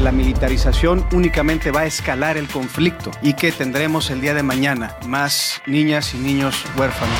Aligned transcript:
La 0.00 0.12
militarización 0.12 1.06
únicamente 1.12 1.70
va 1.70 1.80
a 1.80 1.86
escalar 1.86 2.38
el 2.38 2.48
conflicto 2.48 3.10
y 3.20 3.34
que 3.34 3.52
tendremos 3.52 4.10
el 4.10 4.22
día 4.22 4.32
de 4.32 4.42
mañana 4.42 4.96
más 5.04 5.60
niñas 5.66 6.14
y 6.14 6.18
niños 6.18 6.64
huérfanos. 6.74 7.14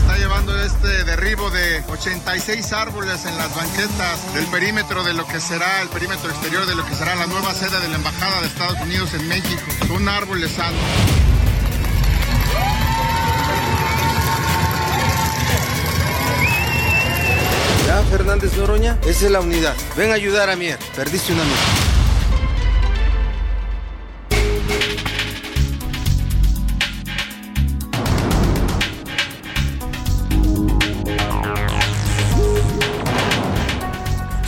está 0.00 0.16
llevando 0.16 0.58
este 0.62 1.04
derribo 1.04 1.50
de 1.50 1.84
86 1.90 2.72
árboles 2.72 3.26
en 3.26 3.36
las 3.36 3.54
banquetas 3.54 4.34
del 4.34 4.46
perímetro 4.46 5.04
de 5.04 5.12
lo 5.12 5.26
que 5.26 5.38
será 5.38 5.82
el 5.82 5.88
perímetro 5.90 6.30
exterior 6.30 6.64
de 6.64 6.74
lo 6.74 6.86
que 6.86 6.94
será 6.94 7.14
la 7.14 7.26
nueva 7.26 7.52
sede 7.52 7.78
de 7.78 7.88
la 7.88 7.96
Embajada 7.96 8.40
de 8.40 8.46
Estados 8.46 8.80
Unidos 8.80 9.12
en 9.12 9.28
México. 9.28 9.62
Son 9.86 10.08
árboles 10.08 10.52
sanos. 10.52 11.35
Ya, 17.96 18.02
Fernández 18.02 18.54
Noroña, 18.58 18.98
esa 19.06 19.24
es 19.24 19.32
la 19.32 19.40
unidad. 19.40 19.74
Ven 19.96 20.10
a 20.10 20.14
ayudar 20.14 20.50
a 20.50 20.56
Mier. 20.56 20.78
Perdiste 20.94 21.32
una 21.32 21.40
amigo. 21.40 21.56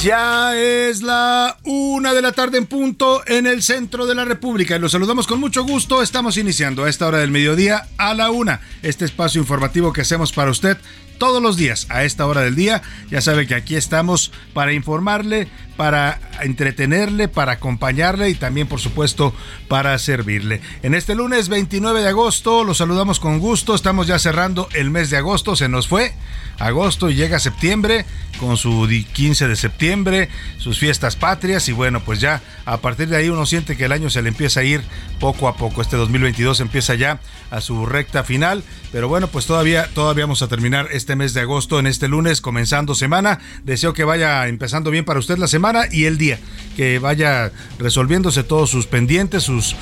Ya 0.02 0.54
es 0.54 1.02
la 1.02 1.56
una 1.64 2.12
de 2.12 2.20
la 2.20 2.32
tarde 2.32 2.58
en 2.58 2.66
punto 2.66 3.22
en 3.26 3.46
el 3.46 3.62
centro 3.62 4.04
de 4.04 4.14
la 4.14 4.26
República 4.26 4.76
y 4.76 4.78
los 4.78 4.92
saludamos 4.92 5.26
con 5.26 5.40
mucho 5.40 5.64
gusto. 5.64 6.02
Estamos 6.02 6.36
iniciando 6.36 6.84
a 6.84 6.90
esta 6.90 7.06
hora 7.06 7.18
del 7.18 7.30
mediodía 7.30 7.88
a 7.96 8.12
la 8.12 8.30
una 8.30 8.60
este 8.82 9.06
espacio 9.06 9.40
informativo 9.40 9.94
que 9.94 10.02
hacemos 10.02 10.32
para 10.32 10.50
usted 10.50 10.76
todos 11.18 11.42
los 11.42 11.56
días 11.56 11.86
a 11.90 12.04
esta 12.04 12.26
hora 12.26 12.40
del 12.40 12.54
día. 12.54 12.82
Ya 13.10 13.20
sabe 13.20 13.46
que 13.46 13.54
aquí 13.54 13.76
estamos 13.76 14.32
para 14.54 14.72
informarle, 14.72 15.48
para 15.76 16.20
entretenerle, 16.42 17.28
para 17.28 17.52
acompañarle 17.52 18.30
y 18.30 18.34
también, 18.34 18.66
por 18.66 18.80
supuesto, 18.80 19.34
para 19.68 19.98
servirle. 19.98 20.60
En 20.82 20.94
este 20.94 21.14
lunes 21.14 21.48
29 21.48 22.00
de 22.00 22.08
agosto 22.08 22.64
los 22.64 22.78
saludamos 22.78 23.20
con 23.20 23.38
gusto. 23.38 23.74
Estamos 23.74 24.06
ya 24.06 24.18
cerrando 24.18 24.68
el 24.72 24.90
mes 24.90 25.10
de 25.10 25.18
agosto. 25.18 25.56
Se 25.56 25.68
nos 25.68 25.88
fue 25.88 26.14
agosto 26.58 27.08
y 27.10 27.14
llega 27.14 27.38
septiembre 27.38 28.04
con 28.38 28.56
su 28.56 28.88
15 29.12 29.48
de 29.48 29.56
septiembre, 29.56 30.28
sus 30.58 30.78
fiestas 30.78 31.16
patrias 31.16 31.68
y 31.68 31.72
bueno, 31.72 32.00
pues 32.00 32.20
ya 32.20 32.40
a 32.64 32.78
partir 32.78 33.08
de 33.08 33.16
ahí 33.16 33.28
uno 33.28 33.46
siente 33.46 33.76
que 33.76 33.84
el 33.84 33.92
año 33.92 34.10
se 34.10 34.22
le 34.22 34.28
empieza 34.28 34.60
a 34.60 34.64
ir 34.64 34.82
poco 35.18 35.48
a 35.48 35.56
poco. 35.56 35.82
Este 35.82 35.96
2022 35.96 36.60
empieza 36.60 36.94
ya 36.94 37.20
a 37.50 37.60
su 37.60 37.86
recta 37.86 38.24
final, 38.24 38.62
pero 38.92 39.08
bueno, 39.08 39.28
pues 39.28 39.46
todavía 39.46 39.88
todavía 39.94 40.24
vamos 40.24 40.42
a 40.42 40.48
terminar 40.48 40.88
este 40.92 41.07
mes 41.16 41.34
de 41.34 41.40
agosto 41.40 41.78
en 41.78 41.86
este 41.86 42.08
lunes 42.08 42.40
comenzando 42.40 42.94
semana. 42.94 43.38
Deseo 43.64 43.92
que 43.92 44.04
vaya 44.04 44.46
empezando 44.48 44.90
bien 44.90 45.04
para 45.04 45.18
usted 45.18 45.38
la 45.38 45.46
semana 45.46 45.84
y 45.90 46.04
el 46.04 46.18
día, 46.18 46.38
que 46.76 46.98
vaya 46.98 47.52
resolviéndose 47.78 48.42
todos 48.42 48.70
sus 48.70 48.86
pendientes, 48.86 49.42
sus 49.42 49.76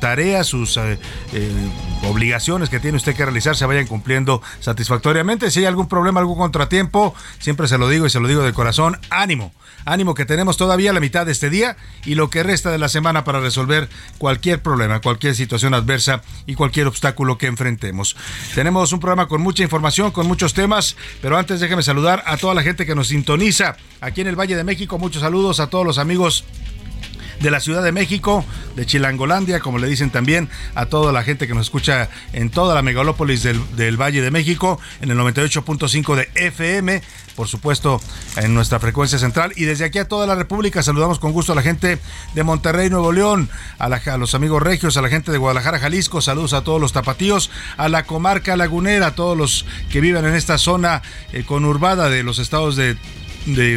tareas, 0.00 0.46
sus 0.46 0.76
eh, 0.76 0.98
eh, 1.32 1.50
obligaciones 2.04 2.68
que 2.68 2.80
tiene 2.80 2.96
usted 2.96 3.14
que 3.14 3.24
realizar 3.24 3.56
se 3.56 3.66
vayan 3.66 3.86
cumpliendo 3.86 4.42
satisfactoriamente. 4.60 5.50
Si 5.50 5.60
hay 5.60 5.66
algún 5.66 5.88
problema, 5.88 6.20
algún 6.20 6.38
contratiempo, 6.38 7.14
siempre 7.38 7.68
se 7.68 7.78
lo 7.78 7.88
digo 7.88 8.06
y 8.06 8.10
se 8.10 8.20
lo 8.20 8.28
digo 8.28 8.42
de 8.42 8.52
corazón, 8.52 8.98
ánimo. 9.10 9.52
Ánimo 9.84 10.14
que 10.14 10.26
tenemos 10.26 10.56
todavía 10.56 10.92
la 10.92 11.00
mitad 11.00 11.26
de 11.26 11.32
este 11.32 11.50
día 11.50 11.76
y 12.04 12.14
lo 12.14 12.30
que 12.30 12.42
resta 12.42 12.70
de 12.70 12.78
la 12.78 12.88
semana 12.88 13.24
para 13.24 13.40
resolver 13.40 13.88
cualquier 14.18 14.62
problema, 14.62 15.00
cualquier 15.00 15.34
situación 15.34 15.74
adversa 15.74 16.22
y 16.46 16.54
cualquier 16.54 16.86
obstáculo 16.86 17.38
que 17.38 17.46
enfrentemos. 17.46 18.16
Tenemos 18.54 18.92
un 18.92 19.00
programa 19.00 19.28
con 19.28 19.40
mucha 19.40 19.62
información, 19.62 20.10
con 20.10 20.26
muchos 20.26 20.54
temas, 20.54 20.96
pero 21.22 21.38
antes 21.38 21.60
déjeme 21.60 21.82
saludar 21.82 22.22
a 22.26 22.36
toda 22.36 22.54
la 22.54 22.62
gente 22.62 22.86
que 22.86 22.94
nos 22.94 23.08
sintoniza 23.08 23.76
aquí 24.00 24.20
en 24.20 24.26
el 24.28 24.36
Valle 24.36 24.56
de 24.56 24.64
México. 24.64 24.98
Muchos 24.98 25.22
saludos 25.22 25.60
a 25.60 25.68
todos 25.68 25.86
los 25.86 25.98
amigos 25.98 26.44
de 27.40 27.50
la 27.50 27.60
Ciudad 27.60 27.82
de 27.82 27.92
México, 27.92 28.44
de 28.78 28.86
Chilangolandia, 28.86 29.58
como 29.58 29.78
le 29.78 29.88
dicen 29.88 30.10
también 30.10 30.48
a 30.76 30.86
toda 30.86 31.10
la 31.10 31.24
gente 31.24 31.48
que 31.48 31.54
nos 31.54 31.66
escucha 31.66 32.08
en 32.32 32.48
toda 32.48 32.76
la 32.76 32.82
megalópolis 32.82 33.42
del, 33.42 33.96
Valle 34.00 34.22
de 34.22 34.30
México, 34.30 34.80
en 35.00 35.10
el 35.10 35.18
98.5 35.18 36.14
de 36.14 36.28
FM, 36.36 37.02
por 37.34 37.48
supuesto 37.48 38.00
en 38.36 38.54
nuestra 38.54 38.78
frecuencia 38.78 39.18
central. 39.18 39.52
Y 39.56 39.64
desde 39.64 39.84
aquí 39.84 39.98
a 39.98 40.06
toda 40.06 40.28
la 40.28 40.36
República 40.36 40.84
saludamos 40.84 41.18
con 41.18 41.32
gusto 41.32 41.52
a 41.52 41.56
la 41.56 41.62
gente 41.62 41.98
de 42.34 42.42
Monterrey, 42.44 42.88
Nuevo 42.88 43.10
León, 43.10 43.50
a, 43.80 43.88
los 44.16 44.36
amigos 44.36 44.62
regios, 44.62 44.96
a 44.96 45.02
la 45.02 45.08
gente 45.08 45.32
de 45.32 45.38
Guadalajara, 45.38 45.80
Jalisco, 45.80 46.20
saludos 46.20 46.52
a 46.52 46.62
todos 46.62 46.80
los 46.80 46.92
tapatíos, 46.92 47.50
a 47.76 47.88
la 47.88 48.04
comarca 48.04 48.56
lagunera, 48.56 49.08
a 49.08 49.14
todos 49.16 49.36
los 49.36 49.66
que 49.90 50.00
viven 50.00 50.24
en 50.24 50.36
esta 50.36 50.56
zona 50.56 51.02
eh, 51.32 51.42
conurbada 51.42 52.10
de 52.10 52.22
los 52.22 52.38
estados 52.38 52.76
de 52.76 52.96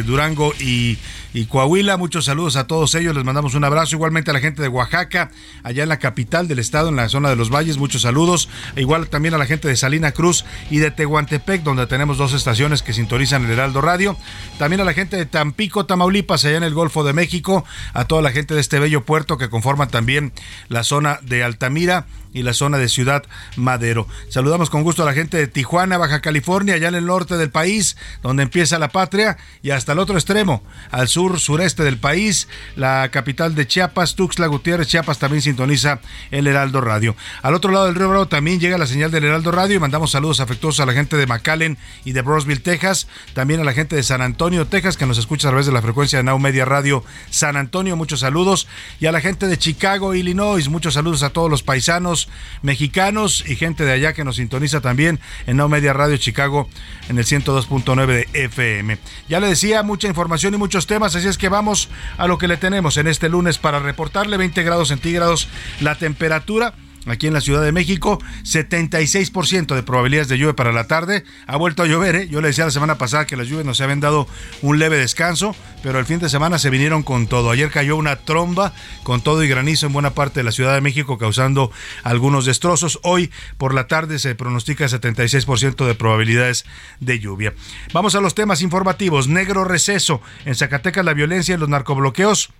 Durango 0.04 0.54
y, 0.60 0.98
y 1.32 1.46
Coahuila. 1.46 1.96
Muchos 1.96 2.26
saludos 2.26 2.56
a 2.56 2.66
todos 2.66 2.94
ellos, 2.94 3.14
les 3.14 3.24
mandamos 3.24 3.54
un 3.54 3.64
abrazo. 3.64 3.96
Igualmente 3.96 4.30
a 4.30 4.34
la 4.34 4.40
gente 4.40 4.62
de 4.62 4.68
Oaxaca, 4.68 5.30
allá 5.62 5.82
en 5.82 5.88
la 5.88 5.98
capital 5.98 6.48
del 6.48 6.58
estado, 6.58 6.88
en 6.88 6.96
la 6.96 7.08
zona 7.08 7.30
de 7.30 7.36
los 7.36 7.50
valles, 7.50 7.78
muchos 7.78 8.02
saludos. 8.02 8.48
Igual 8.76 9.08
también 9.08 9.34
a 9.34 9.38
la 9.38 9.46
gente 9.46 9.68
de 9.68 9.76
Salina 9.76 10.12
Cruz 10.12 10.44
y 10.70 10.78
de 10.78 10.90
Tehuantepec, 10.90 11.62
donde 11.62 11.86
tenemos 11.86 12.18
dos 12.18 12.32
estaciones 12.32 12.82
que 12.82 12.92
sintonizan 12.92 13.44
el 13.44 13.50
Heraldo 13.50 13.80
Radio. 13.80 14.16
También 14.58 14.80
a 14.80 14.84
la 14.84 14.94
gente 14.94 15.16
de 15.16 15.26
Tampico, 15.26 15.86
Tamaulipas, 15.86 16.44
allá 16.44 16.56
en 16.56 16.64
el 16.64 16.74
Golfo 16.74 17.04
de 17.04 17.12
México. 17.12 17.64
A 17.94 18.04
toda 18.04 18.22
la 18.22 18.32
gente 18.32 18.54
de 18.54 18.60
este 18.60 18.78
bello 18.78 19.04
puerto 19.04 19.38
que 19.38 19.50
conforman 19.50 19.88
también 19.88 20.32
la 20.68 20.84
zona 20.84 21.18
de 21.22 21.42
Altamira 21.42 22.06
y 22.32 22.42
la 22.42 22.54
zona 22.54 22.78
de 22.78 22.88
Ciudad 22.88 23.24
Madero. 23.56 24.06
Saludamos 24.28 24.70
con 24.70 24.82
gusto 24.82 25.02
a 25.02 25.06
la 25.06 25.12
gente 25.12 25.36
de 25.36 25.46
Tijuana, 25.46 25.98
Baja 25.98 26.20
California, 26.20 26.74
allá 26.74 26.88
en 26.88 26.94
el 26.94 27.06
norte 27.06 27.36
del 27.36 27.50
país, 27.50 27.96
donde 28.22 28.42
empieza 28.42 28.78
la 28.78 28.88
patria, 28.88 29.36
y 29.62 29.70
hasta 29.70 29.92
el 29.92 29.98
otro 29.98 30.16
extremo, 30.16 30.62
al 30.90 31.08
sur, 31.08 31.21
sureste 31.38 31.84
del 31.84 31.98
país, 31.98 32.48
la 32.76 33.08
capital 33.10 33.54
de 33.54 33.66
Chiapas, 33.66 34.14
Tuxtla 34.14 34.46
Gutiérrez, 34.46 34.88
Chiapas 34.88 35.18
también 35.18 35.42
sintoniza 35.42 36.00
el 36.30 36.46
Heraldo 36.46 36.80
Radio. 36.80 37.16
Al 37.42 37.54
otro 37.54 37.70
lado 37.70 37.86
del 37.86 37.94
río 37.94 38.08
Bravo 38.08 38.28
también 38.28 38.60
llega 38.60 38.78
la 38.78 38.86
señal 38.86 39.10
del 39.10 39.24
Heraldo 39.24 39.52
Radio 39.52 39.76
y 39.76 39.78
mandamos 39.78 40.10
saludos 40.10 40.40
afectuosos 40.40 40.80
a 40.80 40.86
la 40.86 40.92
gente 40.92 41.16
de 41.16 41.26
McAllen 41.26 41.78
y 42.04 42.12
de 42.12 42.22
Brosville, 42.22 42.60
Texas, 42.60 43.06
también 43.34 43.60
a 43.60 43.64
la 43.64 43.72
gente 43.72 43.96
de 43.96 44.02
San 44.02 44.22
Antonio, 44.22 44.66
Texas, 44.66 44.96
que 44.96 45.06
nos 45.06 45.18
escucha 45.18 45.48
a 45.48 45.50
través 45.50 45.66
de 45.66 45.72
la 45.72 45.82
frecuencia 45.82 46.18
de 46.18 46.24
Now 46.24 46.38
Media 46.38 46.64
Radio 46.64 47.04
San 47.30 47.56
Antonio, 47.56 47.96
muchos 47.96 48.20
saludos, 48.20 48.66
y 49.00 49.06
a 49.06 49.12
la 49.12 49.20
gente 49.20 49.46
de 49.46 49.58
Chicago, 49.58 50.14
Illinois, 50.14 50.68
muchos 50.68 50.94
saludos 50.94 51.22
a 51.22 51.30
todos 51.30 51.50
los 51.50 51.62
paisanos 51.62 52.28
mexicanos 52.62 53.44
y 53.46 53.56
gente 53.56 53.84
de 53.84 53.92
allá 53.92 54.12
que 54.12 54.24
nos 54.24 54.36
sintoniza 54.36 54.80
también 54.80 55.20
en 55.46 55.56
Now 55.56 55.68
Media 55.68 55.92
Radio 55.92 56.16
Chicago 56.16 56.68
en 57.08 57.18
el 57.18 57.24
102.9 57.24 58.06
de 58.06 58.44
FM. 58.44 58.98
Ya 59.28 59.40
le 59.40 59.48
decía, 59.48 59.82
mucha 59.82 60.08
información 60.08 60.54
y 60.54 60.56
muchos 60.56 60.86
temas, 60.86 61.11
así 61.14 61.28
es 61.28 61.38
que 61.38 61.48
vamos 61.48 61.88
a 62.18 62.26
lo 62.26 62.38
que 62.38 62.48
le 62.48 62.56
tenemos 62.56 62.96
en 62.96 63.06
este 63.06 63.28
lunes 63.28 63.58
para 63.58 63.78
reportarle 63.78 64.36
20 64.36 64.62
grados 64.62 64.88
centígrados 64.88 65.48
la 65.80 65.94
temperatura 65.96 66.74
aquí 67.06 67.26
en 67.26 67.32
la 67.32 67.40
Ciudad 67.40 67.62
de 67.62 67.72
México, 67.72 68.18
76% 68.44 69.74
de 69.74 69.82
probabilidades 69.82 70.28
de 70.28 70.38
lluvia 70.38 70.54
para 70.54 70.72
la 70.72 70.86
tarde. 70.86 71.24
Ha 71.46 71.56
vuelto 71.56 71.82
a 71.82 71.86
llover, 71.86 72.16
¿eh? 72.16 72.28
yo 72.28 72.40
le 72.40 72.48
decía 72.48 72.64
la 72.64 72.70
semana 72.70 72.98
pasada 72.98 73.26
que 73.26 73.36
las 73.36 73.48
lluvias 73.48 73.66
nos 73.66 73.80
habían 73.80 74.00
dado 74.00 74.26
un 74.62 74.78
leve 74.78 74.96
descanso, 74.98 75.54
pero 75.82 75.98
el 75.98 76.06
fin 76.06 76.18
de 76.18 76.28
semana 76.28 76.58
se 76.58 76.70
vinieron 76.70 77.02
con 77.02 77.26
todo. 77.26 77.50
Ayer 77.50 77.70
cayó 77.70 77.96
una 77.96 78.16
tromba 78.16 78.72
con 79.02 79.20
todo 79.20 79.42
y 79.42 79.48
granizo 79.48 79.86
en 79.86 79.92
buena 79.92 80.10
parte 80.10 80.40
de 80.40 80.44
la 80.44 80.52
Ciudad 80.52 80.74
de 80.74 80.80
México, 80.80 81.18
causando 81.18 81.70
algunos 82.02 82.46
destrozos. 82.46 83.00
Hoy 83.02 83.30
por 83.58 83.74
la 83.74 83.86
tarde 83.86 84.18
se 84.18 84.34
pronostica 84.34 84.86
76% 84.86 85.86
de 85.86 85.94
probabilidades 85.94 86.64
de 87.00 87.18
lluvia. 87.18 87.54
Vamos 87.92 88.14
a 88.14 88.20
los 88.20 88.34
temas 88.34 88.62
informativos. 88.62 89.28
Negro 89.28 89.64
receso. 89.64 90.20
En 90.44 90.54
Zacatecas 90.54 91.04
la 91.04 91.14
violencia 91.14 91.54
y 91.54 91.58
los 91.58 91.68
narcobloqueos 91.68 92.50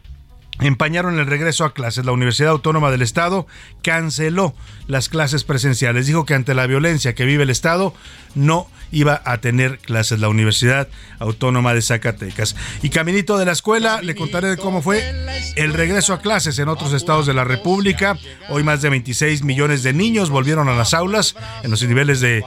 empañaron 0.61 1.19
el 1.19 1.27
regreso 1.27 1.65
a 1.65 1.75
clases. 1.75 2.05
La 2.05 2.13
Universidad 2.13 2.51
Autónoma 2.51 2.91
del 2.91 3.03
Estado 3.03 3.47
canceló 3.83 4.55
las 4.87 5.09
clases 5.09 5.45
presenciales. 5.45 6.07
Dijo 6.07 6.27
que 6.27 6.35
ante 6.35 6.55
la 6.55 6.67
violencia 6.67 7.15
que 7.15 7.25
vive 7.25 7.45
el 7.45 7.51
Estado 7.51 7.95
no 8.35 8.69
iba 8.93 9.23
a 9.25 9.39
tener 9.39 9.79
clases 9.79 10.21
la 10.21 10.29
Universidad 10.29 10.89
Autónoma 11.19 11.75
de 11.75 11.83
Zacatecas. 11.83 12.55
Y 12.83 12.91
caminito 12.91 13.39
de 13.39 13.47
la 13.47 13.53
escuela, 13.53 14.01
le 14.03 14.15
contaré 14.15 14.49
de 14.49 14.57
cómo 14.57 14.83
fue 14.83 15.03
el 15.57 15.73
regreso 15.73 16.13
a 16.13 16.21
clases 16.21 16.59
en 16.59 16.69
otros 16.69 16.93
estados 16.93 17.27
de 17.27 17.35
la 17.35 17.45
República. 17.45 18.17
Hoy 18.51 18.63
más 18.63 18.83
de 18.83 18.91
26 18.91 19.43
millones 19.43 19.83
de 19.83 19.93
niños 19.93 20.31
volvieron 20.31 20.69
a 20.69 20.75
las 20.75 20.95
aulas 20.95 21.35
en 21.63 21.71
los 21.71 21.83
niveles 21.83 22.21
de, 22.21 22.45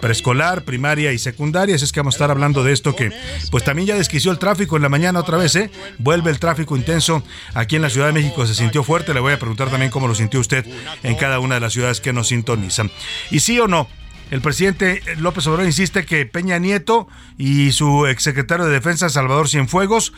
preescolar, 0.00 0.62
primaria 0.62 1.12
y 1.12 1.18
secundaria. 1.18 1.76
Así 1.76 1.84
es 1.84 1.92
que 1.92 2.00
vamos 2.00 2.14
a 2.14 2.16
estar 2.16 2.30
hablando 2.30 2.64
de 2.64 2.72
esto 2.72 2.96
que 2.96 3.12
pues 3.50 3.62
también 3.62 3.86
ya 3.86 3.96
desquició 3.96 4.30
el 4.32 4.38
tráfico 4.38 4.76
en 4.76 4.82
la 4.82 4.88
mañana 4.88 5.20
otra 5.20 5.36
vez, 5.36 5.54
¿eh? 5.56 5.70
Vuelve 5.98 6.30
el 6.30 6.38
tráfico 6.38 6.76
intenso 6.76 7.22
aquí 7.54 7.76
en 7.76 7.82
la 7.82 7.90
Ciudad 7.90 8.06
de 8.06 8.12
México. 8.12 8.46
Se 8.46 8.54
sintió 8.54 8.82
fuerte. 8.82 9.12
Le 9.12 9.20
voy 9.20 9.34
a 9.34 9.38
preguntar 9.38 9.68
también 9.70 9.90
cómo 9.90 10.08
lo 10.08 10.14
sintió 10.14 10.40
usted 10.40 10.64
en 11.02 11.14
cada 11.16 11.38
una 11.38 11.56
de 11.56 11.60
las 11.60 11.72
ciudades 11.72 12.00
que 12.00 12.12
nos 12.12 12.28
sintonizan. 12.28 12.90
Y 13.30 13.40
sí 13.40 13.58
o 13.60 13.68
no, 13.68 13.88
el 14.30 14.40
presidente 14.40 15.02
López 15.18 15.46
Obrador 15.46 15.66
insiste 15.66 16.04
que 16.04 16.26
Peña 16.26 16.58
Nieto 16.58 17.08
y 17.38 17.72
su 17.72 18.06
exsecretario 18.06 18.66
de 18.66 18.72
Defensa, 18.72 19.08
Salvador 19.08 19.48
Cienfuegos, 19.48 20.12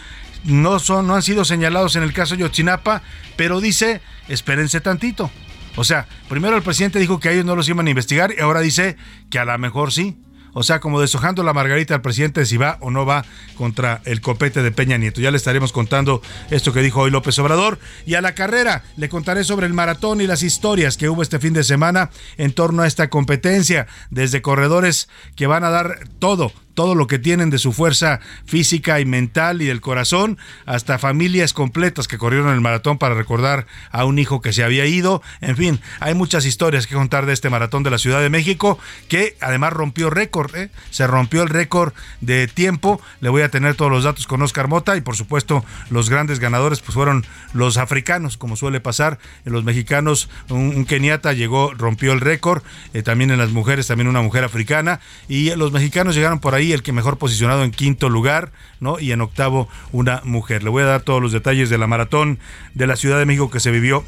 no, 0.44 0.78
son, 0.78 1.06
no 1.06 1.14
han 1.14 1.22
sido 1.22 1.44
señalados 1.44 1.96
en 1.96 2.02
el 2.02 2.12
caso 2.12 2.34
Yotzinapa, 2.34 3.02
pero 3.37 3.60
dice, 3.60 4.00
espérense 4.28 4.81
tantito. 4.81 5.31
O 5.76 5.84
sea, 5.84 6.06
primero 6.28 6.56
el 6.56 6.62
presidente 6.62 6.99
dijo 6.99 7.20
que 7.20 7.32
ellos 7.32 7.44
no 7.44 7.55
los 7.55 7.69
iban 7.69 7.87
a 7.87 7.90
investigar 7.90 8.34
y 8.37 8.40
ahora 8.40 8.60
dice 8.60 8.96
que 9.31 9.38
a 9.38 9.44
lo 9.44 9.56
mejor 9.58 9.93
sí. 9.93 10.16
O 10.53 10.62
sea, 10.62 10.81
como 10.81 11.00
deshojando 11.00 11.43
la 11.43 11.53
margarita 11.53 11.95
al 11.95 12.03
presidente 12.03 12.47
si 12.47 12.56
va 12.56 12.79
o 12.81 12.91
no 12.91 13.06
va 13.06 13.25
contra 13.56 14.00
el 14.05 14.21
copete 14.21 14.62
de 14.62 14.73
Peña 14.73 14.99
Nieto. 14.99 15.21
Ya 15.21 15.31
le 15.31 15.37
estaremos 15.37 15.73
contando 15.73 16.23
esto 16.50 16.73
que 16.73 16.81
dijo 16.81 17.00
hoy 17.00 17.11
López 17.11 17.39
Obrador. 17.39 17.79
Y 18.06 18.15
a 18.15 18.21
la 18.21 18.35
carrera 18.35 18.85
le 18.97 19.09
contaré 19.09 19.45
sobre 19.45 19.67
el 19.67 19.75
maratón 19.75 20.21
y 20.21 20.27
las 20.27 20.43
historias 20.43 20.97
que 20.97 21.09
hubo 21.09 21.23
este 21.23 21.39
fin 21.39 21.53
de 21.53 21.65
semana 21.65 22.11
en 22.37 22.53
torno 22.53 22.83
a 22.83 22.87
esta 22.87 23.09
competencia. 23.09 23.87
Desde 24.11 24.43
corredores 24.43 25.09
que 25.37 25.47
van 25.47 25.65
a 25.65 25.71
dar 25.71 26.00
todo, 26.19 26.53
todo 26.78 26.94
lo 26.94 27.08
que 27.08 27.19
tienen 27.19 27.50
de 27.50 27.58
su 27.58 27.72
fuerza 27.72 28.20
física 28.46 29.00
y 29.00 29.04
mental 29.04 29.62
y 29.62 29.66
del 29.66 29.80
corazón, 29.80 30.38
hasta 30.64 30.96
familias 30.96 31.52
completas 31.52 32.06
que 32.06 32.19
corrieron 32.19 32.54
el 32.54 32.60
maratón 32.60 32.98
para 32.98 33.16
recordar 33.16 33.66
a 33.90 34.04
un 34.04 34.20
hijo 34.20 34.40
que 34.40 34.52
se 34.52 34.62
había 34.62 34.86
ido. 34.86 35.20
En 35.40 35.56
fin, 35.56 35.80
hay 35.98 36.14
muchas 36.14 36.44
historias 36.44 36.86
que 36.86 36.94
contar 36.94 37.26
de 37.26 37.32
este 37.32 37.50
maratón 37.50 37.82
de 37.82 37.90
la 37.90 37.98
Ciudad 37.98 38.20
de 38.20 38.30
México, 38.30 38.78
que 39.08 39.36
además 39.40 39.72
rompió 39.72 40.08
récord, 40.08 40.54
¿eh? 40.54 40.70
se 40.90 41.08
rompió 41.08 41.42
el 41.42 41.48
récord 41.48 41.94
de 42.20 42.46
tiempo. 42.46 43.00
Le 43.20 43.28
voy 43.28 43.42
a 43.42 43.48
tener 43.48 43.75
todos 43.75 43.90
los 43.90 44.04
datos 44.04 44.28
con 44.28 44.40
Oscar 44.42 44.69
Mota 44.69 44.96
y 44.96 45.00
por 45.00 45.16
supuesto 45.16 45.64
los 45.90 46.08
grandes 46.08 46.38
ganadores 46.38 46.78
pues 46.78 46.94
fueron 46.94 47.26
los 47.54 47.76
africanos, 47.76 48.36
como 48.36 48.54
suele 48.54 48.78
pasar. 48.78 49.19
En 49.44 49.52
los 49.52 49.64
mexicanos, 49.64 50.30
un, 50.48 50.84
keniata 50.84 51.32
llegó, 51.32 51.75
rompió 51.75 52.12
el 52.12 52.20
récord, 52.20 52.62
eh, 52.94 53.02
también 53.02 53.32
en 53.32 53.38
las 53.38 53.50
mujeres, 53.50 53.88
también 53.88 54.06
una 54.06 54.22
mujer 54.22 54.44
africana, 54.44 55.00
y 55.28 55.50
los 55.56 55.72
mexicanos 55.72 56.14
llegaron 56.14 56.38
por 56.38 56.54
ahí 56.54 56.68
el 56.73 56.82
que 56.82 56.93
mejor 56.93 57.19
posicionado 57.19 57.65
en 57.65 57.70
quinto 57.70 58.09
lugar, 58.09 58.53
¿no? 58.81 58.99
Y 58.99 59.12
en 59.12 59.20
octavo 59.20 59.69
una 59.93 60.20
mujer. 60.25 60.62
Le 60.62 60.70
voy 60.70 60.82
a 60.82 60.87
dar 60.87 61.03
todos 61.03 61.23
los 61.23 61.32
detalles 61.32 61.70
de 61.70 61.79
la 61.79 61.87
maratón 61.87 62.38
de 62.75 62.87
la 62.87 62.97
Ciudad 62.97 63.19
de 63.19 63.26
México 63.26 63.50
que 63.50 63.61
se 63.61 63.70
vivió 63.70 64.05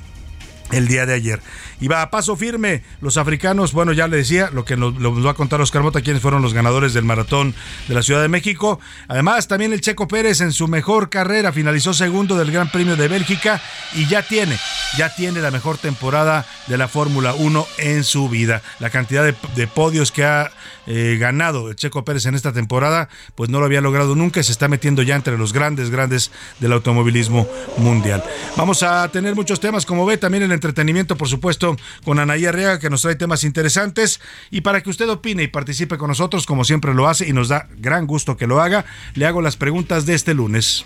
el 0.72 0.88
día 0.88 1.06
de 1.06 1.14
ayer. 1.14 1.40
Y 1.80 1.88
va 1.88 2.02
a 2.02 2.10
paso 2.10 2.36
firme. 2.36 2.82
Los 3.00 3.16
africanos, 3.16 3.72
bueno, 3.72 3.92
ya 3.92 4.06
le 4.08 4.18
decía, 4.18 4.50
lo 4.52 4.64
que 4.64 4.76
nos, 4.76 4.94
va 4.94 5.30
a 5.30 5.34
contar 5.34 5.60
Oscar 5.60 5.82
Mota, 5.82 6.02
quiénes 6.02 6.22
fueron 6.22 6.42
los 6.42 6.54
ganadores 6.54 6.92
del 6.92 7.04
maratón 7.04 7.54
de 7.88 7.94
la 7.94 8.02
Ciudad 8.02 8.22
de 8.22 8.28
México. 8.28 8.80
Además, 9.08 9.48
también 9.48 9.72
el 9.72 9.80
Checo 9.80 10.06
Pérez 10.08 10.40
en 10.40 10.52
su 10.52 10.68
mejor 10.68 11.10
carrera 11.10 11.52
finalizó 11.52 11.94
segundo 11.94 12.36
del 12.36 12.52
Gran 12.52 12.70
Premio 12.70 12.96
de 12.96 13.08
Bélgica 13.08 13.60
y 13.94 14.06
ya 14.06 14.22
tiene, 14.22 14.58
ya 14.96 15.14
tiene 15.14 15.40
la 15.40 15.50
mejor 15.50 15.78
temporada 15.78 16.46
de 16.66 16.76
la 16.76 16.88
Fórmula 16.88 17.34
1 17.34 17.66
en 17.78 18.04
su 18.04 18.28
vida. 18.28 18.62
La 18.78 18.90
cantidad 18.90 19.24
de, 19.24 19.66
podios 19.66 20.12
que 20.12 20.24
ha 20.24 20.50
eh, 20.86 21.16
ganado 21.18 21.70
el 21.70 21.76
Checo 21.76 22.04
Pérez 22.04 22.26
en 22.26 22.34
esta 22.34 22.52
temporada, 22.52 23.08
pues 23.34 23.50
no 23.50 23.60
lo 23.60 23.66
había 23.66 23.80
logrado 23.80 24.14
nunca 24.14 24.40
y 24.40 24.44
se 24.44 24.52
está 24.52 24.68
metiendo 24.68 25.02
ya 25.02 25.16
entre 25.16 25.36
los 25.38 25.52
grandes, 25.52 25.90
grandes 25.90 26.30
del 26.58 26.72
automovilismo 26.72 27.46
mundial. 27.76 28.22
Vamos 28.56 28.82
a 28.82 29.08
tener 29.08 29.34
muchos 29.34 29.60
temas, 29.60 29.86
como 29.86 30.06
ve, 30.06 30.16
también 30.16 30.42
el 30.42 30.52
entretenimiento, 30.52 31.16
por 31.16 31.28
supuesto 31.28 31.76
con 32.04 32.18
Anaí 32.18 32.46
Arriaga, 32.46 32.78
que 32.78 32.90
nos 32.90 33.02
trae 33.02 33.14
temas 33.14 33.44
interesantes. 33.44 34.20
Y 34.50 34.62
para 34.62 34.82
que 34.82 34.90
usted 34.90 35.08
opine 35.08 35.42
y 35.42 35.48
participe 35.48 35.98
con 35.98 36.08
nosotros, 36.08 36.46
como 36.46 36.64
siempre 36.64 36.94
lo 36.94 37.08
hace, 37.08 37.28
y 37.28 37.32
nos 37.32 37.48
da 37.48 37.68
gran 37.76 38.06
gusto 38.06 38.36
que 38.36 38.46
lo 38.46 38.60
haga, 38.60 38.84
le 39.14 39.26
hago 39.26 39.42
las 39.42 39.56
preguntas 39.56 40.06
de 40.06 40.14
este 40.14 40.34
lunes. 40.34 40.84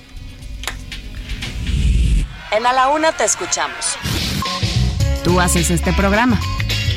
En 2.56 2.67
A 2.67 2.73
la 2.73 2.88
Una 2.88 3.12
te 3.12 3.25
escuchamos. 3.25 3.96
Tú 5.25 5.41
haces 5.41 5.70
este 5.70 5.93
programa. 5.93 6.38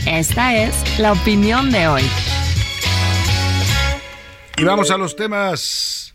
Esta 0.06 0.56
es 0.56 1.00
la 1.00 1.14
opinión 1.14 1.72
de 1.72 1.88
hoy. 1.88 2.04
Y 4.58 4.64
vamos 4.64 4.90
a 4.92 4.98
los 4.98 5.16
temas 5.16 6.08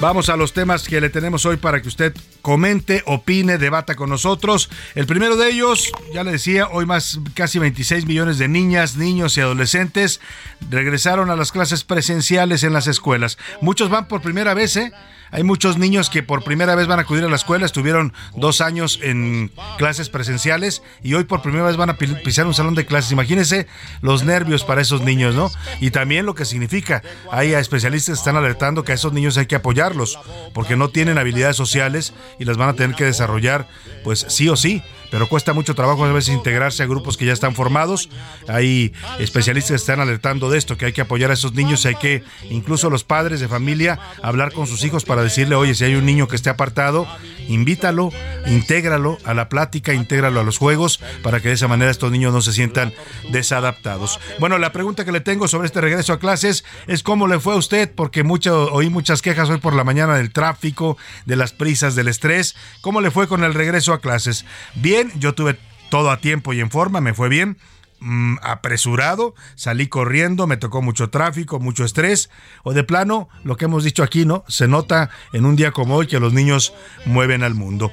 Vamos 0.00 0.30
a 0.30 0.36
los 0.36 0.54
temas 0.54 0.88
que 0.88 0.98
le 0.98 1.10
tenemos 1.10 1.44
hoy 1.44 1.58
para 1.58 1.82
que 1.82 1.88
usted 1.88 2.14
comente, 2.40 3.02
opine, 3.04 3.58
debata 3.58 3.96
con 3.96 4.08
nosotros. 4.08 4.70
El 4.94 5.04
primero 5.04 5.36
de 5.36 5.50
ellos, 5.50 5.92
ya 6.14 6.24
le 6.24 6.32
decía, 6.32 6.68
hoy 6.68 6.86
más 6.86 7.20
casi 7.34 7.58
26 7.58 8.06
millones 8.06 8.38
de 8.38 8.48
niñas, 8.48 8.96
niños 8.96 9.36
y 9.36 9.42
adolescentes 9.42 10.22
regresaron 10.70 11.28
a 11.28 11.36
las 11.36 11.52
clases 11.52 11.84
presenciales 11.84 12.64
en 12.64 12.72
las 12.72 12.86
escuelas. 12.86 13.36
Muchos 13.60 13.90
van 13.90 14.08
por 14.08 14.22
primera 14.22 14.54
vez, 14.54 14.74
¿eh? 14.76 14.90
Hay 15.32 15.44
muchos 15.44 15.78
niños 15.78 16.10
que 16.10 16.22
por 16.22 16.42
primera 16.42 16.74
vez 16.74 16.86
van 16.86 16.98
a 16.98 17.02
acudir 17.02 17.24
a 17.24 17.28
la 17.28 17.36
escuela, 17.36 17.66
estuvieron 17.66 18.12
dos 18.36 18.60
años 18.60 18.98
en 19.02 19.52
clases 19.78 20.08
presenciales 20.08 20.82
y 21.02 21.14
hoy 21.14 21.24
por 21.24 21.42
primera 21.42 21.64
vez 21.64 21.76
van 21.76 21.90
a 21.90 21.96
pisar 21.96 22.46
un 22.46 22.54
salón 22.54 22.74
de 22.74 22.86
clases. 22.86 23.12
Imagínense 23.12 23.66
los 24.02 24.24
nervios 24.24 24.64
para 24.64 24.80
esos 24.80 25.02
niños, 25.02 25.34
¿no? 25.34 25.50
Y 25.80 25.90
también 25.90 26.26
lo 26.26 26.34
que 26.34 26.44
significa. 26.44 27.02
Hay 27.30 27.54
especialistas 27.54 28.14
que 28.14 28.20
están 28.20 28.36
alertando 28.36 28.84
que 28.84 28.92
a 28.92 28.96
esos 28.96 29.12
niños 29.12 29.36
hay 29.38 29.46
que 29.46 29.56
apoyarlos 29.56 30.18
porque 30.52 30.76
no 30.76 30.88
tienen 30.88 31.18
habilidades 31.18 31.56
sociales 31.56 32.12
y 32.38 32.44
las 32.44 32.56
van 32.56 32.70
a 32.70 32.74
tener 32.74 32.96
que 32.96 33.04
desarrollar, 33.04 33.68
pues 34.02 34.26
sí 34.28 34.48
o 34.48 34.56
sí 34.56 34.82
pero 35.10 35.28
cuesta 35.28 35.52
mucho 35.52 35.74
trabajo 35.74 36.04
a 36.04 36.12
veces 36.12 36.34
integrarse 36.34 36.82
a 36.82 36.86
grupos 36.86 37.16
que 37.16 37.26
ya 37.26 37.32
están 37.32 37.54
formados. 37.54 38.08
Hay 38.48 38.92
especialistas 39.18 39.70
que 39.70 39.76
están 39.76 40.00
alertando 40.00 40.50
de 40.50 40.58
esto, 40.58 40.76
que 40.76 40.86
hay 40.86 40.92
que 40.92 41.00
apoyar 41.00 41.30
a 41.30 41.34
esos 41.34 41.54
niños, 41.54 41.86
hay 41.86 41.96
que 41.96 42.22
incluso 42.48 42.90
los 42.90 43.04
padres 43.04 43.40
de 43.40 43.48
familia 43.48 43.98
hablar 44.22 44.52
con 44.52 44.66
sus 44.66 44.84
hijos 44.84 45.04
para 45.04 45.22
decirle, 45.22 45.54
oye, 45.54 45.74
si 45.74 45.84
hay 45.84 45.94
un 45.94 46.06
niño 46.06 46.28
que 46.28 46.36
esté 46.36 46.50
apartado, 46.50 47.06
invítalo, 47.48 48.10
intégralo 48.46 49.18
a 49.24 49.34
la 49.34 49.48
plática, 49.48 49.92
intégralo 49.92 50.40
a 50.40 50.44
los 50.44 50.58
juegos, 50.58 51.00
para 51.22 51.40
que 51.40 51.48
de 51.48 51.54
esa 51.54 51.68
manera 51.68 51.90
estos 51.90 52.12
niños 52.12 52.32
no 52.32 52.40
se 52.40 52.52
sientan 52.52 52.92
desadaptados. 53.30 54.20
Bueno, 54.38 54.58
la 54.58 54.72
pregunta 54.72 55.04
que 55.04 55.12
le 55.12 55.20
tengo 55.20 55.48
sobre 55.48 55.66
este 55.66 55.80
regreso 55.80 56.12
a 56.12 56.18
clases 56.18 56.64
es 56.86 57.02
cómo 57.02 57.26
le 57.26 57.40
fue 57.40 57.54
a 57.54 57.56
usted, 57.56 57.90
porque 57.94 58.22
mucho, 58.22 58.72
oí 58.72 58.90
muchas 58.90 59.22
quejas 59.22 59.50
hoy 59.50 59.58
por 59.58 59.74
la 59.74 59.84
mañana 59.84 60.16
del 60.16 60.32
tráfico, 60.32 60.96
de 61.26 61.36
las 61.36 61.52
prisas, 61.52 61.94
del 61.94 62.08
estrés. 62.08 62.54
¿Cómo 62.80 63.00
le 63.00 63.10
fue 63.10 63.28
con 63.28 63.44
el 63.44 63.54
regreso 63.54 63.92
a 63.92 64.00
clases? 64.00 64.44
Bien 64.74 64.99
yo 65.16 65.34
tuve 65.34 65.58
todo 65.90 66.10
a 66.10 66.18
tiempo 66.18 66.52
y 66.52 66.60
en 66.60 66.70
forma, 66.70 67.00
me 67.00 67.14
fue 67.14 67.28
bien. 67.28 67.58
Mm, 68.02 68.36
apresurado, 68.42 69.34
salí 69.56 69.86
corriendo, 69.86 70.46
me 70.46 70.56
tocó 70.56 70.80
mucho 70.80 71.10
tráfico, 71.10 71.60
mucho 71.60 71.84
estrés, 71.84 72.30
o 72.62 72.72
de 72.72 72.82
plano, 72.82 73.28
lo 73.44 73.58
que 73.58 73.66
hemos 73.66 73.84
dicho 73.84 74.02
aquí, 74.02 74.24
¿no? 74.24 74.42
Se 74.48 74.68
nota 74.68 75.10
en 75.34 75.44
un 75.44 75.54
día 75.54 75.70
como 75.70 75.96
hoy 75.96 76.06
que 76.06 76.18
los 76.18 76.32
niños 76.32 76.72
mueven 77.04 77.42
al 77.42 77.54
mundo. 77.54 77.92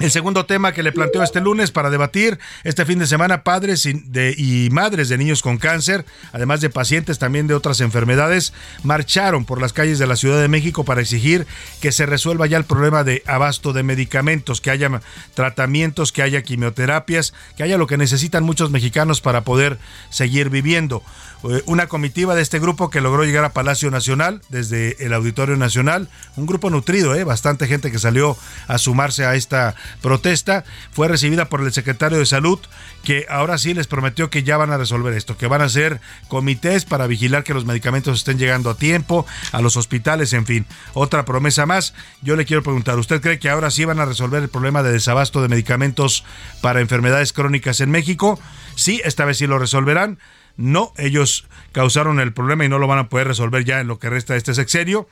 El 0.00 0.10
segundo 0.10 0.44
tema 0.44 0.72
que 0.72 0.82
le 0.82 0.90
planteo 0.90 1.22
este 1.22 1.40
lunes 1.40 1.70
para 1.70 1.88
debatir 1.88 2.40
este 2.64 2.84
fin 2.84 2.98
de 2.98 3.06
semana, 3.06 3.44
padres 3.44 3.86
y, 3.86 4.68
madres 4.72 5.08
de 5.08 5.16
niños 5.16 5.40
con 5.40 5.56
cáncer, 5.56 6.04
además 6.32 6.60
de 6.60 6.68
pacientes 6.68 7.20
también 7.20 7.46
de 7.46 7.54
otras 7.54 7.80
enfermedades, 7.80 8.52
marcharon 8.82 9.44
por 9.44 9.60
las 9.60 9.72
calles 9.72 10.00
de 10.00 10.08
la 10.08 10.16
Ciudad 10.16 10.40
de 10.40 10.48
México 10.48 10.84
para 10.84 11.00
exigir 11.00 11.46
que 11.80 11.92
se 11.92 12.06
resuelva 12.06 12.48
ya 12.48 12.56
el 12.56 12.64
problema 12.64 13.04
de 13.04 13.22
abasto 13.26 13.72
de 13.72 13.84
medicamentos, 13.84 14.60
que 14.60 14.72
haya 14.72 15.00
tratamientos, 15.34 16.10
que 16.10 16.22
haya 16.22 16.42
quimioterapias, 16.42 17.32
que 17.56 17.62
haya 17.62 17.78
lo 17.78 17.86
que 17.86 17.96
necesitan 17.96 18.42
muchos 18.42 18.70
mexicanos 18.70 19.20
para 19.20 19.42
poder 19.42 19.78
seguir 20.10 20.50
viviendo. 20.50 21.04
Eh, 21.44 21.62
una 21.66 21.86
comitiva 21.86 22.34
de 22.34 22.42
este 22.42 22.58
grupo 22.58 22.90
que 22.90 23.00
logró 23.00 23.24
llegar 23.24 23.44
a 23.44 23.52
Palacio 23.52 23.90
Nacional 23.90 24.40
desde 24.48 25.04
el 25.04 25.12
Auditorio 25.12 25.56
Nacional, 25.56 26.08
un 26.36 26.46
grupo 26.46 26.70
nutrido, 26.70 27.14
¿eh? 27.14 27.22
bastante 27.22 27.66
gente 27.66 27.92
que 27.92 27.98
salió 27.98 28.36
a 28.66 28.78
sumarse 28.78 29.24
a 29.24 29.34
esta 29.34 29.74
protesta 30.00 30.64
fue 30.92 31.08
recibida 31.08 31.48
por 31.48 31.60
el 31.60 31.72
secretario 31.72 32.18
de 32.18 32.26
Salud, 32.26 32.58
que 33.02 33.26
ahora 33.28 33.58
sí 33.58 33.74
les 33.74 33.86
prometió 33.86 34.30
que 34.30 34.42
ya 34.42 34.56
van 34.56 34.72
a 34.72 34.78
resolver 34.78 35.14
esto, 35.14 35.36
que 35.36 35.46
van 35.46 35.60
a 35.60 35.64
hacer 35.64 36.00
comités 36.28 36.84
para 36.84 37.06
vigilar 37.06 37.44
que 37.44 37.54
los 37.54 37.64
medicamentos 37.64 38.18
estén 38.18 38.38
llegando 38.38 38.70
a 38.70 38.76
tiempo, 38.76 39.26
a 39.52 39.60
los 39.60 39.76
hospitales, 39.76 40.32
en 40.32 40.46
fin. 40.46 40.66
Otra 40.94 41.24
promesa 41.24 41.66
más. 41.66 41.94
Yo 42.22 42.36
le 42.36 42.44
quiero 42.44 42.62
preguntar, 42.62 42.98
¿usted 42.98 43.20
cree 43.20 43.38
que 43.38 43.50
ahora 43.50 43.70
sí 43.70 43.84
van 43.84 44.00
a 44.00 44.04
resolver 44.04 44.42
el 44.42 44.48
problema 44.48 44.82
de 44.82 44.92
desabasto 44.92 45.42
de 45.42 45.48
medicamentos 45.48 46.24
para 46.60 46.80
enfermedades 46.80 47.32
crónicas 47.32 47.80
en 47.80 47.90
México? 47.90 48.38
Sí, 48.74 49.00
esta 49.04 49.24
vez 49.24 49.38
sí 49.38 49.46
lo 49.46 49.58
resolverán. 49.58 50.18
No, 50.56 50.92
ellos 50.96 51.46
causaron 51.72 52.20
el 52.20 52.32
problema 52.32 52.64
y 52.64 52.68
no 52.68 52.78
lo 52.78 52.86
van 52.86 52.98
a 52.98 53.08
poder 53.08 53.26
resolver 53.26 53.64
ya 53.64 53.80
en 53.80 53.88
lo 53.88 53.98
que 53.98 54.10
resta 54.10 54.34
de 54.34 54.38
este 54.38 54.54
sexenio 54.54 55.08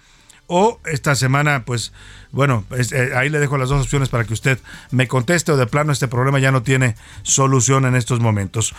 o 0.55 0.79
esta 0.85 1.15
semana, 1.15 1.65
pues 1.65 1.95
bueno, 2.31 2.67
eh, 2.73 3.13
ahí 3.17 3.31
le 3.31 3.39
dejo 3.39 3.57
las 3.57 3.71
dos 3.71 3.81
opciones 3.81 4.11
para 4.11 4.25
que 4.25 4.35
usted 4.35 4.59
me 4.91 5.09
conteste 5.09 5.51
o 5.51 5.57
de 5.57 5.67
plano 5.67 5.93
este 5.93 6.09
problema 6.09 6.41
ya 6.41 6.53
no 6.53 6.63
tiene 6.63 6.95
solución 7.23 7.87
en 7.87 7.95
estos 7.95 8.21
momentos. 8.21 8.75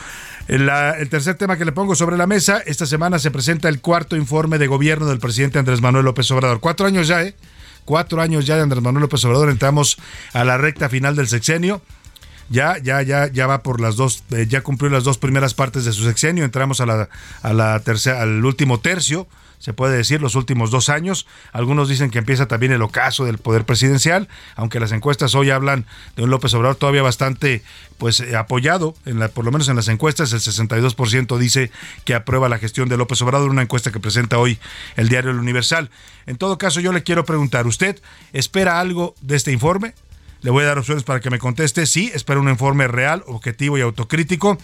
El, 0.47 0.69
el, 0.69 1.09
tercer 1.09 1.33
tema 1.33 1.57
que 1.57 1.65
le 1.65 1.71
pongo 1.71 1.95
sobre 1.95 2.15
la 2.15 2.27
mesa, 2.27 2.61
esta 2.67 2.85
semana 2.85 3.17
se 3.17 3.31
presenta 3.31 3.69
el 3.69 3.81
cuarto 3.81 4.15
informe 4.15 4.59
de 4.59 4.67
gobierno 4.67 5.07
del 5.07 5.17
presidente 5.17 5.57
Andrés 5.57 5.81
Manuel 5.81 6.05
López 6.05 6.29
Obrador. 6.29 6.59
Cuatro 6.59 6.85
años 6.85 7.07
ya, 7.07 7.23
¿eh? 7.23 7.33
Cuatro 7.85 8.21
años 8.21 8.45
ya 8.45 8.55
de 8.55 8.61
Andrés 8.61 8.83
Manuel 8.83 9.01
López 9.01 9.25
Obrador, 9.25 9.49
entramos 9.49 9.97
a 10.33 10.43
la 10.43 10.59
recta 10.59 10.89
final 10.89 11.15
del 11.15 11.27
sexenio 11.27 11.81
ya, 12.49 12.77
ya, 12.77 13.01
ya, 13.01 13.31
ya 13.31 13.47
va 13.47 13.63
por 13.63 13.81
las 13.81 13.95
dos, 13.95 14.23
eh, 14.29 14.45
ya 14.47 14.61
cumplió 14.61 14.91
las 14.91 15.03
dos 15.03 15.17
primeras 15.17 15.55
partes 15.55 15.85
de 15.85 15.91
su 15.91 16.03
sexenio, 16.03 16.45
entramos 16.45 16.81
a 16.81 16.85
la, 16.85 17.09
a 17.41 17.53
la 17.53 17.79
tercera, 17.79 18.21
al 18.21 18.45
último 18.45 18.79
tercio, 18.79 19.27
se 19.63 19.71
puede 19.71 19.95
decir, 19.95 20.21
los 20.21 20.35
últimos 20.35 20.71
dos 20.71 20.89
años. 20.89 21.25
Algunos 21.53 21.87
dicen 21.87 22.09
que 22.11 22.17
empieza 22.19 22.49
también 22.49 22.73
el 22.73 22.81
ocaso 22.81 23.23
del 23.23 23.37
poder 23.37 23.63
presidencial, 23.63 24.27
aunque 24.57 24.77
las 24.77 24.91
encuestas 24.91 25.35
hoy 25.35 25.51
hablan 25.51 25.85
de 26.17 26.23
un 26.23 26.31
López 26.31 26.53
Obrador 26.53 26.75
todavía 26.75 27.01
bastante 27.01 27.63
pues 27.97 28.19
eh, 28.19 28.35
apoyado, 28.35 28.93
en 29.05 29.19
la, 29.19 29.29
por 29.29 29.45
lo 29.45 29.53
menos 29.53 29.69
en 29.69 29.77
las 29.77 29.87
encuestas, 29.87 30.33
el 30.33 30.41
62% 30.41 31.37
dice 31.37 31.71
que 32.03 32.13
aprueba 32.13 32.49
la 32.49 32.57
gestión 32.57 32.89
de 32.89 32.97
López 32.97 33.21
Obrador, 33.21 33.49
una 33.49 33.61
encuesta 33.61 33.89
que 33.89 34.01
presenta 34.01 34.37
hoy 34.37 34.59
el 34.97 35.07
diario 35.07 35.31
El 35.31 35.39
Universal. 35.39 35.89
En 36.25 36.35
todo 36.35 36.57
caso, 36.57 36.81
yo 36.81 36.91
le 36.91 37.03
quiero 37.03 37.23
preguntar, 37.23 37.65
¿usted 37.65 38.01
espera 38.33 38.81
algo 38.81 39.15
de 39.21 39.37
este 39.37 39.53
informe? 39.53 39.93
Le 40.41 40.51
voy 40.51 40.65
a 40.65 40.67
dar 40.67 40.77
opciones 40.77 41.05
para 41.05 41.21
que 41.21 41.29
me 41.29 41.39
conteste. 41.39 41.85
Sí, 41.85 42.11
espero 42.13 42.41
un 42.41 42.49
informe 42.49 42.89
real, 42.89 43.23
objetivo 43.27 43.77
y 43.77 43.81
autocrítico. 43.81 44.57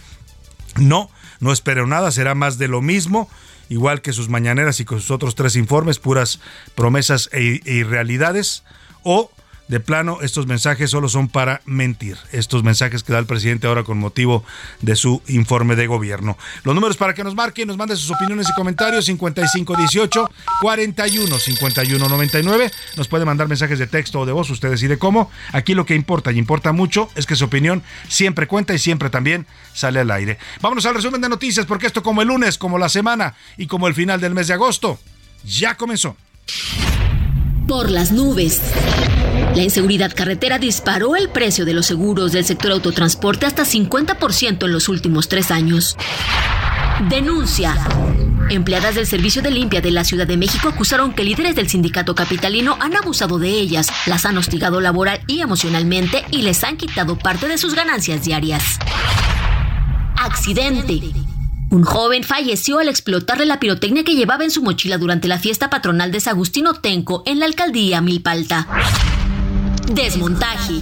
No, 0.76 1.08
no 1.40 1.52
espero 1.52 1.86
nada, 1.86 2.10
será 2.10 2.34
más 2.34 2.58
de 2.58 2.68
lo 2.68 2.82
mismo 2.82 3.30
igual 3.70 4.02
que 4.02 4.12
sus 4.12 4.28
mañaneras 4.28 4.80
y 4.80 4.84
con 4.84 5.00
sus 5.00 5.10
otros 5.10 5.34
tres 5.34 5.56
informes, 5.56 5.98
puras 5.98 6.40
promesas 6.74 7.30
e, 7.32 7.60
irrealidades, 7.64 8.64
o 9.02 9.30
de 9.70 9.78
plano 9.78 10.18
estos 10.20 10.48
mensajes 10.48 10.90
solo 10.90 11.08
son 11.08 11.28
para 11.28 11.62
mentir. 11.64 12.18
Estos 12.32 12.64
mensajes 12.64 13.04
que 13.04 13.12
da 13.12 13.20
el 13.20 13.26
presidente 13.26 13.68
ahora 13.68 13.84
con 13.84 13.98
motivo 13.98 14.44
de 14.80 14.96
su 14.96 15.22
informe 15.28 15.76
de 15.76 15.86
gobierno. 15.86 16.36
Los 16.64 16.74
números 16.74 16.96
para 16.96 17.14
que 17.14 17.22
nos 17.22 17.36
marquen, 17.36 17.68
nos 17.68 17.76
manden 17.76 17.96
sus 17.96 18.10
opiniones 18.10 18.48
y 18.50 18.54
comentarios 18.54 19.04
5518 19.04 20.28
41 20.60 21.38
51 21.38 22.08
99. 22.08 22.70
Nos 22.96 23.06
puede 23.06 23.24
mandar 23.24 23.46
mensajes 23.46 23.78
de 23.78 23.86
texto 23.86 24.18
o 24.18 24.26
de 24.26 24.32
voz, 24.32 24.50
usted 24.50 24.70
decide 24.70 24.98
cómo. 24.98 25.30
Aquí 25.52 25.74
lo 25.74 25.86
que 25.86 25.94
importa 25.94 26.32
y 26.32 26.38
importa 26.38 26.72
mucho 26.72 27.08
es 27.14 27.24
que 27.24 27.36
su 27.36 27.44
opinión 27.44 27.84
siempre 28.08 28.48
cuenta 28.48 28.74
y 28.74 28.78
siempre 28.80 29.08
también 29.08 29.46
sale 29.72 30.00
al 30.00 30.10
aire. 30.10 30.38
Vámonos 30.60 30.84
al 30.84 30.96
resumen 30.96 31.20
de 31.20 31.28
noticias 31.28 31.64
porque 31.64 31.86
esto 31.86 32.02
como 32.02 32.22
el 32.22 32.28
lunes, 32.28 32.58
como 32.58 32.76
la 32.76 32.88
semana 32.88 33.34
y 33.56 33.68
como 33.68 33.86
el 33.86 33.94
final 33.94 34.20
del 34.20 34.34
mes 34.34 34.48
de 34.48 34.54
agosto 34.54 34.98
ya 35.44 35.76
comenzó. 35.76 36.16
Por 37.68 37.88
las 37.88 38.10
nubes. 38.10 38.60
La 39.54 39.62
inseguridad 39.62 40.12
carretera 40.14 40.58
disparó 40.58 41.16
el 41.16 41.28
precio 41.28 41.64
de 41.64 41.74
los 41.74 41.86
seguros 41.86 42.32
del 42.32 42.44
sector 42.44 42.70
autotransporte 42.72 43.46
hasta 43.46 43.64
50% 43.64 44.64
en 44.64 44.72
los 44.72 44.88
últimos 44.88 45.28
tres 45.28 45.50
años. 45.50 45.96
Denuncia. 47.08 47.74
Empleadas 48.48 48.94
del 48.94 49.06
Servicio 49.06 49.42
de 49.42 49.50
Limpia 49.50 49.80
de 49.80 49.90
la 49.90 50.04
Ciudad 50.04 50.26
de 50.26 50.36
México 50.36 50.68
acusaron 50.68 51.12
que 51.12 51.24
líderes 51.24 51.56
del 51.56 51.68
sindicato 51.68 52.14
capitalino 52.14 52.76
han 52.80 52.96
abusado 52.96 53.38
de 53.38 53.48
ellas, 53.48 53.88
las 54.06 54.24
han 54.24 54.38
hostigado 54.38 54.80
laboral 54.80 55.20
y 55.26 55.40
emocionalmente 55.40 56.24
y 56.30 56.42
les 56.42 56.62
han 56.62 56.76
quitado 56.76 57.16
parte 57.18 57.48
de 57.48 57.58
sus 57.58 57.74
ganancias 57.74 58.24
diarias. 58.24 58.78
Accidente. 60.16 61.00
Un 61.70 61.84
joven 61.84 62.24
falleció 62.24 62.80
al 62.80 62.88
explotarle 62.88 63.46
la 63.46 63.60
pirotecnia 63.60 64.04
que 64.04 64.16
llevaba 64.16 64.44
en 64.44 64.50
su 64.50 64.62
mochila 64.62 64.98
durante 64.98 65.28
la 65.28 65.38
fiesta 65.38 65.70
patronal 65.70 66.10
de 66.10 66.20
Sagustino 66.20 66.74
Tenco 66.74 67.22
en 67.26 67.38
la 67.38 67.46
alcaldía 67.46 68.00
Milpalta. 68.00 68.66
Desmontaje. 69.94 70.74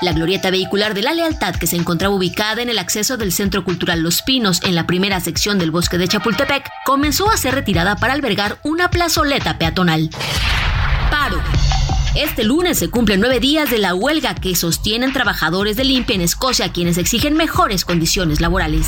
La 0.00 0.12
glorieta 0.12 0.50
vehicular 0.50 0.94
de 0.94 1.02
la 1.02 1.12
lealtad 1.12 1.56
que 1.56 1.66
se 1.66 1.76
encontraba 1.76 2.14
ubicada 2.14 2.62
en 2.62 2.68
el 2.68 2.78
acceso 2.78 3.16
del 3.16 3.32
Centro 3.32 3.64
Cultural 3.64 4.00
Los 4.00 4.22
Pinos 4.22 4.60
en 4.62 4.76
la 4.76 4.86
primera 4.86 5.18
sección 5.18 5.58
del 5.58 5.72
bosque 5.72 5.98
de 5.98 6.06
Chapultepec 6.06 6.70
comenzó 6.84 7.30
a 7.30 7.36
ser 7.36 7.54
retirada 7.54 7.96
para 7.96 8.12
albergar 8.12 8.58
una 8.62 8.90
plazoleta 8.90 9.58
peatonal. 9.58 10.10
Paro. 11.10 11.42
Este 12.14 12.44
lunes 12.44 12.78
se 12.78 12.90
cumplen 12.90 13.20
nueve 13.20 13.40
días 13.40 13.70
de 13.70 13.78
la 13.78 13.94
huelga 13.94 14.34
que 14.34 14.54
sostienen 14.54 15.12
trabajadores 15.12 15.76
de 15.76 15.84
limpia 15.84 16.14
en 16.14 16.20
Escocia 16.20 16.72
quienes 16.72 16.96
exigen 16.96 17.34
mejores 17.34 17.84
condiciones 17.84 18.40
laborales. 18.40 18.86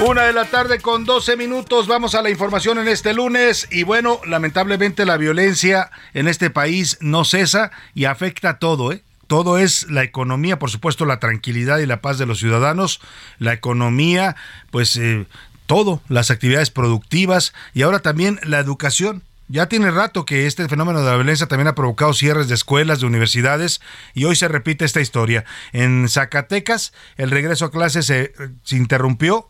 Una 0.00 0.24
de 0.24 0.32
la 0.32 0.44
tarde 0.46 0.80
con 0.80 1.04
12 1.04 1.36
minutos. 1.36 1.86
Vamos 1.86 2.14
a 2.14 2.22
la 2.22 2.28
información 2.28 2.78
en 2.78 2.88
este 2.88 3.14
lunes. 3.14 3.68
Y 3.70 3.84
bueno, 3.84 4.20
lamentablemente 4.26 5.06
la 5.06 5.16
violencia 5.16 5.90
en 6.14 6.26
este 6.26 6.50
país 6.50 6.98
no 7.00 7.24
cesa 7.24 7.70
y 7.94 8.06
afecta 8.06 8.50
a 8.50 8.58
todo, 8.58 8.92
¿eh? 8.92 9.02
Todo 9.28 9.56
es 9.56 9.88
la 9.88 10.02
economía, 10.02 10.58
por 10.58 10.70
supuesto, 10.70 11.06
la 11.06 11.20
tranquilidad 11.20 11.78
y 11.78 11.86
la 11.86 12.02
paz 12.02 12.18
de 12.18 12.26
los 12.26 12.40
ciudadanos, 12.40 13.00
la 13.38 13.54
economía, 13.54 14.36
pues 14.70 14.96
eh, 14.96 15.26
todo, 15.66 16.02
las 16.08 16.30
actividades 16.30 16.70
productivas 16.70 17.54
y 17.72 17.82
ahora 17.82 18.00
también 18.00 18.40
la 18.42 18.58
educación. 18.58 19.22
Ya 19.48 19.66
tiene 19.66 19.90
rato 19.90 20.26
que 20.26 20.46
este 20.46 20.68
fenómeno 20.68 21.00
de 21.00 21.06
la 21.06 21.14
violencia 21.14 21.46
también 21.46 21.68
ha 21.68 21.74
provocado 21.74 22.12
cierres 22.14 22.48
de 22.48 22.54
escuelas, 22.54 23.00
de 23.00 23.06
universidades, 23.06 23.80
y 24.12 24.24
hoy 24.24 24.36
se 24.36 24.48
repite 24.48 24.84
esta 24.84 25.00
historia. 25.00 25.44
En 25.72 26.08
Zacatecas, 26.08 26.92
el 27.16 27.30
regreso 27.30 27.66
a 27.66 27.70
clases 27.70 28.06
se, 28.06 28.32
se 28.64 28.76
interrumpió 28.76 29.48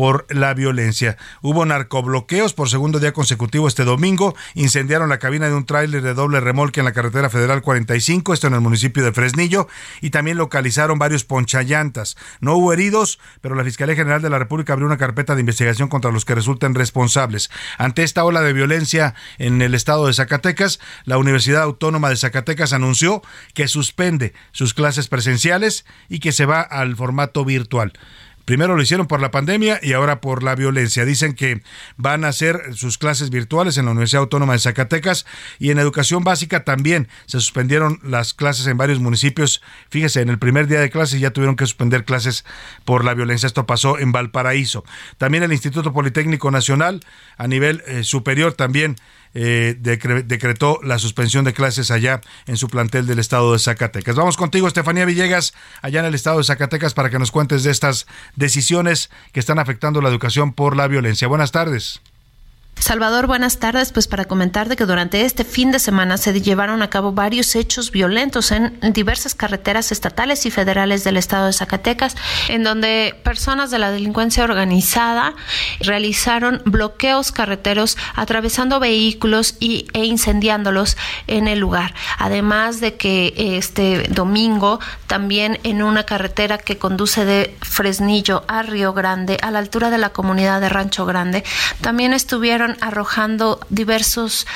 por 0.00 0.24
la 0.30 0.54
violencia. 0.54 1.18
Hubo 1.42 1.66
narcobloqueos 1.66 2.54
por 2.54 2.70
segundo 2.70 3.00
día 3.00 3.12
consecutivo 3.12 3.68
este 3.68 3.84
domingo, 3.84 4.34
incendiaron 4.54 5.10
la 5.10 5.18
cabina 5.18 5.46
de 5.46 5.52
un 5.52 5.66
tráiler 5.66 6.00
de 6.00 6.14
doble 6.14 6.40
remolque 6.40 6.80
en 6.80 6.86
la 6.86 6.94
carretera 6.94 7.28
federal 7.28 7.60
45, 7.60 8.32
esto 8.32 8.46
en 8.46 8.54
el 8.54 8.62
municipio 8.62 9.04
de 9.04 9.12
Fresnillo, 9.12 9.68
y 10.00 10.08
también 10.08 10.38
localizaron 10.38 10.98
varios 10.98 11.24
ponchallantas. 11.24 12.16
No 12.40 12.54
hubo 12.54 12.72
heridos, 12.72 13.18
pero 13.42 13.54
la 13.54 13.62
Fiscalía 13.62 13.94
General 13.94 14.22
de 14.22 14.30
la 14.30 14.38
República 14.38 14.72
abrió 14.72 14.86
una 14.86 14.96
carpeta 14.96 15.34
de 15.34 15.40
investigación 15.40 15.90
contra 15.90 16.10
los 16.10 16.24
que 16.24 16.34
resulten 16.34 16.74
responsables. 16.74 17.50
Ante 17.76 18.02
esta 18.02 18.24
ola 18.24 18.40
de 18.40 18.54
violencia 18.54 19.14
en 19.36 19.60
el 19.60 19.74
estado 19.74 20.06
de 20.06 20.14
Zacatecas, 20.14 20.80
la 21.04 21.18
Universidad 21.18 21.60
Autónoma 21.60 22.08
de 22.08 22.16
Zacatecas 22.16 22.72
anunció 22.72 23.20
que 23.52 23.68
suspende 23.68 24.32
sus 24.52 24.72
clases 24.72 25.08
presenciales 25.08 25.84
y 26.08 26.20
que 26.20 26.32
se 26.32 26.46
va 26.46 26.62
al 26.62 26.96
formato 26.96 27.44
virtual. 27.44 27.92
Primero 28.50 28.74
lo 28.74 28.82
hicieron 28.82 29.06
por 29.06 29.20
la 29.22 29.30
pandemia 29.30 29.78
y 29.80 29.92
ahora 29.92 30.20
por 30.20 30.42
la 30.42 30.56
violencia. 30.56 31.04
Dicen 31.04 31.34
que 31.34 31.62
van 31.96 32.24
a 32.24 32.28
hacer 32.30 32.74
sus 32.74 32.98
clases 32.98 33.30
virtuales 33.30 33.78
en 33.78 33.84
la 33.84 33.92
Universidad 33.92 34.22
Autónoma 34.22 34.54
de 34.54 34.58
Zacatecas 34.58 35.24
y 35.60 35.70
en 35.70 35.78
educación 35.78 36.24
básica 36.24 36.64
también 36.64 37.06
se 37.26 37.38
suspendieron 37.38 38.00
las 38.02 38.34
clases 38.34 38.66
en 38.66 38.76
varios 38.76 38.98
municipios. 38.98 39.62
Fíjese, 39.88 40.20
en 40.20 40.30
el 40.30 40.40
primer 40.40 40.66
día 40.66 40.80
de 40.80 40.90
clases 40.90 41.20
ya 41.20 41.30
tuvieron 41.30 41.54
que 41.54 41.64
suspender 41.64 42.04
clases 42.04 42.44
por 42.84 43.04
la 43.04 43.14
violencia. 43.14 43.46
Esto 43.46 43.66
pasó 43.66 44.00
en 44.00 44.10
Valparaíso. 44.10 44.82
También 45.16 45.44
el 45.44 45.52
Instituto 45.52 45.92
Politécnico 45.92 46.50
Nacional 46.50 47.02
a 47.36 47.46
nivel 47.46 47.84
eh, 47.86 48.02
superior 48.02 48.54
también 48.54 48.96
eh, 49.34 49.76
decretó 49.78 50.80
la 50.82 50.98
suspensión 50.98 51.44
de 51.44 51.52
clases 51.52 51.90
allá 51.90 52.20
en 52.46 52.56
su 52.56 52.68
plantel 52.68 53.06
del 53.06 53.18
estado 53.18 53.52
de 53.52 53.58
Zacatecas. 53.58 54.16
Vamos 54.16 54.36
contigo, 54.36 54.66
Estefanía 54.66 55.04
Villegas, 55.04 55.54
allá 55.82 56.00
en 56.00 56.06
el 56.06 56.14
estado 56.14 56.38
de 56.38 56.44
Zacatecas, 56.44 56.94
para 56.94 57.10
que 57.10 57.18
nos 57.18 57.30
cuentes 57.30 57.62
de 57.62 57.70
estas 57.70 58.06
decisiones 58.36 59.10
que 59.32 59.40
están 59.40 59.58
afectando 59.58 60.00
la 60.00 60.08
educación 60.08 60.52
por 60.52 60.76
la 60.76 60.88
violencia. 60.88 61.28
Buenas 61.28 61.52
tardes. 61.52 62.00
Salvador, 62.80 63.26
buenas 63.26 63.58
tardes. 63.58 63.92
Pues 63.92 64.08
para 64.08 64.24
comentar 64.24 64.68
de 64.70 64.74
que 64.74 64.86
durante 64.86 65.22
este 65.26 65.44
fin 65.44 65.70
de 65.70 65.78
semana 65.78 66.16
se 66.16 66.40
llevaron 66.40 66.82
a 66.82 66.88
cabo 66.88 67.12
varios 67.12 67.54
hechos 67.54 67.90
violentos 67.90 68.50
en 68.52 68.78
diversas 68.94 69.34
carreteras 69.34 69.92
estatales 69.92 70.46
y 70.46 70.50
federales 70.50 71.04
del 71.04 71.18
estado 71.18 71.46
de 71.46 71.52
Zacatecas, 71.52 72.16
en 72.48 72.64
donde 72.64 73.14
personas 73.22 73.70
de 73.70 73.78
la 73.78 73.90
delincuencia 73.90 74.44
organizada 74.44 75.34
realizaron 75.80 76.62
bloqueos 76.64 77.32
carreteros 77.32 77.98
atravesando 78.16 78.80
vehículos 78.80 79.56
y, 79.60 79.86
e 79.92 80.06
incendiándolos 80.06 80.96
en 81.26 81.48
el 81.48 81.58
lugar. 81.58 81.94
Además 82.18 82.80
de 82.80 82.94
que 82.94 83.34
este 83.58 84.08
domingo 84.08 84.80
también 85.06 85.60
en 85.64 85.82
una 85.82 86.04
carretera 86.04 86.56
que 86.56 86.78
conduce 86.78 87.26
de 87.26 87.54
Fresnillo 87.60 88.42
a 88.48 88.62
Río 88.62 88.94
Grande, 88.94 89.36
a 89.42 89.50
la 89.50 89.58
altura 89.58 89.90
de 89.90 89.98
la 89.98 90.10
comunidad 90.10 90.62
de 90.62 90.70
Rancho 90.70 91.04
Grande, 91.04 91.44
también 91.82 92.14
estuvieron 92.14 92.69
arrojando 92.80 93.60
diversos 93.68 94.46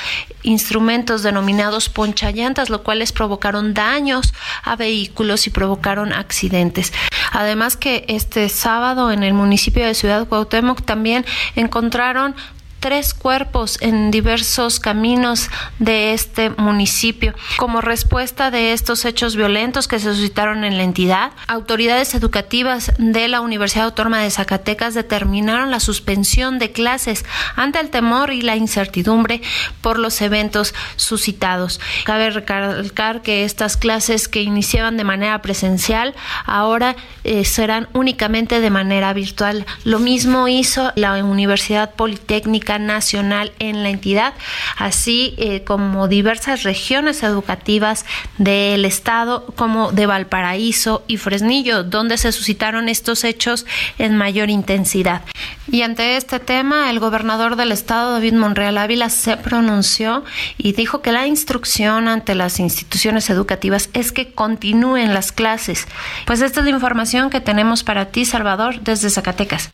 instrumentos 0.43 1.23
denominados 1.23 1.89
ponchallantas, 1.89 2.69
lo 2.69 2.83
cual 2.83 2.99
les 2.99 3.11
provocaron 3.11 3.73
daños 3.73 4.33
a 4.63 4.75
vehículos 4.75 5.47
y 5.47 5.49
provocaron 5.49 6.13
accidentes. 6.13 6.93
Además 7.31 7.75
que 7.75 8.05
este 8.07 8.47
sábado 8.49 9.11
en 9.11 9.23
el 9.23 9.33
municipio 9.33 9.85
de 9.85 9.93
Ciudad 9.93 10.27
Cuauhtémoc 10.27 10.83
también 10.83 11.25
encontraron 11.55 12.35
tres 12.85 13.15
cuerpos 13.15 13.79
en 13.81 14.11
diversos 14.11 14.79
caminos 14.79 15.49
de 15.79 16.13
este 16.13 16.51
municipio. 16.51 17.33
Como 17.57 17.81
respuesta 17.81 18.51
de 18.51 18.73
estos 18.73 19.05
hechos 19.05 19.35
violentos 19.35 19.87
que 19.87 19.97
se 19.97 20.13
suscitaron 20.13 20.63
en 20.63 20.77
la 20.77 20.83
entidad, 20.83 21.31
autoridades 21.47 22.13
educativas 22.13 22.91
de 22.99 23.27
la 23.27 23.41
Universidad 23.41 23.85
Autónoma 23.85 24.21
de 24.21 24.29
Zacatecas 24.29 24.93
determinaron 24.93 25.71
la 25.71 25.79
suspensión 25.79 26.59
de 26.59 26.73
clases 26.73 27.25
ante 27.55 27.79
el 27.79 27.89
temor 27.89 28.31
y 28.31 28.43
la 28.43 28.55
incertidumbre 28.55 29.41
por 29.81 29.97
los 29.97 30.21
eventos 30.21 30.75
suscitados. 30.95 31.79
Cabe 32.03 32.29
recalcar 32.29 33.23
que 33.23 33.45
estas 33.45 33.77
clases 33.77 34.27
que 34.27 34.43
iniciaban 34.43 34.95
de 34.95 35.05
manera 35.05 35.41
presencial 35.41 36.13
ahora 36.45 36.95
eh, 37.23 37.45
serán 37.45 37.89
únicamente 37.93 38.59
de 38.59 38.69
manera 38.69 39.11
virtual. 39.13 39.65
Lo 39.85 39.97
mismo 39.97 40.47
hizo 40.47 40.91
la 40.95 41.15
Universidad 41.23 41.95
Politécnica 41.95 42.74
nacional 42.79 43.51
en 43.59 43.83
la 43.83 43.89
entidad, 43.89 44.33
así 44.77 45.35
eh, 45.37 45.63
como 45.63 46.07
diversas 46.07 46.63
regiones 46.63 47.23
educativas 47.23 48.05
del 48.37 48.85
estado 48.85 49.45
como 49.55 49.91
de 49.91 50.05
Valparaíso 50.05 51.03
y 51.07 51.17
Fresnillo, 51.17 51.83
donde 51.83 52.17
se 52.17 52.31
suscitaron 52.31 52.89
estos 52.89 53.23
hechos 53.23 53.65
en 53.97 54.17
mayor 54.17 54.49
intensidad. 54.49 55.21
Y 55.67 55.81
ante 55.81 56.15
este 56.17 56.39
tema, 56.39 56.89
el 56.89 56.99
gobernador 56.99 57.55
del 57.55 57.71
estado, 57.71 58.13
David 58.13 58.33
Monreal 58.33 58.77
Ávila, 58.77 59.09
se 59.09 59.35
pronunció 59.37 60.23
y 60.57 60.73
dijo 60.73 61.01
que 61.01 61.11
la 61.11 61.27
instrucción 61.27 62.07
ante 62.07 62.35
las 62.35 62.59
instituciones 62.59 63.29
educativas 63.29 63.89
es 63.93 64.11
que 64.11 64.31
continúen 64.31 65.13
las 65.13 65.31
clases. 65.31 65.87
Pues 66.25 66.41
esta 66.41 66.59
es 66.59 66.65
la 66.65 66.71
información 66.71 67.29
que 67.29 67.41
tenemos 67.41 67.83
para 67.83 68.05
ti, 68.05 68.25
Salvador, 68.25 68.79
desde 68.81 69.09
Zacatecas. 69.09 69.71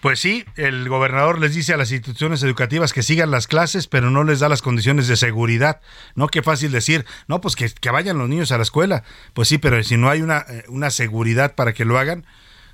Pues 0.00 0.20
sí, 0.20 0.44
el 0.54 0.88
gobernador 0.88 1.40
les 1.40 1.54
dice 1.54 1.74
a 1.74 1.76
las 1.76 1.90
instituciones 1.90 2.42
educativas 2.44 2.92
que 2.92 3.02
sigan 3.02 3.32
las 3.32 3.48
clases, 3.48 3.88
pero 3.88 4.10
no 4.10 4.22
les 4.22 4.38
da 4.38 4.48
las 4.48 4.62
condiciones 4.62 5.08
de 5.08 5.16
seguridad. 5.16 5.80
No, 6.14 6.28
qué 6.28 6.40
fácil 6.40 6.70
decir, 6.70 7.04
no, 7.26 7.40
pues 7.40 7.56
que, 7.56 7.90
vayan 7.90 8.16
los 8.16 8.28
niños 8.28 8.52
a 8.52 8.58
la 8.58 8.62
escuela. 8.62 9.02
Pues 9.34 9.48
sí, 9.48 9.58
pero 9.58 9.82
si 9.82 9.96
no 9.96 10.08
hay 10.08 10.22
una, 10.22 10.44
eh, 10.48 10.64
una 10.68 10.90
seguridad 10.90 11.56
para 11.56 11.72
que 11.72 11.84
lo 11.84 11.98
hagan, 11.98 12.24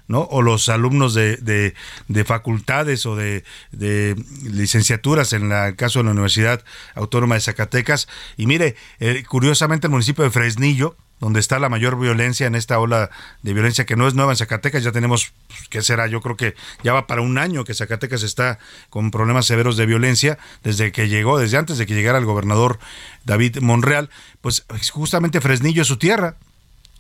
¿no? 0.07 0.21
O 0.31 0.43
los 0.43 0.69
alumnos 0.69 1.15
de, 1.15 1.39
de, 1.39 2.25
facultades 2.25 3.07
o 3.07 3.17
de, 3.17 3.43
de, 3.73 4.17
licenciaturas, 4.43 5.33
en 5.33 5.51
el 5.51 5.77
caso 5.77 6.01
de 6.01 6.05
la 6.05 6.11
Universidad 6.11 6.63
Autónoma 6.95 7.37
de 7.37 7.41
Zacatecas. 7.41 8.07
Y 8.37 8.47
mire, 8.47 8.77
eh, 9.01 9.25
curiosamente 9.27 9.87
el 9.87 9.93
municipio 9.93 10.25
de 10.25 10.31
Fresnillo, 10.31 10.99
donde 11.21 11.41
está 11.41 11.59
la 11.59 11.69
mayor 11.69 11.99
violencia 11.99 12.47
en 12.47 12.55
esta 12.55 12.79
ola 12.79 13.11
de 13.43 13.53
violencia 13.53 13.87
que 13.87 13.97
no 13.97 14.07
es 14.07 14.15
nueva 14.15 14.33
en 14.33 14.37
Zacatecas. 14.37 14.83
Ya 14.83 14.93
tenemos, 14.93 15.33
pues, 15.49 15.69
¿qué 15.69 15.83
será? 15.83 16.07
Yo 16.07 16.21
creo 16.21 16.37
que 16.37 16.55
ya 16.83 16.93
va 16.93 17.07
para 17.07 17.23
un 17.23 17.39
año 17.39 17.65
que 17.65 17.75
Zacatecas 17.75 18.23
está 18.23 18.59
con 18.91 19.11
problemas 19.11 19.47
severos 19.47 19.77
de 19.77 19.87
violencia 19.87 20.39
desde 20.63 20.93
que 20.93 21.09
llegó, 21.09 21.39
desde 21.39 21.57
antes 21.57 21.79
de 21.79 21.87
que 21.87 21.95
llegara 21.95 22.19
el 22.19 22.25
gobernador 22.25 22.79
David 23.25 23.59
Monreal. 23.61 24.11
Pues 24.41 24.65
justamente 24.93 25.41
Fresnillo 25.41 25.83
es 25.83 25.89
su 25.89 25.97
tierra. 25.97 26.37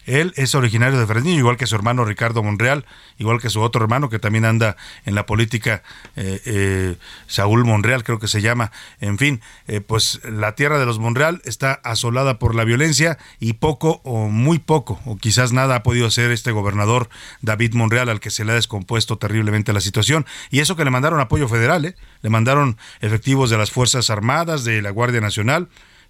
Él 0.06 0.32
es 0.36 0.54
originario 0.54 0.98
de 0.98 1.06
Fresnillo, 1.06 1.38
igual 1.38 1.56
que 1.56 1.66
su 1.66 1.74
hermano 1.74 2.04
Ricardo 2.04 2.42
Monreal, 2.42 2.84
igual 3.18 3.40
que 3.40 3.50
su 3.50 3.60
otro 3.60 3.82
hermano 3.82 4.08
que 4.10 4.18
también 4.18 4.44
anda 4.44 4.76
en 5.04 5.14
la 5.14 5.26
política, 5.26 5.82
eh, 6.16 6.40
eh, 6.44 6.96
Saúl 7.26 7.64
Monreal 7.64 8.04
creo 8.04 8.18
que 8.18 8.28
se 8.28 8.42
llama. 8.42 8.70
En 9.00 9.18
fin, 9.18 9.40
eh, 9.66 9.80
pues 9.80 10.20
la 10.24 10.54
tierra 10.54 10.78
de 10.78 10.86
los 10.86 10.98
Monreal 10.98 11.40
está 11.44 11.72
asolada 11.72 12.38
por 12.38 12.54
la 12.54 12.64
violencia 12.64 13.18
y 13.40 13.54
poco 13.54 14.00
o 14.04 14.28
muy 14.28 14.58
poco, 14.58 15.00
o 15.04 15.16
quizás 15.16 15.52
nada 15.52 15.76
ha 15.76 15.82
podido 15.82 16.06
hacer 16.06 16.30
este 16.30 16.52
gobernador 16.52 17.08
David 17.40 17.74
Monreal 17.74 18.08
al 18.08 18.20
que 18.20 18.30
se 18.30 18.44
le 18.44 18.52
ha 18.52 18.56
descompuesto 18.56 19.16
terriblemente 19.18 19.72
la 19.72 19.80
situación. 19.80 20.26
Y 20.50 20.60
eso 20.60 20.76
que 20.76 20.84
le 20.84 20.90
mandaron 20.90 21.20
apoyo 21.20 21.48
federal, 21.48 21.94
le 22.22 22.30
mandaron 22.30 22.76
efectivos 23.00 23.50
de 23.50 23.58
las 23.58 23.70
Fuerzas 23.70 24.10
Armadas, 24.10 24.64
de 24.64 24.82
la 24.82 24.90
Guardia 24.90 25.20
Nacional, 25.20 25.68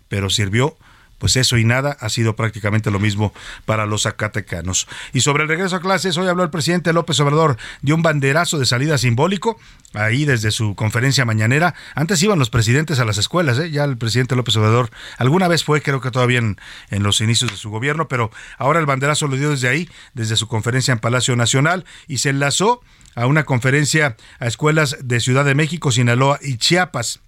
pero 0.09 0.31
sirvió 0.31 0.77
pues 1.25 1.37
eso 1.37 1.57
y 1.57 1.65
nada 1.65 1.97
ha 2.01 2.11
sido 2.11 2.37
prácticamente 2.37 2.91
lo 2.91 3.01
mismo 3.01 3.33
para 3.65 3.87
los 3.87 4.03
zacatecanos. 4.03 4.87
Y 5.15 5.23
sobre 5.23 5.45
el 5.45 5.49
regreso 5.49 5.77
a 5.77 5.81
clases, 5.81 6.19
hoy 6.19 6.29
habló 6.29 6.43
el 6.43 6.51
presidente 6.51 6.93
López 6.93 7.19
Obrador, 7.19 7.57
dio 7.81 7.95
un 7.95 8.03
banderazo 8.03 8.59
de 8.59 8.67
salida 8.67 8.99
simbólico, 8.99 9.59
ahí 9.95 10.27
desde 10.27 10.51
su 10.51 10.75
conferencia 10.75 11.25
mañanera. 11.25 11.75
Antes 11.95 12.23
iban 12.23 12.39
los 12.39 12.51
presidentes 12.51 12.99
a 12.99 13.07
las 13.07 13.17
escuelas, 13.17 13.59
¿eh? 13.59 13.71
ya 13.71 13.85
el 13.85 13.97
presidente 13.97 14.37
López 14.37 14.55
Obrador 14.59 14.91
alguna 15.17 15.49
vez 15.49 15.65
fue, 15.65 15.81
creo 15.81 16.03
que 16.03 16.11
todavía 16.11 16.41
en, 16.41 16.59
en 16.91 17.03
los 17.03 17.23
inicios 17.23 17.51
de 17.51 17.57
su 17.57 17.71
gobierno, 17.71 18.07
pero 18.07 18.31
ahora 18.59 18.81
el 18.81 18.85
banderazo 18.85 19.27
lo 19.27 19.39
dio 19.39 19.49
desde 19.49 19.69
ahí, 19.69 19.89
desde 20.13 20.37
su 20.37 20.47
conferencia 20.47 20.93
en 20.93 20.99
Palacio 20.99 21.37
Nacional, 21.37 21.87
y 22.07 22.19
se 22.19 22.29
enlazó 22.29 22.83
a 23.15 23.25
una 23.25 23.45
conferencia 23.45 24.19
a 24.41 24.47
escuelas 24.47 24.99
de 25.01 25.21
Ciudad 25.21 25.47
de 25.47 25.55
México, 25.55 25.91
Sinaloa 25.91 26.39
y 26.43 26.59
Chiapas. 26.59 27.21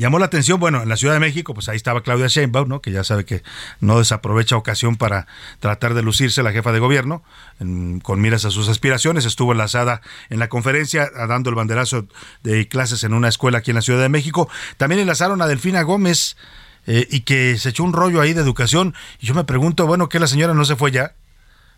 Llamó 0.00 0.18
la 0.18 0.24
atención, 0.24 0.58
bueno, 0.58 0.82
en 0.82 0.88
la 0.88 0.96
Ciudad 0.96 1.12
de 1.12 1.20
México, 1.20 1.52
pues 1.52 1.68
ahí 1.68 1.76
estaba 1.76 2.02
Claudia 2.02 2.26
Sheinbaum, 2.26 2.66
¿no? 2.66 2.80
que 2.80 2.90
ya 2.90 3.04
sabe 3.04 3.26
que 3.26 3.42
no 3.80 3.98
desaprovecha 3.98 4.56
ocasión 4.56 4.96
para 4.96 5.26
tratar 5.58 5.92
de 5.92 6.00
lucirse 6.00 6.42
la 6.42 6.52
jefa 6.52 6.72
de 6.72 6.78
gobierno, 6.78 7.22
con 8.02 8.18
miras 8.18 8.46
a 8.46 8.50
sus 8.50 8.70
aspiraciones. 8.70 9.26
Estuvo 9.26 9.52
enlazada 9.52 10.00
en 10.30 10.38
la 10.38 10.48
conferencia, 10.48 11.10
dando 11.28 11.50
el 11.50 11.54
banderazo 11.54 12.06
de 12.42 12.66
clases 12.66 13.04
en 13.04 13.12
una 13.12 13.28
escuela 13.28 13.58
aquí 13.58 13.72
en 13.72 13.74
la 13.74 13.82
Ciudad 13.82 14.00
de 14.00 14.08
México. 14.08 14.48
También 14.78 15.02
enlazaron 15.02 15.42
a 15.42 15.46
Delfina 15.46 15.82
Gómez, 15.82 16.38
eh, 16.86 17.06
y 17.10 17.20
que 17.20 17.58
se 17.58 17.68
echó 17.68 17.84
un 17.84 17.92
rollo 17.92 18.22
ahí 18.22 18.32
de 18.32 18.40
educación. 18.40 18.94
Y 19.20 19.26
yo 19.26 19.34
me 19.34 19.44
pregunto, 19.44 19.86
bueno, 19.86 20.08
¿que 20.08 20.18
la 20.18 20.26
señora 20.26 20.54
no 20.54 20.64
se 20.64 20.76
fue 20.76 20.90
ya? 20.92 21.12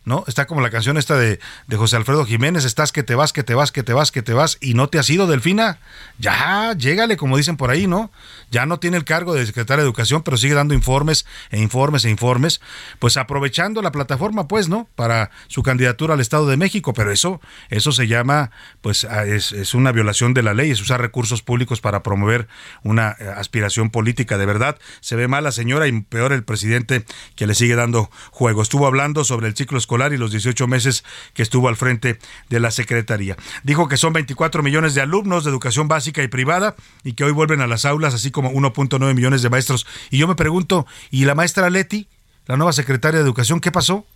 ¿No? 0.04 0.24
Está 0.26 0.46
como 0.46 0.60
la 0.60 0.70
canción 0.70 0.96
esta 0.96 1.16
de, 1.16 1.38
de, 1.66 1.76
José 1.76 1.96
Alfredo 1.96 2.24
Jiménez, 2.24 2.64
estás 2.64 2.92
que 2.92 3.02
te 3.02 3.14
vas, 3.14 3.32
que 3.32 3.42
te 3.42 3.54
vas, 3.54 3.72
que 3.72 3.82
te 3.82 3.92
vas, 3.92 4.10
que 4.10 4.22
te 4.22 4.32
vas, 4.32 4.58
y 4.60 4.74
no 4.74 4.88
te 4.88 4.98
has 4.98 5.08
ido, 5.10 5.26
Delfina. 5.26 5.78
Ya, 6.18 6.74
llégale, 6.74 7.16
como 7.16 7.36
dicen 7.36 7.56
por 7.56 7.70
ahí, 7.70 7.86
¿no? 7.86 8.10
Ya 8.50 8.66
no 8.66 8.78
tiene 8.78 8.96
el 8.96 9.04
cargo 9.04 9.34
de 9.34 9.46
secretaria 9.46 9.82
de 9.82 9.88
Educación, 9.88 10.22
pero 10.22 10.36
sigue 10.36 10.54
dando 10.54 10.74
informes 10.74 11.26
e 11.50 11.60
informes 11.60 12.04
e 12.04 12.10
informes, 12.10 12.60
pues 12.98 13.16
aprovechando 13.16 13.82
la 13.82 13.92
plataforma, 13.92 14.48
pues, 14.48 14.68
¿no? 14.68 14.88
Para 14.94 15.30
su 15.48 15.62
candidatura 15.62 16.14
al 16.14 16.20
Estado 16.20 16.46
de 16.46 16.56
México, 16.56 16.92
pero 16.92 17.10
eso, 17.12 17.40
eso 17.70 17.92
se 17.92 18.06
llama, 18.06 18.50
pues, 18.80 19.04
es, 19.04 19.52
es 19.52 19.74
una 19.74 19.92
violación 19.92 20.34
de 20.34 20.42
la 20.42 20.54
ley, 20.54 20.70
es 20.70 20.80
usar 20.80 21.00
recursos 21.00 21.42
públicos 21.42 21.80
para 21.80 22.02
promover 22.02 22.48
una 22.82 23.16
eh, 23.18 23.28
aspiración 23.36 23.90
política, 23.90 24.38
de 24.38 24.46
verdad. 24.46 24.78
Se 25.00 25.16
ve 25.16 25.28
mal 25.28 25.44
la 25.44 25.52
señora 25.52 25.86
y 25.86 26.00
peor 26.02 26.32
el 26.32 26.44
presidente 26.44 27.04
que 27.36 27.46
le 27.46 27.54
sigue 27.54 27.74
dando 27.74 28.10
juego. 28.30 28.62
Estuvo 28.62 28.86
hablando 28.86 29.24
sobre 29.24 29.48
el 29.48 29.56
ciclo 29.56 29.78
y 30.12 30.16
los 30.16 30.30
18 30.30 30.66
meses 30.66 31.04
que 31.34 31.42
estuvo 31.42 31.68
al 31.68 31.76
frente 31.76 32.18
de 32.48 32.60
la 32.60 32.70
Secretaría. 32.70 33.36
Dijo 33.62 33.88
que 33.88 33.96
son 33.96 34.12
24 34.12 34.62
millones 34.62 34.94
de 34.94 35.02
alumnos 35.02 35.44
de 35.44 35.50
educación 35.50 35.88
básica 35.88 36.22
y 36.22 36.28
privada 36.28 36.74
y 37.04 37.12
que 37.12 37.24
hoy 37.24 37.32
vuelven 37.32 37.60
a 37.60 37.66
las 37.66 37.84
aulas, 37.84 38.14
así 38.14 38.30
como 38.30 38.50
1.9 38.50 39.14
millones 39.14 39.42
de 39.42 39.50
maestros. 39.50 39.86
Y 40.10 40.18
yo 40.18 40.26
me 40.26 40.34
pregunto, 40.34 40.86
¿y 41.10 41.24
la 41.26 41.34
maestra 41.34 41.68
Leti, 41.68 42.08
la 42.46 42.56
nueva 42.56 42.72
secretaria 42.72 43.20
de 43.20 43.24
Educación, 43.24 43.60
qué 43.60 43.70
pasó? 43.70 44.06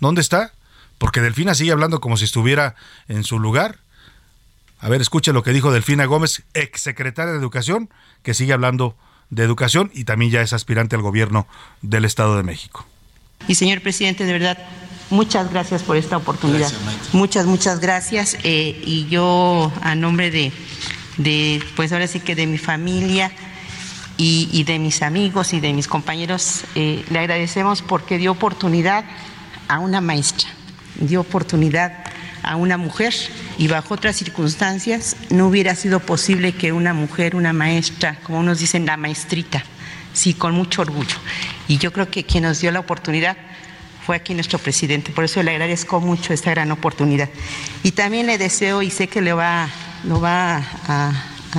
¿Dónde 0.00 0.20
está? 0.22 0.52
Porque 0.98 1.20
Delfina 1.20 1.54
sigue 1.54 1.72
hablando 1.72 2.00
como 2.00 2.16
si 2.16 2.24
estuviera 2.24 2.74
en 3.08 3.24
su 3.24 3.38
lugar. 3.38 3.78
A 4.78 4.88
ver, 4.88 5.00
escuche 5.00 5.32
lo 5.32 5.42
que 5.42 5.52
dijo 5.52 5.70
Delfina 5.70 6.06
Gómez, 6.06 6.44
ex 6.54 6.80
secretaria 6.80 7.32
de 7.32 7.38
Educación, 7.38 7.90
que 8.22 8.34
sigue 8.34 8.52
hablando 8.52 8.96
de 9.30 9.42
educación 9.42 9.90
y 9.92 10.04
también 10.04 10.30
ya 10.30 10.40
es 10.40 10.52
aspirante 10.52 10.96
al 10.96 11.02
gobierno 11.02 11.46
del 11.82 12.04
Estado 12.04 12.36
de 12.36 12.42
México. 12.42 12.86
Y 13.48 13.54
señor 13.54 13.80
presidente, 13.80 14.24
de 14.24 14.32
verdad, 14.32 14.58
Muchas 15.08 15.52
gracias 15.52 15.84
por 15.84 15.96
esta 15.96 16.16
oportunidad. 16.16 16.72
muchas, 17.12 17.46
muchas 17.46 17.78
gracias. 17.78 18.36
Eh, 18.42 18.82
y 18.84 19.06
yo, 19.06 19.72
a 19.82 19.94
nombre 19.94 20.32
de, 20.32 20.52
de, 21.16 21.62
pues 21.76 21.92
ahora 21.92 22.08
sí 22.08 22.18
que 22.18 22.34
de 22.34 22.46
mi 22.46 22.58
familia 22.58 23.30
y, 24.16 24.64
de 24.64 24.78
mis 24.78 25.02
amigos 25.02 25.52
y 25.52 25.60
de 25.60 25.72
mis 25.72 25.86
compañeros, 25.86 26.64
eh, 26.74 27.04
le 27.10 27.18
agradecemos 27.20 27.82
porque 27.82 28.18
dio 28.18 28.32
oportunidad 28.32 29.04
a 29.68 29.78
una 29.78 30.00
maestra, 30.00 30.48
dio 30.96 31.20
oportunidad 31.20 32.04
a 32.42 32.56
una 32.56 32.76
mujer 32.76 33.14
y 33.58 33.68
bajo 33.68 33.94
otras 33.94 34.16
circunstancias 34.16 35.16
no 35.30 35.48
hubiera 35.48 35.74
sido 35.74 36.00
posible 36.00 36.52
que 36.52 36.72
una 36.72 36.94
mujer, 36.94 37.36
una 37.36 37.52
maestra, 37.52 38.18
como 38.22 38.42
nos 38.42 38.58
dicen, 38.58 38.86
la 38.86 38.96
maestrita, 38.96 39.62
sí, 40.12 40.34
con 40.34 40.54
mucho 40.54 40.82
orgullo. 40.82 41.16
Y 41.68 41.78
yo 41.78 41.92
creo 41.92 42.10
que 42.10 42.24
quien 42.24 42.44
nos 42.44 42.60
dio 42.60 42.70
la 42.70 42.80
oportunidad 42.80 43.36
fue 44.04 44.16
aquí 44.16 44.34
nuestro 44.34 44.58
presidente. 44.58 45.10
Por 45.10 45.24
eso 45.24 45.42
le 45.42 45.50
agradezco 45.50 46.00
mucho 46.00 46.32
esta 46.32 46.50
gran 46.52 46.70
oportunidad. 46.70 47.28
Y 47.82 47.90
también 47.90 48.26
le 48.26 48.38
deseo 48.38 48.82
y 48.82 48.90
sé 48.90 49.08
que 49.08 49.20
le 49.20 49.32
va, 49.32 49.68
lo 50.04 50.20
va 50.20 50.62
a, 50.86 51.12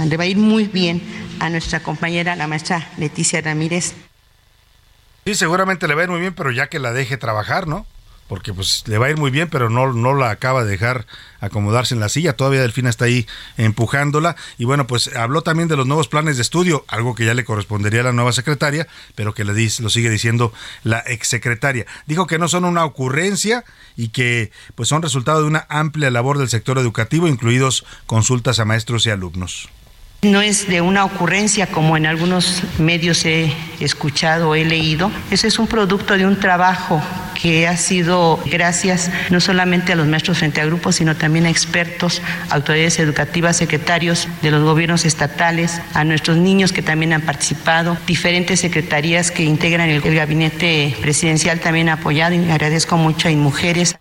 le 0.05 0.15
va 0.15 0.23
a 0.23 0.27
ir 0.27 0.37
muy 0.37 0.65
bien 0.65 1.01
a 1.39 1.49
nuestra 1.49 1.81
compañera, 1.81 2.35
la 2.35 2.47
maestra 2.47 2.87
Leticia 2.97 3.41
Ramírez. 3.41 3.93
Sí, 5.25 5.35
seguramente 5.35 5.87
le 5.89 5.95
va 5.95 6.01
a 6.01 6.03
ir 6.05 6.09
muy 6.09 6.21
bien, 6.21 6.33
pero 6.33 6.51
ya 6.51 6.67
que 6.67 6.79
la 6.79 6.93
deje 6.93 7.17
trabajar, 7.17 7.67
¿no? 7.67 7.85
Porque 8.27 8.53
pues 8.53 8.83
le 8.87 8.97
va 8.97 9.07
a 9.07 9.09
ir 9.09 9.17
muy 9.17 9.31
bien, 9.31 9.49
pero 9.49 9.69
no, 9.69 9.93
no 9.93 10.13
la 10.13 10.29
acaba 10.29 10.63
de 10.63 10.71
dejar 10.71 11.05
acomodarse 11.39 11.93
en 11.93 11.99
la 11.99 12.09
silla. 12.09 12.33
Todavía 12.33 12.61
Delfina 12.61 12.89
está 12.89 13.05
ahí 13.05 13.27
empujándola. 13.57 14.35
Y 14.57 14.65
bueno, 14.65 14.87
pues 14.87 15.15
habló 15.15 15.41
también 15.41 15.69
de 15.69 15.77
los 15.77 15.87
nuevos 15.87 16.07
planes 16.07 16.35
de 16.35 16.41
estudio, 16.41 16.85
algo 16.87 17.15
que 17.15 17.25
ya 17.25 17.33
le 17.33 17.45
correspondería 17.45 18.01
a 18.01 18.05
la 18.05 18.13
nueva 18.13 18.33
secretaria, 18.33 18.87
pero 19.15 19.33
que 19.33 19.45
le 19.45 19.53
dice, 19.53 19.83
lo 19.83 19.89
sigue 19.89 20.09
diciendo 20.09 20.53
la 20.83 20.99
exsecretaria. 20.99 21.85
Dijo 22.05 22.27
que 22.27 22.39
no 22.39 22.47
son 22.47 22.65
una 22.65 22.85
ocurrencia 22.85 23.63
y 23.95 24.09
que 24.09 24.51
pues 24.75 24.89
son 24.89 25.01
resultado 25.01 25.41
de 25.41 25.47
una 25.47 25.65
amplia 25.69 26.11
labor 26.11 26.37
del 26.37 26.49
sector 26.49 26.77
educativo, 26.77 27.27
incluidos 27.27 27.85
consultas 28.05 28.59
a 28.59 28.65
maestros 28.65 29.05
y 29.05 29.09
alumnos. 29.09 29.69
No 30.27 30.41
es 30.41 30.67
de 30.67 30.81
una 30.81 31.05
ocurrencia 31.05 31.67
como 31.67 31.95
en 31.95 32.05
algunos 32.05 32.61
medios 32.79 33.23
he 33.23 33.53
escuchado 33.79 34.49
o 34.49 34.55
he 34.55 34.65
leído. 34.65 35.09
Ese 35.31 35.47
es 35.47 35.57
un 35.57 35.67
producto 35.67 36.17
de 36.17 36.25
un 36.25 36.37
trabajo 36.37 37.01
que 37.41 37.65
ha 37.65 37.77
sido 37.77 38.37
gracias 38.45 39.09
no 39.29 39.39
solamente 39.39 39.93
a 39.93 39.95
los 39.95 40.05
maestros 40.05 40.39
frente 40.39 40.59
a 40.59 40.65
grupos, 40.65 40.97
sino 40.97 41.15
también 41.15 41.45
a 41.45 41.49
expertos, 41.49 42.21
autoridades 42.49 42.99
educativas, 42.99 43.55
secretarios 43.55 44.27
de 44.41 44.51
los 44.51 44.63
gobiernos 44.63 45.05
estatales, 45.05 45.79
a 45.93 46.03
nuestros 46.03 46.35
niños 46.35 46.73
que 46.73 46.81
también 46.81 47.13
han 47.13 47.21
participado, 47.21 47.95
diferentes 48.05 48.59
secretarías 48.59 49.31
que 49.31 49.43
integran 49.43 49.89
el, 49.89 50.01
gabinete 50.01 50.93
presidencial 50.99 51.61
también 51.61 51.87
ha 51.87 51.93
apoyado 51.93 52.35
y 52.35 52.51
agradezco 52.51 52.97
mucho 52.97 53.29
a 53.29 53.31
mujeres. 53.31 53.95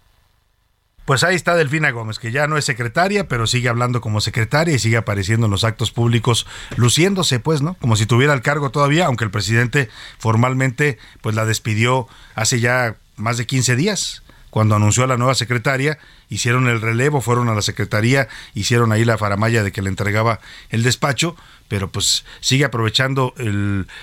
Pues 1.06 1.22
ahí 1.22 1.36
está 1.36 1.54
Delfina 1.54 1.92
Gómez, 1.92 2.18
que 2.18 2.32
ya 2.32 2.48
no 2.48 2.58
es 2.58 2.64
secretaria, 2.64 3.28
pero 3.28 3.46
sigue 3.46 3.68
hablando 3.68 4.00
como 4.00 4.20
secretaria 4.20 4.74
y 4.74 4.80
sigue 4.80 4.96
apareciendo 4.96 5.46
en 5.46 5.52
los 5.52 5.62
actos 5.62 5.92
públicos, 5.92 6.46
luciéndose, 6.76 7.38
pues, 7.38 7.62
¿no? 7.62 7.74
Como 7.74 7.94
si 7.94 8.06
tuviera 8.06 8.34
el 8.34 8.42
cargo 8.42 8.70
todavía, 8.70 9.06
aunque 9.06 9.24
el 9.24 9.30
presidente 9.30 9.88
formalmente, 10.18 10.98
pues, 11.20 11.36
la 11.36 11.44
despidió 11.46 12.08
hace 12.34 12.58
ya 12.58 12.96
más 13.16 13.38
de 13.38 13.46
15 13.46 13.76
días 13.76 14.24
cuando 14.50 14.74
anunció 14.74 15.04
a 15.04 15.06
la 15.06 15.18
nueva 15.18 15.34
secretaria, 15.34 15.98
hicieron 16.30 16.66
el 16.66 16.80
relevo, 16.80 17.20
fueron 17.20 17.50
a 17.50 17.54
la 17.54 17.60
secretaría, 17.60 18.26
hicieron 18.54 18.90
ahí 18.90 19.04
la 19.04 19.18
faramaya 19.18 19.62
de 19.62 19.70
que 19.70 19.82
le 19.82 19.90
entregaba 19.90 20.40
el 20.70 20.82
despacho, 20.82 21.36
pero 21.68 21.90
pues 21.90 22.24
sigue 22.40 22.64
aprovechando 22.64 23.34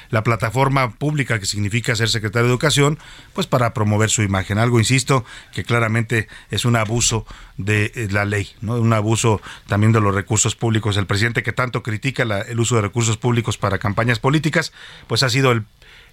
la 0.09 0.23
plataforma 0.23 0.91
pública 0.91 1.39
que 1.39 1.45
significa 1.45 1.95
ser 1.95 2.09
secretario 2.09 2.47
de 2.47 2.53
Educación, 2.53 2.99
pues 3.33 3.47
para 3.47 3.73
promover 3.73 4.09
su 4.09 4.21
imagen. 4.21 4.57
Algo, 4.57 4.79
insisto, 4.79 5.25
que 5.53 5.63
claramente 5.63 6.27
es 6.51 6.65
un 6.65 6.75
abuso 6.75 7.25
de 7.57 7.91
eh, 7.95 8.07
la 8.11 8.25
ley, 8.25 8.49
¿no? 8.61 8.75
un 8.75 8.93
abuso 8.93 9.41
también 9.67 9.91
de 9.91 10.01
los 10.01 10.13
recursos 10.13 10.55
públicos. 10.55 10.97
El 10.97 11.05
presidente 11.05 11.43
que 11.43 11.53
tanto 11.53 11.83
critica 11.83 12.23
el 12.23 12.59
uso 12.59 12.75
de 12.75 12.81
recursos 12.81 13.17
públicos 13.17 13.57
para 13.57 13.77
campañas 13.77 14.19
políticas, 14.19 14.73
pues 15.07 15.23
ha 15.23 15.29
sido 15.29 15.51
el 15.51 15.63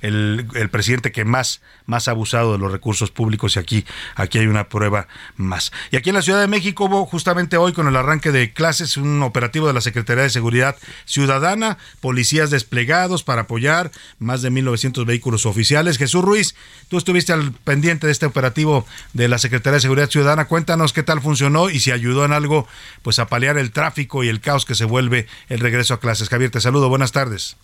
el, 0.00 0.68
presidente 0.70 1.12
que 1.12 1.24
más, 1.24 1.60
más 1.86 2.08
ha 2.08 2.12
abusado 2.12 2.52
de 2.52 2.58
los 2.58 2.72
recursos 2.72 3.10
públicos 3.10 3.56
y 3.56 3.58
aquí, 3.58 3.84
aquí 4.14 4.38
hay 4.38 4.46
una 4.46 4.68
prueba 4.68 5.08
más. 5.36 5.72
Y 5.90 5.96
aquí 5.96 6.10
en 6.10 6.16
la 6.16 6.22
Ciudad 6.22 6.40
de 6.40 6.48
México 6.48 6.86
hubo 6.86 7.06
justamente 7.06 7.56
hoy 7.56 7.72
con 7.72 7.86
el 7.86 7.96
arranque 7.96 8.32
de 8.32 8.52
clases 8.52 8.96
un 8.96 9.22
operativo 9.22 9.66
de 9.66 9.72
la 9.72 9.80
Secretaría 9.80 10.22
de 10.22 10.30
Seguridad 10.30 10.76
Ciudadana, 11.04 11.78
policías 12.00 12.50
desplegados 12.50 13.22
para 13.22 13.42
apoyar 13.42 13.90
más 14.18 14.42
de 14.42 14.50
1.900 14.50 15.04
vehículos 15.04 15.46
oficiales. 15.46 15.98
Jesús 15.98 16.24
Ruiz, 16.24 16.54
tú 16.88 16.96
estuviste 16.96 17.32
al 17.32 17.52
pendiente 17.52 18.06
de 18.06 18.12
este 18.12 18.26
operativo 18.26 18.86
de 19.12 19.28
la 19.28 19.38
Secretaría 19.38 19.76
de 19.76 19.80
Seguridad 19.80 20.10
Ciudadana. 20.10 20.46
Cuéntanos 20.46 20.92
qué 20.92 21.02
tal 21.02 21.20
funcionó 21.20 21.70
y 21.70 21.80
si 21.80 21.90
ayudó 21.90 22.24
en 22.24 22.32
algo 22.32 22.66
pues 23.02 23.18
a 23.18 23.26
paliar 23.26 23.58
el 23.58 23.72
tráfico 23.72 24.24
y 24.24 24.28
el 24.28 24.40
caos 24.40 24.64
que 24.64 24.74
se 24.74 24.84
vuelve 24.84 25.26
el 25.48 25.60
regreso 25.60 25.94
a 25.94 26.00
clases. 26.00 26.28
Javier, 26.28 26.50
te 26.50 26.60
saludo. 26.60 26.88
Buenas 26.88 27.12
tardes. 27.12 27.56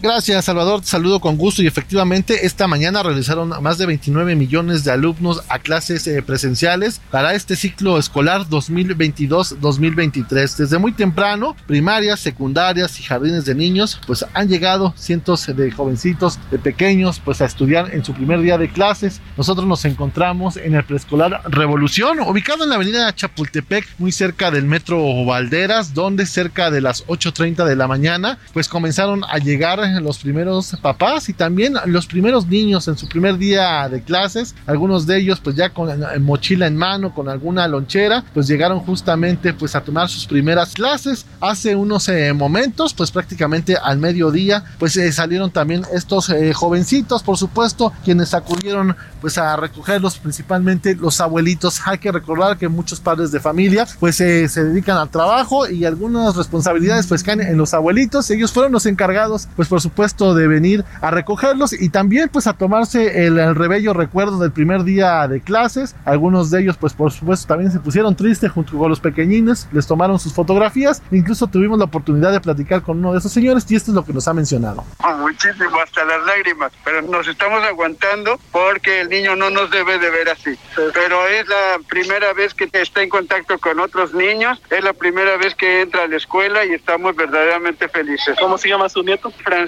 Gracias, 0.00 0.46
Salvador. 0.46 0.80
Te 0.80 0.88
saludo 0.88 1.20
con 1.20 1.36
gusto 1.36 1.62
y 1.62 1.66
efectivamente 1.66 2.46
esta 2.46 2.66
mañana 2.66 3.02
realizaron 3.02 3.50
más 3.62 3.78
de 3.78 3.86
29 3.86 4.34
millones 4.34 4.84
de 4.84 4.90
alumnos 4.90 5.42
a 5.48 5.58
clases 5.58 6.06
eh, 6.06 6.22
presenciales 6.22 7.00
para 7.10 7.34
este 7.34 7.56
ciclo 7.56 7.98
escolar 7.98 8.46
2022-2023. 8.48 10.56
Desde 10.56 10.78
muy 10.78 10.92
temprano, 10.92 11.54
primarias, 11.66 12.20
secundarias 12.20 12.98
y 12.98 13.02
jardines 13.02 13.44
de 13.44 13.54
niños, 13.54 14.00
pues 14.06 14.24
han 14.32 14.48
llegado 14.48 14.94
cientos 14.96 15.46
de 15.46 15.70
jovencitos, 15.70 16.38
de 16.50 16.58
pequeños, 16.58 17.20
pues 17.24 17.40
a 17.40 17.44
estudiar 17.44 17.94
en 17.94 18.04
su 18.04 18.14
primer 18.14 18.40
día 18.40 18.58
de 18.58 18.70
clases. 18.70 19.20
Nosotros 19.36 19.66
nos 19.66 19.84
encontramos 19.84 20.56
en 20.56 20.74
el 20.74 20.84
preescolar 20.84 21.42
Revolución, 21.44 22.20
ubicado 22.20 22.64
en 22.64 22.70
la 22.70 22.76
avenida 22.76 23.14
Chapultepec, 23.14 23.86
muy 23.98 24.10
cerca 24.10 24.50
del 24.50 24.64
metro 24.64 25.24
Valderas, 25.24 25.94
donde 25.94 26.26
cerca 26.26 26.70
de 26.70 26.80
las 26.80 27.06
8.30 27.06 27.64
de 27.64 27.76
la 27.76 27.86
mañana, 27.86 28.38
pues 28.52 28.68
comenzaron 28.68 29.22
a 29.28 29.38
llegar 29.38 29.81
los 30.02 30.18
primeros 30.18 30.76
papás 30.80 31.28
y 31.28 31.32
también 31.32 31.74
los 31.86 32.06
primeros 32.06 32.46
niños 32.46 32.88
en 32.88 32.96
su 32.96 33.08
primer 33.08 33.38
día 33.38 33.88
de 33.88 34.02
clases, 34.02 34.54
algunos 34.66 35.06
de 35.06 35.18
ellos 35.18 35.40
pues 35.40 35.56
ya 35.56 35.70
con 35.70 35.90
mochila 36.22 36.66
en 36.66 36.76
mano, 36.76 37.14
con 37.14 37.28
alguna 37.28 37.66
lonchera, 37.68 38.24
pues 38.34 38.46
llegaron 38.46 38.80
justamente 38.80 39.52
pues 39.52 39.74
a 39.74 39.80
tomar 39.82 40.08
sus 40.08 40.26
primeras 40.26 40.72
clases. 40.72 41.26
Hace 41.40 41.74
unos 41.76 42.08
eh, 42.08 42.32
momentos, 42.32 42.94
pues 42.94 43.10
prácticamente 43.10 43.76
al 43.76 43.98
mediodía, 43.98 44.64
pues 44.78 44.96
eh, 44.96 45.10
salieron 45.12 45.50
también 45.50 45.82
estos 45.92 46.30
eh, 46.30 46.52
jovencitos, 46.52 47.22
por 47.22 47.36
supuesto, 47.36 47.92
quienes 48.04 48.34
acudieron 48.34 48.96
pues 49.20 49.38
a 49.38 49.56
recogerlos 49.56 50.18
principalmente 50.18 50.94
los 50.94 51.20
abuelitos. 51.20 51.80
Hay 51.86 51.98
que 51.98 52.10
recordar 52.10 52.58
que 52.58 52.68
muchos 52.68 53.00
padres 53.00 53.30
de 53.30 53.40
familia 53.40 53.86
pues 54.00 54.16
se 54.16 54.48
dedican 54.48 54.98
al 54.98 55.10
trabajo 55.10 55.68
y 55.68 55.84
algunas 55.84 56.36
responsabilidades 56.36 57.06
pues 57.06 57.22
caen 57.22 57.40
en 57.40 57.56
los 57.56 57.72
abuelitos. 57.74 58.30
Ellos 58.30 58.52
fueron 58.52 58.72
los 58.72 58.86
encargados 58.86 59.48
pues 59.54 59.68
por 59.72 59.80
supuesto 59.80 60.34
de 60.34 60.48
venir 60.48 60.84
a 61.00 61.10
recogerlos 61.10 61.72
y 61.72 61.88
también 61.88 62.28
pues 62.28 62.46
a 62.46 62.52
tomarse 62.52 63.24
el, 63.24 63.38
el 63.38 63.54
rebello 63.54 63.94
recuerdo 63.94 64.38
del 64.38 64.52
primer 64.52 64.84
día 64.84 65.26
de 65.26 65.40
clases. 65.40 65.96
Algunos 66.04 66.50
de 66.50 66.60
ellos 66.60 66.76
pues 66.76 66.92
por 66.92 67.10
supuesto 67.10 67.46
también 67.46 67.72
se 67.72 67.80
pusieron 67.80 68.14
tristes 68.14 68.50
junto 68.50 68.76
con 68.76 68.90
los 68.90 69.00
pequeñines, 69.00 69.66
les 69.72 69.86
tomaron 69.86 70.18
sus 70.18 70.34
fotografías. 70.34 71.02
Incluso 71.10 71.46
tuvimos 71.46 71.78
la 71.78 71.86
oportunidad 71.86 72.32
de 72.32 72.40
platicar 72.42 72.82
con 72.82 72.98
uno 72.98 73.14
de 73.14 73.20
esos 73.20 73.32
señores 73.32 73.64
y 73.70 73.76
esto 73.76 73.92
es 73.92 73.94
lo 73.94 74.04
que 74.04 74.12
nos 74.12 74.28
ha 74.28 74.34
mencionado. 74.34 74.84
Muchísimo, 75.20 75.80
hasta 75.82 76.04
las 76.04 76.22
lágrimas, 76.26 76.70
pero 76.84 77.00
nos 77.00 77.26
estamos 77.26 77.64
aguantando 77.64 78.38
porque 78.50 79.00
el 79.00 79.08
niño 79.08 79.36
no 79.36 79.48
nos 79.48 79.70
debe 79.70 79.98
de 79.98 80.10
ver 80.10 80.28
así. 80.28 80.54
Pero 80.76 81.26
es 81.28 81.48
la 81.48 81.78
primera 81.88 82.34
vez 82.34 82.52
que 82.52 82.68
está 82.70 83.02
en 83.02 83.08
contacto 83.08 83.58
con 83.58 83.80
otros 83.80 84.12
niños, 84.12 84.60
es 84.68 84.84
la 84.84 84.92
primera 84.92 85.38
vez 85.38 85.54
que 85.54 85.80
entra 85.80 86.02
a 86.02 86.08
la 86.08 86.16
escuela 86.16 86.62
y 86.66 86.72
estamos 86.74 87.16
verdaderamente 87.16 87.88
felices. 87.88 88.36
¿Cómo 88.38 88.58
se 88.58 88.68
llama 88.68 88.90
su 88.90 89.02
nieto? 89.02 89.30
Francisco 89.30 89.61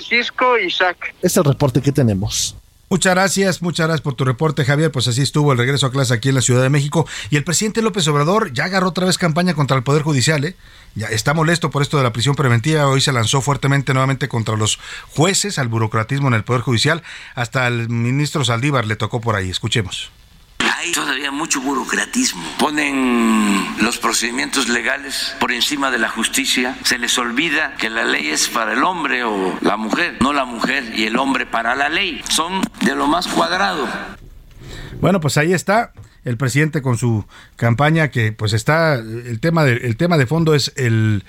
Isaac. 0.64 1.14
Es 1.22 1.36
el 1.36 1.44
reporte 1.44 1.80
que 1.80 1.92
tenemos. 1.92 2.56
Muchas 2.90 3.14
gracias, 3.14 3.62
muchas 3.62 3.86
gracias 3.86 4.02
por 4.02 4.14
tu 4.14 4.24
reporte, 4.24 4.64
Javier. 4.64 4.92
Pues 4.92 5.08
así 5.08 5.22
estuvo 5.22 5.52
el 5.52 5.58
regreso 5.58 5.86
a 5.86 5.90
clase 5.90 6.14
aquí 6.14 6.28
en 6.28 6.36
la 6.36 6.42
Ciudad 6.42 6.62
de 6.62 6.68
México. 6.68 7.08
Y 7.30 7.36
el 7.36 7.42
presidente 7.42 7.82
López 7.82 8.06
Obrador 8.08 8.52
ya 8.52 8.66
agarró 8.66 8.88
otra 8.88 9.06
vez 9.06 9.18
campaña 9.18 9.54
contra 9.54 9.76
el 9.76 9.82
Poder 9.82 10.02
Judicial, 10.02 10.44
¿eh? 10.44 10.54
Ya 10.94 11.08
está 11.08 11.34
molesto 11.34 11.70
por 11.70 11.82
esto 11.82 11.96
de 11.96 12.04
la 12.04 12.12
prisión 12.12 12.36
preventiva. 12.36 12.86
Hoy 12.86 13.00
se 13.00 13.12
lanzó 13.12 13.40
fuertemente 13.40 13.94
nuevamente 13.94 14.28
contra 14.28 14.56
los 14.56 14.78
jueces, 15.10 15.58
al 15.58 15.66
burocratismo 15.68 16.28
en 16.28 16.34
el 16.34 16.44
Poder 16.44 16.62
Judicial. 16.62 17.02
Hasta 17.34 17.66
el 17.66 17.88
ministro 17.88 18.44
Saldívar 18.44 18.86
le 18.86 18.94
tocó 18.94 19.20
por 19.20 19.34
ahí. 19.34 19.50
Escuchemos. 19.50 20.12
Hay 20.76 20.90
todavía 20.90 21.30
mucho 21.30 21.60
burocratismo. 21.60 22.42
Ponen 22.58 23.64
los 23.80 23.98
procedimientos 23.98 24.68
legales 24.68 25.34
por 25.38 25.52
encima 25.52 25.90
de 25.90 25.98
la 25.98 26.08
justicia. 26.08 26.76
Se 26.84 26.98
les 26.98 27.16
olvida 27.16 27.76
que 27.76 27.88
la 27.90 28.04
ley 28.04 28.28
es 28.28 28.48
para 28.48 28.72
el 28.72 28.82
hombre 28.82 29.22
o 29.22 29.56
la 29.60 29.76
mujer, 29.76 30.16
no 30.20 30.32
la 30.32 30.44
mujer 30.44 30.92
y 30.96 31.04
el 31.04 31.16
hombre 31.16 31.46
para 31.46 31.76
la 31.76 31.88
ley. 31.88 32.22
Son 32.28 32.60
de 32.80 32.96
lo 32.96 33.06
más 33.06 33.28
cuadrado. 33.28 33.86
Bueno, 35.00 35.20
pues 35.20 35.36
ahí 35.36 35.52
está 35.52 35.92
el 36.24 36.36
presidente 36.36 36.82
con 36.82 36.96
su 36.96 37.24
campaña 37.56 38.08
que 38.08 38.32
pues 38.32 38.52
está 38.52 38.94
el 38.94 39.38
tema 39.40 39.64
de, 39.64 39.94
tema 39.94 40.18
de 40.18 40.26
fondo 40.26 40.54
es 40.54 40.72
el 40.76 41.24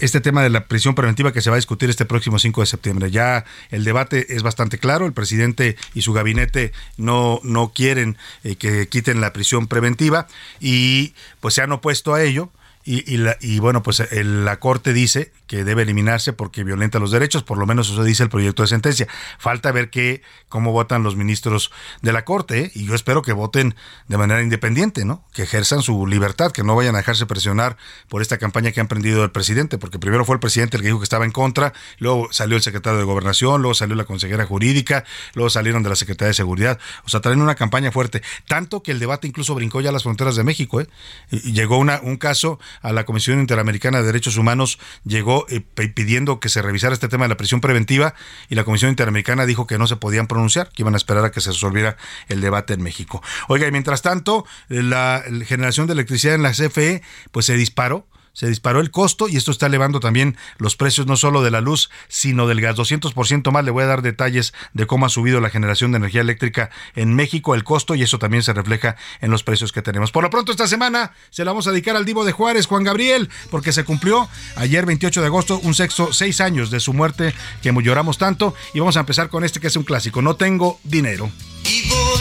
este 0.00 0.20
tema 0.20 0.42
de 0.42 0.50
la 0.50 0.66
prisión 0.66 0.94
preventiva 0.94 1.32
que 1.32 1.40
se 1.40 1.50
va 1.50 1.56
a 1.56 1.58
discutir 1.58 1.90
este 1.90 2.04
próximo 2.04 2.38
5 2.38 2.60
de 2.60 2.66
septiembre. 2.66 3.10
Ya 3.10 3.44
el 3.70 3.84
debate 3.84 4.34
es 4.34 4.42
bastante 4.42 4.78
claro, 4.78 5.06
el 5.06 5.12
presidente 5.12 5.76
y 5.94 6.02
su 6.02 6.12
gabinete 6.12 6.72
no, 6.96 7.40
no 7.42 7.72
quieren 7.74 8.16
eh, 8.44 8.56
que 8.56 8.88
quiten 8.88 9.20
la 9.20 9.32
prisión 9.32 9.66
preventiva 9.66 10.26
y 10.60 11.14
pues 11.40 11.54
se 11.54 11.62
han 11.62 11.72
opuesto 11.72 12.14
a 12.14 12.22
ello. 12.22 12.50
Y, 12.84 13.12
y, 13.12 13.18
la, 13.18 13.36
y, 13.40 13.58
bueno, 13.58 13.82
pues 13.82 14.02
la 14.10 14.58
Corte 14.58 14.92
dice 14.92 15.32
que 15.46 15.64
debe 15.64 15.82
eliminarse 15.82 16.32
porque 16.32 16.64
violenta 16.64 16.98
los 16.98 17.10
derechos, 17.10 17.42
por 17.42 17.58
lo 17.58 17.66
menos 17.66 17.90
eso 17.90 18.04
dice 18.04 18.22
el 18.22 18.28
proyecto 18.30 18.62
de 18.62 18.68
sentencia. 18.68 19.06
Falta 19.38 19.70
ver 19.72 19.90
qué, 19.90 20.22
cómo 20.48 20.72
votan 20.72 21.02
los 21.02 21.16
ministros 21.16 21.70
de 22.02 22.12
la 22.12 22.24
Corte 22.24 22.60
¿eh? 22.60 22.70
y 22.74 22.86
yo 22.86 22.94
espero 22.94 23.22
que 23.22 23.32
voten 23.32 23.74
de 24.08 24.16
manera 24.16 24.42
independiente, 24.42 25.04
¿no? 25.04 25.24
Que 25.32 25.42
ejerzan 25.42 25.82
su 25.82 26.06
libertad, 26.06 26.52
que 26.52 26.62
no 26.62 26.74
vayan 26.74 26.94
a 26.94 26.98
dejarse 26.98 27.26
presionar 27.26 27.76
por 28.08 28.22
esta 28.22 28.38
campaña 28.38 28.72
que 28.72 28.80
han 28.80 28.88
prendido 28.88 29.24
el 29.24 29.30
presidente, 29.30 29.76
porque 29.76 29.98
primero 29.98 30.24
fue 30.24 30.36
el 30.36 30.40
presidente 30.40 30.76
el 30.76 30.82
que 30.82 30.88
dijo 30.88 31.00
que 31.00 31.04
estaba 31.04 31.24
en 31.24 31.32
contra, 31.32 31.72
luego 31.98 32.28
salió 32.30 32.56
el 32.56 32.62
secretario 32.62 32.98
de 32.98 33.04
Gobernación, 33.04 33.60
luego 33.60 33.74
salió 33.74 33.96
la 33.96 34.04
consejera 34.04 34.46
jurídica, 34.46 35.04
luego 35.34 35.50
salieron 35.50 35.82
de 35.82 35.90
la 35.90 35.96
Secretaría 35.96 36.28
de 36.28 36.34
Seguridad, 36.34 36.78
o 37.04 37.08
sea, 37.08 37.20
traen 37.20 37.42
una 37.42 37.56
campaña 37.56 37.92
fuerte, 37.92 38.22
tanto 38.46 38.82
que 38.82 38.92
el 38.92 38.98
debate 39.00 39.26
incluso 39.26 39.54
brincó 39.54 39.80
ya 39.80 39.92
las 39.92 40.04
fronteras 40.04 40.36
de 40.36 40.44
México, 40.44 40.80
¿eh? 40.80 40.88
Llegó 41.30 41.78
una, 41.78 42.00
un 42.02 42.16
caso 42.16 42.58
a 42.82 42.92
la 42.92 43.04
Comisión 43.04 43.40
Interamericana 43.40 43.98
de 43.98 44.06
Derechos 44.06 44.36
Humanos, 44.36 44.78
llegó 45.04 45.46
eh, 45.48 45.60
pidiendo 45.60 46.40
que 46.40 46.48
se 46.48 46.62
revisara 46.62 46.94
este 46.94 47.08
tema 47.08 47.24
de 47.24 47.30
la 47.30 47.36
prisión 47.36 47.60
preventiva 47.60 48.14
y 48.48 48.54
la 48.54 48.64
Comisión 48.64 48.90
Interamericana 48.90 49.46
dijo 49.46 49.66
que 49.66 49.78
no 49.78 49.86
se 49.86 49.96
podían 49.96 50.26
pronunciar, 50.26 50.70
que 50.70 50.82
iban 50.82 50.94
a 50.94 50.96
esperar 50.96 51.24
a 51.24 51.30
que 51.30 51.40
se 51.40 51.50
resolviera 51.50 51.96
el 52.28 52.40
debate 52.40 52.74
en 52.74 52.82
México. 52.82 53.22
Oiga, 53.48 53.66
y 53.66 53.72
mientras 53.72 54.02
tanto, 54.02 54.44
la 54.68 55.22
generación 55.46 55.86
de 55.86 55.94
electricidad 55.94 56.34
en 56.34 56.42
la 56.42 56.52
CFE 56.52 57.02
pues 57.30 57.46
se 57.46 57.56
disparó 57.56 58.06
se 58.32 58.48
disparó 58.48 58.80
el 58.80 58.90
costo 58.90 59.28
y 59.28 59.36
esto 59.36 59.50
está 59.50 59.66
elevando 59.66 60.00
también 60.00 60.36
los 60.58 60.76
precios 60.76 61.06
no 61.06 61.16
solo 61.16 61.42
de 61.42 61.50
la 61.50 61.60
luz, 61.60 61.90
sino 62.08 62.46
del 62.46 62.60
gas. 62.60 62.76
200% 62.76 63.50
más. 63.50 63.64
Le 63.64 63.70
voy 63.70 63.84
a 63.84 63.86
dar 63.86 64.02
detalles 64.02 64.54
de 64.72 64.86
cómo 64.86 65.06
ha 65.06 65.08
subido 65.08 65.40
la 65.40 65.50
generación 65.50 65.92
de 65.92 65.98
energía 65.98 66.20
eléctrica 66.20 66.70
en 66.94 67.14
México, 67.14 67.54
el 67.54 67.64
costo, 67.64 67.94
y 67.94 68.02
eso 68.02 68.18
también 68.18 68.42
se 68.42 68.52
refleja 68.52 68.96
en 69.20 69.30
los 69.30 69.42
precios 69.42 69.72
que 69.72 69.82
tenemos. 69.82 70.12
Por 70.12 70.22
lo 70.22 70.30
pronto, 70.30 70.52
esta 70.52 70.68
semana 70.68 71.12
se 71.30 71.44
la 71.44 71.50
vamos 71.50 71.66
a 71.66 71.72
dedicar 71.72 71.96
al 71.96 72.04
Divo 72.04 72.24
de 72.24 72.32
Juárez, 72.32 72.66
Juan 72.66 72.84
Gabriel, 72.84 73.28
porque 73.50 73.72
se 73.72 73.84
cumplió 73.84 74.28
ayer, 74.56 74.86
28 74.86 75.20
de 75.20 75.26
agosto, 75.26 75.60
un 75.62 75.74
sexo, 75.74 76.12
seis 76.12 76.40
años 76.40 76.70
de 76.70 76.80
su 76.80 76.92
muerte, 76.92 77.34
que 77.62 77.72
lloramos 77.82 78.18
tanto. 78.18 78.54
Y 78.74 78.80
vamos 78.80 78.96
a 78.96 79.00
empezar 79.00 79.28
con 79.28 79.44
este 79.44 79.60
que 79.60 79.68
es 79.68 79.76
un 79.76 79.84
clásico: 79.84 80.22
No 80.22 80.36
tengo 80.36 80.78
dinero. 80.84 81.30
Y 81.64 81.88
voy 81.88 82.20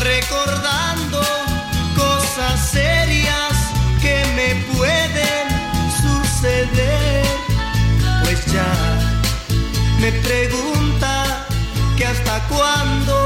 recordando 0.00 1.43
me 10.04 10.12
pregunta 10.12 11.46
que 11.96 12.04
hasta 12.04 12.46
cuándo 12.48 13.24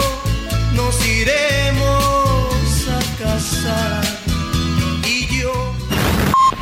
nos 0.75 1.09
iremos 1.09 2.89
a 2.89 3.23
casar. 3.23 4.05
Y 5.05 5.27
yo... 5.27 5.75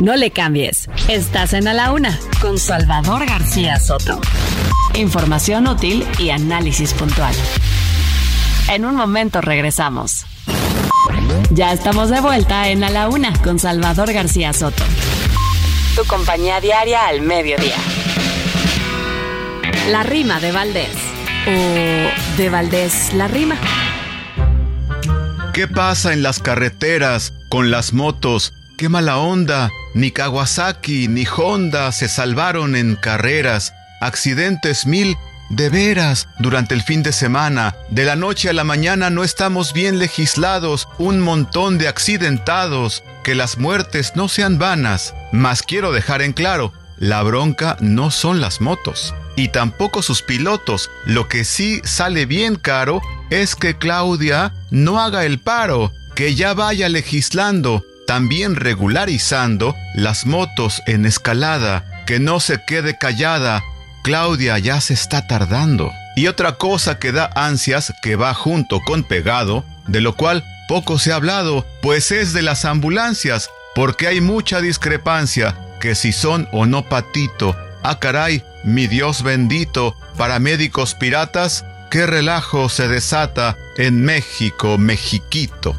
No 0.01 0.17
le 0.17 0.31
cambies, 0.31 0.89
estás 1.09 1.53
en 1.53 1.69
A 1.69 1.75
la 1.75 1.93
Una 1.93 2.19
con 2.41 2.59
Salvador 2.59 3.27
García 3.27 3.79
Soto. 3.79 4.19
Información 4.95 5.67
útil 5.67 6.07
y 6.19 6.31
análisis 6.31 6.95
puntual. 6.95 7.35
En 8.71 8.87
un 8.87 8.95
momento 8.95 9.43
regresamos. 9.43 10.25
Ya 11.51 11.75
estamos 11.75 12.09
de 12.09 12.23
vuelta 12.23 12.71
en 12.71 12.85
A 12.85 12.91
la 12.91 13.09
Una 13.11 13.35
con 13.43 13.59
Salvador 13.59 14.15
García 14.15 14.55
Soto. 14.55 14.83
Tu 15.95 16.05
compañía 16.07 16.59
diaria 16.63 17.07
al 17.07 17.21
mediodía. 17.21 17.77
La 19.89 20.03
rima 20.03 20.41
de 20.41 20.51
Valdés. 20.51 20.97
O 21.47 22.37
de 22.37 22.51
Valdés 22.51 23.15
la 23.15 23.29
rima. 23.29 23.57
¿Qué 25.53 25.69
pasa 25.69 26.13
en 26.13 26.25
las 26.25 26.41
carreteras 26.41 27.33
con 27.49 27.71
las 27.71 27.93
motos? 27.93 28.53
¡Qué 28.77 28.89
mala 28.89 29.19
onda! 29.19 29.71
Ni 29.95 30.11
Kawasaki 30.11 31.07
ni 31.07 31.25
Honda 31.25 31.93
se 31.93 32.09
salvaron 32.09 32.75
en 32.75 32.97
carreras. 32.97 33.75
Accidentes 34.01 34.87
mil 34.87 35.17
de 35.51 35.69
veras, 35.69 36.29
durante 36.41 36.75
el 36.75 36.83
fin 36.83 37.05
de 37.05 37.13
semana, 37.13 37.77
de 37.89 38.05
la 38.05 38.17
noche 38.17 38.49
a 38.49 38.53
la 38.53 38.65
mañana 38.65 39.11
no 39.11 39.23
estamos 39.23 39.73
bien 39.73 40.01
legislados, 40.01 40.89
un 40.99 41.21
montón 41.21 41.79
de 41.79 41.87
accidentados, 41.87 43.05
que 43.23 43.37
las 43.37 43.57
muertes 43.57 44.17
no 44.17 44.27
sean 44.27 44.59
vanas, 44.59 45.15
mas 45.31 45.63
quiero 45.63 45.93
dejar 45.93 46.23
en 46.23 46.33
claro, 46.33 46.73
la 46.99 47.23
bronca 47.23 47.77
no 47.81 48.11
son 48.11 48.41
las 48.41 48.61
motos, 48.61 49.15
y 49.37 49.49
tampoco 49.49 50.03
sus 50.03 50.23
pilotos, 50.23 50.91
lo 51.05 51.29
que 51.29 51.45
sí 51.45 51.81
sale 51.85 52.27
bien 52.27 52.57
caro 52.57 53.01
es 53.31 53.55
que 53.55 53.77
Claudia 53.77 54.53
no 54.71 55.01
haga 55.01 55.25
el 55.25 55.39
paro, 55.39 55.93
que 56.15 56.35
ya 56.35 56.55
vaya 56.55 56.89
legislando, 56.89 57.85
también 58.07 58.57
regularizando 58.57 59.77
las 59.95 60.27
motos 60.27 60.83
en 60.87 61.05
escalada, 61.05 62.05
que 62.07 62.19
no 62.19 62.41
se 62.41 62.65
quede 62.67 62.97
callada, 62.99 63.63
Claudia 64.03 64.59
ya 64.59 64.81
se 64.81 64.95
está 64.95 65.27
tardando. 65.27 65.93
Y 66.17 66.29
otra 66.29 66.53
cosa 66.53 66.99
que 66.99 67.13
da 67.13 67.31
ansias 67.35 67.93
que 68.03 68.17
va 68.17 68.33
junto 68.33 68.81
con 68.81 69.05
pegado, 69.05 69.65
de 69.87 70.01
lo 70.01 70.17
cual 70.17 70.45
poco 70.69 70.99
se 70.99 71.13
ha 71.13 71.17
hablado, 71.17 71.67
pues 71.83 72.11
es 72.11 72.33
de 72.33 72.43
las 72.43 72.65
ambulancias, 72.65 73.51
porque 73.75 74.07
hay 74.07 74.21
mucha 74.21 74.61
discrepancia 74.61 75.55
que 75.81 75.95
si 75.95 76.13
son 76.13 76.49
o 76.53 76.65
no 76.65 76.89
patito. 76.89 77.55
Ah 77.89 78.01
caray, 78.01 78.43
mi 78.65 78.89
Dios 78.89 79.23
bendito, 79.23 79.95
para 80.17 80.41
médicos 80.41 80.97
piratas, 80.97 81.65
qué 81.89 82.05
relajo 82.05 82.69
se 82.69 82.89
desata 82.89 83.57
en 83.77 84.03
México, 84.03 84.77
Mexiquito. 84.77 85.77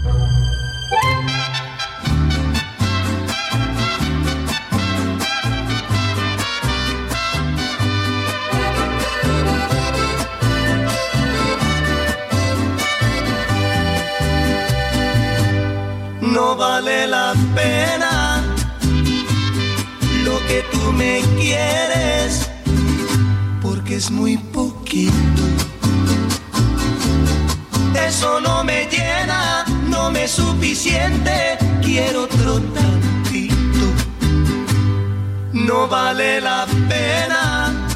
no 16.22 16.56
vale 16.56 17.08
la 17.08 17.34
pena 17.56 18.07
que 20.48 20.64
tú 20.72 20.92
me 20.94 21.22
quieres, 21.38 22.50
porque 23.62 23.96
es 23.96 24.10
muy 24.10 24.38
poquito. 24.38 25.44
Eso 28.08 28.40
no 28.40 28.64
me 28.64 28.88
llena, 28.88 29.66
no 29.90 30.10
me 30.12 30.24
es 30.24 30.32
suficiente, 30.32 31.58
quiero 31.82 32.24
otro 32.24 32.62
tantito. 32.78 33.86
No 35.52 35.88
vale 35.88 36.40
la 36.40 36.66
pena 36.88 37.88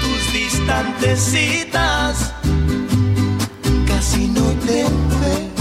tus 0.00 0.32
distantes 0.32 1.32
casi 3.86 4.28
no 4.28 4.44
te 4.66 4.84
veo 5.20 5.54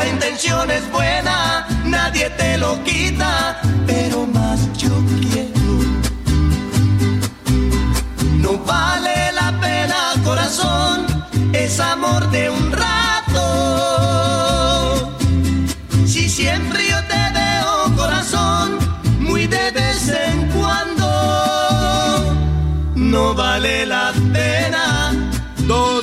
la 0.00 0.08
intención 0.08 0.70
es 0.70 0.90
buena, 0.90 1.66
nadie 1.90 2.30
te 2.30 2.56
lo 2.56 2.82
quita, 2.84 3.60
pero 3.86 4.26
más 4.26 4.60
yo 4.78 4.90
quiero. 5.20 5.72
No 8.44 8.52
vale 8.58 9.32
la 9.32 9.52
pena, 9.60 10.14
corazón, 10.24 11.06
es 11.52 11.80
amor 11.80 12.30
de 12.30 12.50
un 12.50 12.72
rato. 12.72 13.44
Si 16.06 16.28
siempre 16.28 16.88
yo 16.88 16.98
te 17.12 17.22
veo, 17.38 17.96
corazón, 17.96 18.78
muy 19.18 19.46
de 19.46 19.70
vez 19.72 20.08
en 20.08 20.48
cuando, 20.48 21.06
no 22.94 23.34
vale 23.34 23.86
la 23.86 24.12
pena 24.32 24.59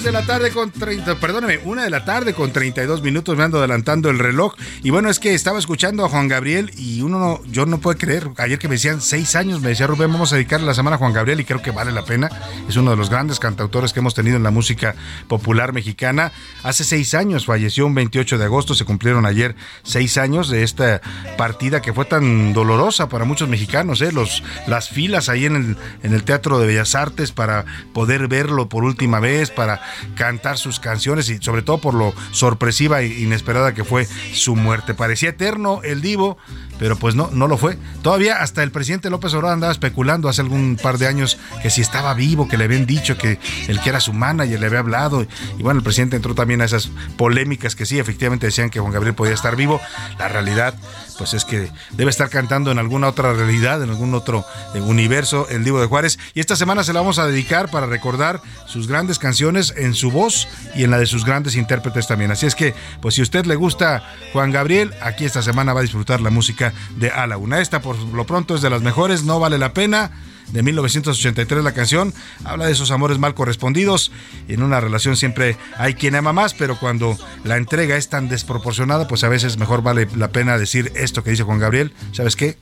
de 0.08 0.14
la 0.14 0.26
tarde 0.26 0.52
con 0.52 0.72
30, 0.72 1.20
perdóneme, 1.20 1.60
una 1.66 1.84
de 1.84 1.90
la 1.90 2.06
tarde 2.06 2.34
con 2.34 2.54
32 2.54 3.02
minutos, 3.02 3.36
me 3.36 3.44
ando 3.44 3.58
adelantando 3.58 4.10
el 4.10 4.20
reloj. 4.20 4.56
Y 4.82 4.90
bueno, 4.90 5.10
es 5.10 5.20
que 5.20 5.34
estaba 5.34 5.60
escuchando 5.60 6.06
a 6.06 6.10
Juan 6.10 6.30
Gabriel 6.30 6.72
y 6.78 7.02
uno 7.02 7.20
no, 7.20 7.42
yo 7.52 7.66
no 7.66 7.80
puedo 7.80 7.98
creer, 7.98 8.30
ayer 8.38 8.58
que 8.58 8.70
me 8.70 8.76
decían 8.76 9.02
seis 9.02 9.36
años, 9.36 9.60
me 9.60 9.68
decía 9.68 9.86
Rubén, 9.86 10.14
vamos 10.14 10.32
a 10.32 10.38
dedicarle 10.38 10.66
la 10.66 10.74
semana 10.74 10.96
a 10.96 11.00
Juan 11.00 11.12
Gabriel 11.12 11.42
y 11.42 11.44
creo 11.44 11.62
que 11.62 11.72
vale 11.72 11.92
la 11.92 12.06
pena. 12.06 12.30
Es 12.70 12.78
uno 12.78 12.92
de 12.92 12.96
los 12.96 13.10
grandes 13.10 13.38
cantautores 13.42 13.92
que 13.92 14.00
hemos 14.00 14.14
tenido 14.14 14.38
en 14.38 14.44
la 14.44 14.50
música 14.52 14.96
popular 15.28 15.74
mexicana. 15.74 16.32
Hace 16.64 16.86
seis 16.86 17.14
años 17.14 17.46
falleció 17.46 17.86
un 17.86 17.94
28 17.94 18.38
de 18.38 18.46
agosto, 18.46 18.76
se 18.76 18.86
cumplieron 18.86 19.26
ayer 19.26 19.58
seis 19.84 20.18
años 20.18 20.48
de 20.48 20.64
esta 20.64 21.02
partida 21.38 21.82
que 21.82 21.92
fue 21.92 22.06
tan 22.06 22.54
dolorosa 22.54 23.10
para 23.10 23.26
muchos 23.26 23.50
mexicanos, 23.50 24.02
¿eh? 24.02 24.14
Los, 24.14 24.42
las 24.68 24.88
filas 24.88 25.28
ahí 25.28 25.48
en 25.48 25.58
el, 25.58 25.78
en 26.02 26.14
el 26.14 26.24
Teatro 26.24 26.60
de 26.60 26.68
Bellas 26.68 26.96
Artes 26.96 27.34
para 27.34 27.66
poder 27.92 28.30
verlo 28.30 28.70
por 28.70 28.86
última 28.86 29.20
vez 29.20 29.52
para 29.52 29.82
cantar 30.16 30.58
sus 30.58 30.80
canciones 30.80 31.30
y 31.30 31.38
sobre 31.38 31.62
todo 31.62 31.80
por 31.80 31.94
lo 31.94 32.14
sorpresiva 32.32 33.02
e 33.02 33.08
inesperada 33.08 33.74
que 33.74 33.84
fue 33.84 34.08
su 34.34 34.56
muerte. 34.56 34.94
Parecía 34.94 35.30
eterno 35.30 35.82
el 35.84 36.02
divo, 36.02 36.38
pero 36.80 36.96
pues 36.98 37.16
no, 37.16 37.30
no 37.32 37.48
lo 37.48 37.58
fue. 37.58 37.78
Todavía 38.02 38.42
hasta 38.42 38.64
el 38.64 38.72
presidente 38.72 39.10
López 39.10 39.34
Obrador 39.34 39.54
andaba 39.54 39.72
especulando 39.72 40.30
hace 40.30 40.42
algún 40.42 40.78
par 40.82 40.98
de 40.98 41.08
años 41.08 41.38
que 41.62 41.70
si 41.70 41.82
estaba 41.82 42.14
vivo, 42.14 42.48
que 42.48 42.58
le 42.58 42.66
habían 42.66 42.86
dicho 42.86 43.18
que 43.18 43.40
el 43.68 43.80
que 43.82 43.90
era 43.90 44.00
su 44.00 44.14
manager 44.14 44.60
le 44.60 44.68
había 44.68 44.80
hablado. 44.80 45.26
Y 45.58 45.64
bueno, 45.64 45.80
el 45.80 45.84
presidente 45.84 46.16
entró 46.16 46.36
también 46.36 46.62
a 46.62 46.66
esas 46.66 46.90
polémicas 47.18 47.76
que 47.76 47.86
sí, 47.86 48.00
efectivamente 48.00 48.48
decían 48.48 48.70
que 48.70 48.80
Juan 48.80 48.94
Gabriel 48.94 49.16
podía 49.16 49.34
estar 49.34 49.56
vivo. 49.56 49.82
La 50.20 50.28
realidad, 50.28 50.76
pues 51.18 51.34
es 51.34 51.46
que 51.46 51.72
debe 51.92 52.10
estar 52.10 52.30
cantando 52.30 52.72
en 52.72 52.80
alguna 52.80 53.08
otra 53.08 53.34
realidad, 53.34 53.82
en 53.84 53.90
algún 53.90 54.14
otro 54.14 54.46
eh, 54.74 54.82
universo, 54.82 55.48
el 55.50 55.64
Divo 55.64 55.80
de 55.80 55.88
Juárez. 55.88 56.20
Y 56.34 56.40
esta 56.40 56.56
semana 56.56 56.84
se 56.84 56.94
la 56.94 57.02
vamos 57.02 57.20
a 57.20 57.28
dedicar 57.28 57.70
para 57.70 57.88
recordar 57.88 58.42
sus 58.66 58.88
grandes 58.88 59.20
canciones 59.20 59.74
en 59.88 59.96
su 59.96 60.12
voz 60.12 60.48
y 60.76 60.84
en 60.84 60.92
la 60.92 61.00
de 61.00 61.08
sus 61.08 61.26
grandes 61.26 61.56
intérpretes 61.56 62.08
también. 62.08 62.32
Así 62.32 62.46
es 62.46 62.54
que, 62.54 62.76
pues 63.02 63.16
si 63.16 63.22
a 63.22 63.24
usted 63.24 63.46
le 63.46 63.56
gusta 63.56 64.04
Juan 64.34 64.52
Gabriel, 64.52 64.94
aquí 65.02 65.26
esta 65.26 65.42
semana 65.42 65.74
va 65.74 65.80
a 65.80 65.84
disfrutar 65.84 66.22
la 66.22 66.30
música 66.30 66.74
de 66.98 67.10
A 67.10 67.26
la 67.26 67.38
Una. 67.38 67.60
Esta 67.62 67.82
por 67.82 67.98
lo 67.98 68.26
pronto 68.26 68.56
es 68.56 68.62
de 68.62 68.70
las 68.70 68.82
mejores, 68.82 69.24
no 69.24 69.40
vale 69.40 69.58
la 69.58 69.74
pena 69.74 70.12
de 70.52 70.64
1983 70.64 71.64
la 71.64 71.74
canción. 71.74 72.14
Habla 72.44 72.66
de 72.66 72.72
esos 72.72 72.92
amores 72.92 73.20
mal 73.20 73.34
correspondidos. 73.34 74.12
En 74.48 74.64
una 74.64 74.80
relación 74.80 75.16
siempre 75.16 75.58
hay 75.78 75.96
quien 75.96 76.16
ama 76.16 76.34
más, 76.34 76.54
pero 76.54 76.80
cuando 76.80 77.18
la 77.44 77.58
entrega 77.58 77.98
es 77.98 78.10
tan 78.10 78.30
desproporcionada, 78.30 79.08
pues 79.08 79.24
a 79.24 79.30
veces 79.30 79.58
mejor 79.58 79.82
vale 79.82 80.08
la 80.16 80.30
pena 80.30 80.58
decir 80.58 80.92
esto 80.96 81.24
que 81.24 81.32
dice 81.32 81.44
Juan 81.44 81.60
Gabriel. 81.60 81.94
¿Sabes 82.12 82.36
qué? 82.36 82.58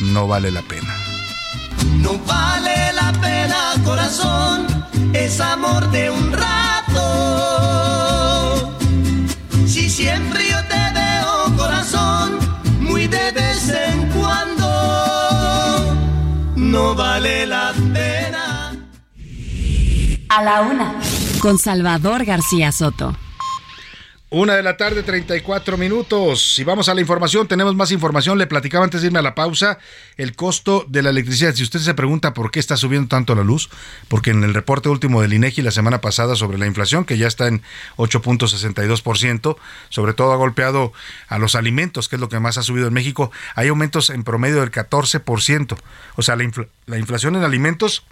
No 0.00 0.26
vale 0.26 0.50
la 0.50 0.62
pena. 0.62 0.94
No 1.98 2.18
vale 2.26 2.92
la 2.92 3.12
pena, 3.12 3.74
corazón, 3.84 4.66
es 5.12 5.40
amor 5.40 5.90
de 5.90 6.10
un 6.10 6.32
rato. 6.32 6.65
Siempre 9.96 10.50
yo 10.50 10.58
te 10.68 10.82
veo, 10.92 11.56
corazón, 11.56 12.38
muy 12.80 13.06
de 13.06 13.32
vez 13.32 13.70
en 13.70 14.10
cuando, 14.10 14.66
no 16.54 16.94
vale 16.94 17.46
la 17.46 17.72
pena. 17.94 18.76
A 20.28 20.42
la 20.42 20.60
una, 20.60 20.94
con 21.40 21.56
Salvador 21.58 22.26
García 22.26 22.72
Soto. 22.72 23.16
Una 24.28 24.56
de 24.56 24.64
la 24.64 24.76
tarde, 24.76 25.04
34 25.04 25.76
minutos. 25.76 26.56
Si 26.56 26.64
vamos 26.64 26.88
a 26.88 26.94
la 26.94 27.00
información, 27.00 27.46
tenemos 27.46 27.76
más 27.76 27.92
información. 27.92 28.38
Le 28.38 28.48
platicaba 28.48 28.82
antes 28.82 29.00
de 29.00 29.06
irme 29.06 29.20
a 29.20 29.22
la 29.22 29.36
pausa 29.36 29.78
el 30.16 30.34
costo 30.34 30.84
de 30.88 31.00
la 31.02 31.10
electricidad. 31.10 31.54
Si 31.54 31.62
usted 31.62 31.78
se 31.78 31.94
pregunta 31.94 32.34
por 32.34 32.50
qué 32.50 32.58
está 32.58 32.76
subiendo 32.76 33.06
tanto 33.06 33.36
la 33.36 33.44
luz, 33.44 33.70
porque 34.08 34.30
en 34.30 34.42
el 34.42 34.52
reporte 34.52 34.88
último 34.88 35.22
del 35.22 35.32
INEGI 35.32 35.62
la 35.62 35.70
semana 35.70 36.00
pasada 36.00 36.34
sobre 36.34 36.58
la 36.58 36.66
inflación, 36.66 37.04
que 37.04 37.18
ya 37.18 37.28
está 37.28 37.46
en 37.46 37.62
8.62%, 37.98 39.56
sobre 39.90 40.12
todo 40.12 40.32
ha 40.32 40.36
golpeado 40.36 40.92
a 41.28 41.38
los 41.38 41.54
alimentos, 41.54 42.08
que 42.08 42.16
es 42.16 42.20
lo 42.20 42.28
que 42.28 42.40
más 42.40 42.58
ha 42.58 42.64
subido 42.64 42.88
en 42.88 42.94
México, 42.94 43.30
hay 43.54 43.68
aumentos 43.68 44.10
en 44.10 44.24
promedio 44.24 44.58
del 44.58 44.72
14%. 44.72 45.78
O 46.16 46.22
sea, 46.22 46.34
la, 46.34 46.50
la 46.86 46.98
inflación 46.98 47.36
en 47.36 47.44
alimentos 47.44 48.02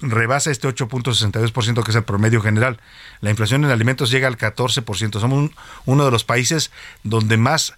rebasa 0.00 0.50
este 0.50 0.68
8.62% 0.68 1.82
que 1.82 1.90
es 1.90 1.96
el 1.96 2.04
promedio 2.04 2.40
general. 2.40 2.78
La 3.20 3.30
inflación 3.30 3.64
en 3.64 3.70
alimentos 3.70 4.10
llega 4.10 4.28
al 4.28 4.36
14%. 4.36 5.20
Somos 5.20 5.50
uno 5.84 6.04
de 6.04 6.10
los 6.10 6.24
países 6.24 6.70
donde 7.02 7.36
más 7.36 7.74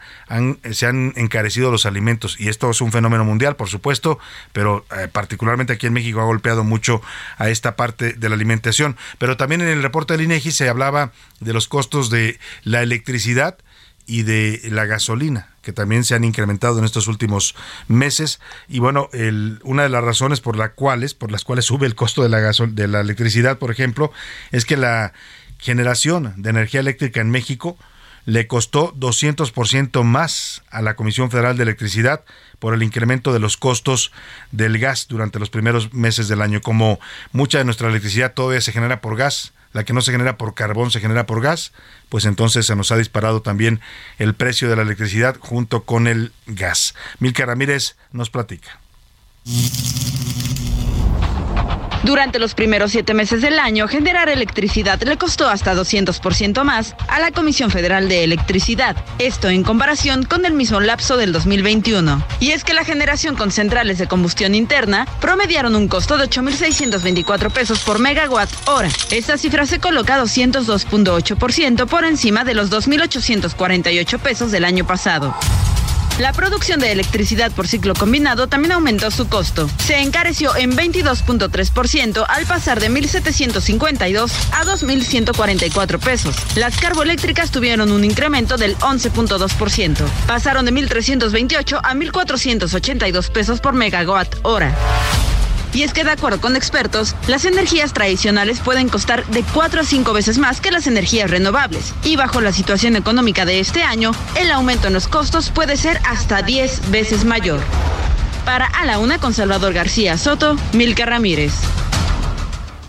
se 0.72 0.87
han 0.87 1.12
encarecido 1.16 1.70
los 1.70 1.87
alimentos 1.87 2.38
y 2.38 2.48
esto 2.48 2.70
es 2.70 2.81
un 2.81 2.92
fenómeno 2.92 3.24
mundial, 3.24 3.57
por 3.57 3.68
supuesto, 3.68 4.18
pero 4.52 4.85
eh, 4.96 5.09
particularmente 5.09 5.72
aquí 5.72 5.87
en 5.87 5.92
México 5.92 6.20
ha 6.20 6.24
golpeado 6.24 6.64
mucho 6.64 7.00
a 7.37 7.48
esta 7.48 7.76
parte 7.76 8.12
de 8.12 8.28
la 8.28 8.35
alimentación. 8.35 8.96
Pero 9.18 9.37
también 9.37 9.61
en 9.61 9.68
el 9.68 9.83
reporte 9.83 10.14
del 10.14 10.22
INEGI 10.22 10.50
se 10.50 10.68
hablaba 10.68 11.12
de 11.40 11.52
los 11.52 11.68
costos 11.68 12.11
de 12.11 12.38
la 12.64 12.83
electricidad 12.83 13.59
y 14.08 14.22
de 14.22 14.62
la 14.70 14.86
gasolina, 14.86 15.50
que 15.62 15.72
también 15.72 16.02
se 16.02 16.14
han 16.14 16.24
incrementado 16.24 16.78
en 16.78 16.86
estos 16.86 17.06
últimos 17.06 17.54
meses. 17.86 18.40
Y 18.66 18.78
bueno, 18.80 19.10
el, 19.12 19.60
una 19.62 19.82
de 19.82 19.90
las 19.90 20.02
razones 20.02 20.40
por, 20.40 20.56
las 20.56 20.70
cuales, 20.70 21.12
por 21.12 21.30
las 21.30 21.44
cuales 21.44 21.66
sube 21.66 21.86
el 21.86 21.94
costo 21.94 22.22
de 22.22 22.30
la, 22.30 22.40
gasol, 22.40 22.74
de 22.74 22.88
la 22.88 23.00
electricidad, 23.00 23.58
por 23.58 23.70
ejemplo, 23.70 24.10
es 24.50 24.64
que 24.64 24.78
la 24.78 25.12
generación 25.58 26.32
de 26.38 26.50
energía 26.50 26.80
eléctrica 26.80 27.20
en 27.20 27.30
México 27.30 27.76
le 28.24 28.46
costó 28.46 28.94
200% 28.94 30.02
más 30.04 30.62
a 30.70 30.80
la 30.80 30.96
Comisión 30.96 31.30
Federal 31.30 31.56
de 31.58 31.64
Electricidad 31.64 32.24
por 32.58 32.72
el 32.72 32.82
incremento 32.82 33.32
de 33.34 33.40
los 33.40 33.58
costos 33.58 34.10
del 34.52 34.78
gas 34.78 35.06
durante 35.08 35.38
los 35.38 35.50
primeros 35.50 35.92
meses 35.92 36.28
del 36.28 36.40
año. 36.40 36.62
Como 36.62 36.98
mucha 37.32 37.58
de 37.58 37.64
nuestra 37.64 37.88
electricidad 37.88 38.32
todavía 38.32 38.60
se 38.62 38.72
genera 38.72 39.02
por 39.02 39.16
gas, 39.16 39.52
la 39.72 39.85
que 39.85 39.92
no 39.92 40.00
se 40.00 40.12
genera 40.12 40.37
por 40.37 40.54
carbón 40.54 40.90
se 40.90 41.00
genera 41.00 41.26
por 41.26 41.40
gas, 41.40 41.72
pues 42.09 42.24
entonces 42.24 42.66
se 42.66 42.76
nos 42.76 42.90
ha 42.92 42.96
disparado 42.96 43.42
también 43.42 43.81
el 44.18 44.35
precio 44.35 44.68
de 44.68 44.76
la 44.76 44.83
electricidad 44.83 45.37
junto 45.38 45.85
con 45.85 46.07
el 46.07 46.33
gas. 46.46 46.94
Milka 47.18 47.46
Ramírez 47.46 47.96
nos 48.12 48.31
platica. 48.31 48.81
Durante 52.04 52.38
los 52.38 52.54
primeros 52.54 52.92
siete 52.92 53.12
meses 53.12 53.42
del 53.42 53.58
año, 53.58 53.88
generar 53.88 54.28
electricidad 54.28 55.02
le 55.02 55.16
costó 55.16 55.48
hasta 55.48 55.74
200% 55.74 56.62
más 56.62 56.94
a 57.08 57.18
la 57.18 57.32
Comisión 57.32 57.70
Federal 57.70 58.08
de 58.08 58.24
Electricidad, 58.24 58.96
esto 59.18 59.48
en 59.48 59.64
comparación 59.64 60.24
con 60.24 60.44
el 60.46 60.52
mismo 60.52 60.80
lapso 60.80 61.16
del 61.16 61.32
2021. 61.32 62.24
Y 62.40 62.52
es 62.52 62.64
que 62.64 62.72
la 62.72 62.84
generación 62.84 63.34
con 63.34 63.50
centrales 63.50 63.98
de 63.98 64.06
combustión 64.06 64.54
interna 64.54 65.06
promediaron 65.20 65.74
un 65.74 65.88
costo 65.88 66.16
de 66.16 66.24
8.624 66.30 67.50
pesos 67.50 67.80
por 67.80 67.98
megawatt 67.98 68.50
hora. 68.68 68.88
Esta 69.10 69.36
cifra 69.36 69.66
se 69.66 69.80
coloca 69.80 70.22
202.8% 70.22 71.86
por 71.86 72.04
encima 72.04 72.44
de 72.44 72.54
los 72.54 72.70
2.848 72.70 74.18
pesos 74.20 74.52
del 74.52 74.64
año 74.64 74.86
pasado. 74.86 75.34
La 76.18 76.32
producción 76.32 76.80
de 76.80 76.90
electricidad 76.90 77.52
por 77.52 77.68
ciclo 77.68 77.94
combinado 77.94 78.48
también 78.48 78.72
aumentó 78.72 79.08
su 79.12 79.28
costo. 79.28 79.70
Se 79.78 80.00
encareció 80.00 80.56
en 80.56 80.72
22.3% 80.76 81.47
al 82.28 82.46
pasar 82.46 82.80
de 82.80 82.90
1.752 82.90 84.30
a 84.52 84.64
2.144 84.64 85.98
pesos. 85.98 86.37
Las 86.56 86.76
carboeléctricas 86.78 87.50
tuvieron 87.50 87.90
un 87.90 88.04
incremento 88.04 88.56
del 88.56 88.76
11.2%. 88.78 90.04
Pasaron 90.26 90.64
de 90.64 90.72
1.328 90.72 91.80
a 91.82 91.94
1.482 91.94 93.30
pesos 93.30 93.61
por 93.61 93.74
megawatt 93.74 94.37
hora. 94.42 94.74
Y 95.72 95.82
es 95.82 95.92
que 95.92 96.04
de 96.04 96.12
acuerdo 96.12 96.40
con 96.40 96.56
expertos, 96.56 97.14
las 97.26 97.44
energías 97.44 97.92
tradicionales 97.92 98.61
pueden 98.61 98.88
costar 98.88 99.26
de 99.26 99.44
4 99.54 99.82
a 99.82 99.84
5 99.84 100.12
veces 100.12 100.38
más 100.38 100.61
que 100.61 100.70
las 100.70 100.87
energías 100.87 101.30
renovables. 101.30 101.94
Y 102.04 102.16
bajo 102.16 102.40
la 102.40 102.52
situación 102.52 102.96
económica 102.96 103.44
de 103.44 103.61
este 103.61 103.82
año, 103.82 104.12
el 104.34 104.50
aumento 104.50 104.88
en 104.88 104.94
los 104.94 105.08
costos 105.08 105.50
puede 105.50 105.76
ser 105.76 106.00
hasta 106.04 106.42
10 106.42 106.90
veces 106.90 107.24
mayor. 107.24 107.61
Para 108.48 108.64
A 108.64 108.87
la 108.87 108.98
Una 108.98 109.18
con 109.18 109.34
Salvador 109.34 109.74
García 109.74 110.16
Soto, 110.16 110.56
Milka 110.72 111.04
Ramírez. 111.04 111.52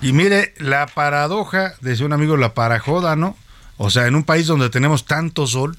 Y 0.01 0.13
mire, 0.13 0.53
la 0.57 0.87
paradoja, 0.87 1.73
decía 1.81 2.05
un 2.05 2.13
amigo, 2.13 2.37
la 2.37 2.53
parajoda, 2.53 3.17
¿no? 3.17 3.35
O 3.75 3.89
sea, 3.89 4.07
en 4.07 4.15
un 4.15 4.23
país 4.23 4.47
donde 4.47 4.69
tenemos 4.69 5.03
tanto 5.03 5.47
sol, 5.47 5.77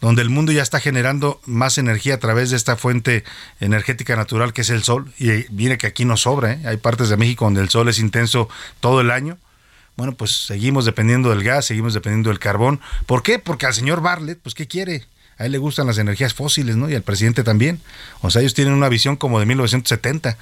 donde 0.00 0.22
el 0.22 0.30
mundo 0.30 0.50
ya 0.50 0.62
está 0.62 0.80
generando 0.80 1.40
más 1.46 1.78
energía 1.78 2.14
a 2.14 2.18
través 2.18 2.50
de 2.50 2.56
esta 2.56 2.74
fuente 2.74 3.22
energética 3.60 4.16
natural 4.16 4.52
que 4.52 4.62
es 4.62 4.70
el 4.70 4.82
sol, 4.82 5.12
y 5.16 5.44
viene 5.52 5.78
que 5.78 5.86
aquí 5.86 6.04
no 6.04 6.16
sobra, 6.16 6.54
¿eh? 6.54 6.62
hay 6.66 6.78
partes 6.78 7.08
de 7.08 7.16
México 7.16 7.44
donde 7.44 7.60
el 7.60 7.68
sol 7.68 7.88
es 7.88 8.00
intenso 8.00 8.48
todo 8.80 9.00
el 9.00 9.12
año, 9.12 9.38
bueno, 9.96 10.12
pues 10.14 10.32
seguimos 10.32 10.86
dependiendo 10.86 11.30
del 11.30 11.44
gas, 11.44 11.66
seguimos 11.66 11.94
dependiendo 11.94 12.30
del 12.30 12.40
carbón. 12.40 12.80
¿Por 13.06 13.22
qué? 13.22 13.38
Porque 13.38 13.66
al 13.66 13.74
señor 13.74 14.00
Bartlett, 14.00 14.40
pues 14.40 14.56
¿qué 14.56 14.66
quiere? 14.66 15.06
A 15.40 15.46
él 15.46 15.52
le 15.52 15.58
gustan 15.58 15.86
las 15.86 15.96
energías 15.96 16.34
fósiles, 16.34 16.76
¿no? 16.76 16.90
Y 16.90 16.94
al 16.94 17.00
presidente 17.00 17.42
también. 17.42 17.80
O 18.20 18.28
sea, 18.28 18.42
ellos 18.42 18.52
tienen 18.52 18.74
una 18.74 18.90
visión 18.90 19.16
como 19.16 19.40
de 19.40 19.46
1970. 19.46 20.36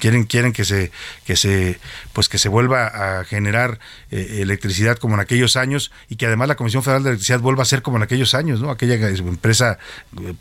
Quieren, 0.00 0.24
quieren 0.24 0.52
que 0.52 0.64
se, 0.64 0.90
que 1.24 1.36
se, 1.36 1.78
pues 2.12 2.28
que 2.28 2.36
se 2.36 2.48
vuelva 2.48 3.20
a 3.20 3.24
generar 3.24 3.78
eh, 4.10 4.38
electricidad 4.40 4.98
como 4.98 5.14
en 5.14 5.20
aquellos 5.20 5.54
años 5.54 5.92
y 6.08 6.16
que 6.16 6.26
además 6.26 6.48
la 6.48 6.56
Comisión 6.56 6.82
Federal 6.82 7.04
de 7.04 7.10
Electricidad 7.10 7.38
vuelva 7.38 7.62
a 7.62 7.66
ser 7.66 7.82
como 7.82 7.98
en 7.98 8.02
aquellos 8.02 8.34
años, 8.34 8.60
¿no? 8.60 8.72
Aquella 8.72 8.96
empresa 9.08 9.78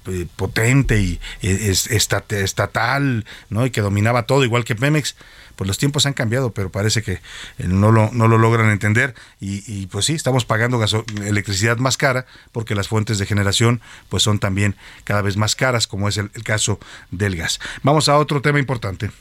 eh, 0.07 0.25
potente 0.35 0.99
y 0.99 1.19
eh, 1.43 1.69
estatal, 1.69 3.25
¿no? 3.51 3.67
Y 3.67 3.69
que 3.69 3.81
dominaba 3.81 4.23
todo, 4.23 4.43
igual 4.43 4.65
que 4.65 4.73
Pemex 4.73 5.15
pues 5.59 5.67
los 5.67 5.77
tiempos 5.77 6.05
han 6.05 6.13
cambiado, 6.13 6.53
pero 6.53 6.71
parece 6.71 7.03
que 7.03 7.19
no 7.57 7.91
lo, 7.91 8.11
no 8.13 8.29
lo 8.29 8.37
logran 8.37 8.69
entender 8.69 9.13
y, 9.41 9.87
pues 9.87 10.05
sí, 10.05 10.13
estamos 10.13 10.45
pagando 10.45 10.81
electricidad 11.21 11.75
más 11.79 11.97
cara 11.97 12.25
porque 12.53 12.75
las 12.75 12.87
fuentes 12.87 13.17
de 13.17 13.25
generación 13.25 13.81
pues 14.07 14.23
son 14.23 14.39
también 14.39 14.77
cada 15.03 15.21
vez 15.21 15.35
más 15.35 15.57
caras, 15.57 15.85
como 15.85 16.07
es 16.07 16.15
el, 16.15 16.31
el 16.33 16.45
caso 16.45 16.79
del 17.11 17.35
gas. 17.35 17.59
Vamos 17.83 18.07
a 18.07 18.17
otro 18.17 18.41
tema 18.41 18.57
importante. 18.57 19.11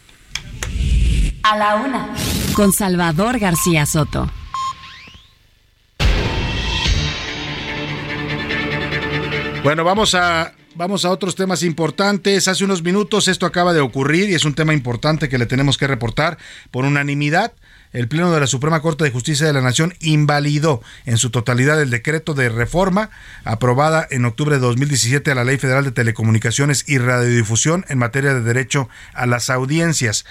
A 1.43 1.57
la 1.57 1.75
una, 1.75 2.15
con 2.55 2.73
Salvador 2.73 3.41
García 3.41 3.85
Soto. 3.85 4.31
Bueno, 9.65 9.83
vamos 9.83 10.15
a 10.15 10.53
Vamos 10.79 11.05
a 11.05 11.11
otros 11.11 11.35
temas 11.35 11.65
importantes. 11.65 12.47
Hace 12.47 12.65
unos 12.65 12.85
minutos 12.85 13.27
esto 13.27 13.47
acaba 13.47 13.73
de 13.73 13.81
ocurrir 13.81 14.31
y 14.31 14.37
es 14.37 14.45
un 14.45 14.55
tema 14.55 14.73
importante 14.73 15.29
que 15.29 15.37
le 15.37 15.47
tenemos 15.47 15.77
que 15.77 15.89
reportar. 15.89 16.39
Por 16.71 16.85
unanimidad, 16.85 17.53
el 17.93 18.07
Pleno 18.07 18.31
de 18.31 18.39
la 18.39 18.47
Suprema 18.47 18.81
Corte 18.81 19.03
de 19.03 19.11
Justicia 19.11 19.45
de 19.45 19.53
la 19.53 19.61
Nación 19.61 19.95
invalidó 19.99 20.81
en 21.05 21.19
su 21.19 21.31
totalidad 21.31 21.83
el 21.83 21.91
decreto 21.91 22.33
de 22.33 22.49
reforma 22.49 23.11
aprobada 23.43 24.07
en 24.09 24.25
octubre 24.25 24.55
de 24.55 24.61
2017 24.61 25.33
a 25.33 25.35
la 25.35 25.43
Ley 25.43 25.59
Federal 25.59 25.83
de 25.83 25.91
Telecomunicaciones 25.91 26.85
y 26.87 26.99
Radiodifusión 26.99 27.85
en 27.89 27.99
materia 27.99 28.33
de 28.33 28.43
derecho 28.43 28.89
a 29.15 29.27
las 29.27 29.51
audiencias, 29.51 30.27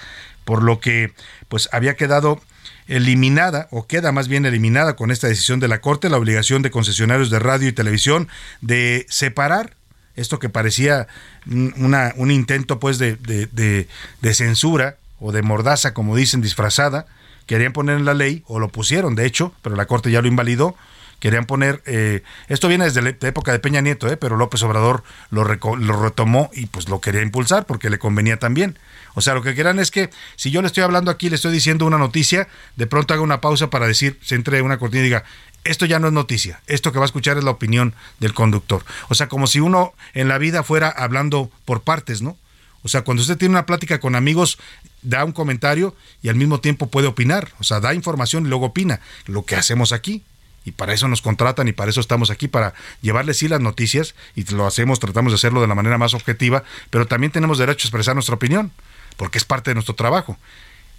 por 0.46 0.62
lo 0.62 0.80
que 0.80 1.12
pues 1.48 1.68
había 1.72 1.94
quedado 1.94 2.40
eliminada 2.86 3.68
o 3.70 3.86
queda 3.86 4.12
más 4.12 4.28
bien 4.28 4.46
eliminada 4.46 4.96
con 4.96 5.10
esta 5.10 5.28
decisión 5.28 5.60
de 5.60 5.68
la 5.68 5.82
Corte 5.82 6.08
la 6.08 6.16
obligación 6.16 6.62
de 6.62 6.70
concesionarios 6.70 7.28
de 7.28 7.38
radio 7.38 7.68
y 7.68 7.72
televisión 7.72 8.28
de 8.62 9.04
separar 9.10 9.76
esto 10.18 10.38
que 10.38 10.48
parecía 10.48 11.06
una, 11.46 12.12
un 12.16 12.30
intento 12.30 12.78
pues 12.78 12.98
de, 12.98 13.16
de, 13.16 13.86
de, 14.20 14.34
censura 14.34 14.96
o 15.20 15.32
de 15.32 15.42
mordaza, 15.42 15.94
como 15.94 16.16
dicen, 16.16 16.42
disfrazada, 16.42 17.06
querían 17.46 17.72
poner 17.72 17.96
en 17.96 18.04
la 18.04 18.14
ley, 18.14 18.42
o 18.46 18.58
lo 18.58 18.68
pusieron 18.68 19.14
de 19.14 19.26
hecho, 19.26 19.54
pero 19.62 19.76
la 19.76 19.86
Corte 19.86 20.10
ya 20.10 20.20
lo 20.20 20.28
invalidó, 20.28 20.76
querían 21.20 21.46
poner, 21.46 21.82
eh, 21.86 22.22
esto 22.48 22.68
viene 22.68 22.84
desde 22.84 23.02
la 23.02 23.10
época 23.10 23.52
de 23.52 23.58
Peña 23.58 23.80
Nieto, 23.80 24.08
eh, 24.08 24.16
pero 24.16 24.36
López 24.36 24.62
Obrador 24.62 25.02
lo, 25.30 25.44
retomó 25.44 26.50
y 26.52 26.66
pues 26.66 26.88
lo 26.88 27.00
quería 27.00 27.22
impulsar 27.22 27.66
porque 27.66 27.90
le 27.90 27.98
convenía 27.98 28.38
también. 28.38 28.78
O 29.14 29.20
sea, 29.20 29.34
lo 29.34 29.42
que 29.42 29.54
quieran 29.54 29.78
es 29.78 29.90
que 29.90 30.10
si 30.36 30.50
yo 30.50 30.60
le 30.60 30.68
estoy 30.68 30.84
hablando 30.84 31.10
aquí, 31.10 31.28
le 31.28 31.36
estoy 31.36 31.52
diciendo 31.52 31.86
una 31.86 31.98
noticia, 31.98 32.48
de 32.76 32.86
pronto 32.86 33.14
haga 33.14 33.22
una 33.22 33.40
pausa 33.40 33.70
para 33.70 33.86
decir, 33.86 34.18
se 34.22 34.36
entre 34.36 34.62
una 34.62 34.78
cortina 34.78 35.00
y 35.00 35.04
diga, 35.04 35.24
esto 35.64 35.86
ya 35.86 35.98
no 35.98 36.06
es 36.06 36.12
noticia, 36.12 36.60
esto 36.66 36.92
que 36.92 36.98
va 36.98 37.04
a 37.04 37.06
escuchar 37.06 37.36
es 37.36 37.44
la 37.44 37.50
opinión 37.50 37.94
del 38.20 38.32
conductor. 38.32 38.84
O 39.08 39.14
sea, 39.14 39.28
como 39.28 39.46
si 39.46 39.60
uno 39.60 39.94
en 40.14 40.28
la 40.28 40.38
vida 40.38 40.62
fuera 40.62 40.88
hablando 40.88 41.50
por 41.64 41.82
partes, 41.82 42.22
¿no? 42.22 42.36
O 42.82 42.88
sea, 42.88 43.02
cuando 43.02 43.22
usted 43.22 43.36
tiene 43.36 43.54
una 43.54 43.66
plática 43.66 43.98
con 43.98 44.14
amigos, 44.14 44.56
da 45.02 45.24
un 45.24 45.32
comentario 45.32 45.96
y 46.22 46.28
al 46.28 46.36
mismo 46.36 46.60
tiempo 46.60 46.88
puede 46.88 47.08
opinar. 47.08 47.50
O 47.58 47.64
sea, 47.64 47.80
da 47.80 47.92
información 47.92 48.46
y 48.46 48.48
luego 48.48 48.66
opina. 48.66 49.00
Lo 49.26 49.44
que 49.44 49.56
hacemos 49.56 49.92
aquí 49.92 50.22
y 50.64 50.72
para 50.72 50.92
eso 50.92 51.08
nos 51.08 51.22
contratan 51.22 51.68
y 51.68 51.72
para 51.72 51.90
eso 51.90 52.00
estamos 52.00 52.30
aquí, 52.30 52.48
para 52.48 52.74
llevarles 53.00 53.38
sí 53.38 53.48
las 53.48 53.60
noticias 53.60 54.14
y 54.34 54.44
lo 54.52 54.66
hacemos, 54.66 55.00
tratamos 55.00 55.32
de 55.32 55.36
hacerlo 55.36 55.60
de 55.60 55.66
la 55.66 55.74
manera 55.74 55.98
más 55.98 56.14
objetiva, 56.14 56.64
pero 56.90 57.06
también 57.06 57.32
tenemos 57.32 57.58
derecho 57.58 57.86
a 57.86 57.88
expresar 57.88 58.14
nuestra 58.14 58.34
opinión, 58.34 58.70
porque 59.16 59.38
es 59.38 59.44
parte 59.44 59.70
de 59.70 59.74
nuestro 59.74 59.94
trabajo. 59.94 60.38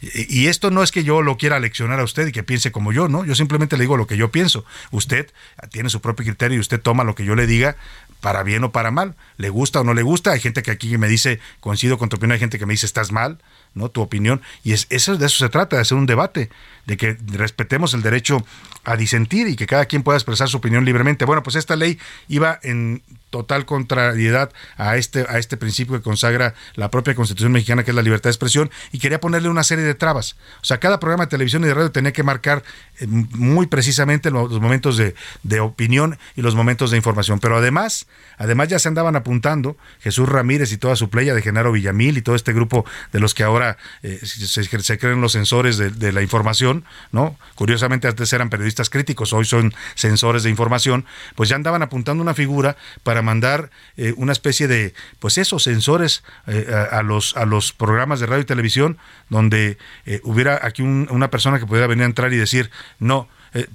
Y 0.01 0.47
esto 0.47 0.72
no 0.72 0.82
es 0.82 0.91
que 0.91 1.03
yo 1.03 1.22
lo 1.22 1.38
quiera 1.38 1.60
leccionar 1.60 1.99
a 1.99 2.03
usted 2.03 2.28
y 2.28 2.32
que 2.32 2.41
piense 2.41 2.72
como 2.72 2.93
yo, 2.93 3.10
¿no? 3.10 3.26
Yo 3.26 3.36
simplemente 3.36 3.76
le 3.76 3.82
digo 3.82 3.97
lo 3.97 4.07
que 4.07 4.16
yo 4.16 4.32
pienso. 4.32 4.64
Usted 4.91 5.30
tiene 5.72 5.89
su 5.89 5.99
propio 5.99 6.26
criterio 6.26 6.55
y 6.55 6.62
usted 6.62 6.80
toma 6.80 7.03
lo 7.03 7.16
que 7.16 7.26
yo 7.26 7.36
le 7.36 7.45
diga 7.47 7.76
para 8.22 8.43
bien 8.43 8.64
o 8.64 8.72
para 8.72 8.91
mal. 8.91 9.16
Le 9.36 9.49
gusta 9.49 9.82
o 9.82 9.84
no 9.84 9.93
le 9.93 10.01
gusta. 10.01 10.32
Hay 10.32 10.39
gente 10.39 10.64
que 10.64 10.72
aquí 10.72 10.97
me 10.97 11.10
dice, 11.10 11.41
coincido 11.60 11.97
con 11.97 12.07
tu 12.07 12.16
opinión, 12.16 12.32
hay 12.32 12.39
gente 12.39 12.57
que 12.57 12.66
me 12.66 12.74
dice, 12.74 12.86
estás 12.86 13.12
mal, 13.12 13.39
¿no? 13.74 13.89
Tu 13.89 14.01
opinión. 14.01 14.41
Y 14.63 14.74
es, 14.74 14.88
eso, 14.89 15.17
de 15.17 15.26
eso 15.26 15.38
se 15.38 15.49
trata, 15.49 15.76
de 15.76 15.82
hacer 15.82 15.97
un 15.97 16.05
debate, 16.05 16.49
de 16.86 16.97
que 16.97 17.17
respetemos 17.28 17.93
el 17.93 18.01
derecho 18.01 18.45
a 18.84 18.95
disentir 18.95 19.47
y 19.47 19.55
que 19.55 19.67
cada 19.67 19.86
quien 19.86 20.03
pueda 20.03 20.17
expresar 20.17 20.49
su 20.49 20.57
opinión 20.57 20.86
libremente. 20.86 21.26
Bueno, 21.26 21.43
pues 21.43 21.55
esta 21.55 21.76
ley 21.76 21.99
iba 22.28 22.59
en 22.63 23.03
total 23.30 23.65
contrariedad 23.65 24.51
a 24.78 24.97
este, 24.97 25.26
a 25.30 25.38
este 25.38 25.57
principio 25.57 25.95
que 25.95 26.01
consagra 26.01 26.55
la 26.76 26.89
propia 26.89 27.13
Constitución 27.13 27.51
mexicana, 27.51 27.84
que 27.84 27.91
es 27.91 27.95
la 27.95 28.01
libertad 28.01 28.30
de 28.30 28.32
expresión, 28.32 28.72
y 28.91 28.99
quería 28.99 29.20
ponerle 29.20 29.49
una 29.49 29.63
serie 29.63 29.84
de 29.84 29.93
trabas. 29.95 30.36
O 30.61 30.65
sea, 30.65 30.80
cada 30.80 30.99
programa 30.99 31.26
de 31.26 31.30
televisión 31.30 31.63
y 31.63 31.67
de 31.67 31.74
radio 31.74 31.91
tenía 31.91 32.11
que 32.11 32.24
marcar 32.24 32.63
eh, 32.99 33.05
muy 33.07 33.67
precisamente 33.67 34.32
los, 34.32 34.59
momentos 34.59 34.97
de, 34.97 35.13
de, 35.43 35.59
opinión 35.59 36.17
y 36.36 36.41
los 36.41 36.55
momentos 36.55 36.91
de 36.91 36.97
información. 36.97 37.39
Pero 37.39 37.57
además, 37.57 38.07
además 38.40 38.70
ya 38.70 38.80
se 38.80 38.88
andaban 38.88 39.16
apuntando 39.16 39.78
Jesús 40.00 40.28
Ramírez 40.28 40.72
y 40.72 40.78
toda 40.78 40.96
su 40.96 41.12
playa 41.12 41.36
de 41.36 41.44
Genaro 41.44 41.72
Villamil 41.72 42.18
y 42.18 42.22
todo 42.24 42.36
este 42.36 42.54
grupo 42.54 42.86
de 43.12 43.20
los 43.20 43.36
que 43.36 43.44
ahora 43.44 43.78
eh, 44.02 44.20
se, 44.24 44.98
creen 44.98 45.22
los 45.22 45.34
censores 45.34 45.78
de, 45.78 46.12
la 46.12 46.24
información, 46.24 46.86
¿no? 47.12 47.38
Curiosamente 47.54 48.08
antes 48.08 48.34
eran 48.34 48.50
periodistas 48.50 48.90
críticos, 48.90 49.32
hoy 49.34 49.46
son 49.46 49.76
sensores 49.94 50.42
de 50.42 50.50
información, 50.50 51.06
pues 51.36 51.50
ya 51.50 51.56
andaban 51.56 51.84
apuntando 51.84 52.24
una 52.24 52.34
figura 52.34 52.78
para 53.04 53.22
mandar 53.22 53.70
eh, 53.98 54.14
una 54.18 54.32
especie 54.32 54.68
de, 54.68 54.94
pues 55.20 55.38
esos 55.38 55.64
sensores 55.64 56.24
eh, 56.48 56.74
a, 56.92 57.04
los, 57.04 57.38
a 57.38 57.46
los 57.46 57.74
programas 57.74 58.20
de 58.20 58.26
radio 58.26 58.42
y 58.42 58.46
televisión, 58.46 58.98
donde 59.30 59.78
eh, 60.06 60.22
hubiera 60.24 60.60
aquí 60.64 60.82
una 60.82 61.30
persona 61.30 61.60
que 61.60 61.66
pudiera 61.66 61.88
venir 61.88 62.04
a 62.04 62.08
entrar 62.08 62.34
y 62.34 62.38
decir, 62.38 62.72
no, 63.00 63.28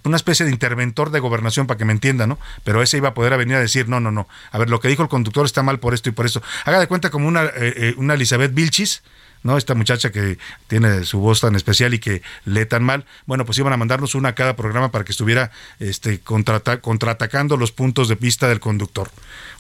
una 0.05 0.17
especie 0.17 0.45
de 0.47 0.53
interventor 0.53 1.11
de 1.11 1.21
gobernación 1.21 1.67
para 1.67 1.79
que 1.79 1.85
me 1.85 1.93
entienda, 1.93 2.27
¿no? 2.27 2.39
Pero 2.65 2.83
ese 2.83 2.97
iba 2.97 3.11
a 3.11 3.15
poder 3.15 3.37
venir 3.37 3.57
a 3.57 3.61
decir, 3.61 3.89
no, 3.89 4.01
no, 4.01 4.11
no, 4.11 4.29
a 4.51 4.59
ver, 4.59 4.71
lo 4.71 4.81
que 4.81 4.89
dijo 4.89 5.03
el 5.03 5.09
conductor 5.09 5.45
está 5.45 5.63
mal 5.63 5.81
por 5.81 5.95
esto 5.95 6.09
y 6.09 6.13
por 6.13 6.27
esto. 6.27 6.43
Haga 6.65 6.81
de 6.81 6.87
cuenta 6.87 7.11
como 7.11 7.29
una, 7.29 7.51
una 7.97 8.15
Elizabeth 8.15 8.55
Vilchis, 8.55 9.03
¿no? 9.45 9.57
Esta 9.57 9.75
muchacha 9.75 10.11
que 10.11 10.39
tiene 10.67 11.05
su 11.05 11.21
voz 11.21 11.41
tan 11.41 11.55
especial 11.55 11.95
y 11.95 12.01
que 12.01 12.23
lee 12.45 12.67
tan 12.67 12.83
mal, 12.83 13.05
bueno, 13.27 13.45
pues 13.45 13.59
iban 13.59 13.73
a 13.73 13.77
mandarnos 13.77 14.17
una 14.17 14.31
a 14.31 14.35
cada 14.35 14.57
programa 14.57 14.91
para 14.91 15.05
que 15.05 15.13
estuviera 15.13 15.53
este, 15.79 16.21
contraatacando 16.21 17.57
los 17.57 17.71
puntos 17.71 18.09
de 18.09 18.17
vista 18.17 18.49
del 18.49 18.59
conductor. 18.59 19.11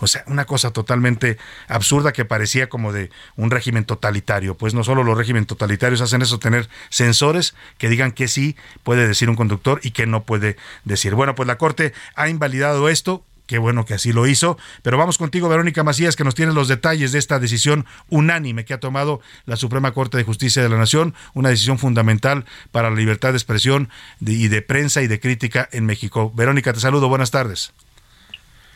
O 0.00 0.06
sea, 0.06 0.24
una 0.26 0.46
cosa 0.46 0.72
totalmente 0.72 1.38
absurda 1.68 2.12
que 2.12 2.24
parecía 2.24 2.68
como 2.68 2.92
de 2.92 3.10
un 3.36 3.50
régimen 3.50 3.84
totalitario. 3.84 4.56
Pues 4.56 4.74
no 4.74 4.82
solo 4.82 5.04
los 5.04 5.16
regímenes 5.16 5.46
totalitarios 5.46 6.00
hacen 6.00 6.22
eso, 6.22 6.38
tener 6.38 6.68
sensores 6.88 7.54
que 7.78 7.88
digan 7.88 8.12
que 8.12 8.26
sí 8.26 8.56
puede 8.82 9.06
decir 9.06 9.28
un 9.28 9.36
conductor 9.36 9.80
y 9.82 9.90
que 9.90 10.06
no 10.06 10.24
puede 10.24 10.56
decir. 10.84 11.14
Bueno, 11.14 11.34
pues 11.34 11.46
la 11.46 11.58
Corte 11.58 11.92
ha 12.16 12.28
invalidado 12.28 12.88
esto 12.88 13.22
Qué 13.46 13.58
bueno 13.58 13.84
que 13.84 13.94
así 13.94 14.12
lo 14.12 14.26
hizo. 14.26 14.56
Pero 14.82 14.96
vamos 14.96 15.18
contigo, 15.18 15.48
Verónica 15.48 15.84
Macías, 15.84 16.16
que 16.16 16.24
nos 16.24 16.34
tiene 16.34 16.52
los 16.52 16.68
detalles 16.68 17.12
de 17.12 17.18
esta 17.18 17.38
decisión 17.38 17.84
unánime 18.08 18.64
que 18.64 18.74
ha 18.74 18.80
tomado 18.80 19.20
la 19.44 19.56
Suprema 19.56 19.92
Corte 19.92 20.16
de 20.16 20.24
Justicia 20.24 20.62
de 20.62 20.68
la 20.68 20.78
Nación, 20.78 21.14
una 21.34 21.50
decisión 21.50 21.78
fundamental 21.78 22.46
para 22.72 22.90
la 22.90 22.96
libertad 22.96 23.30
de 23.30 23.36
expresión 23.36 23.90
y 24.20 24.48
de 24.48 24.62
prensa 24.62 25.02
y 25.02 25.08
de 25.08 25.20
crítica 25.20 25.68
en 25.72 25.84
México. 25.84 26.32
Verónica, 26.34 26.72
te 26.72 26.80
saludo. 26.80 27.08
Buenas 27.08 27.30
tardes. 27.30 27.72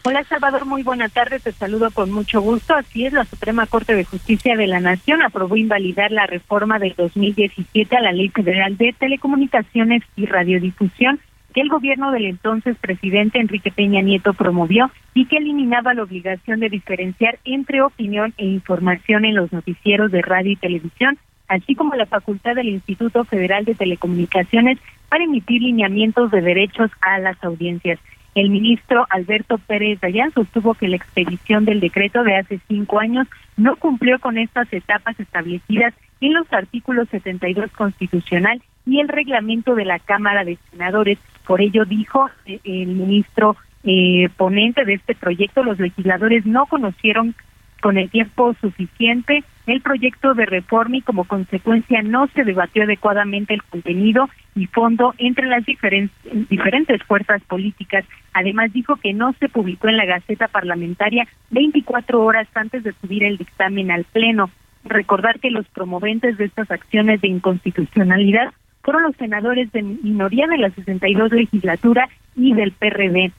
Hola 0.05 0.25
Salvador, 0.25 0.65
muy 0.65 0.83
buena 0.83 1.09
tarde, 1.09 1.41
te 1.41 1.53
saludo 1.53 1.91
con 1.91 2.11
mucho 2.11 2.41
gusto. 2.41 2.75
Así 2.75 3.05
es, 3.05 3.13
la 3.13 3.25
Suprema 3.25 3.67
Corte 3.67 3.95
de 3.95 4.05
Justicia 4.05 4.57
de 4.57 4.67
la 4.67 4.81
Nación 4.81 5.23
aprobó 5.23 5.57
invalidar 5.57 6.13
la 6.13 6.27
reforma 6.27 6.79
del 6.79 6.95
2017 6.97 7.97
a 7.97 8.01
la 8.01 8.13
Ley 8.13 8.29
Federal 8.29 8.77
de 8.77 8.95
Telecomunicaciones 8.99 10.03
y 10.17 10.27
Radiodifusión 10.27 11.21
que 11.59 11.63
el 11.63 11.71
gobierno 11.71 12.13
del 12.13 12.27
entonces 12.27 12.77
presidente 12.77 13.41
Enrique 13.41 13.73
Peña 13.73 14.01
Nieto 14.01 14.33
promovió 14.33 14.93
y 15.13 15.27
que 15.27 15.39
eliminaba 15.39 15.93
la 15.93 16.05
obligación 16.05 16.61
de 16.61 16.69
diferenciar 16.69 17.41
entre 17.45 17.83
opinión 17.83 18.33
e 18.39 18.47
información 18.47 19.25
en 19.25 19.35
los 19.35 19.53
noticieros 19.53 20.13
de 20.13 20.23
radio 20.23 20.53
y 20.53 20.57
televisión, 20.57 21.19
así 21.49 21.75
como 21.75 21.97
la 21.97 22.07
facultad 22.07 22.55
del 22.55 22.69
Instituto 22.69 23.25
Federal 23.25 23.65
de 23.65 23.75
Telecomunicaciones 23.75 24.79
para 25.09 25.25
emitir 25.25 25.61
lineamientos 25.61 26.31
de 26.31 26.43
derechos 26.43 26.93
a 27.01 27.19
las 27.19 27.43
audiencias. 27.43 27.99
El 28.37 28.51
ministro 28.51 29.09
Alberto 29.11 29.59
Pérez 29.59 29.99
Dayán 30.01 30.31
sostuvo 30.31 30.75
que 30.75 30.87
la 30.87 30.95
expedición 30.95 31.65
del 31.65 31.81
decreto 31.81 32.23
de 32.23 32.37
hace 32.37 32.61
cinco 32.69 33.01
años 33.01 33.27
no 33.57 33.75
cumplió 33.75 34.21
con 34.21 34.39
estas 34.39 34.73
etapas 34.73 35.19
establecidas 35.19 35.93
en 36.21 36.35
los 36.35 36.47
artículos 36.53 37.09
72 37.09 37.73
constitucional 37.73 38.63
y 38.87 39.01
el 39.01 39.09
reglamento 39.09 39.75
de 39.75 39.85
la 39.85 39.99
Cámara 39.99 40.45
de 40.45 40.57
Senadores. 40.71 41.19
Por 41.49 41.63
ello 41.63 41.87
dijo 41.87 42.29
eh, 42.45 42.61
el 42.63 42.89
ministro 42.89 43.57
eh, 43.83 44.29
ponente 44.37 44.85
de 44.85 44.95
este 44.95 45.15
proyecto, 45.15 45.65
los 45.65 45.81
legisladores 45.81 46.45
no 46.45 46.67
conocieron 46.67 47.35
con 47.81 47.97
el 47.97 48.11
tiempo 48.11 48.55
suficiente 48.61 49.45
el 49.67 49.81
proyecto 49.81 50.35
de 50.35 50.45
reforma 50.45 50.99
y 50.99 51.03
como 51.03 51.25
consecuencia 51.25 52.03
no 52.03 52.27
se 52.29 52.45
debatió 52.45 52.83
adecuadamente 52.83 53.55
el 53.55 53.63
contenido 53.63 54.29
y 54.55 54.67
fondo 54.67 55.15
entre 55.17 55.47
las 55.47 55.65
diferentes, 55.65 56.17
diferentes 56.51 57.03
fuerzas 57.05 57.41
políticas. 57.45 58.05
Además 58.35 58.73
dijo 58.75 58.97
que 58.97 59.15
no 59.15 59.33
se 59.41 59.49
publicó 59.49 59.89
en 59.89 59.97
la 59.97 60.05
Gaceta 60.05 60.49
Parlamentaria 60.49 61.27
24 61.51 62.23
horas 62.23 62.47
antes 62.55 62.83
de 62.83 62.93
subir 63.01 63.25
el 63.25 63.39
dictamen 63.39 63.91
al 63.91 64.05
Pleno. 64.05 64.51
Recordar 64.85 65.41
que 65.41 65.51
los 65.51 65.67
promoventes 65.69 66.37
de 66.37 66.45
estas 66.45 66.71
acciones 66.71 67.23
de 67.23 67.29
inconstitucionalidad 67.29 68.53
fueron 68.89 69.03
los 69.03 69.17
senadores 69.17 69.71
de 69.73 69.83
minoría 69.83 70.47
de 70.47 70.57
la 70.57 70.71
62 70.71 71.31
legislatura 71.33 72.09
y 72.35 72.55
del 72.55 72.73
PRD. 72.73 73.33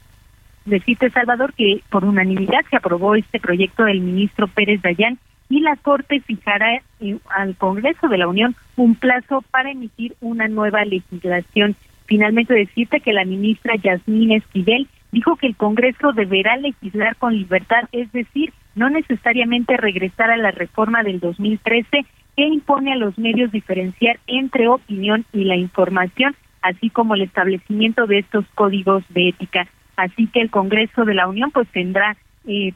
Decirte, 0.66 1.10
Salvador, 1.10 1.56
que 1.56 1.82
por 1.89 2.06
unanimidad 2.06 2.60
se 2.70 2.76
aprobó 2.76 3.16
este 3.16 3.39
proyecto 3.39 3.86
del 3.86 4.00
ministro 4.00 4.47
Pérez 4.47 4.80
Dayán 4.84 5.18
y 5.50 5.62
la 5.62 5.76
Corte 5.76 6.20
fijará 6.20 6.84
eh, 7.00 7.18
al 7.36 7.56
Congreso 7.56 8.08
de 8.10 8.20
la 8.20 8.28
Unión 8.28 8.56
un 8.76 8.93
plazo 8.93 9.43
para 9.50 9.72
emitir 9.72 10.14
una 10.22 10.47
nueva 10.47 10.86
legislación. 10.86 11.76
Finalmente 12.06 12.54
decirte 12.54 13.00
que 13.00 13.12
la 13.12 13.26
ministra 13.26 13.74
Yasmín 13.76 14.34
Esquivel 14.34 14.88
dijo 15.12 15.36
que 15.36 15.47
el 15.47 15.56
Congreso 15.56 16.12
deberá 16.12 16.58
legislar 16.58 17.16
con 17.16 17.36
libertad, 17.36 17.89
es 17.91 18.12
decir, 18.12 18.54
no 18.76 18.91
necesariamente 18.91 19.78
regresar 19.78 20.30
a 20.30 20.38
la 20.38 20.52
reforma 20.52 21.02
del 21.02 21.20
2013 21.20 22.06
que 22.40 22.48
impone 22.48 22.94
a 22.94 22.96
los 22.96 23.20
medios 23.20 23.52
diferenciar 23.52 24.18
entre 24.26 24.70
opinión 24.70 25.26
y 25.34 25.44
la 25.44 25.58
información, 25.58 26.38
así 26.62 26.90
como 26.90 27.16
el 27.16 27.24
establecimiento 27.24 28.08
de 28.08 28.20
estos 28.20 28.46
códigos 28.56 29.04
de 29.10 29.28
ética. 29.28 29.68
Así 29.98 30.26
que 30.28 30.40
el 30.40 30.50
Congreso 30.50 31.04
de 31.04 31.16
la 31.16 31.28
Unión 31.28 31.52
pues 31.52 31.68
tendrá 31.68 32.16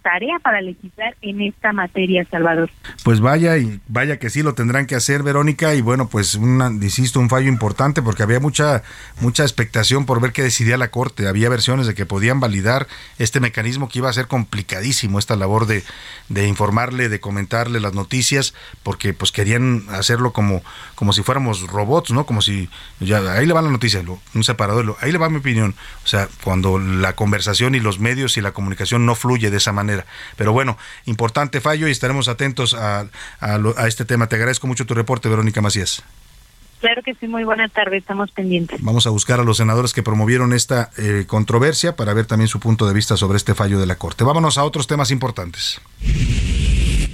tarea 0.01 0.39
para 0.39 0.61
legislar 0.61 1.15
en 1.21 1.41
esta 1.41 1.73
materia, 1.73 2.25
Salvador. 2.29 2.69
Pues 3.03 3.19
vaya 3.19 3.57
y 3.57 3.79
vaya 3.87 4.19
que 4.19 4.29
sí 4.29 4.43
lo 4.43 4.53
tendrán 4.53 4.85
que 4.85 4.95
hacer, 4.95 5.23
Verónica, 5.23 5.73
y 5.75 5.81
bueno, 5.81 6.07
pues 6.09 6.35
una, 6.35 6.67
insisto, 6.67 7.19
un 7.19 7.29
fallo 7.29 7.47
importante 7.47 8.01
porque 8.01 8.23
había 8.23 8.39
mucha 8.39 8.83
mucha 9.19 9.43
expectación 9.43 10.05
por 10.05 10.21
ver 10.21 10.31
qué 10.31 10.43
decidía 10.43 10.77
la 10.77 10.89
Corte. 10.89 11.27
Había 11.27 11.49
versiones 11.49 11.87
de 11.87 11.95
que 11.95 12.05
podían 12.05 12.39
validar 12.39 12.87
este 13.17 13.39
mecanismo 13.39 13.89
que 13.89 13.99
iba 13.99 14.09
a 14.09 14.13
ser 14.13 14.27
complicadísimo 14.27 15.19
esta 15.19 15.35
labor 15.35 15.65
de, 15.65 15.83
de 16.29 16.47
informarle, 16.47 17.09
de 17.09 17.19
comentarle 17.19 17.79
las 17.79 17.93
noticias, 17.93 18.53
porque 18.83 19.13
pues 19.13 19.31
querían 19.31 19.83
hacerlo 19.89 20.33
como 20.33 20.61
como 20.95 21.13
si 21.13 21.23
fuéramos 21.23 21.67
robots, 21.67 22.11
¿no? 22.11 22.25
Como 22.25 22.41
si 22.41 22.69
ya 22.99 23.19
ahí 23.33 23.45
le 23.45 23.53
va 23.53 23.61
la 23.61 23.69
noticia, 23.69 24.03
un 24.33 24.43
separador, 24.43 24.95
ahí 25.01 25.11
le 25.11 25.17
va 25.17 25.29
mi 25.29 25.37
opinión. 25.37 25.75
O 26.03 26.07
sea, 26.07 26.29
cuando 26.43 26.79
la 26.79 27.13
conversación 27.15 27.75
y 27.75 27.79
los 27.79 27.99
medios 27.99 28.37
y 28.37 28.41
la 28.41 28.51
comunicación 28.51 29.05
no 29.05 29.15
fluye 29.15 29.49
de 29.49 29.59
esa 29.63 29.71
manera. 29.73 30.05
Pero 30.35 30.53
bueno, 30.53 30.77
importante 31.05 31.61
fallo 31.61 31.87
y 31.87 31.91
estaremos 31.91 32.27
atentos 32.27 32.73
a, 32.73 33.07
a, 33.39 33.87
este 33.87 34.05
tema. 34.05 34.27
Te 34.27 34.35
agradezco 34.35 34.67
mucho 34.67 34.85
tu 34.85 34.93
reporte, 34.93 35.29
Verónica 35.29 35.61
Macías. 35.61 36.03
Claro 36.81 37.01
que 37.01 37.15
sí, 37.15 37.27
muy 37.29 37.45
buena 37.45 37.69
tarde, 37.69 37.95
estamos 37.95 38.31
pendientes. 38.31 38.81
Vamos 38.81 39.07
a 39.07 39.09
buscar 39.09 39.39
a 39.39 39.43
los 39.43 39.55
senadores 39.55 39.93
que 39.93 40.03
promovieron 40.03 40.51
esta 40.51 40.89
eh, 40.97 41.23
controversia 41.25 41.95
para 41.95 42.13
ver 42.13 42.25
también 42.25 42.49
su 42.49 42.59
punto 42.59 42.85
de 42.85 42.93
vista 42.93 43.15
sobre 43.15 43.37
este 43.37 43.55
fallo 43.55 43.79
de 43.79 43.85
la 43.85 43.95
Corte. 43.95 44.25
Vámonos 44.25 44.57
a 44.57 44.65
otros 44.65 44.85
temas 44.85 45.09
importantes. 45.09 45.79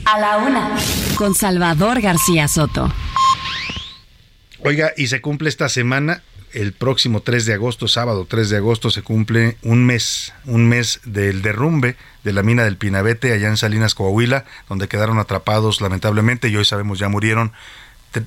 A 0.05 0.19
la 0.19 0.37
una, 0.37 0.75
con 1.15 1.35
Salvador 1.35 2.01
García 2.01 2.47
Soto. 2.47 2.91
Oiga, 4.63 4.91
y 4.97 5.05
se 5.05 5.21
cumple 5.21 5.49
esta 5.49 5.69
semana 5.69 6.23
el 6.53 6.73
próximo 6.73 7.21
3 7.21 7.45
de 7.45 7.53
agosto, 7.53 7.87
sábado 7.87 8.25
3 8.27 8.49
de 8.49 8.57
agosto, 8.57 8.89
se 8.89 9.03
cumple 9.03 9.57
un 9.61 9.85
mes, 9.85 10.33
un 10.45 10.67
mes 10.67 10.99
del 11.05 11.41
derrumbe 11.41 11.95
de 12.23 12.33
la 12.33 12.43
mina 12.43 12.63
del 12.63 12.77
Pinabete 12.77 13.33
allá 13.33 13.47
en 13.47 13.57
Salinas, 13.57 13.95
Coahuila, 13.95 14.45
donde 14.67 14.87
quedaron 14.87 15.19
atrapados 15.19 15.81
lamentablemente 15.81 16.49
y 16.49 16.55
hoy 16.55 16.65
sabemos 16.65 16.99
ya 16.99 17.09
murieron 17.09 17.53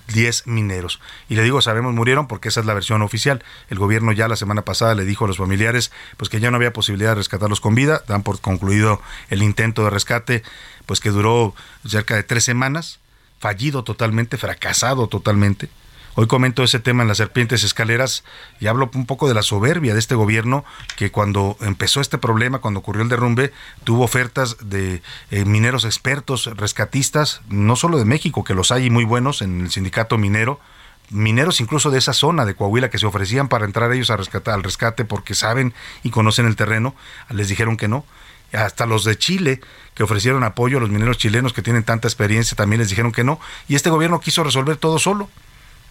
10 0.08 0.46
mineros. 0.46 1.00
Y 1.28 1.34
le 1.34 1.42
digo, 1.42 1.60
sabemos 1.60 1.92
murieron 1.94 2.28
porque 2.28 2.48
esa 2.48 2.60
es 2.60 2.66
la 2.66 2.74
versión 2.74 3.02
oficial. 3.02 3.44
El 3.68 3.78
gobierno 3.78 4.12
ya 4.12 4.28
la 4.28 4.36
semana 4.36 4.62
pasada 4.62 4.94
le 4.94 5.04
dijo 5.04 5.24
a 5.24 5.28
los 5.28 5.38
familiares 5.38 5.90
pues 6.16 6.30
que 6.30 6.40
ya 6.40 6.50
no 6.50 6.56
había 6.56 6.72
posibilidad 6.72 7.10
de 7.10 7.16
rescatarlos 7.16 7.60
con 7.60 7.74
vida, 7.74 8.02
dan 8.06 8.22
por 8.22 8.40
concluido 8.40 9.00
el 9.30 9.42
intento 9.42 9.84
de 9.84 9.90
rescate, 9.90 10.42
pues 10.86 11.00
que 11.00 11.10
duró 11.10 11.54
cerca 11.86 12.14
de 12.14 12.22
tres 12.22 12.44
semanas, 12.44 13.00
fallido 13.38 13.82
totalmente, 13.82 14.36
fracasado 14.36 15.08
totalmente. 15.08 15.68
Hoy 16.14 16.26
comento 16.26 16.62
ese 16.62 16.78
tema 16.78 17.02
en 17.02 17.08
las 17.08 17.16
serpientes 17.16 17.64
escaleras 17.64 18.22
y 18.60 18.66
hablo 18.66 18.90
un 18.92 19.06
poco 19.06 19.28
de 19.28 19.34
la 19.34 19.40
soberbia 19.40 19.94
de 19.94 19.98
este 19.98 20.14
gobierno 20.14 20.62
que 20.94 21.10
cuando 21.10 21.56
empezó 21.62 22.02
este 22.02 22.18
problema, 22.18 22.58
cuando 22.58 22.80
ocurrió 22.80 23.02
el 23.02 23.08
derrumbe, 23.08 23.50
tuvo 23.84 24.04
ofertas 24.04 24.58
de 24.60 25.00
eh, 25.30 25.46
mineros 25.46 25.86
expertos, 25.86 26.50
rescatistas, 26.54 27.40
no 27.48 27.76
solo 27.76 27.96
de 27.96 28.04
México, 28.04 28.44
que 28.44 28.52
los 28.52 28.72
hay 28.72 28.90
muy 28.90 29.06
buenos 29.06 29.40
en 29.40 29.62
el 29.62 29.70
sindicato 29.70 30.18
minero, 30.18 30.60
mineros 31.08 31.62
incluso 31.62 31.90
de 31.90 31.98
esa 31.98 32.12
zona 32.12 32.44
de 32.44 32.54
Coahuila 32.54 32.90
que 32.90 32.98
se 32.98 33.06
ofrecían 33.06 33.48
para 33.48 33.64
entrar 33.64 33.90
ellos 33.90 34.10
a 34.10 34.18
rescatar, 34.18 34.52
al 34.52 34.64
rescate 34.64 35.06
porque 35.06 35.34
saben 35.34 35.72
y 36.02 36.10
conocen 36.10 36.44
el 36.44 36.56
terreno, 36.56 36.94
les 37.30 37.48
dijeron 37.48 37.78
que 37.78 37.88
no. 37.88 38.04
Hasta 38.52 38.84
los 38.84 39.04
de 39.04 39.16
Chile 39.16 39.62
que 39.94 40.02
ofrecieron 40.02 40.44
apoyo 40.44 40.76
a 40.76 40.80
los 40.80 40.90
mineros 40.90 41.16
chilenos 41.16 41.54
que 41.54 41.62
tienen 41.62 41.84
tanta 41.84 42.06
experiencia 42.06 42.54
también 42.54 42.80
les 42.80 42.90
dijeron 42.90 43.12
que 43.12 43.24
no. 43.24 43.40
Y 43.66 43.76
este 43.76 43.88
gobierno 43.88 44.20
quiso 44.20 44.44
resolver 44.44 44.76
todo 44.76 44.98
solo. 44.98 45.30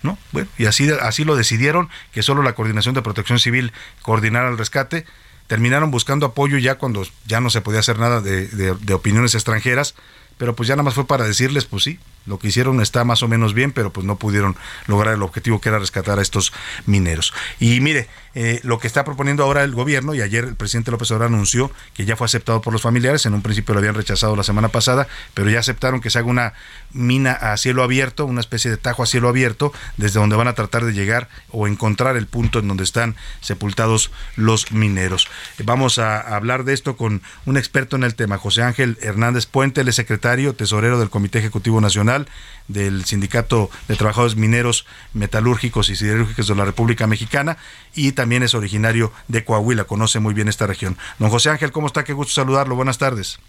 ¿No? 0.03 0.17
Bueno, 0.31 0.47
y 0.57 0.65
así, 0.65 0.89
así 1.01 1.23
lo 1.23 1.35
decidieron, 1.35 1.89
que 2.11 2.23
solo 2.23 2.43
la 2.43 2.53
Coordinación 2.53 2.95
de 2.95 3.01
Protección 3.01 3.39
Civil 3.39 3.71
coordinara 4.01 4.49
el 4.49 4.57
rescate. 4.57 5.05
Terminaron 5.47 5.91
buscando 5.91 6.25
apoyo 6.25 6.57
ya 6.57 6.75
cuando 6.75 7.05
ya 7.25 7.41
no 7.41 7.49
se 7.49 7.61
podía 7.61 7.81
hacer 7.81 7.99
nada 7.99 8.21
de, 8.21 8.47
de 8.47 8.93
opiniones 8.93 9.35
extranjeras, 9.35 9.95
pero 10.37 10.55
pues 10.55 10.67
ya 10.67 10.75
nada 10.75 10.83
más 10.83 10.95
fue 10.95 11.05
para 11.05 11.25
decirles, 11.25 11.65
pues 11.65 11.83
sí, 11.83 11.99
lo 12.25 12.39
que 12.39 12.47
hicieron 12.47 12.81
está 12.81 13.03
más 13.03 13.21
o 13.21 13.27
menos 13.27 13.53
bien, 13.53 13.71
pero 13.71 13.93
pues 13.93 14.07
no 14.07 14.15
pudieron 14.15 14.55
lograr 14.87 15.13
el 15.13 15.21
objetivo 15.21 15.61
que 15.61 15.69
era 15.69 15.77
rescatar 15.77 16.17
a 16.17 16.21
estos 16.23 16.51
mineros. 16.87 17.33
Y 17.59 17.79
mire, 17.79 18.07
eh, 18.33 18.59
lo 18.63 18.79
que 18.79 18.87
está 18.87 19.03
proponiendo 19.03 19.43
ahora 19.43 19.63
el 19.63 19.73
gobierno, 19.73 20.13
y 20.13 20.21
ayer 20.21 20.45
el 20.45 20.55
presidente 20.55 20.91
López 20.91 21.11
Obrador 21.11 21.33
anunció 21.33 21.71
que 21.93 22.05
ya 22.05 22.15
fue 22.15 22.25
aceptado 22.25 22.61
por 22.61 22.73
los 22.73 22.81
familiares, 22.81 23.25
en 23.25 23.33
un 23.33 23.41
principio 23.41 23.73
lo 23.73 23.79
habían 23.79 23.95
rechazado 23.95 24.35
la 24.35 24.43
semana 24.43 24.69
pasada, 24.69 25.07
pero 25.33 25.49
ya 25.49 25.59
aceptaron 25.59 26.01
que 26.01 26.09
se 26.09 26.19
haga 26.19 26.27
una 26.27 26.53
mina 26.91 27.33
a 27.33 27.57
cielo 27.57 27.83
abierto, 27.83 28.25
una 28.25 28.41
especie 28.41 28.71
de 28.71 28.77
tajo 28.77 29.03
a 29.03 29.05
cielo 29.05 29.29
abierto, 29.29 29.73
desde 29.97 30.19
donde 30.19 30.35
van 30.35 30.47
a 30.47 30.53
tratar 30.53 30.85
de 30.85 30.93
llegar 30.93 31.29
o 31.49 31.67
encontrar 31.67 32.17
el 32.17 32.27
punto 32.27 32.59
en 32.59 32.67
donde 32.67 32.83
están 32.83 33.15
sepultados 33.41 34.11
los 34.35 34.71
mineros. 34.71 35.27
Vamos 35.63 35.99
a 35.99 36.19
hablar 36.19 36.63
de 36.63 36.73
esto 36.73 36.97
con 36.97 37.21
un 37.45 37.57
experto 37.57 37.95
en 37.95 38.03
el 38.03 38.15
tema, 38.15 38.37
José 38.37 38.63
Ángel 38.63 38.97
Hernández 39.01 39.45
Puente, 39.45 39.81
el 39.81 39.91
secretario 39.93 40.53
tesorero 40.53 40.99
del 40.99 41.09
Comité 41.09 41.39
Ejecutivo 41.39 41.81
Nacional 41.81 42.27
del 42.73 43.05
Sindicato 43.05 43.69
de 43.87 43.95
Trabajadores 43.95 44.35
Mineros, 44.35 44.85
Metalúrgicos 45.13 45.89
y 45.89 45.95
Siderúrgicos 45.95 46.47
de 46.47 46.55
la 46.55 46.65
República 46.65 47.07
Mexicana 47.07 47.57
y 47.93 48.13
también 48.13 48.43
es 48.43 48.53
originario 48.53 49.11
de 49.27 49.43
Coahuila, 49.43 49.85
conoce 49.85 50.19
muy 50.19 50.33
bien 50.33 50.47
esta 50.47 50.67
región. 50.67 50.97
Don 51.19 51.29
José 51.29 51.49
Ángel, 51.49 51.71
¿cómo 51.71 51.87
está? 51.87 52.03
Qué 52.03 52.13
gusto 52.13 52.33
saludarlo. 52.33 52.75
Buenas 52.75 52.97
tardes. 52.97 53.39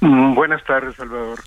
Mm, 0.00 0.34
buenas 0.34 0.64
tardes, 0.64 0.96
Salvador. 0.96 1.40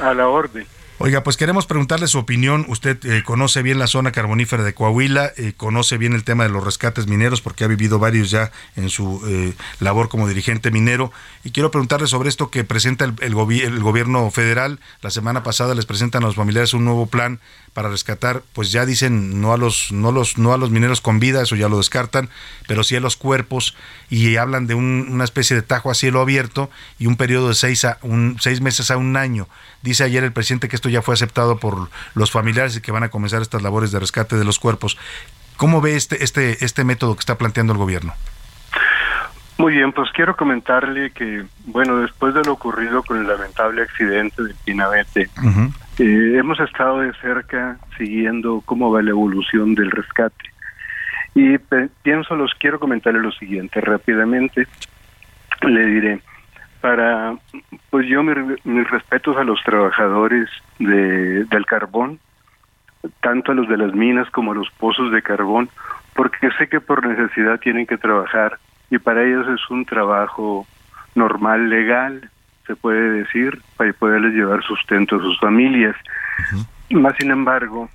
A 0.00 0.14
la 0.14 0.28
orden. 0.28 0.66
Oiga, 1.04 1.24
pues 1.24 1.36
queremos 1.36 1.66
preguntarle 1.66 2.06
su 2.06 2.16
opinión. 2.20 2.64
Usted 2.68 2.96
eh, 3.06 3.24
conoce 3.24 3.62
bien 3.62 3.80
la 3.80 3.88
zona 3.88 4.12
carbonífera 4.12 4.62
de 4.62 4.72
Coahuila, 4.72 5.32
eh, 5.36 5.52
conoce 5.56 5.98
bien 5.98 6.12
el 6.12 6.22
tema 6.22 6.44
de 6.44 6.50
los 6.50 6.62
rescates 6.62 7.08
mineros 7.08 7.40
porque 7.40 7.64
ha 7.64 7.66
vivido 7.66 7.98
varios 7.98 8.30
ya 8.30 8.52
en 8.76 8.88
su 8.88 9.20
eh, 9.26 9.52
labor 9.80 10.08
como 10.08 10.28
dirigente 10.28 10.70
minero. 10.70 11.10
Y 11.42 11.50
quiero 11.50 11.72
preguntarle 11.72 12.06
sobre 12.06 12.28
esto 12.28 12.50
que 12.50 12.62
presenta 12.62 13.04
el, 13.04 13.34
gobierno 13.34 14.30
federal. 14.30 14.78
La 15.00 15.10
semana 15.10 15.42
pasada 15.42 15.74
les 15.74 15.86
presentan 15.86 16.22
a 16.22 16.26
los 16.26 16.36
familiares 16.36 16.72
un 16.72 16.84
nuevo 16.84 17.06
plan 17.06 17.40
para 17.72 17.88
rescatar, 17.88 18.44
pues 18.52 18.70
ya 18.70 18.86
dicen 18.86 19.40
no 19.40 19.52
a 19.52 19.56
los 19.56 19.90
no 19.90 20.12
los 20.12 20.38
no 20.38 20.52
a 20.52 20.58
los 20.58 20.70
mineros 20.70 21.00
con 21.00 21.18
vida, 21.18 21.42
eso 21.42 21.56
ya 21.56 21.70
lo 21.70 21.78
descartan, 21.78 22.28
pero 22.68 22.84
sí 22.84 22.94
a 22.94 23.00
los 23.00 23.16
cuerpos 23.16 23.74
y 24.10 24.36
hablan 24.36 24.66
de 24.66 24.74
una 24.74 25.24
especie 25.24 25.56
de 25.56 25.62
tajo 25.62 25.90
a 25.90 25.94
cielo 25.94 26.20
abierto 26.20 26.70
y 26.98 27.06
un 27.06 27.16
periodo 27.16 27.48
de 27.48 27.54
seis 27.54 27.84
a 27.86 27.98
un 28.02 28.36
seis 28.40 28.60
meses 28.60 28.92
a 28.92 28.98
un 28.98 29.16
año. 29.16 29.48
Dice 29.82 30.04
ayer 30.04 30.24
el 30.24 30.32
presidente 30.32 30.68
que 30.68 30.76
esto 30.76 30.88
ya 30.88 31.02
fue 31.02 31.14
aceptado 31.14 31.58
por 31.58 31.88
los 32.14 32.30
familiares 32.30 32.76
y 32.76 32.80
que 32.80 32.92
van 32.92 33.02
a 33.02 33.08
comenzar 33.08 33.42
estas 33.42 33.62
labores 33.62 33.90
de 33.90 33.98
rescate 33.98 34.36
de 34.36 34.44
los 34.44 34.58
cuerpos. 34.58 34.96
¿Cómo 35.56 35.80
ve 35.80 35.96
este, 35.96 36.24
este, 36.24 36.64
este 36.64 36.84
método 36.84 37.14
que 37.14 37.20
está 37.20 37.36
planteando 37.36 37.72
el 37.72 37.78
gobierno? 37.78 38.14
Muy 39.58 39.74
bien, 39.74 39.92
pues 39.92 40.10
quiero 40.12 40.36
comentarle 40.36 41.10
que, 41.10 41.44
bueno, 41.66 41.98
después 41.98 42.34
de 42.34 42.42
lo 42.42 42.54
ocurrido 42.54 43.02
con 43.02 43.18
el 43.18 43.28
lamentable 43.28 43.82
accidente 43.82 44.42
de 44.42 44.54
Pinabete, 44.64 45.30
eh, 45.98 46.36
hemos 46.36 46.58
estado 46.58 47.00
de 47.00 47.12
cerca 47.20 47.76
siguiendo 47.96 48.62
cómo 48.64 48.90
va 48.90 49.02
la 49.02 49.10
evolución 49.10 49.74
del 49.74 49.90
rescate. 49.90 50.50
Y 51.34 51.58
pienso, 52.02 52.34
los 52.34 52.52
quiero 52.58 52.80
comentarle 52.80 53.20
lo 53.20 53.30
siguiente 53.32 53.80
rápidamente. 53.80 54.66
Le 55.62 55.86
diré, 55.86 56.20
para, 56.82 57.36
pues 57.90 58.06
yo 58.08 58.22
mis 58.24 58.90
respetos 58.90 59.36
a 59.36 59.44
los 59.44 59.62
trabajadores 59.62 60.50
de, 60.80 61.44
del 61.44 61.64
carbón, 61.64 62.18
tanto 63.20 63.52
a 63.52 63.54
los 63.54 63.68
de 63.68 63.78
las 63.78 63.94
minas 63.94 64.28
como 64.30 64.50
a 64.50 64.56
los 64.56 64.68
pozos 64.72 65.12
de 65.12 65.22
carbón, 65.22 65.70
porque 66.14 66.50
sé 66.58 66.68
que 66.68 66.80
por 66.80 67.06
necesidad 67.06 67.60
tienen 67.60 67.86
que 67.86 67.96
trabajar 67.96 68.58
y 68.90 68.98
para 68.98 69.22
ellos 69.22 69.46
es 69.48 69.70
un 69.70 69.84
trabajo 69.84 70.66
normal, 71.14 71.70
legal, 71.70 72.28
se 72.66 72.74
puede 72.74 73.10
decir, 73.10 73.62
para 73.76 73.92
poderles 73.92 74.34
llevar 74.34 74.62
sustento 74.64 75.16
a 75.16 75.20
sus 75.20 75.38
familias. 75.38 75.94
Más 76.90 77.14
sin 77.16 77.30
embargo, 77.30 77.88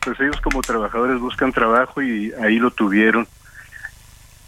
pues 0.00 0.18
ellos 0.18 0.40
como 0.40 0.62
trabajadores 0.62 1.20
buscan 1.20 1.52
trabajo 1.52 2.02
y 2.02 2.32
ahí 2.42 2.58
lo 2.58 2.72
tuvieron, 2.72 3.26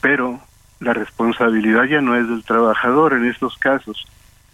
pero 0.00 0.40
la 0.80 0.92
responsabilidad 0.92 1.84
ya 1.84 2.00
no 2.00 2.14
es 2.16 2.28
del 2.28 2.44
trabajador 2.44 3.14
en 3.14 3.26
estos 3.26 3.56
casos. 3.58 4.06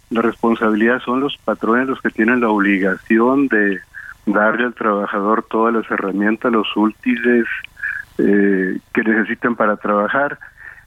La 0.09 0.21
responsabilidad 0.21 1.01
son 1.01 1.19
los 1.19 1.37
patrones 1.37 1.87
los 1.87 2.01
que 2.01 2.09
tienen 2.09 2.41
la 2.41 2.49
obligación 2.49 3.47
de 3.47 3.79
darle 4.25 4.65
al 4.65 4.73
trabajador 4.73 5.45
todas 5.49 5.73
las 5.73 5.89
herramientas, 5.89 6.51
los 6.51 6.67
útiles 6.75 7.45
eh, 8.17 8.79
que 8.93 9.03
necesitan 9.03 9.55
para 9.55 9.77
trabajar, 9.77 10.39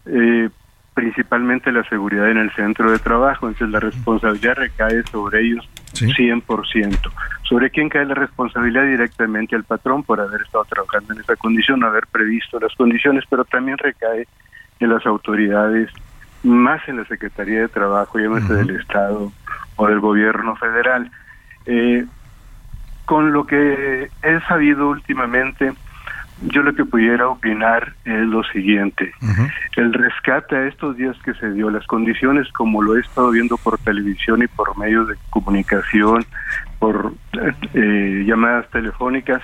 eh, 0.07 0.49
principalmente 0.95 1.71
la 1.71 1.85
seguridad 1.89 2.31
en 2.31 2.39
el 2.39 2.53
centro 2.53 2.91
de 2.91 2.99
trabajo. 2.99 3.47
Entonces 3.47 3.73
la 3.73 3.81
responsabilidad 3.81 4.57
recae 4.57 5.03
sobre 5.05 5.43
ellos 5.43 5.69
100%. 5.95 7.13
¿Sobre 7.49 7.71
quién 7.71 7.89
cae 7.89 8.05
la 8.05 8.15
responsabilidad? 8.15 8.85
Directamente 8.85 9.55
al 9.55 9.65
patrón 9.65 10.03
por 10.03 10.21
haber 10.21 10.43
estado 10.43 10.65
trabajando 10.65 11.15
en 11.15 11.21
esa 11.21 11.37
condición, 11.37 11.85
haber 11.85 12.07
previsto 12.09 12.59
las 12.59 12.75
condiciones, 12.75 13.25
pero 13.31 13.45
también 13.45 13.79
recae 13.79 14.27
de 14.81 14.87
las 14.87 15.05
autoridades, 15.07 15.91
más 16.43 16.87
en 16.89 16.99
la 16.99 17.05
Secretaría 17.05 17.61
de 17.61 17.69
Trabajo, 17.69 18.19
llámese 18.19 18.55
del 18.55 18.71
Estado 18.77 19.33
o 19.77 19.87
del 19.87 20.01
Gobierno 20.01 20.57
Federal. 20.57 21.11
Eh, 21.67 22.05
con 23.05 23.33
lo 23.33 23.47
que 23.47 24.11
he 24.23 24.41
sabido 24.47 24.89
últimamente, 24.89 25.73
yo 26.43 26.63
lo 26.63 26.75
que 26.75 26.85
pudiera 26.85 27.29
opinar 27.29 27.95
es 28.05 28.27
lo 28.27 28.45
siguiente. 28.45 29.13
El 29.77 29.93
rescate 29.93 30.57
a 30.57 30.67
estos 30.67 30.97
días 30.97 31.17
que 31.25 31.35
se 31.35 31.51
dio, 31.53 31.71
las 31.71 31.87
condiciones 31.87 32.51
como 32.53 32.83
lo 32.83 32.97
he 32.97 33.01
estado 33.01 33.31
viendo 33.31 33.57
por 33.57 33.79
televisión 33.79 34.43
y 34.43 34.47
por 34.47 34.77
medios 34.79 35.09
de 35.09 35.15
comunicación, 35.31 36.25
por 36.79 37.13
eh, 37.75 38.25
llamadas 38.27 38.69
telefónicas, 38.71 39.43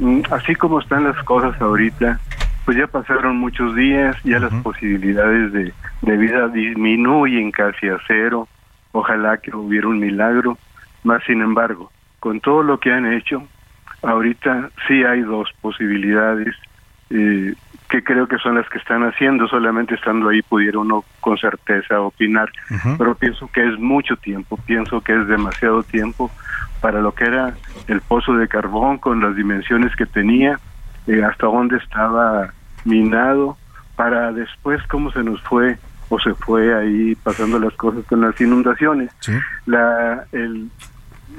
mm, 0.00 0.22
así 0.30 0.54
como 0.54 0.80
están 0.80 1.04
las 1.04 1.22
cosas 1.24 1.58
ahorita, 1.60 2.20
pues 2.68 2.76
ya 2.76 2.86
pasaron 2.86 3.38
muchos 3.38 3.74
días, 3.74 4.14
ya 4.24 4.38
las 4.38 4.52
posibilidades 4.62 5.54
de, 5.54 5.72
de 6.02 6.16
vida 6.18 6.48
disminuyen 6.48 7.50
casi 7.50 7.88
a 7.88 7.96
cero. 8.06 8.46
Ojalá 8.92 9.38
que 9.38 9.56
hubiera 9.56 9.88
un 9.88 9.98
milagro. 9.98 10.58
Más 11.02 11.24
sin 11.24 11.40
embargo, 11.40 11.90
con 12.20 12.40
todo 12.40 12.62
lo 12.62 12.78
que 12.78 12.92
han 12.92 13.10
hecho, 13.10 13.42
ahorita 14.02 14.68
sí 14.86 15.02
hay 15.02 15.22
dos 15.22 15.48
posibilidades 15.62 16.54
eh, 17.08 17.54
que 17.88 18.04
creo 18.04 18.28
que 18.28 18.36
son 18.36 18.56
las 18.56 18.68
que 18.68 18.76
están 18.76 19.02
haciendo. 19.02 19.48
Solamente 19.48 19.94
estando 19.94 20.28
ahí 20.28 20.42
pudiera 20.42 20.78
uno 20.78 21.06
con 21.20 21.38
certeza 21.38 22.02
opinar. 22.02 22.50
Pero 22.98 23.14
pienso 23.14 23.48
que 23.50 23.66
es 23.66 23.78
mucho 23.78 24.14
tiempo, 24.16 24.58
pienso 24.66 25.00
que 25.00 25.18
es 25.18 25.26
demasiado 25.26 25.84
tiempo 25.84 26.30
para 26.82 27.00
lo 27.00 27.12
que 27.12 27.24
era 27.24 27.54
el 27.86 28.02
pozo 28.02 28.34
de 28.34 28.46
carbón 28.46 28.98
con 28.98 29.22
las 29.22 29.34
dimensiones 29.34 29.96
que 29.96 30.04
tenía 30.04 30.60
eh, 31.06 31.24
hasta 31.24 31.46
dónde 31.46 31.78
estaba 31.78 32.52
minado, 32.84 33.56
para 33.96 34.32
después 34.32 34.80
cómo 34.88 35.10
se 35.12 35.22
nos 35.22 35.40
fue 35.42 35.76
o 36.08 36.18
se 36.18 36.34
fue 36.34 36.74
ahí 36.74 37.14
pasando 37.16 37.58
las 37.58 37.74
cosas 37.74 38.04
con 38.06 38.20
las 38.20 38.40
inundaciones. 38.40 39.10
La, 39.66 40.24
el, 40.32 40.70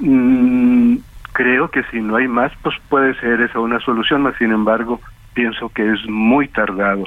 mm, 0.00 0.96
creo 1.32 1.70
que 1.70 1.82
si 1.90 2.00
no 2.00 2.16
hay 2.16 2.28
más, 2.28 2.52
pues 2.62 2.76
puede 2.88 3.14
ser 3.20 3.40
esa 3.40 3.60
una 3.60 3.80
solución, 3.80 4.22
mas 4.22 4.36
sin 4.36 4.52
embargo 4.52 5.00
pienso 5.34 5.68
que 5.70 5.92
es 5.92 5.98
muy 6.08 6.48
tardado. 6.48 7.04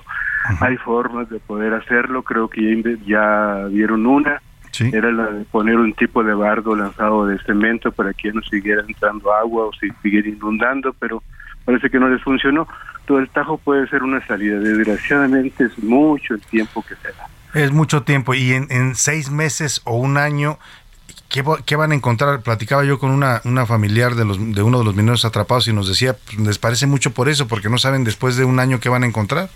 Hay 0.60 0.76
formas 0.78 1.30
de 1.30 1.40
poder 1.40 1.74
hacerlo, 1.74 2.24
creo 2.24 2.50
que 2.50 2.82
ya, 2.84 3.06
ya 3.06 3.68
vieron 3.70 4.06
una, 4.06 4.42
era 4.92 5.12
la 5.12 5.28
de 5.28 5.46
poner 5.46 5.78
un 5.78 5.94
tipo 5.94 6.24
de 6.24 6.34
bardo 6.34 6.76
lanzado 6.76 7.28
de 7.28 7.38
cemento 7.40 7.92
para 7.92 8.14
que 8.14 8.34
no 8.34 8.42
siguiera 8.42 8.84
entrando 8.88 9.32
agua 9.34 9.66
o 9.66 9.72
si 9.74 9.90
siguiera 10.02 10.28
inundando, 10.28 10.94
pero 11.00 11.24
parece 11.64 11.90
que 11.90 12.00
no 12.00 12.10
les 12.10 12.22
funcionó. 12.24 12.68
Todo 13.06 13.20
el 13.20 13.30
Tajo 13.30 13.58
puede 13.58 13.88
ser 13.88 14.04
una 14.04 14.26
salida, 14.26 14.60
desgraciadamente 14.60 15.66
es 15.66 15.78
mucho 15.84 16.36
el 16.36 16.42
tiempo 16.42 16.84
que 16.88 16.96
se 16.96 17.10
da. 17.10 17.28
Es 17.54 17.72
mucho 17.72 18.04
tiempo 18.04 18.34
y 18.34 18.54
en, 18.54 18.68
en 18.72 18.96
seis 18.96 19.30
meses 19.30 19.82
o 19.84 19.96
un 19.96 20.18
año 20.18 20.58
¿Qué, 21.34 21.44
¿Qué, 21.66 21.76
van 21.76 21.92
a 21.92 21.96
encontrar? 21.96 22.42
Platicaba 22.42 22.84
yo 22.84 23.00
con 23.00 23.10
una, 23.10 23.42
una 23.44 23.66
familiar 23.66 24.14
de, 24.14 24.24
los, 24.24 24.54
de 24.54 24.62
uno 24.62 24.78
de 24.78 24.86
los 24.86 24.96
mineros 24.96 25.26
atrapados 25.26 25.68
y 25.68 25.74
nos 25.74 25.88
decía, 25.88 26.14
pues, 26.14 26.38
les 26.38 26.60
parece 26.60 26.86
mucho 26.86 27.12
por 27.12 27.28
eso, 27.28 27.48
porque 27.48 27.70
no 27.70 27.80
saben 27.80 28.04
después 28.04 28.38
de 28.38 28.46
un 28.46 28.60
año 28.60 28.80
qué 28.80 28.88
van 28.88 29.02
a 29.02 29.08
encontrar. 29.08 29.50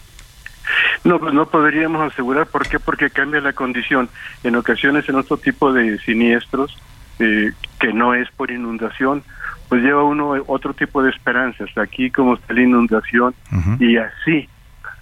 No, 1.04 1.20
pues 1.20 1.36
no 1.36 1.46
podríamos 1.46 2.02
asegurar. 2.12 2.48
¿Por 2.48 2.68
qué? 2.68 2.80
Porque 2.80 3.12
cambia 3.12 3.42
la 3.42 3.54
condición. 3.54 4.10
En 4.44 4.56
ocasiones, 4.56 5.08
en 5.08 5.18
otro 5.18 5.38
tipo 5.38 5.72
de 5.72 6.00
siniestros, 6.00 6.76
eh, 7.20 7.52
que 7.80 7.94
no 7.94 8.16
es 8.16 8.28
por 8.32 8.50
inundación, 8.50 9.24
pues 9.70 9.82
lleva 9.82 10.04
uno 10.04 10.34
otro 10.48 10.74
tipo 10.74 11.04
de 11.04 11.10
esperanzas. 11.12 11.70
Aquí, 11.78 12.10
como 12.10 12.36
está 12.36 12.54
la 12.54 12.62
inundación, 12.62 13.34
y 13.80 13.98
así 13.98 14.48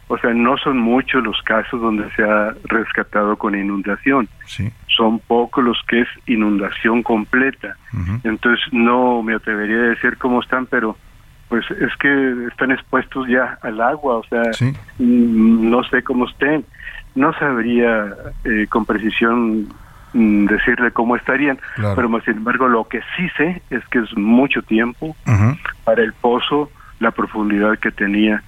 o 0.07 0.17
sea, 0.19 0.33
no 0.33 0.57
son 0.57 0.77
muchos 0.77 1.23
los 1.23 1.41
casos 1.41 1.81
donde 1.81 2.09
se 2.11 2.23
ha 2.23 2.53
rescatado 2.65 3.37
con 3.37 3.55
inundación. 3.55 4.29
Son 4.95 5.19
pocos 5.19 5.63
los 5.63 5.81
que 5.87 6.01
es 6.01 6.07
inundación 6.27 7.01
completa. 7.01 7.75
Entonces, 8.23 8.63
no 8.71 9.23
me 9.23 9.33
atrevería 9.33 9.77
a 9.77 9.89
decir 9.89 10.17
cómo 10.17 10.41
están, 10.41 10.67
pero 10.67 10.95
pues 11.49 11.65
es 11.71 11.95
que 11.97 12.47
están 12.47 12.71
expuestos 12.71 13.27
ya 13.27 13.57
al 13.61 13.79
agua, 13.79 14.17
o 14.17 14.23
sea, 14.23 14.43
mm, 14.99 15.69
no 15.69 15.83
sé 15.83 16.03
cómo 16.03 16.27
estén. 16.27 16.65
No 17.15 17.33
sabría 17.33 18.13
eh, 18.43 18.67
con 18.69 18.85
precisión 18.85 19.67
mm, 20.15 20.45
decirle 20.47 20.91
cómo 20.91 21.15
estarían, 21.15 21.59
pero 21.95 22.09
más 22.09 22.23
sin 22.23 22.37
embargo 22.37 22.67
lo 22.67 22.87
que 22.87 23.01
sí 23.15 23.29
sé 23.37 23.61
es 23.69 23.85
que 23.89 23.99
es 23.99 24.17
mucho 24.17 24.63
tiempo 24.63 25.15
para 25.83 26.01
el 26.01 26.13
pozo, 26.13 26.71
la 26.99 27.11
profundidad 27.11 27.77
que 27.77 27.91
tenía 27.91 28.41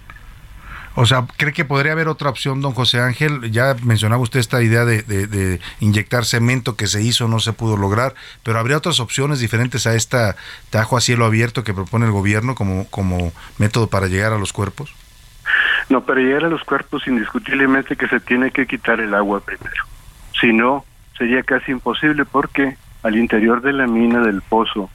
o 1.00 1.06
sea, 1.06 1.28
¿cree 1.38 1.54
que 1.54 1.64
podría 1.64 1.92
haber 1.92 2.08
otra 2.08 2.32
opción, 2.32 2.60
don 2.60 2.74
José 2.74 3.00
Ángel? 3.00 3.52
Ya 3.52 3.76
mencionaba 3.84 4.24
usted 4.24 4.40
esta 4.40 4.64
idea 4.64 4.84
de, 4.84 5.60
inyectar 5.80 6.26
cemento 6.26 6.76
que 6.76 6.88
se 6.88 7.04
hizo, 7.04 7.28
no 7.28 7.40
se 7.40 7.54
pudo 7.54 7.78
lograr, 7.78 8.16
pero 8.42 8.58
¿habría 8.58 8.78
otras 8.78 9.00
opciones 9.00 9.40
diferentes 9.40 9.86
a 9.86 9.94
esta 9.94 10.36
tajo 10.72 10.98
a 10.98 11.02
cielo 11.02 11.26
abierto 11.26 11.64
que 11.64 11.76
propone 11.76 12.08
el 12.08 12.12
gobierno 12.12 12.56
como, 12.56 12.88
como 12.90 13.32
método 13.60 13.92
para 13.92 14.08
llegar 14.08 14.34
a 14.34 14.40
los 14.40 14.54
cuerpos? 14.54 14.96
No, 15.88 16.02
para 16.02 16.20
llegar 16.20 16.46
a 16.46 16.50
los 16.50 16.64
cuerpos 16.64 17.06
indiscutiblemente 17.06 17.96
que 17.96 18.08
se 18.08 18.20
tiene 18.20 18.50
que 18.50 18.66
quitar 18.66 19.00
el 19.00 19.14
agua 19.14 19.42
primero. 19.42 19.86
Si 20.42 20.52
no, 20.52 20.84
sería 21.18 21.44
casi 21.44 21.72
imposible 21.72 22.26
porque 22.26 22.78
al 23.04 23.16
interior 23.16 23.62
de 23.62 23.74
la 23.74 23.88
mina 23.88 24.22
del 24.22 24.42
pozo 24.42 24.90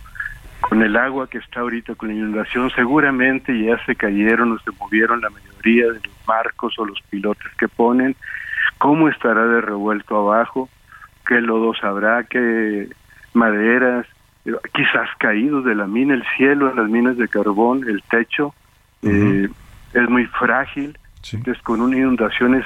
con 0.60 0.82
el 0.82 0.96
agua 0.96 1.28
que 1.28 1.38
está 1.38 1.60
ahorita 1.60 1.96
con 1.96 2.08
la 2.08 2.14
inundación, 2.14 2.70
seguramente 2.70 3.52
ya 3.62 3.84
se 3.84 3.96
cayeron 3.96 4.52
o 4.52 4.58
se 4.60 4.70
movieron 4.78 5.20
la 5.20 5.28
mayoría 5.28 5.86
de 5.86 5.94
los 5.94 6.26
marcos 6.26 6.78
o 6.78 6.84
los 6.84 7.00
pilotes 7.10 7.52
que 7.58 7.68
ponen. 7.68 8.14
¿Cómo 8.78 9.08
estará 9.08 9.44
de 9.44 9.60
revuelto 9.60 10.16
abajo? 10.16 10.68
¿Qué 11.26 11.40
lodos 11.40 11.82
habrá? 11.82 12.24
¿Qué 12.24 12.88
maderas? 13.34 14.06
Quizás 14.72 15.08
caídos 15.18 15.64
de 15.64 15.74
la 15.74 15.86
mina, 15.86 16.14
el 16.14 16.24
cielo, 16.36 16.70
en 16.70 16.76
las 16.76 16.88
minas 16.88 17.16
de 17.16 17.28
carbón, 17.28 17.88
el 17.88 18.02
techo. 18.04 18.54
eh, 19.02 19.48
es 19.94 20.08
muy 20.08 20.26
frágil. 20.26 20.96
Entonces, 21.32 21.62
con 21.62 21.80
una 21.80 21.96
inundaciones 21.96 22.64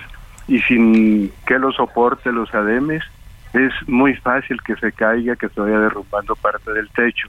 y 0.48 0.60
sin 0.60 1.32
que 1.46 1.58
lo 1.58 1.72
soporte 1.72 2.30
los 2.30 2.54
ademes, 2.54 3.02
es 3.52 3.72
muy 3.88 4.14
fácil 4.16 4.60
que 4.62 4.76
se 4.76 4.92
caiga, 4.92 5.36
que 5.36 5.48
se 5.48 5.60
vaya 5.60 5.78
derrumbando 5.78 6.34
parte 6.36 6.72
del 6.72 6.88
techo. 6.90 7.28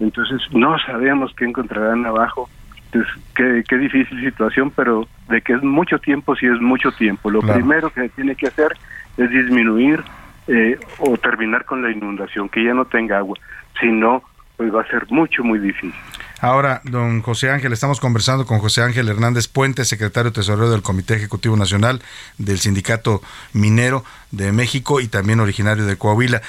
Entonces, 0.00 0.40
no 0.52 0.78
sabemos 0.78 1.32
qué 1.36 1.44
encontrarán 1.44 2.06
abajo. 2.06 2.48
Entonces, 2.86 3.12
qué, 3.34 3.64
qué, 3.68 3.76
difícil 3.76 4.20
situación, 4.20 4.70
pero 4.70 5.06
de 5.28 5.42
que 5.42 5.54
es 5.54 5.62
mucho 5.62 5.98
tiempo, 5.98 6.36
sí 6.36 6.46
es 6.46 6.60
mucho 6.60 6.92
tiempo. 6.92 7.30
Lo 7.30 7.40
primero 7.40 7.90
que 7.90 8.02
se 8.02 8.08
tiene 8.10 8.36
que 8.36 8.46
hacer 8.46 8.76
es 9.16 9.30
disminuir 9.30 10.02
eh, 10.48 10.78
o 10.98 11.16
terminar 11.18 11.64
con 11.64 11.82
la 11.82 11.90
inundación, 11.90 12.48
que 12.48 12.64
ya 12.64 12.72
no 12.72 12.84
tenga 12.84 13.18
agua. 13.18 13.36
Si 13.80 13.88
no, 13.88 14.22
pues 14.56 14.74
va 14.74 14.82
a 14.82 14.86
ser 14.86 15.06
mucho, 15.10 15.42
muy 15.42 15.58
difícil. 15.58 15.92
Ahora, 16.40 16.82
don 16.84 17.22
José 17.22 17.50
Ángel, 17.50 17.72
estamos 17.72 17.98
conversando 17.98 18.44
con 18.46 18.58
José 18.58 18.82
Ángel 18.82 19.08
Hernández 19.08 19.48
Puente, 19.48 19.84
secretario 19.84 20.32
tesorero 20.32 20.70
del 20.70 20.82
Comité 20.82 21.14
Ejecutivo 21.14 21.56
Nacional 21.56 22.02
del 22.36 22.58
Sindicato 22.58 23.22
Minero 23.54 24.04
de 24.36 24.52
México 24.52 25.00
y 25.00 25.08
también 25.08 25.40
originario 25.40 25.86
de 25.86 25.96
Coahuila. 25.96 26.42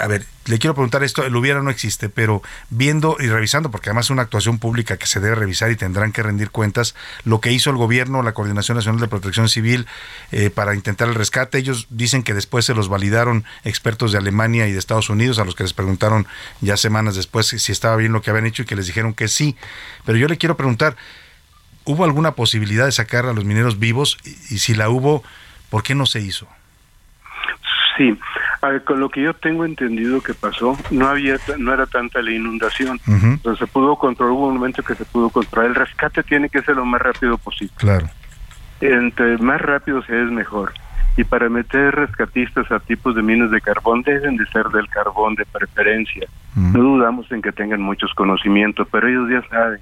A 0.00 0.06
ver, 0.06 0.26
le 0.46 0.58
quiero 0.58 0.74
preguntar 0.74 1.02
esto, 1.02 1.24
el 1.24 1.36
hubiera 1.36 1.62
no 1.62 1.70
existe, 1.70 2.08
pero 2.08 2.42
viendo 2.70 3.16
y 3.20 3.26
revisando, 3.26 3.70
porque 3.70 3.90
además 3.90 4.06
es 4.06 4.10
una 4.10 4.22
actuación 4.22 4.58
pública 4.58 4.96
que 4.96 5.06
se 5.06 5.20
debe 5.20 5.34
revisar 5.34 5.70
y 5.70 5.76
tendrán 5.76 6.12
que 6.12 6.22
rendir 6.22 6.50
cuentas, 6.50 6.94
lo 7.24 7.40
que 7.40 7.52
hizo 7.52 7.70
el 7.70 7.76
gobierno, 7.76 8.22
la 8.22 8.32
Coordinación 8.32 8.76
Nacional 8.76 9.00
de 9.00 9.08
Protección 9.08 9.48
Civil, 9.48 9.86
eh, 10.32 10.50
para 10.50 10.74
intentar 10.74 11.08
el 11.08 11.14
rescate, 11.14 11.58
ellos 11.58 11.86
dicen 11.90 12.22
que 12.22 12.34
después 12.34 12.64
se 12.64 12.74
los 12.74 12.88
validaron 12.88 13.44
expertos 13.64 14.12
de 14.12 14.18
Alemania 14.18 14.66
y 14.66 14.72
de 14.72 14.78
Estados 14.78 15.10
Unidos, 15.10 15.38
a 15.38 15.44
los 15.44 15.54
que 15.54 15.64
les 15.64 15.74
preguntaron 15.74 16.26
ya 16.60 16.76
semanas 16.76 17.14
después 17.14 17.46
si 17.46 17.72
estaba 17.72 17.96
bien 17.96 18.12
lo 18.12 18.22
que 18.22 18.30
habían 18.30 18.46
hecho 18.46 18.62
y 18.62 18.66
que 18.66 18.76
les 18.76 18.86
dijeron 18.86 19.14
que 19.14 19.28
sí. 19.28 19.56
Pero 20.04 20.18
yo 20.18 20.28
le 20.28 20.38
quiero 20.38 20.56
preguntar, 20.56 20.96
¿hubo 21.84 22.04
alguna 22.04 22.32
posibilidad 22.32 22.86
de 22.86 22.92
sacar 22.92 23.26
a 23.26 23.32
los 23.32 23.44
mineros 23.44 23.78
vivos? 23.78 24.18
Y, 24.50 24.58
si 24.58 24.74
la 24.74 24.88
hubo, 24.88 25.22
¿por 25.70 25.82
qué 25.82 25.94
no 25.94 26.06
se 26.06 26.20
hizo? 26.20 26.48
Sí, 27.98 28.16
con 28.84 29.00
lo 29.00 29.08
que 29.08 29.22
yo 29.22 29.34
tengo 29.34 29.64
entendido 29.64 30.20
que 30.20 30.32
pasó, 30.32 30.78
no 30.92 31.08
había, 31.08 31.36
no 31.58 31.74
era 31.74 31.84
tanta 31.86 32.22
la 32.22 32.30
inundación, 32.30 33.00
entonces 33.06 33.58
se 33.58 33.66
pudo 33.66 33.96
controlar, 33.96 34.34
hubo 34.34 34.46
un 34.46 34.54
momento 34.54 34.84
que 34.84 34.94
se 34.94 35.04
pudo 35.04 35.30
controlar. 35.30 35.70
El 35.70 35.74
rescate 35.74 36.22
tiene 36.22 36.48
que 36.48 36.62
ser 36.62 36.76
lo 36.76 36.84
más 36.84 37.02
rápido 37.02 37.36
posible. 37.38 37.74
Claro. 37.76 38.06
Entre 38.80 39.36
más 39.38 39.60
rápido 39.60 40.00
sea 40.02 40.22
es 40.22 40.30
mejor. 40.30 40.72
Y 41.16 41.24
para 41.24 41.48
meter 41.48 41.92
rescatistas 41.96 42.70
a 42.70 42.78
tipos 42.78 43.16
de 43.16 43.22
minas 43.22 43.50
de 43.50 43.60
carbón 43.60 44.02
deben 44.02 44.36
de 44.36 44.46
ser 44.46 44.68
del 44.68 44.88
carbón 44.88 45.34
de 45.34 45.44
preferencia. 45.44 46.28
No 46.54 46.80
dudamos 46.80 47.30
en 47.32 47.42
que 47.42 47.50
tengan 47.50 47.82
muchos 47.82 48.14
conocimientos, 48.14 48.86
pero 48.92 49.08
ellos 49.08 49.28
ya 49.28 49.48
saben, 49.48 49.80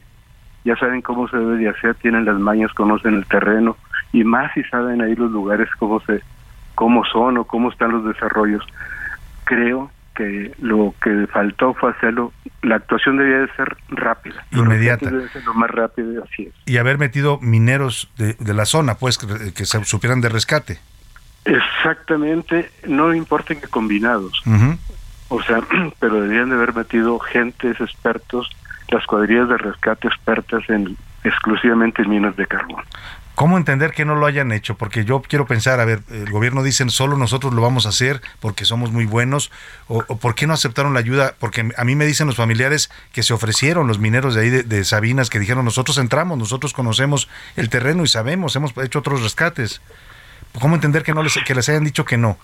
ya 0.65 0.75
saben 0.77 1.03
cómo 1.03 1.29
se 1.29 1.37
debe 1.37 1.59
de 1.59 1.69
hacer, 1.69 1.95
tienen 1.97 2.25
las 2.25 2.39
mañas, 2.39 2.73
conocen 2.73 3.15
el 3.15 3.27
terreno 3.27 3.77
y 4.13 4.25
más 4.25 4.53
si 4.55 4.63
saben 4.65 5.03
ahí 5.03 5.15
los 5.15 5.31
lugares 5.31 5.69
cómo 5.79 6.01
se 6.01 6.23
cómo 6.77 7.05
son 7.07 7.39
o 7.39 7.45
cómo 7.45 7.73
están 7.73 7.91
los 7.91 8.05
desarrollos. 8.05 8.65
Creo 9.45 9.91
que 10.15 10.53
lo 10.61 10.95
que 11.03 11.27
faltó 11.27 11.75
fue 11.75 11.91
hacerlo, 11.91 12.33
la 12.63 12.77
actuación 12.77 13.19
debía 13.19 13.39
de 13.39 13.49
ser 13.55 13.77
rápida. 13.89 14.45
Inmediata. 14.53 15.11
Debe 15.11 15.29
ser 15.29 15.45
lo 15.45 15.55
más 15.55 15.71
rápido, 15.71 16.23
así 16.23 16.45
es. 16.45 16.55
Y 16.65 16.79
haber 16.79 16.99
metido 16.99 17.39
mineros 17.41 18.09
de, 18.17 18.35
de 18.35 18.55
la 18.55 18.65
zona, 18.65 18.95
pues, 18.95 19.19
que, 19.19 19.53
que, 19.53 19.67
se 19.67 19.85
supieran 19.85 20.21
de 20.21 20.29
rescate. 20.29 20.79
Exactamente, 21.45 22.71
no 22.87 23.15
importa 23.15 23.55
que 23.55 23.69
combinados. 23.69 24.43
O 25.29 25.43
sea, 25.43 25.61
pero 25.99 26.21
deberían 26.21 26.51
de 26.51 26.57
haber 26.57 26.75
metido 26.75 27.19
gentes 27.19 27.81
expertos, 27.81 28.49
las 28.89 29.05
cuadrillas 29.07 29.49
de 29.49 29.59
rescate 29.59 30.09
expertas 30.09 30.69
en 30.69 30.97
exclusivamente 31.25 32.03
en 32.03 32.11
minas 32.11 32.37
de 32.37 32.47
carbón. 32.47 32.85
¿Cómo 33.37 33.59
entender 33.59 33.93
que 33.93 34.07
no 34.07 34.15
lo 34.15 34.25
hayan 34.25 34.51
hecho? 34.51 34.77
Porque 34.79 35.05
yo 35.05 35.21
quiero 35.21 35.47
pensar, 35.47 35.79
a 35.79 35.85
ver, 35.85 36.01
el 36.11 36.31
gobierno 36.31 36.63
dicen 36.63 36.89
solo 36.89 37.19
nosotros 37.19 37.53
lo 37.53 37.61
vamos 37.61 37.85
a 37.85 37.91
hacer 37.91 38.23
porque 38.41 38.65
somos 38.65 38.93
muy 38.93 39.05
buenos, 39.05 39.53
o, 39.89 40.03
o 40.09 40.17
por 40.17 40.35
qué 40.35 40.47
no 40.47 40.55
aceptaron 40.55 40.95
la 40.95 41.01
ayuda, 41.01 41.35
porque 41.39 41.69
a 41.77 41.85
mí 41.85 41.95
me 41.95 42.07
dicen 42.07 42.27
los 42.27 42.37
familiares 42.37 42.91
que 43.13 43.23
se 43.23 43.35
ofrecieron, 43.35 43.89
los 43.89 43.99
mineros 43.99 44.35
de 44.35 44.41
ahí 44.41 44.49
de, 44.49 44.63
de 44.63 44.85
Sabinas, 44.85 45.29
que 45.29 45.39
dijeron 45.39 45.67
nosotros 45.67 45.99
entramos, 45.99 46.39
nosotros 46.39 46.73
conocemos 46.73 47.29
el 47.57 47.69
terreno 47.69 48.05
y 48.05 48.09
sabemos, 48.09 48.57
hemos 48.57 48.73
hecho 48.79 49.01
otros 49.01 49.23
rescates. 49.23 49.83
¿Cómo 50.59 50.75
entender 50.75 51.03
que 51.03 51.13
no 51.13 51.23
les, 51.23 51.35
que 51.47 51.55
les 51.55 51.69
hayan 51.69 51.85
dicho 51.85 52.07
que 52.07 52.17
no? 52.17 52.39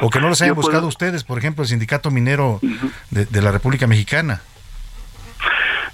O 0.00 0.10
que 0.10 0.18
no 0.18 0.28
les 0.28 0.42
hayan 0.42 0.56
buscado 0.56 0.88
ustedes, 0.88 1.22
por 1.22 1.38
ejemplo, 1.38 1.62
el 1.62 1.68
sindicato 1.68 2.10
minero 2.10 2.58
de, 3.10 3.26
de 3.26 3.40
la 3.40 3.52
República 3.52 3.86
Mexicana. 3.86 4.40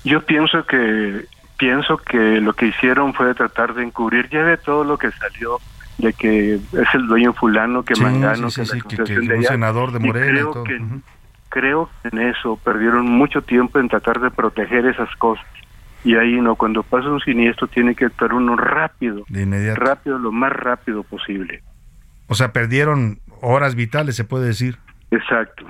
Yo 0.03 0.25
pienso 0.25 0.65
que 0.65 1.27
pienso 1.61 1.99
que 1.99 2.41
lo 2.41 2.55
que 2.55 2.67
hicieron 2.67 3.15
fue 3.15 3.35
tratar 3.35 3.75
de 3.75 3.85
encubrir 3.85 4.29
ya 4.31 4.43
de 4.43 4.57
todo 4.57 4.83
lo 4.83 4.97
que 4.99 5.11
salió 5.13 5.59
de 5.99 6.15
que 6.15 6.55
es 6.55 6.95
el 6.95 7.07
dueño 7.07 7.35
fulano 7.35 7.85
que 7.85 7.95
Sí, 7.95 8.03
Mangano 8.03 8.51
sí, 8.51 8.65
sí, 8.65 8.71
que, 8.73 8.79
la 8.79 8.83
sí, 8.83 8.89
que- 8.89 8.97
concesión 8.97 9.27
que 9.27 9.33
de 9.35 9.39
un 9.39 9.45
senador 9.45 9.93
de 9.93 9.99
Y 9.99 10.07
Morena 10.07 10.27
y 10.27 10.31
creo 10.31 10.51
todo. 10.53 10.65
que 10.65 10.81
creo 11.51 11.91
que 12.03 12.09
en 12.17 12.19
eso 12.29 12.59
perdieron 12.65 13.05
mucho 13.07 13.43
tiempo 13.43 13.79
en 13.79 13.89
tratar 13.89 14.19
de 14.21 14.31
proteger 14.31 14.87
esas 14.87 15.15
cosas 15.17 15.45
y 16.03 16.15
ahí 16.17 16.41
no, 16.41 16.55
cuando 16.57 16.83
pasa 16.83 17.11
un 17.11 17.21
siniestro 17.21 17.67
tiene 17.69 17.95
que 17.95 18.07
actuar 18.07 18.33
uno 18.33 18.57
rápido, 18.57 19.25
de 19.29 19.43
inmediato. 19.43 19.79
rápido, 19.81 20.19
lo 20.19 20.33
más 20.33 20.51
rápido 20.53 21.03
posible. 21.03 21.63
O 22.29 22.35
sea, 22.35 22.53
perdieron 22.53 23.19
horas 23.43 23.75
vitales, 23.75 24.17
se 24.17 24.25
puede 24.25 24.47
decir. 24.47 24.79
Exacto. 25.11 25.67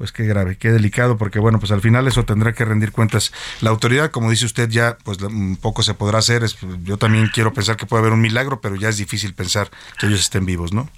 Pues 0.00 0.12
qué 0.12 0.24
grave, 0.24 0.56
qué 0.56 0.70
delicado, 0.70 1.18
porque 1.18 1.38
bueno, 1.38 1.58
pues 1.58 1.72
al 1.72 1.82
final 1.82 2.08
eso 2.08 2.24
tendrá 2.24 2.54
que 2.54 2.64
rendir 2.64 2.90
cuentas. 2.90 3.34
La 3.60 3.68
autoridad, 3.68 4.10
como 4.10 4.30
dice 4.30 4.46
usted, 4.46 4.70
ya 4.70 4.96
pues 5.04 5.20
un 5.20 5.58
poco 5.60 5.82
se 5.82 5.92
podrá 5.92 6.20
hacer. 6.20 6.42
Es, 6.42 6.56
yo 6.84 6.96
también 6.96 7.26
quiero 7.26 7.52
pensar 7.52 7.76
que 7.76 7.84
puede 7.84 8.00
haber 8.00 8.14
un 8.14 8.22
milagro, 8.22 8.62
pero 8.62 8.76
ya 8.76 8.88
es 8.88 8.96
difícil 8.96 9.34
pensar 9.34 9.68
que 9.98 10.06
ellos 10.06 10.20
estén 10.20 10.46
vivos, 10.46 10.72
¿no? 10.72 10.88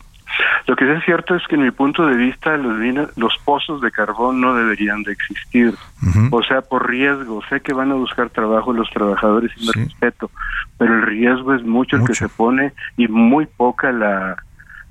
Lo 0.69 0.77
que 0.77 0.89
es 0.89 1.05
cierto 1.05 1.35
es 1.35 1.43
que 1.49 1.57
en 1.57 1.63
mi 1.63 1.73
punto 1.73 2.07
de 2.07 2.15
vista 2.15 2.57
los, 2.57 2.79
los 3.17 3.37
pozos 3.45 3.81
de 3.81 3.91
carbón 3.91 4.41
no 4.41 4.55
deberían 4.55 5.03
de 5.03 5.11
existir. 5.11 5.75
O 6.31 6.41
sea, 6.45 6.61
por 6.61 6.89
riesgo. 6.89 7.43
Sé 7.49 7.61
que 7.61 7.75
van 7.75 7.91
a 7.91 7.97
buscar 7.97 8.31
trabajo 8.31 8.73
los 8.73 8.89
trabajadores 8.91 9.51
y 9.57 9.67
me 9.67 9.85
respeto, 9.85 10.31
pero 10.79 10.95
el 10.95 11.03
riesgo 11.03 11.55
es 11.55 11.65
mucho, 11.65 11.97
el 11.97 12.05
que 12.05 12.15
se 12.15 12.29
pone 12.29 12.73
y 12.97 13.09
muy 13.09 13.47
poca 13.47 13.91
la, 13.91 14.37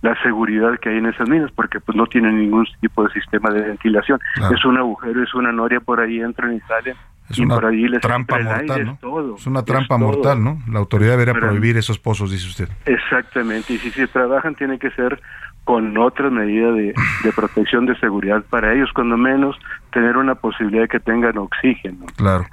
la 0.01 0.19
seguridad 0.23 0.79
que 0.79 0.89
hay 0.89 0.97
en 0.97 1.05
esas 1.07 1.29
minas, 1.29 1.51
porque 1.51 1.79
pues 1.79 1.95
no 1.95 2.05
tienen 2.07 2.39
ningún 2.39 2.67
tipo 2.79 3.03
de 3.03 3.13
sistema 3.13 3.51
de 3.51 3.61
ventilación. 3.61 4.19
Es 4.53 4.65
un 4.65 4.77
agujero, 4.77 5.23
es 5.23 5.33
una 5.33 5.51
noria, 5.51 5.79
por 5.79 5.99
ahí 5.99 6.19
entran 6.19 6.55
y 6.55 6.59
salen. 6.61 6.95
Es 7.29 7.37
y 7.37 7.43
una 7.43 7.55
por 7.55 7.65
allí 7.67 7.87
les 7.87 8.01
trampa 8.01 8.39
mortal, 8.39 8.85
¿no? 8.85 8.91
es 8.93 8.99
todo. 8.99 9.35
Es 9.35 9.47
una 9.47 9.63
trampa 9.63 9.97
mortal, 9.97 10.43
¿no? 10.43 10.59
La 10.67 10.79
autoridad 10.79 11.11
debería 11.11 11.33
prohibir 11.33 11.77
esos 11.77 11.99
pozos, 11.99 12.31
dice 12.31 12.47
usted. 12.47 12.69
Exactamente, 12.85 13.73
y 13.73 13.77
si 13.77 13.91
se 13.91 14.07
trabajan 14.07 14.55
tiene 14.55 14.79
que 14.79 14.89
ser 14.91 15.21
con 15.64 15.97
otras 15.97 16.32
medidas 16.32 16.76
de, 16.76 16.93
de 17.24 17.32
protección 17.34 17.86
de 17.86 17.97
seguridad 17.99 18.43
para 18.49 18.74
ellos, 18.74 18.89
cuando 18.93 19.16
menos 19.18 19.57
tener 19.91 20.18
una 20.18 20.36
posibilidad 20.36 20.84
de 20.84 20.88
que 20.88 20.99
tengan 20.99 21.38
oxígeno. 21.38 22.05
Claro. 22.16 22.45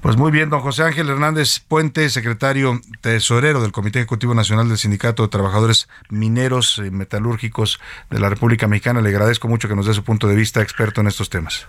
Pues 0.00 0.16
muy 0.16 0.30
bien, 0.30 0.48
don 0.48 0.60
José 0.60 0.84
Ángel 0.84 1.08
Hernández 1.08 1.60
Puente, 1.60 2.08
secretario 2.08 2.80
tesorero 3.00 3.60
del 3.60 3.72
Comité 3.72 3.98
Ejecutivo 3.98 4.34
Nacional 4.34 4.68
del 4.68 4.78
Sindicato 4.78 5.24
de 5.24 5.28
Trabajadores 5.28 5.88
Mineros 6.08 6.78
y 6.78 6.90
Metalúrgicos 6.90 7.80
de 8.10 8.20
la 8.20 8.28
República 8.28 8.68
Mexicana. 8.68 9.00
Le 9.00 9.08
agradezco 9.10 9.48
mucho 9.48 9.68
que 9.68 9.74
nos 9.74 9.86
dé 9.86 9.94
su 9.94 10.04
punto 10.04 10.28
de 10.28 10.36
vista 10.36 10.62
experto 10.62 11.00
en 11.00 11.08
estos 11.08 11.30
temas. 11.30 11.66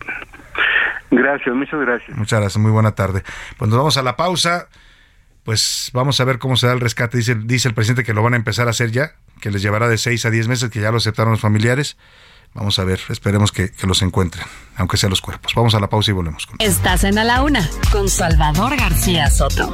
Gracias, 1.11 1.55
muchas 1.55 1.79
gracias. 1.79 2.17
Muchas 2.17 2.39
gracias, 2.39 2.61
muy 2.61 2.71
buena 2.71 2.91
tarde. 2.91 3.23
Pues 3.57 3.69
nos 3.69 3.77
vamos 3.77 3.97
a 3.97 4.03
la 4.03 4.15
pausa. 4.15 4.67
Pues 5.43 5.89
vamos 5.93 6.19
a 6.19 6.25
ver 6.25 6.37
cómo 6.37 6.55
se 6.55 6.67
da 6.67 6.73
el 6.73 6.79
rescate. 6.79 7.17
Dice, 7.17 7.33
dice 7.33 7.67
el 7.67 7.73
presidente 7.73 8.03
que 8.03 8.13
lo 8.13 8.21
van 8.21 8.33
a 8.33 8.37
empezar 8.37 8.67
a 8.67 8.71
hacer 8.71 8.91
ya, 8.91 9.13
que 9.39 9.51
les 9.51 9.61
llevará 9.61 9.87
de 9.87 9.97
6 9.97 10.25
a 10.25 10.29
10 10.29 10.47
meses, 10.47 10.69
que 10.69 10.79
ya 10.81 10.91
lo 10.91 10.97
aceptaron 10.97 11.31
los 11.31 11.41
familiares. 11.41 11.97
Vamos 12.53 12.79
a 12.79 12.83
ver, 12.83 12.99
esperemos 13.09 13.51
que, 13.51 13.71
que 13.71 13.85
los 13.85 14.01
encuentren, 14.01 14.45
aunque 14.75 14.97
sea 14.97 15.09
los 15.09 15.21
cuerpos. 15.21 15.53
Vamos 15.55 15.75
a 15.75 15.79
la 15.79 15.87
pausa 15.87 16.11
y 16.11 16.13
volvemos. 16.13 16.47
Con... 16.47 16.57
Estás 16.59 17.03
en 17.03 17.17
A 17.19 17.23
la 17.23 17.43
Una 17.43 17.69
con 17.91 18.09
Salvador 18.09 18.75
García 18.75 19.29
Soto. 19.29 19.71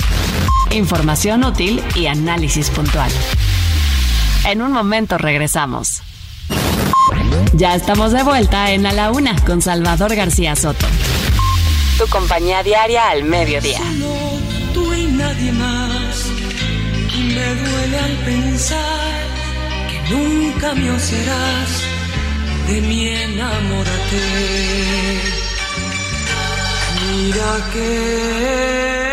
Información 0.72 1.43
útil 1.45 1.82
y 1.95 2.07
análisis 2.07 2.70
puntual. 2.70 3.11
En 4.45 4.61
un 4.61 4.74
momento 4.74 5.18
regresamos. 5.18 6.01
Ya 7.53 7.76
estamos 7.76 8.11
de 8.11 8.24
vuelta 8.24 8.72
en 8.72 8.86
A 8.86 8.91
la 8.91 9.11
Una 9.11 9.36
con 9.45 9.61
Salvador 9.61 10.13
García 10.16 10.55
Soto. 10.55 10.86
Tu 11.97 12.05
compañía 12.07 12.61
diaria 12.61 13.09
al 13.09 13.24
mediodía. 13.24 13.80
tú 14.74 14.93
y 14.93 15.05
nadie 15.07 15.51
más. 15.53 16.26
Y 17.16 17.24
me 17.24 17.55
duele 17.55 17.99
al 17.99 18.18
pensar 18.26 19.24
nunca 20.10 20.74
me 20.76 20.99
serás 20.99 21.72
de 22.68 22.82
mi 22.82 23.08
enamórate. 23.10 24.24
Mira 27.12 27.70
que 27.72 29.05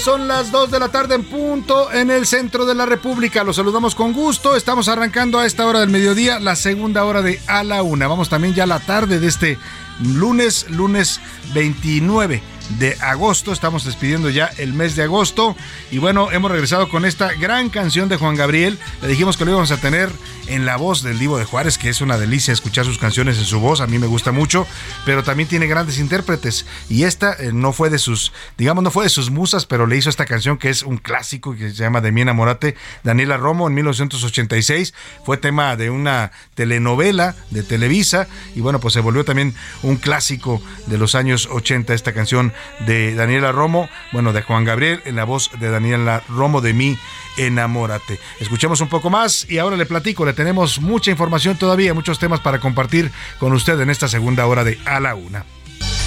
son 0.00 0.28
las 0.28 0.50
2 0.50 0.70
de 0.70 0.78
la 0.80 0.88
tarde 0.88 1.14
en 1.14 1.24
punto 1.24 1.92
en 1.92 2.10
el 2.10 2.26
centro 2.26 2.64
de 2.64 2.74
la 2.74 2.86
República. 2.86 3.44
Los 3.44 3.56
saludamos 3.56 3.94
con 3.94 4.12
gusto. 4.12 4.56
Estamos 4.56 4.88
arrancando 4.88 5.38
a 5.38 5.44
esta 5.44 5.66
hora 5.66 5.80
del 5.80 5.90
mediodía, 5.90 6.40
la 6.40 6.56
segunda 6.56 7.04
hora 7.04 7.20
de 7.20 7.38
A 7.46 7.62
la 7.64 7.82
Una. 7.82 8.08
Vamos 8.08 8.30
también 8.30 8.54
ya 8.54 8.64
a 8.64 8.66
la 8.66 8.80
tarde 8.80 9.20
de 9.20 9.26
este 9.26 9.58
lunes, 10.02 10.70
lunes 10.70 11.20
29 11.52 12.59
de 12.78 12.96
agosto. 13.00 13.52
Estamos 13.52 13.84
despidiendo 13.84 14.30
ya 14.30 14.50
el 14.58 14.72
mes 14.72 14.96
de 14.96 15.02
agosto. 15.02 15.56
Y 15.90 15.98
bueno, 15.98 16.30
hemos 16.30 16.50
regresado 16.50 16.88
con 16.88 17.04
esta 17.04 17.32
gran 17.34 17.70
canción 17.70 18.08
de 18.08 18.16
Juan 18.16 18.36
Gabriel. 18.36 18.78
Le 19.02 19.08
dijimos 19.08 19.36
que 19.36 19.44
lo 19.44 19.52
íbamos 19.52 19.70
a 19.70 19.78
tener 19.78 20.10
en 20.46 20.66
la 20.66 20.76
voz 20.76 21.02
del 21.02 21.18
Divo 21.18 21.38
de 21.38 21.44
Juárez, 21.44 21.78
que 21.78 21.88
es 21.88 22.00
una 22.00 22.18
delicia 22.18 22.52
escuchar 22.52 22.84
sus 22.84 22.98
canciones 22.98 23.38
en 23.38 23.44
su 23.44 23.60
voz. 23.60 23.80
A 23.80 23.86
mí 23.86 23.98
me 23.98 24.06
gusta 24.06 24.32
mucho, 24.32 24.66
pero 25.04 25.22
también 25.22 25.48
tiene 25.48 25.66
grandes 25.66 25.98
intérpretes. 25.98 26.66
Y 26.88 27.04
esta 27.04 27.34
eh, 27.34 27.52
no 27.52 27.72
fue 27.72 27.90
de 27.90 27.98
sus, 27.98 28.32
digamos, 28.58 28.84
no 28.84 28.90
fue 28.90 29.04
de 29.04 29.10
sus 29.10 29.30
musas, 29.30 29.66
pero 29.66 29.86
le 29.86 29.96
hizo 29.96 30.10
esta 30.10 30.26
canción 30.26 30.58
que 30.58 30.70
es 30.70 30.82
un 30.82 30.98
clásico 30.98 31.54
que 31.54 31.70
se 31.70 31.76
llama 31.76 32.00
De 32.00 32.12
mi 32.12 32.20
enamorate, 32.22 32.76
Daniela 33.04 33.36
Romo 33.36 33.68
en 33.68 33.74
1986. 33.74 34.94
Fue 35.24 35.36
tema 35.36 35.76
de 35.76 35.90
una 35.90 36.32
telenovela 36.54 37.34
de 37.50 37.62
Televisa. 37.62 38.28
Y 38.54 38.60
bueno, 38.60 38.80
pues 38.80 38.94
se 38.94 39.00
volvió 39.00 39.24
también 39.24 39.54
un 39.82 39.96
clásico 39.96 40.62
de 40.86 40.98
los 40.98 41.14
años 41.14 41.48
80 41.50 41.94
esta 41.94 42.12
canción 42.12 42.52
de 42.80 43.14
Daniela 43.14 43.52
Romo, 43.52 43.88
bueno, 44.12 44.32
de 44.32 44.42
Juan 44.42 44.64
Gabriel 44.64 45.02
en 45.04 45.16
la 45.16 45.24
voz 45.24 45.50
de 45.58 45.70
Daniela 45.70 46.22
Romo 46.28 46.60
de 46.60 46.72
mí, 46.72 46.98
enamórate. 47.36 48.18
Escuchemos 48.40 48.80
un 48.80 48.88
poco 48.88 49.10
más 49.10 49.46
y 49.48 49.58
ahora 49.58 49.76
le 49.76 49.86
platico, 49.86 50.24
le 50.24 50.32
tenemos 50.32 50.80
mucha 50.80 51.10
información 51.10 51.56
todavía, 51.56 51.94
muchos 51.94 52.18
temas 52.18 52.40
para 52.40 52.60
compartir 52.60 53.10
con 53.38 53.52
usted 53.52 53.78
en 53.80 53.90
esta 53.90 54.08
segunda 54.08 54.46
hora 54.46 54.64
de 54.64 54.78
A 54.84 55.00
la 55.00 55.14
Una. 55.14 55.44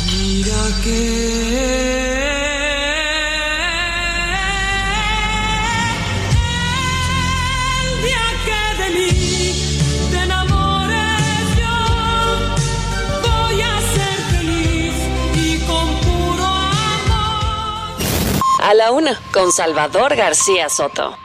Mira 0.05 0.57
que 0.83 2.42
A 18.63 18.73
la 18.73 18.91
Una 18.91 19.19
con 19.33 19.51
Salvador 19.51 20.15
García 20.15 20.69
Soto. 20.69 21.17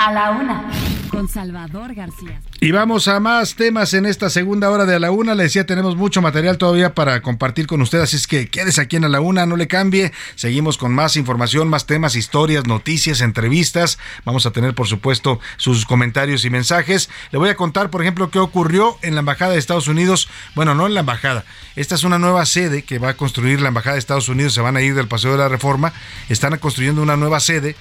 A 0.00 0.12
la 0.12 0.30
Una 0.32 0.68
con 1.08 1.28
Salvador 1.28 1.94
García. 1.94 2.40
Y 2.60 2.72
vamos 2.72 3.06
a 3.06 3.20
más 3.20 3.54
temas 3.54 3.94
en 3.94 4.04
esta 4.04 4.30
segunda 4.30 4.68
hora 4.68 4.84
de 4.84 4.96
A 4.96 4.98
la 4.98 5.12
Una. 5.12 5.36
Le 5.36 5.44
decía, 5.44 5.64
tenemos 5.64 5.94
mucho 5.94 6.20
material 6.20 6.58
todavía 6.58 6.92
para 6.92 7.22
compartir 7.22 7.68
con 7.68 7.80
usted, 7.82 8.00
así 8.00 8.16
es 8.16 8.26
que 8.26 8.48
quédese 8.48 8.80
aquí 8.80 8.96
en 8.96 9.04
A 9.04 9.08
la 9.08 9.20
Una, 9.20 9.46
no 9.46 9.54
le 9.54 9.68
cambie. 9.68 10.12
Seguimos 10.34 10.76
con 10.76 10.92
más 10.92 11.16
información, 11.16 11.68
más 11.68 11.86
temas, 11.86 12.16
historias, 12.16 12.66
noticias, 12.66 13.20
entrevistas. 13.20 13.96
Vamos 14.24 14.44
a 14.44 14.50
tener, 14.50 14.74
por 14.74 14.88
supuesto, 14.88 15.38
sus 15.56 15.86
comentarios 15.86 16.44
y 16.44 16.50
mensajes. 16.50 17.08
Le 17.30 17.38
voy 17.38 17.48
a 17.48 17.54
contar, 17.54 17.90
por 17.90 18.02
ejemplo, 18.02 18.28
qué 18.28 18.40
ocurrió 18.40 18.98
en 19.02 19.14
la 19.14 19.20
Embajada 19.20 19.52
de 19.52 19.58
Estados 19.60 19.86
Unidos. 19.86 20.28
Bueno, 20.56 20.74
no 20.74 20.88
en 20.88 20.94
la 20.94 21.00
Embajada. 21.00 21.44
Esta 21.76 21.94
es 21.94 22.02
una 22.02 22.18
nueva 22.18 22.44
sede 22.44 22.82
que 22.82 22.98
va 22.98 23.10
a 23.10 23.16
construir 23.16 23.60
la 23.60 23.68
Embajada 23.68 23.94
de 23.94 24.00
Estados 24.00 24.28
Unidos. 24.28 24.54
Se 24.54 24.62
van 24.62 24.76
a 24.76 24.82
ir 24.82 24.96
del 24.96 25.06
Paseo 25.06 25.30
de 25.30 25.38
la 25.38 25.48
Reforma. 25.48 25.92
Están 26.28 26.58
construyendo 26.58 27.02
una 27.02 27.16
nueva 27.16 27.38
sede. 27.38 27.76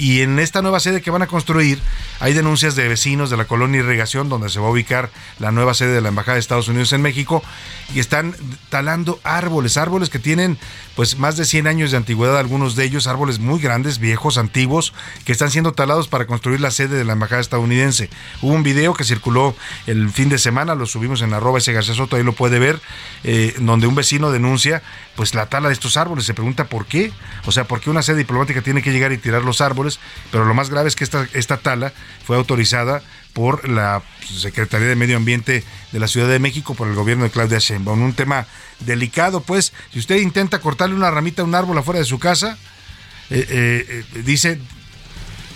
Y 0.00 0.22
en 0.22 0.38
esta 0.38 0.62
nueva 0.62 0.80
sede 0.80 1.02
que 1.02 1.10
van 1.10 1.20
a 1.20 1.26
construir 1.26 1.78
hay 2.20 2.32
denuncias 2.32 2.74
de 2.74 2.88
vecinos 2.88 3.28
de 3.28 3.36
la 3.36 3.44
colonia 3.44 3.80
Irrigación, 3.80 4.30
donde 4.30 4.48
se 4.48 4.58
va 4.58 4.68
a 4.68 4.70
ubicar 4.70 5.10
la 5.38 5.52
nueva 5.52 5.74
sede 5.74 5.92
de 5.92 6.00
la 6.00 6.08
Embajada 6.08 6.34
de 6.34 6.40
Estados 6.40 6.68
Unidos 6.68 6.94
en 6.94 7.02
México, 7.02 7.42
y 7.94 8.00
están 8.00 8.34
talando 8.70 9.20
árboles, 9.24 9.76
árboles 9.76 10.08
que 10.08 10.18
tienen 10.18 10.56
pues 10.96 11.18
más 11.18 11.36
de 11.36 11.44
100 11.44 11.66
años 11.66 11.90
de 11.90 11.98
antigüedad, 11.98 12.38
algunos 12.38 12.76
de 12.76 12.84
ellos 12.84 13.06
árboles 13.06 13.40
muy 13.40 13.60
grandes, 13.60 13.98
viejos, 13.98 14.38
antiguos, 14.38 14.94
que 15.26 15.32
están 15.32 15.50
siendo 15.50 15.72
talados 15.72 16.08
para 16.08 16.26
construir 16.26 16.62
la 16.62 16.70
sede 16.70 16.96
de 16.96 17.04
la 17.04 17.12
Embajada 17.12 17.42
estadounidense. 17.42 18.08
Hubo 18.40 18.54
un 18.54 18.62
video 18.62 18.94
que 18.94 19.04
circuló 19.04 19.54
el 19.86 20.08
fin 20.10 20.30
de 20.30 20.38
semana, 20.38 20.74
lo 20.74 20.86
subimos 20.86 21.20
en 21.20 21.34
arroba 21.34 21.58
ese 21.58 21.74
García 21.74 21.94
Soto, 21.94 22.16
ahí 22.16 22.22
lo 22.22 22.32
puede 22.32 22.58
ver, 22.58 22.80
eh, 23.22 23.54
donde 23.58 23.86
un 23.86 23.94
vecino 23.94 24.30
denuncia 24.30 24.82
pues 25.16 25.34
la 25.34 25.46
tala 25.46 25.68
de 25.68 25.74
estos 25.74 25.96
árboles, 25.96 26.24
se 26.24 26.34
pregunta 26.34 26.64
por 26.64 26.86
qué, 26.86 27.12
o 27.44 27.52
sea, 27.52 27.64
por 27.64 27.80
qué 27.80 27.90
una 27.90 28.02
sede 28.02 28.18
diplomática 28.18 28.62
tiene 28.62 28.82
que 28.82 28.92
llegar 28.92 29.12
y 29.12 29.18
tirar 29.18 29.42
los 29.42 29.60
árboles 29.60 30.00
pero 30.30 30.44
lo 30.44 30.54
más 30.54 30.70
grave 30.70 30.88
es 30.88 30.96
que 30.96 31.04
esta, 31.04 31.26
esta 31.32 31.56
tala 31.58 31.92
fue 32.24 32.36
autorizada 32.36 33.02
por 33.32 33.68
la 33.68 34.02
Secretaría 34.26 34.88
de 34.88 34.96
Medio 34.96 35.16
Ambiente 35.16 35.64
de 35.92 35.98
la 36.00 36.08
Ciudad 36.08 36.28
de 36.28 36.38
México, 36.38 36.74
por 36.74 36.88
el 36.88 36.94
gobierno 36.94 37.24
de 37.24 37.30
Claudia 37.30 37.58
Sheinbaum. 37.58 38.02
Un 38.02 38.12
tema 38.12 38.46
delicado, 38.80 39.40
pues, 39.40 39.72
si 39.92 39.98
usted 39.98 40.16
intenta 40.16 40.60
cortarle 40.60 40.94
una 40.94 41.10
ramita 41.10 41.42
a 41.42 41.44
un 41.44 41.54
árbol 41.54 41.78
afuera 41.78 42.00
de 42.00 42.06
su 42.06 42.18
casa, 42.18 42.58
eh, 43.30 43.46
eh, 43.48 44.04
eh, 44.14 44.22
dice, 44.24 44.60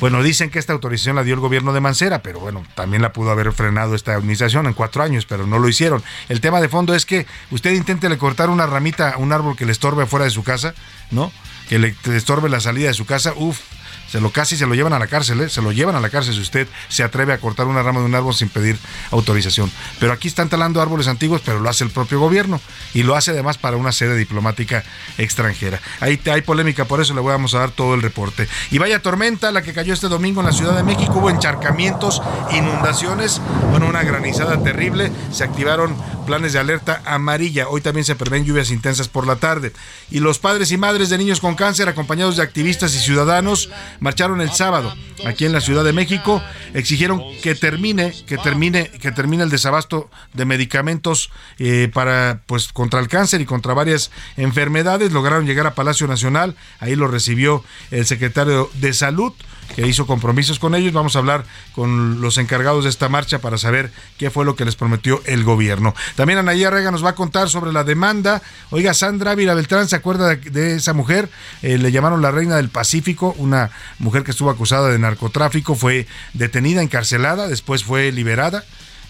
bueno, 0.00 0.22
dicen 0.22 0.50
que 0.50 0.58
esta 0.58 0.72
autorización 0.72 1.16
la 1.16 1.22
dio 1.22 1.34
el 1.34 1.40
gobierno 1.40 1.72
de 1.72 1.80
Mancera, 1.80 2.22
pero 2.22 2.40
bueno, 2.40 2.64
también 2.74 3.02
la 3.02 3.12
pudo 3.12 3.30
haber 3.30 3.52
frenado 3.52 3.94
esta 3.94 4.14
administración 4.14 4.66
en 4.66 4.74
cuatro 4.74 5.02
años, 5.02 5.26
pero 5.26 5.46
no 5.46 5.58
lo 5.58 5.68
hicieron. 5.68 6.02
El 6.28 6.40
tema 6.40 6.60
de 6.60 6.68
fondo 6.68 6.94
es 6.94 7.06
que 7.06 7.26
usted 7.50 7.72
intente 7.72 8.08
le 8.08 8.18
cortar 8.18 8.50
una 8.50 8.66
ramita 8.66 9.10
a 9.10 9.18
un 9.18 9.32
árbol 9.32 9.56
que 9.56 9.66
le 9.66 9.72
estorbe 9.72 10.04
afuera 10.04 10.24
de 10.24 10.30
su 10.30 10.42
casa, 10.42 10.74
¿no? 11.10 11.32
Que 11.68 11.78
le, 11.78 11.94
le 12.04 12.16
estorbe 12.16 12.48
la 12.48 12.60
salida 12.60 12.88
de 12.88 12.94
su 12.94 13.06
casa, 13.06 13.32
uff, 13.36 13.60
se 14.08 14.20
lo 14.20 14.30
casi 14.30 14.56
se 14.56 14.66
lo 14.66 14.74
llevan 14.74 14.92
a 14.92 14.98
la 14.98 15.06
cárcel, 15.06 15.40
¿eh? 15.40 15.48
se 15.48 15.62
lo 15.62 15.72
llevan 15.72 15.96
a 15.96 16.00
la 16.00 16.10
cárcel 16.10 16.34
si 16.34 16.40
usted 16.40 16.68
se 16.88 17.02
atreve 17.02 17.32
a 17.32 17.38
cortar 17.38 17.66
una 17.66 17.82
rama 17.82 18.00
de 18.00 18.06
un 18.06 18.14
árbol 18.14 18.34
sin 18.34 18.48
pedir 18.48 18.78
autorización. 19.10 19.70
Pero 19.98 20.12
aquí 20.12 20.28
están 20.28 20.48
talando 20.48 20.80
árboles 20.80 21.08
antiguos, 21.08 21.40
pero 21.44 21.60
lo 21.60 21.68
hace 21.68 21.84
el 21.84 21.90
propio 21.90 22.20
gobierno 22.20 22.60
y 22.92 23.02
lo 23.02 23.16
hace 23.16 23.32
además 23.32 23.58
para 23.58 23.76
una 23.76 23.92
sede 23.92 24.16
diplomática 24.16 24.84
extranjera. 25.18 25.80
Ahí 26.00 26.20
hay 26.30 26.42
polémica, 26.42 26.84
por 26.84 27.00
eso 27.00 27.14
le 27.14 27.20
vamos 27.20 27.54
a 27.54 27.60
dar 27.60 27.70
todo 27.70 27.94
el 27.94 28.02
reporte. 28.02 28.48
Y 28.70 28.78
vaya 28.78 29.00
tormenta 29.00 29.52
la 29.52 29.62
que 29.62 29.72
cayó 29.72 29.92
este 29.94 30.08
domingo 30.08 30.40
en 30.40 30.46
la 30.46 30.52
Ciudad 30.52 30.76
de 30.76 30.82
México, 30.82 31.14
hubo 31.16 31.30
encharcamientos, 31.30 32.22
inundaciones, 32.52 33.40
bueno, 33.70 33.86
una 33.86 34.02
granizada 34.02 34.62
terrible, 34.62 35.10
se 35.32 35.44
activaron 35.44 35.96
planes 36.24 36.52
de 36.52 36.58
alerta 36.58 37.02
amarilla. 37.04 37.68
Hoy 37.68 37.80
también 37.80 38.04
se 38.04 38.14
prevén 38.14 38.44
lluvias 38.44 38.70
intensas 38.70 39.08
por 39.08 39.26
la 39.26 39.36
tarde. 39.36 39.72
Y 40.10 40.20
los 40.20 40.38
padres 40.38 40.72
y 40.72 40.76
madres 40.76 41.10
de 41.10 41.18
niños 41.18 41.40
con 41.40 41.54
cáncer, 41.54 41.88
acompañados 41.88 42.36
de 42.36 42.42
activistas 42.42 42.94
y 42.94 42.98
ciudadanos, 42.98 43.70
marcharon 44.00 44.40
el 44.40 44.50
sábado 44.50 44.94
aquí 45.26 45.44
en 45.44 45.52
la 45.52 45.60
Ciudad 45.60 45.84
de 45.84 45.92
México, 45.92 46.42
exigieron 46.74 47.22
que 47.42 47.54
termine, 47.54 48.12
que 48.26 48.36
termine, 48.38 48.90
que 48.90 49.12
termine 49.12 49.42
el 49.42 49.50
desabasto 49.50 50.10
de 50.32 50.44
medicamentos 50.44 51.30
eh, 51.58 51.90
para, 51.92 52.42
pues, 52.46 52.72
contra 52.72 53.00
el 53.00 53.08
cáncer 53.08 53.40
y 53.40 53.46
contra 53.46 53.74
varias 53.74 54.10
enfermedades. 54.36 55.12
Lograron 55.12 55.46
llegar 55.46 55.66
a 55.66 55.74
Palacio 55.74 56.06
Nacional, 56.06 56.56
ahí 56.80 56.96
lo 56.96 57.08
recibió 57.08 57.64
el 57.90 58.06
secretario 58.06 58.70
de 58.74 58.92
Salud 58.92 59.32
que 59.74 59.86
hizo 59.86 60.06
compromisos 60.06 60.58
con 60.58 60.74
ellos. 60.74 60.92
Vamos 60.92 61.16
a 61.16 61.20
hablar 61.20 61.44
con 61.74 62.20
los 62.20 62.38
encargados 62.38 62.84
de 62.84 62.90
esta 62.90 63.08
marcha 63.08 63.40
para 63.40 63.58
saber 63.58 63.92
qué 64.18 64.30
fue 64.30 64.44
lo 64.44 64.56
que 64.56 64.64
les 64.64 64.76
prometió 64.76 65.22
el 65.26 65.44
gobierno. 65.44 65.94
También 66.16 66.38
Anaya 66.38 66.70
Rega 66.70 66.90
nos 66.90 67.04
va 67.04 67.10
a 67.10 67.14
contar 67.14 67.48
sobre 67.48 67.72
la 67.72 67.84
demanda. 67.84 68.42
Oiga, 68.70 68.94
Sandra 68.94 69.32
Ávila 69.32 69.54
Beltrán, 69.54 69.88
¿se 69.88 69.96
acuerda 69.96 70.36
de, 70.36 70.76
esa 70.76 70.92
mujer? 70.92 71.28
Eh, 71.62 71.78
le 71.78 71.92
llamaron 71.92 72.22
la 72.22 72.30
reina 72.30 72.56
del 72.56 72.68
Pacífico, 72.68 73.34
una 73.38 73.70
mujer 73.98 74.24
que 74.24 74.30
estuvo 74.30 74.50
acusada 74.50 74.90
de 74.90 74.98
narcotráfico, 74.98 75.74
fue 75.74 76.06
detenida, 76.32 76.82
encarcelada, 76.82 77.48
después 77.48 77.84
fue 77.84 78.12
liberada 78.12 78.64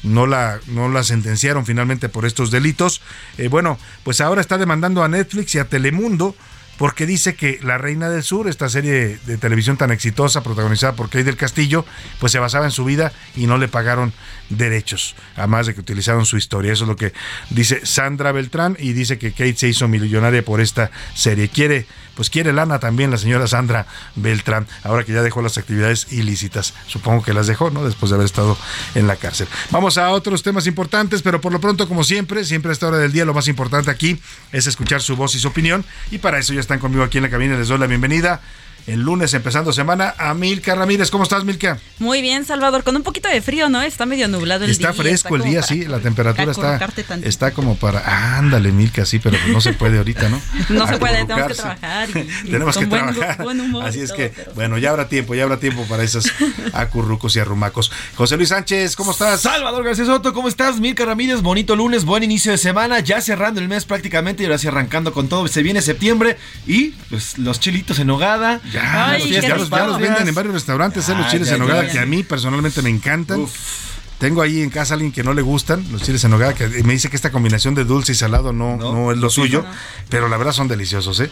no 0.04 0.26
la, 0.26 0.60
no 0.68 0.88
la 0.88 1.02
sentenciaron 1.02 1.66
finalmente 1.66 2.08
por 2.08 2.26
estos 2.26 2.50
delitos. 2.50 3.00
Eh, 3.38 3.48
bueno, 3.48 3.78
pues 4.04 4.20
ahora 4.20 4.40
está 4.40 4.58
demandando 4.58 5.02
a 5.02 5.08
Netflix 5.08 5.54
y 5.54 5.58
a 5.58 5.64
Telemundo 5.64 6.36
porque 6.78 7.06
dice 7.06 7.34
que 7.34 7.58
La 7.62 7.78
Reina 7.78 8.08
del 8.08 8.22
Sur, 8.22 8.48
esta 8.48 8.68
serie 8.68 9.18
de 9.26 9.38
televisión 9.38 9.76
tan 9.76 9.90
exitosa 9.92 10.42
protagonizada 10.42 10.94
por 10.94 11.06
Kate 11.06 11.24
del 11.24 11.36
Castillo, 11.36 11.84
pues 12.20 12.32
se 12.32 12.38
basaba 12.38 12.64
en 12.64 12.70
su 12.70 12.84
vida 12.84 13.12
y 13.36 13.46
no 13.46 13.58
le 13.58 13.68
pagaron 13.68 14.12
derechos, 14.48 15.14
además 15.36 15.66
de 15.66 15.74
que 15.74 15.80
utilizaron 15.80 16.26
su 16.26 16.36
historia. 16.36 16.72
Eso 16.72 16.84
es 16.84 16.88
lo 16.88 16.96
que 16.96 17.12
dice 17.50 17.84
Sandra 17.84 18.32
Beltrán 18.32 18.76
y 18.78 18.92
dice 18.92 19.18
que 19.18 19.32
Kate 19.32 19.56
se 19.56 19.68
hizo 19.68 19.88
millonaria 19.88 20.44
por 20.44 20.60
esta 20.60 20.90
serie. 21.14 21.48
Quiere, 21.48 21.86
pues 22.14 22.30
quiere 22.30 22.52
lana 22.52 22.78
también 22.78 23.10
la 23.10 23.18
señora 23.18 23.46
Sandra 23.46 23.86
Beltrán, 24.16 24.66
ahora 24.82 25.04
que 25.04 25.12
ya 25.12 25.22
dejó 25.22 25.42
las 25.42 25.58
actividades 25.58 26.12
ilícitas. 26.12 26.74
Supongo 26.86 27.22
que 27.22 27.32
las 27.32 27.46
dejó, 27.46 27.70
¿no? 27.70 27.84
Después 27.84 28.10
de 28.10 28.16
haber 28.16 28.26
estado 28.26 28.56
en 28.94 29.06
la 29.06 29.16
cárcel. 29.16 29.48
Vamos 29.70 29.98
a 29.98 30.10
otros 30.10 30.42
temas 30.42 30.66
importantes, 30.66 31.22
pero 31.22 31.40
por 31.40 31.52
lo 31.52 31.60
pronto, 31.60 31.88
como 31.88 32.04
siempre, 32.04 32.44
siempre 32.44 32.70
a 32.70 32.72
esta 32.72 32.88
hora 32.88 32.98
del 32.98 33.12
día, 33.12 33.24
lo 33.24 33.34
más 33.34 33.48
importante 33.48 33.90
aquí 33.90 34.18
es 34.52 34.66
escuchar 34.66 35.00
su 35.02 35.16
voz 35.16 35.34
y 35.34 35.38
su 35.38 35.48
opinión. 35.48 35.84
Y 36.10 36.18
para 36.18 36.38
eso 36.38 36.52
ya 36.52 36.60
están 36.60 36.78
conmigo 36.78 37.02
aquí 37.02 37.18
en 37.18 37.24
la 37.24 37.30
cabina. 37.30 37.56
Les 37.56 37.68
doy 37.68 37.78
la 37.78 37.86
bienvenida 37.86 38.40
el 38.86 39.00
lunes 39.00 39.32
empezando 39.34 39.72
semana 39.72 40.14
a 40.18 40.34
Milka 40.34 40.74
Ramírez. 40.74 41.10
¿Cómo 41.10 41.24
estás, 41.24 41.44
Milka? 41.44 41.78
Muy 41.98 42.20
bien, 42.20 42.44
Salvador, 42.44 42.84
con 42.84 42.96
un 42.96 43.02
poquito 43.02 43.28
de 43.28 43.40
frío, 43.40 43.68
¿no? 43.68 43.82
Está 43.82 44.04
medio 44.06 44.28
nublado 44.28 44.64
el 44.64 44.70
está 44.70 44.92
día. 44.92 45.02
Fresco 45.02 45.34
está 45.34 45.44
el 45.44 45.50
día, 45.50 45.62
sí, 45.62 45.84
la 45.86 46.00
temperatura 46.00 46.50
está, 46.50 46.78
está 47.22 47.52
como 47.52 47.76
para... 47.76 48.36
ándale, 48.38 48.72
Milka, 48.72 49.06
sí, 49.06 49.18
pero 49.18 49.38
no 49.48 49.60
se 49.60 49.72
puede 49.72 49.98
ahorita, 49.98 50.28
¿no? 50.28 50.40
No 50.68 50.86
se 50.86 50.98
puede, 50.98 51.24
tenemos 51.24 51.48
que 51.48 51.54
trabajar. 51.54 52.08
Y, 52.10 52.50
tenemos 52.50 52.76
que 52.76 52.86
trabajar. 52.86 53.42
Buen 53.42 53.60
humor 53.60 53.84
Así 53.84 54.00
es 54.00 54.12
que, 54.12 54.28
pero... 54.28 54.54
bueno, 54.54 54.78
ya 54.78 54.90
habrá 54.90 55.08
tiempo, 55.08 55.34
ya 55.34 55.44
habrá 55.44 55.58
tiempo 55.58 55.84
para 55.88 56.02
esos 56.02 56.26
acurrucos 56.72 57.36
y 57.36 57.40
arrumacos. 57.40 57.90
José 58.16 58.36
Luis 58.36 58.50
Sánchez, 58.50 58.96
¿cómo 58.96 59.12
estás? 59.12 59.40
Salvador 59.40 59.84
García 59.84 60.04
Soto, 60.04 60.32
¿cómo 60.34 60.48
estás? 60.48 60.80
Milka 60.80 61.04
Ramírez, 61.04 61.40
bonito 61.42 61.76
lunes, 61.76 62.04
buen 62.04 62.22
inicio 62.22 62.52
de 62.52 62.58
semana, 62.58 63.00
ya 63.00 63.20
cerrando 63.20 63.60
el 63.60 63.68
mes 63.68 63.84
prácticamente 63.84 64.42
y 64.42 64.46
ahora 64.46 64.58
sí 64.58 64.68
arrancando 64.68 65.12
con 65.12 65.28
todo. 65.28 65.46
Se 65.48 65.62
viene 65.62 65.80
septiembre 65.80 66.36
y 66.66 66.90
pues 67.08 67.38
los 67.38 67.60
chilitos 67.60 67.98
en 67.98 68.10
hogada. 68.10 68.60
Ya, 68.74 69.10
Ay, 69.10 69.30
ya 69.30 69.56
los, 69.56 69.70
ya 69.70 69.86
los, 69.86 69.98
venden 69.98 70.26
en 70.26 70.34
varios 70.34 70.52
restaurantes, 70.52 71.08
¿eh? 71.08 71.14
los 71.14 71.26
Ah, 71.26 71.30
chiles 71.30 71.48
ya, 71.48 71.54
en 71.54 71.60
nogada, 71.60 71.88
que 71.88 71.98
a 71.98 72.06
mí 72.06 72.24
personalmente 72.24 72.82
me 72.82 72.90
encantan. 72.90 73.46
Tengo 74.18 74.42
ahí 74.42 74.62
en 74.62 74.70
casa 74.70 74.94
a 74.94 74.96
alguien 74.96 75.12
que 75.12 75.22
no 75.22 75.32
le 75.32 75.42
gustan 75.42 75.84
los 75.92 76.02
chiles 76.02 76.24
en 76.24 76.30
nogada, 76.32 76.54
que 76.54 76.66
me 76.66 76.92
dice 76.92 77.08
que 77.08 77.16
esta 77.16 77.30
combinación 77.30 77.74
de 77.74 77.84
dulce 77.84 78.12
y 78.12 78.14
salado 78.14 78.52
no, 78.52 78.76
no, 78.76 79.12
es 79.12 79.18
lo 79.18 79.30
suyo, 79.30 79.62
no. 79.62 79.68
pero 80.08 80.28
la 80.28 80.36
verdad 80.36 80.52
son 80.52 80.66
deliciosos, 80.66 81.20
¿eh? 81.20 81.30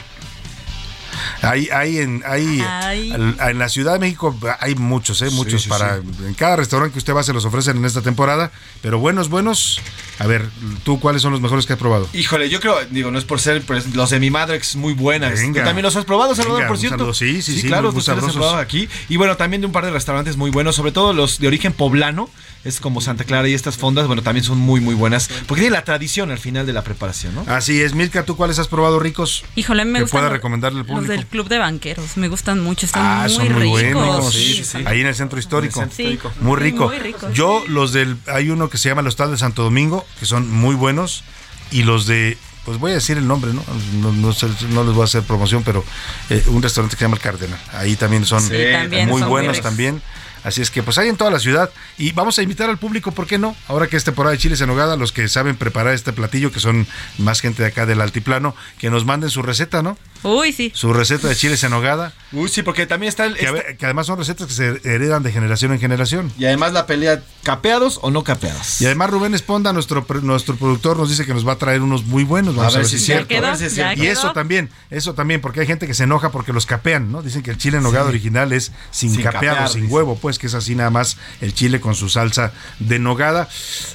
Hay, 1.43 1.69
hay, 1.71 1.99
en, 1.99 2.23
hay 2.25 2.61
en 2.61 3.59
la 3.59 3.69
Ciudad 3.69 3.95
de 3.95 3.99
México 3.99 4.37
hay 4.61 4.77
muchos, 4.77 5.21
¿eh? 5.23 5.31
muchos 5.31 5.63
sí, 5.63 5.69
para 5.69 5.97
en 5.97 6.35
cada 6.35 6.57
restaurante 6.57 6.93
que 6.93 6.99
usted 6.99 7.15
va 7.15 7.23
se 7.25 7.33
los 7.33 7.45
ofrecen 7.45 7.79
en 7.79 7.85
esta 7.85 8.03
temporada, 8.03 8.53
pero 8.81 8.99
buenos, 8.99 9.29
buenos. 9.29 9.81
A 10.23 10.27
ver, 10.27 10.49
tú 10.85 11.01
cuáles 11.01 11.21
son 11.23 11.33
los 11.33 11.41
mejores 11.41 11.67
que 11.67 11.73
has 11.73 11.79
probado? 11.79 12.09
Híjole, 12.13 12.49
yo 12.49 12.61
creo, 12.61 12.77
digo, 12.91 13.11
no 13.11 13.19
es 13.19 13.25
por 13.25 13.41
ser, 13.41 13.63
pero 13.67 13.81
los 13.95 14.11
de 14.11 14.21
mi 14.21 14.31
madre 14.31 14.57
es 14.57 14.77
muy 14.77 14.93
buenas. 14.93 15.33
Venga. 15.35 15.61
¿Tú 15.63 15.67
también 15.67 15.83
los 15.85 15.97
has 15.97 16.05
probado, 16.05 16.35
Salvador, 16.35 16.59
Venga, 16.61 16.69
por 16.69 16.79
cierto? 16.79 16.99
saludo. 16.99 17.15
Sí, 17.15 17.43
sí, 17.43 17.61
sí, 17.61 17.67
claro, 17.67 17.91
sí 17.91 17.97
los 17.97 18.09
has 18.09 18.33
probado 18.33 18.57
aquí. 18.59 18.89
Y 19.09 19.17
bueno, 19.17 19.37
también 19.37 19.61
de 19.63 19.67
un 19.67 19.73
par 19.73 19.85
de 19.85 19.91
restaurantes 19.91 20.37
muy 20.37 20.51
buenos, 20.51 20.77
sobre 20.77 20.93
todo 20.93 21.13
los 21.13 21.39
de 21.41 21.49
origen 21.49 21.73
poblano, 21.73 22.31
es 22.65 22.79
como 22.79 23.01
Santa 23.01 23.25
Clara 23.25 23.49
y 23.49 23.55
estas 23.55 23.77
fondas, 23.77 24.07
bueno, 24.07 24.23
también 24.23 24.45
son 24.45 24.59
muy, 24.59 24.81
muy 24.81 24.95
buenas, 24.95 25.29
porque 25.49 25.63
tiene 25.63 25.75
la 25.75 25.83
tradición 25.83 26.31
al 26.31 26.39
final 26.39 26.65
de 26.65 26.73
la 26.73 26.85
preparación, 26.85 27.35
¿no? 27.35 27.45
Así 27.49 27.83
es, 27.83 27.95
Milka, 27.95 28.25
¿tú 28.25 28.37
cuáles 28.37 28.61
has 28.61 28.69
probado 28.69 29.01
ricos? 29.01 29.45
Híjole, 29.57 29.85
me 29.85 30.01
gustan 30.03 30.19
pueda 30.19 30.25
los- 30.29 30.33
recomendarle 30.35 30.81
al 30.81 30.87
los 30.87 30.95
público. 30.97 31.13
del 31.13 31.27
Club 31.27 31.49
de 31.49 31.59
Banqueros, 31.59 32.17
me 32.17 32.29
gustan 32.29 32.61
mucho, 32.61 32.87
están 32.87 33.03
Ah, 33.05 33.23
muy 33.27 33.31
son 33.35 33.53
muy 33.53 33.83
ricos. 33.83 34.05
buenos. 34.05 34.33
Sí, 34.33 34.63
sí. 34.65 34.79
Ahí 34.85 35.01
en 35.01 35.09
el 35.09 35.15
centro 35.17 35.41
histórico. 35.41 35.81
En 35.81 35.89
el 35.89 35.91
centro 35.93 36.13
histórico. 36.13 36.41
Muy 36.41 36.57
Sí, 36.59 36.63
rico. 36.63 36.87
muy 36.89 36.99
rico. 37.01 37.31
Yo, 37.33 37.65
los 37.67 37.93
del. 37.93 38.17
Hay 38.29 38.51
uno 38.51 38.71
que 38.71 38.79
se 38.79 38.89
llama 38.89 39.03
Los 39.03 39.17
Tal 39.17 39.31
de 39.33 39.39
Santo 39.39 39.63
Domingo, 39.65 40.07
que 40.19 40.27
son 40.27 40.51
muy 40.51 40.75
buenos. 40.75 41.25
Y 41.71 41.83
los 41.85 42.07
de. 42.07 42.37
Pues 42.65 42.79
voy 42.79 42.93
a 42.93 42.95
decir 42.95 43.19
el 43.19 43.27
nombre, 43.27 43.53
¿no? 43.53 43.65
No, 44.01 44.13
no 44.13 44.33
no 44.71 44.85
les 44.85 44.95
voy 44.95 45.01
a 45.01 45.05
hacer 45.05 45.23
promoción, 45.23 45.65
pero 45.65 45.85
eh, 46.31 46.45
un 46.47 46.63
restaurante 46.63 46.95
que 46.95 47.01
se 47.01 47.05
llama 47.05 47.17
El 47.17 47.23
Cardenal. 47.23 47.59
Ahí 47.73 47.97
también 47.97 48.25
son 48.25 48.41
Sí, 48.41 48.55
también 48.73 49.09
muy 49.09 49.21
son 49.21 49.31
buenos 49.31 49.61
también. 49.61 50.01
Así 50.45 50.61
es 50.61 50.71
que 50.71 50.83
pues 50.83 50.99
hay 50.99 51.09
en 51.09 51.17
toda 51.17 51.31
la 51.31 51.39
ciudad 51.39 51.71
y 51.99 52.13
vamos 52.13 52.39
a 52.39 52.43
invitar 52.43 52.69
al 52.69 52.79
público, 52.79 53.13
¿por 53.13 53.27
qué 53.27 53.39
no? 53.39 53.55
Ahora 53.69 53.87
que 53.87 53.97
es 53.97 54.05
temporada 54.05 54.33
de 54.33 54.39
chiles 54.39 54.61
en 54.61 54.69
nogada, 54.69 54.97
los 54.97 55.13
que 55.13 55.29
saben 55.29 55.57
preparar 55.57 55.95
este 55.95 56.13
platillo, 56.13 56.51
que 56.51 56.59
son 56.61 56.87
más 57.19 57.41
gente 57.41 57.63
de 57.63 57.69
acá 57.69 57.87
del 57.87 58.01
altiplano, 58.01 58.55
que 58.79 58.91
nos 58.91 59.05
manden 59.05 59.31
su 59.31 59.43
receta, 59.43 59.83
¿no? 59.83 59.97
Uy, 60.23 60.53
sí. 60.53 60.73
Su 60.75 60.93
receta 60.93 61.29
de 61.29 61.37
chiles 61.37 61.63
en 61.65 61.71
nogada. 61.71 62.13
Uy, 62.33 62.49
sí, 62.49 62.63
porque 62.63 62.87
también 62.87 63.09
está 63.09 63.27
el... 63.27 63.35
Que, 63.37 63.47
a 63.47 63.51
está- 63.51 63.67
ver, 63.67 63.77
que 63.77 63.85
además 63.85 64.07
son 64.07 64.19
recetas 64.19 64.47
que 64.47 64.55
se 64.55 64.69
heredan 64.85 65.23
de 65.23 65.33
generación 65.33 65.73
en 65.73 65.81
generación. 65.81 66.33
Y 66.39 66.45
además 66.47 66.73
la 66.73 66.87
pelea, 66.87 67.23
¿capeados 67.43 67.99
o 68.03 68.11
no 68.11 68.25
capeados? 68.25 68.81
Y 68.81 68.87
además 68.87 69.11
Rubén 69.11 69.35
Esponda, 69.35 69.73
nuestro, 69.73 70.07
nuestro 70.23 70.57
productor, 70.57 70.97
nos 70.97 71.11
dice 71.11 71.27
que 71.27 71.35
nos 71.35 71.47
va 71.47 71.53
a 71.53 71.57
traer 71.59 71.83
unos 71.83 72.05
muy 72.05 72.25
buenos. 72.25 72.57
Vamos 72.57 72.75
A 72.75 72.79
ver 72.79 72.87
si 72.87 72.97
es 72.97 73.05
cierto, 73.05 73.29
quedó, 73.29 73.47
a 73.47 73.51
ver 73.51 73.59
si 73.59 73.65
es 73.67 73.75
cierto. 73.75 74.03
Y 74.03 74.07
eso 74.07 74.33
también, 74.33 74.71
eso 74.91 75.15
también, 75.15 75.41
porque 75.41 75.61
hay 75.61 75.67
gente 75.67 75.87
que 75.87 75.95
se 75.95 76.05
enoja 76.05 76.31
porque 76.31 76.53
los 76.53 76.65
capean, 76.67 77.13
¿no? 77.13 77.23
Dicen 77.23 77.43
que 77.43 77.51
el 77.51 77.59
chile 77.59 77.79
en 77.79 77.87
original 77.87 78.53
es 78.53 78.73
sin, 78.91 79.11
Sin 79.13 79.23
capeado, 79.23 79.57
capear, 79.57 79.69
sin 79.69 79.83
dice. 79.83 79.93
huevo, 79.95 80.17
pues 80.17 80.39
que 80.39 80.47
es 80.47 80.55
así 80.55 80.75
nada 80.75 80.91
más 80.91 81.17
el 81.41 81.53
chile 81.55 81.81
con 81.81 81.95
su 81.95 82.09
salsa 82.09 82.53
de 82.79 82.99
nogada. 82.99 83.49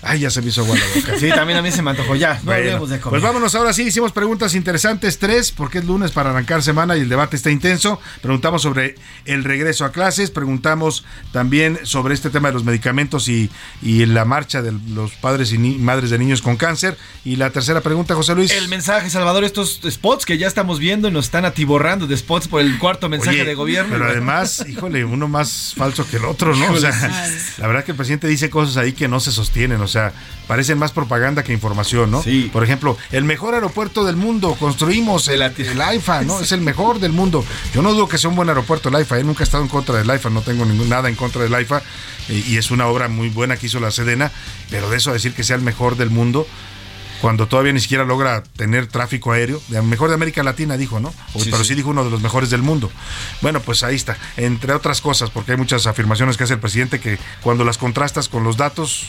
Ay, 0.03 0.19
ya 0.19 0.29
se 0.29 0.41
me 0.41 0.49
hizo 0.49 0.61
agua 0.61 0.77
la 0.77 0.85
boca. 1.01 1.19
Sí, 1.19 1.29
también 1.29 1.57
a 1.57 1.61
mí 1.61 1.71
se 1.71 1.81
me 1.81 1.91
antojó 1.91 2.15
ya. 2.15 2.35
No 2.35 2.41
Bueno, 2.43 2.59
hablemos 2.59 2.89
de 2.89 2.99
comer. 2.99 3.11
pues 3.19 3.23
vámonos 3.23 3.55
ahora 3.55 3.73
sí, 3.73 3.83
hicimos 3.83 4.11
preguntas 4.11 4.53
interesantes, 4.55 5.17
tres, 5.19 5.51
porque 5.51 5.79
es 5.79 5.85
lunes 5.85 6.11
para 6.17 6.31
arrancar 6.31 6.63
semana 6.63 6.97
y 6.97 7.01
el 7.01 7.09
debate 7.09 7.35
está 7.35 7.51
intenso. 7.51 8.01
Preguntamos 8.23 8.63
sobre 8.63 8.95
el 9.25 9.43
regreso 9.43 9.85
a 9.85 9.91
clases, 9.91 10.31
preguntamos 10.31 11.05
también 11.31 11.77
sobre 11.83 12.15
este 12.15 12.31
tema 12.31 12.47
de 12.47 12.55
los 12.55 12.63
medicamentos 12.63 13.29
y, 13.29 13.51
y 13.83 14.03
la 14.07 14.25
marcha 14.25 14.63
de 14.63 14.71
los 14.71 15.11
padres 15.11 15.53
y 15.53 15.59
madres 15.59 16.09
de 16.09 16.17
niños 16.17 16.41
con 16.41 16.57
cáncer. 16.57 16.97
Y 17.23 17.35
la 17.35 17.51
tercera 17.51 17.81
pregunta, 17.81 18.15
José 18.15 18.33
Luis. 18.33 18.49
El 18.49 18.67
mensaje, 18.67 19.11
Salvador, 19.11 19.43
estos 19.43 19.79
spots 19.87 20.25
que 20.25 20.39
ya 20.39 20.47
estamos 20.47 20.79
viendo 20.79 21.07
y 21.07 21.11
nos 21.11 21.25
están 21.25 21.45
atiborrando 21.45 22.07
de 22.07 22.17
spots 22.17 22.47
por 22.47 22.61
el 22.61 22.79
cuarto 22.79 23.09
mensaje 23.09 23.41
Oye, 23.41 23.45
de 23.45 23.53
gobierno. 23.53 23.93
Pero 23.93 24.09
además, 24.09 24.65
híjole, 24.67 25.05
uno 25.05 25.27
más 25.27 25.75
falso 25.77 26.03
que 26.09 26.17
el 26.17 26.25
otro, 26.25 26.55
¿no? 26.55 26.71
O 26.71 26.79
sea, 26.79 26.91
la 27.59 27.67
verdad 27.67 27.85
que 27.85 27.91
el 27.91 27.97
presidente 27.97 28.27
dice 28.27 28.49
cosas 28.49 28.77
ahí 28.77 28.93
que 28.93 29.07
no 29.07 29.19
se 29.19 29.31
sostienen, 29.31 29.81
o 29.81 29.87
sea, 29.87 30.13
parecen 30.47 30.79
más 30.79 30.91
propaganda 30.93 31.43
que 31.43 31.53
información, 31.53 32.09
¿no? 32.09 32.23
Sí. 32.23 32.49
Por 32.51 32.63
ejemplo, 32.63 32.97
el 33.11 33.23
mejor 33.23 33.53
aeropuerto 33.53 34.03
del 34.03 34.15
mundo, 34.15 34.55
construimos 34.59 35.27
el, 35.27 35.41
el 35.41 35.81
AIFA, 36.09 36.23
¿no? 36.25 36.39
Es 36.39 36.51
el 36.51 36.61
mejor 36.61 36.99
del 36.99 37.11
mundo. 37.11 37.43
Yo 37.73 37.81
no 37.81 37.91
dudo 37.93 38.07
que 38.07 38.17
sea 38.17 38.29
un 38.29 38.35
buen 38.35 38.49
aeropuerto 38.49 38.89
el 38.89 38.95
AIFA, 38.95 39.19
¿eh? 39.19 39.23
nunca 39.23 39.43
he 39.43 39.45
estado 39.45 39.63
en 39.63 39.69
contra 39.69 39.97
del 39.97 40.09
AIFA, 40.09 40.29
no 40.29 40.41
tengo 40.41 40.65
ningún, 40.65 40.89
nada 40.89 41.09
en 41.09 41.15
contra 41.15 41.43
del 41.43 41.53
AIFA 41.53 41.81
y 42.29 42.57
es 42.57 42.71
una 42.71 42.87
obra 42.87 43.07
muy 43.07 43.29
buena 43.29 43.57
que 43.57 43.67
hizo 43.67 43.79
la 43.79 43.91
Sedena, 43.91 44.31
pero 44.69 44.89
de 44.89 44.97
eso 44.97 45.09
a 45.11 45.13
decir 45.13 45.33
que 45.33 45.43
sea 45.43 45.55
el 45.55 45.61
mejor 45.61 45.95
del 45.97 46.09
mundo, 46.09 46.47
cuando 47.21 47.47
todavía 47.47 47.73
ni 47.73 47.79
siquiera 47.79 48.03
logra 48.05 48.43
tener 48.43 48.87
tráfico 48.87 49.31
aéreo, 49.31 49.61
de 49.69 49.81
mejor 49.81 50.09
de 50.09 50.15
América 50.15 50.43
Latina 50.43 50.77
dijo, 50.77 50.99
¿no? 50.99 51.13
O- 51.33 51.39
Sí, 51.39 51.49
pero 51.49 51.63
sí. 51.63 51.69
sí 51.69 51.75
dijo 51.75 51.89
uno 51.89 52.03
de 52.03 52.11
los 52.11 52.21
mejores 52.21 52.49
del 52.49 52.61
mundo. 52.61 52.91
Bueno, 53.41 53.59
pues 53.61 53.81
ahí 53.83 53.95
está, 53.95 54.17
entre 54.37 54.73
otras 54.73 55.01
cosas, 55.01 55.29
porque 55.31 55.53
hay 55.53 55.57
muchas 55.57 55.87
afirmaciones 55.87 56.37
que 56.37 56.43
hace 56.43 56.53
el 56.53 56.59
presidente 56.59 56.99
que 56.99 57.17
cuando 57.41 57.63
las 57.65 57.77
contrastas 57.77 58.29
con 58.29 58.43
los 58.43 58.55
datos, 58.57 59.07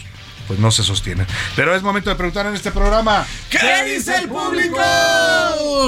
pues 0.49 0.59
no 0.59 0.71
se 0.73 0.83
sostienen. 0.83 1.27
Pero 1.55 1.77
es 1.77 1.83
momento 1.83 2.11
de 2.11 2.17
preguntar 2.17 2.47
en 2.47 2.55
este 2.55 2.73
programa. 2.73 3.25
¿Qué 3.51 3.59
dice 3.95 4.17
el 4.17 4.29
público? 4.29 4.79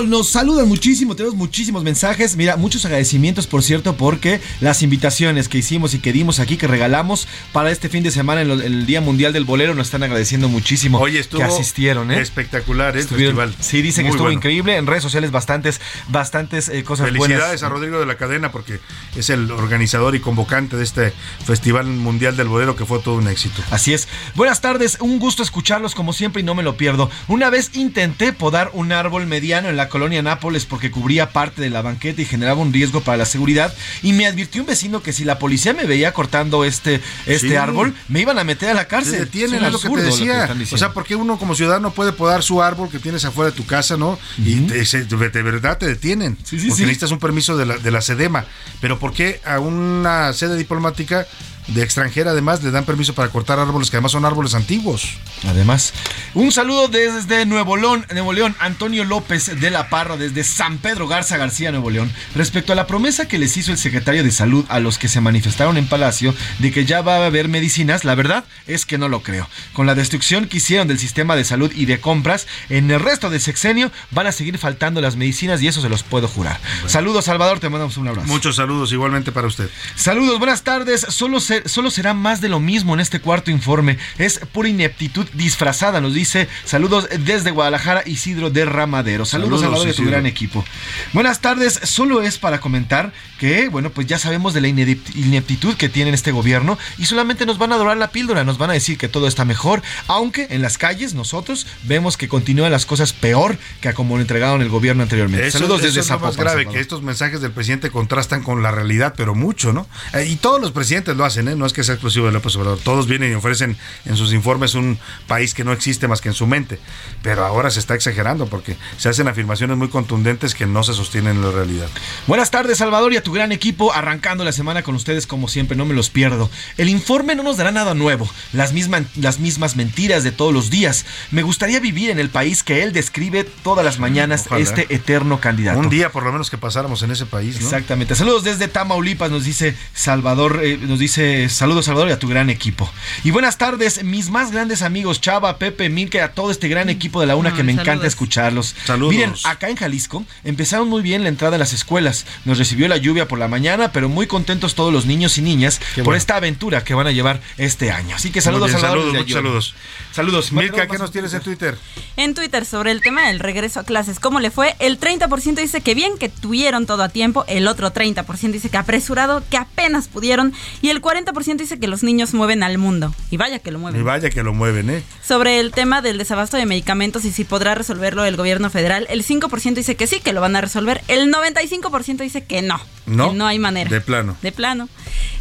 Nos 0.06 0.28
saludan 0.28 0.68
muchísimo, 0.68 1.16
tenemos 1.16 1.36
muchísimos 1.36 1.82
mensajes. 1.82 2.36
Mira, 2.36 2.56
muchos 2.56 2.84
agradecimientos, 2.84 3.46
por 3.46 3.62
cierto, 3.62 3.96
porque 3.96 4.40
las 4.60 4.82
invitaciones 4.82 5.48
que 5.48 5.58
hicimos 5.58 5.94
y 5.94 5.98
que 5.98 6.12
dimos 6.12 6.38
aquí, 6.38 6.56
que 6.56 6.66
regalamos 6.66 7.26
para 7.52 7.70
este 7.70 7.88
fin 7.88 8.02
de 8.02 8.10
semana 8.10 8.42
en 8.42 8.48
lo- 8.48 8.54
el 8.62 8.86
Día 8.86 9.00
Mundial 9.00 9.32
del 9.32 9.44
Bolero, 9.44 9.74
nos 9.74 9.88
están 9.88 10.02
agradeciendo 10.02 10.48
muchísimo 10.48 10.98
Oye, 11.00 11.18
estuvo 11.20 11.40
que 11.40 11.46
asistieron. 11.46 12.10
¿eh? 12.12 12.20
espectacular 12.20 12.96
¿eh? 12.96 13.00
el 13.00 13.08
festival. 13.08 13.54
Sí, 13.60 13.82
dicen 13.82 14.04
que 14.04 14.10
estuvo 14.10 14.24
bueno. 14.24 14.36
increíble. 14.38 14.76
En 14.76 14.86
redes 14.86 15.02
sociales 15.02 15.30
bastantes, 15.30 15.80
bastantes 16.08 16.68
eh, 16.68 16.84
cosas 16.84 17.06
Felicidades 17.06 17.38
buenas. 17.38 17.62
a 17.62 17.68
Rodrigo 17.68 17.98
de 18.00 18.06
la 18.06 18.16
Cadena 18.16 18.52
porque 18.52 18.80
es 19.16 19.30
el 19.30 19.50
organizador 19.50 20.14
y 20.14 20.20
convocante 20.20 20.76
de 20.76 20.84
este 20.84 21.12
Festival 21.44 21.86
Mundial 21.86 22.36
del 22.36 22.48
Bolero 22.48 22.76
que 22.76 22.84
fue 22.84 22.98
todo 23.00 23.16
un 23.16 23.28
éxito. 23.28 23.62
Así 23.70 23.92
es. 23.94 24.08
Buenas 24.50 24.62
tardes, 24.62 24.96
un 25.00 25.20
gusto 25.20 25.44
escucharlos 25.44 25.94
como 25.94 26.12
siempre 26.12 26.42
y 26.42 26.44
no 26.44 26.56
me 26.56 26.64
lo 26.64 26.76
pierdo. 26.76 27.08
Una 27.28 27.50
vez 27.50 27.70
intenté 27.74 28.32
podar 28.32 28.72
un 28.74 28.90
árbol 28.90 29.28
mediano 29.28 29.68
en 29.68 29.76
la 29.76 29.88
colonia 29.88 30.22
Nápoles 30.22 30.66
porque 30.66 30.90
cubría 30.90 31.30
parte 31.30 31.62
de 31.62 31.70
la 31.70 31.82
banqueta 31.82 32.20
y 32.20 32.24
generaba 32.24 32.60
un 32.60 32.72
riesgo 32.72 33.00
para 33.00 33.16
la 33.18 33.26
seguridad 33.26 33.72
y 34.02 34.12
me 34.12 34.26
advirtió 34.26 34.62
un 34.62 34.66
vecino 34.66 35.04
que 35.04 35.12
si 35.12 35.22
la 35.22 35.38
policía 35.38 35.72
me 35.72 35.84
veía 35.84 36.12
cortando 36.12 36.64
este, 36.64 37.00
este 37.26 37.50
Sí. 37.50 37.54
árbol, 37.54 37.94
me 38.08 38.22
iban 38.22 38.40
a 38.40 38.42
meter 38.44 38.70
a 38.70 38.74
la 38.74 38.88
cárcel. 38.88 39.20
detienen, 39.20 39.60
un 39.60 39.66
es 39.66 39.72
lo 39.72 39.78
que 39.78 39.88
te 39.88 40.02
decía. 40.02 40.42
están 40.46 40.62
o 40.72 40.76
sea, 40.76 40.92
porque 40.94 41.14
uno 41.14 41.38
como 41.38 41.54
ciudadano 41.54 41.92
puede 41.92 42.10
podar 42.10 42.42
su 42.42 42.60
árbol 42.60 42.90
que 42.90 42.98
tienes 42.98 43.24
afuera 43.24 43.52
de 43.52 43.56
tu 43.56 43.66
casa, 43.66 43.96
¿no? 43.96 44.18
Y 44.36 44.56
te- 44.62 44.84
se- 44.84 45.04
de, 45.04 45.16
verdad 45.44 45.78
te 45.78 45.86
detienen. 45.86 46.36
sí, 46.42 46.56
porque 46.56 46.74
sí. 46.74 46.82
necesitas 46.82 47.12
un 47.12 47.20
permiso 47.20 47.56
de 47.56 47.66
la, 47.66 47.78
de 47.78 47.90
la 47.92 48.00
SEDEMA. 48.00 48.46
Pero 48.80 48.98
¿por 48.98 49.12
qué 49.12 49.40
a 49.46 49.60
una 49.60 50.32
sede 50.32 50.56
diplomática 50.56 51.28
de 51.70 51.82
extranjera 51.82 52.30
además 52.32 52.62
le 52.62 52.70
dan 52.70 52.84
permiso 52.84 53.14
para 53.14 53.28
cortar 53.30 53.58
árboles 53.58 53.90
que 53.90 53.96
además 53.96 54.12
son 54.12 54.24
árboles 54.24 54.54
antiguos? 54.54 55.08
Además, 55.48 55.92
un 56.34 56.52
saludo 56.52 56.88
desde 56.88 57.46
Nuevo 57.46 57.76
León, 57.76 58.06
Nuevo 58.12 58.32
León, 58.32 58.54
Antonio 58.58 59.04
López 59.04 59.58
de 59.60 59.70
la 59.70 59.88
Parra, 59.88 60.16
desde 60.16 60.44
San 60.44 60.78
Pedro 60.78 61.08
Garza 61.08 61.36
García, 61.36 61.70
Nuevo 61.70 61.90
León, 61.90 62.12
respecto 62.34 62.72
a 62.72 62.76
la 62.76 62.86
promesa 62.86 63.26
que 63.28 63.38
les 63.38 63.56
hizo 63.56 63.72
el 63.72 63.78
secretario 63.78 64.22
de 64.22 64.30
Salud 64.30 64.64
a 64.68 64.80
los 64.80 64.98
que 64.98 65.08
se 65.08 65.20
manifestaron 65.20 65.76
en 65.76 65.86
Palacio 65.88 66.34
de 66.58 66.70
que 66.72 66.84
ya 66.84 67.00
va 67.02 67.16
a 67.16 67.26
haber 67.26 67.48
medicinas, 67.48 68.04
la 68.04 68.14
verdad 68.14 68.44
es 68.66 68.84
que 68.86 68.98
no 68.98 69.08
lo 69.08 69.22
creo. 69.22 69.48
Con 69.72 69.86
la 69.86 69.94
destrucción 69.94 70.46
que 70.46 70.58
hicieron 70.58 70.88
del 70.88 70.98
sistema 70.98 71.36
de 71.36 71.44
salud 71.44 71.72
y 71.74 71.86
de 71.86 72.00
compras, 72.00 72.46
en 72.68 72.90
el 72.90 73.00
resto 73.00 73.30
del 73.30 73.40
sexenio 73.40 73.90
van 74.10 74.26
a 74.26 74.32
seguir 74.32 74.58
faltando 74.58 75.00
las 75.00 75.16
medicinas 75.16 75.62
y 75.62 75.68
eso 75.68 75.80
se 75.80 75.88
los 75.88 76.02
puedo 76.02 76.28
jurar. 76.28 76.58
Saludos, 76.86 77.24
Salvador, 77.26 77.60
te 77.60 77.68
mandamos 77.68 77.96
un 77.96 78.08
abrazo. 78.08 78.26
Muchos 78.28 78.56
saludos 78.56 78.92
igualmente 78.92 79.32
para 79.32 79.46
usted. 79.46 79.70
Saludos, 79.94 80.38
buenas 80.38 80.62
tardes. 80.62 81.06
Solo, 81.08 81.40
se- 81.40 81.59
solo 81.66 81.90
será 81.90 82.14
más 82.14 82.40
de 82.40 82.48
lo 82.48 82.60
mismo 82.60 82.94
en 82.94 83.00
este 83.00 83.20
cuarto 83.20 83.50
informe. 83.50 83.98
Es 84.18 84.40
pura 84.52 84.68
ineptitud 84.68 85.26
disfrazada, 85.34 86.00
nos 86.00 86.14
dice. 86.14 86.48
Saludos 86.64 87.08
desde 87.24 87.50
Guadalajara, 87.50 88.02
Isidro 88.06 88.50
de 88.50 88.64
Ramadero. 88.64 89.24
Saludos, 89.24 89.60
Saludos, 89.60 89.60
Salvador, 89.62 89.86
de 89.86 89.94
tu 89.94 90.04
gran 90.08 90.26
equipo. 90.26 90.64
Buenas 91.12 91.40
tardes. 91.40 91.80
Solo 91.84 92.22
es 92.22 92.38
para 92.38 92.60
comentar 92.60 93.12
que, 93.38 93.68
bueno, 93.68 93.90
pues 93.90 94.06
ya 94.06 94.18
sabemos 94.18 94.52
de 94.54 94.60
la 94.60 94.68
inept- 94.68 95.14
ineptitud 95.16 95.74
que 95.76 95.88
tiene 95.88 96.10
este 96.10 96.32
gobierno 96.32 96.78
y 96.98 97.06
solamente 97.06 97.46
nos 97.46 97.58
van 97.58 97.72
a 97.72 97.76
dorar 97.76 97.96
la 97.96 98.10
píldora. 98.10 98.44
Nos 98.44 98.58
van 98.58 98.70
a 98.70 98.74
decir 98.74 98.98
que 98.98 99.08
todo 99.08 99.26
está 99.26 99.44
mejor, 99.44 99.82
aunque 100.08 100.48
en 100.50 100.62
las 100.62 100.78
calles 100.78 101.14
nosotros 101.14 101.66
vemos 101.84 102.16
que 102.16 102.28
continúan 102.28 102.70
las 102.72 102.86
cosas 102.86 103.12
peor 103.12 103.58
que 103.80 103.88
a 103.88 103.94
como 103.94 104.16
lo 104.16 104.20
entregaron 104.20 104.62
el 104.62 104.68
gobierno 104.68 105.02
anteriormente. 105.02 105.46
Eso, 105.46 105.58
Saludos 105.58 105.78
eso 105.80 105.86
desde 105.88 106.00
es 106.00 106.08
lo 106.10 106.18
más 106.20 106.36
grave, 106.36 106.50
Salvador. 106.62 106.72
que 106.74 106.80
estos 106.80 107.02
mensajes 107.02 107.40
del 107.40 107.52
presidente 107.52 107.90
contrastan 107.90 108.42
con 108.42 108.62
la 108.62 108.70
realidad, 108.70 109.14
pero 109.16 109.34
mucho, 109.34 109.72
¿no? 109.72 109.86
Eh, 110.12 110.26
y 110.26 110.36
todos 110.36 110.60
los 110.60 110.72
presidentes 110.72 111.16
lo 111.16 111.24
hacen, 111.24 111.39
¿eh? 111.48 111.56
No 111.56 111.66
es 111.66 111.72
que 111.72 111.84
sea 111.84 111.94
exclusivo 111.94 112.26
de 112.26 112.32
López 112.32 112.56
Obrador. 112.56 112.78
Todos 112.78 113.06
vienen 113.06 113.32
y 113.32 113.34
ofrecen 113.34 113.76
en 114.04 114.16
sus 114.16 114.32
informes 114.32 114.74
un 114.74 114.98
país 115.26 115.54
que 115.54 115.64
no 115.64 115.72
existe 115.72 116.08
más 116.08 116.20
que 116.20 116.28
en 116.28 116.34
su 116.34 116.46
mente. 116.46 116.78
Pero 117.22 117.44
ahora 117.44 117.70
se 117.70 117.80
está 117.80 117.94
exagerando 117.94 118.46
porque 118.46 118.76
se 118.96 119.08
hacen 119.08 119.28
afirmaciones 119.28 119.76
muy 119.76 119.88
contundentes 119.88 120.54
que 120.54 120.66
no 120.66 120.82
se 120.82 120.94
sostienen 120.94 121.36
en 121.36 121.42
la 121.42 121.50
realidad. 121.50 121.88
Buenas 122.26 122.50
tardes, 122.50 122.78
Salvador, 122.78 123.12
y 123.12 123.16
a 123.16 123.22
tu 123.22 123.32
gran 123.32 123.52
equipo, 123.52 123.92
arrancando 123.92 124.44
la 124.44 124.52
semana 124.52 124.82
con 124.82 124.94
ustedes 124.94 125.26
como 125.26 125.48
siempre, 125.48 125.76
no 125.76 125.84
me 125.84 125.94
los 125.94 126.10
pierdo. 126.10 126.50
El 126.76 126.88
informe 126.88 127.34
no 127.34 127.42
nos 127.42 127.56
dará 127.56 127.72
nada 127.72 127.94
nuevo, 127.94 128.28
las, 128.52 128.72
mismas 128.72 129.02
las 129.16 129.38
mismas 129.38 129.76
mentiras 129.76 130.24
de 130.24 130.32
todos 130.32 130.52
los 130.52 130.70
días. 130.70 131.06
Me 131.30 131.42
gustaría 131.42 131.80
vivir 131.80 132.10
en 132.10 132.18
el 132.18 132.30
país 132.30 132.62
que 132.62 132.82
él 132.82 132.92
describe 132.92 133.44
todas 133.44 133.84
las 133.84 133.98
mañanas, 133.98 134.44
Ojalá. 134.46 134.62
este 134.62 134.94
eterno 134.94 135.40
candidato. 135.40 135.78
Un 135.78 135.88
día 135.88 136.10
por 136.10 136.24
lo 136.24 136.32
menos 136.32 136.50
que 136.50 136.58
pasáramos 136.58 137.02
en 137.02 137.10
ese 137.10 137.26
país, 137.26 137.60
¿no? 137.60 137.66
Exactamente. 137.66 138.14
Saludos 138.14 138.44
desde 138.44 138.68
Tamaulipas, 138.68 139.30
nos 139.30 139.44
dice 139.44 139.76
Salvador, 139.94 140.60
eh, 140.62 140.78
nos 140.80 140.98
dice 140.98 141.29
saludos 141.48 141.86
Salvador 141.86 142.08
y 142.08 142.12
a 142.12 142.18
tu 142.18 142.28
gran 142.28 142.50
equipo. 142.50 142.90
Y 143.24 143.30
buenas 143.30 143.58
tardes, 143.58 144.04
mis 144.04 144.30
más 144.30 144.52
grandes 144.52 144.82
amigos, 144.82 145.20
Chava, 145.20 145.58
Pepe, 145.58 145.88
Milke, 145.88 146.20
a 146.20 146.32
todo 146.32 146.50
este 146.50 146.68
gran 146.68 146.88
equipo 146.88 147.20
de 147.20 147.26
la 147.26 147.36
UNA 147.36 147.52
que 147.52 147.60
Ay, 147.60 147.64
me 147.64 147.72
encanta 147.72 148.06
escucharlos. 148.06 148.74
Saludos. 148.84 149.14
Miren, 149.14 149.34
acá 149.44 149.68
en 149.68 149.76
Jalisco 149.76 150.24
empezaron 150.44 150.88
muy 150.88 151.02
bien 151.02 151.22
la 151.22 151.28
entrada 151.28 151.56
a 151.56 151.58
las 151.58 151.72
escuelas. 151.72 152.26
Nos 152.44 152.58
recibió 152.58 152.88
la 152.88 152.96
lluvia 152.96 153.28
por 153.28 153.38
la 153.38 153.48
mañana, 153.48 153.92
pero 153.92 154.08
muy 154.08 154.26
contentos 154.26 154.74
todos 154.74 154.92
los 154.92 155.06
niños 155.06 155.38
y 155.38 155.42
niñas 155.42 155.80
por 156.04 156.16
esta 156.16 156.36
aventura 156.36 156.84
que 156.84 156.94
van 156.94 157.06
a 157.06 157.12
llevar 157.12 157.40
este 157.58 157.90
año. 157.90 158.16
Así 158.16 158.30
que 158.30 158.40
saludos, 158.40 158.68
bien, 158.68 158.80
Salvador, 158.80 159.04
saludos, 159.04 159.18
muchos 159.18 159.34
saludos. 159.34 159.74
Saludos. 160.12 160.50
Milka, 160.52 160.86
¿qué 160.88 160.98
nos 160.98 161.12
tienes 161.12 161.32
en 161.34 161.40
Twitter? 161.40 161.78
En 162.16 162.34
Twitter 162.34 162.64
sobre 162.64 162.90
el 162.90 163.00
tema 163.00 163.28
del 163.28 163.38
regreso 163.38 163.78
a 163.80 163.84
clases, 163.84 164.18
¿cómo 164.18 164.40
le 164.40 164.50
fue? 164.50 164.74
El 164.80 164.98
30% 164.98 165.54
dice 165.54 165.80
que 165.82 165.94
bien, 165.94 166.18
que 166.18 166.28
tuvieron 166.28 166.84
todo 166.86 167.02
a 167.04 167.08
tiempo, 167.08 167.44
el 167.46 167.68
otro 167.68 167.92
30% 167.92 168.50
dice 168.50 168.68
que 168.70 168.76
apresurado, 168.76 169.42
que 169.48 169.56
apenas 169.56 170.08
pudieron, 170.08 170.52
y 170.82 170.88
el 170.90 171.00
40% 171.00 171.56
dice 171.58 171.78
que 171.78 171.86
los 171.86 172.02
niños 172.02 172.34
mueven 172.34 172.62
al 172.64 172.76
mundo. 172.76 173.14
Y 173.30 173.36
vaya 173.36 173.60
que 173.60 173.70
lo 173.70 173.78
Y 173.78 173.82
mueven. 173.82 174.04
vaya 174.04 174.30
que 174.30 174.42
lo 174.42 174.52
mueven, 174.52 174.90
¿eh? 174.90 175.02
Sobre 175.26 175.60
el 175.60 175.70
tema 175.70 176.02
del 176.02 176.18
desabasto 176.18 176.56
de 176.56 176.66
medicamentos 176.66 177.24
y 177.24 177.30
si 177.30 177.44
podrá 177.44 177.74
resolverlo 177.76 178.24
el 178.24 178.36
gobierno 178.36 178.68
federal, 178.68 179.06
el 179.10 179.24
5% 179.24 179.74
dice 179.74 179.94
que 179.94 180.06
sí, 180.08 180.18
que 180.20 180.32
lo 180.32 180.40
van 180.40 180.56
a 180.56 180.60
resolver, 180.60 181.02
el 181.08 181.32
95% 181.32 182.18
dice 182.18 182.44
que 182.44 182.62
no, 182.62 182.80
No. 183.06 183.30
que 183.30 183.36
no 183.36 183.46
hay 183.46 183.58
manera. 183.60 183.88
De 183.88 184.00
plano. 184.00 184.36
De 184.42 184.50
plano. 184.50 184.88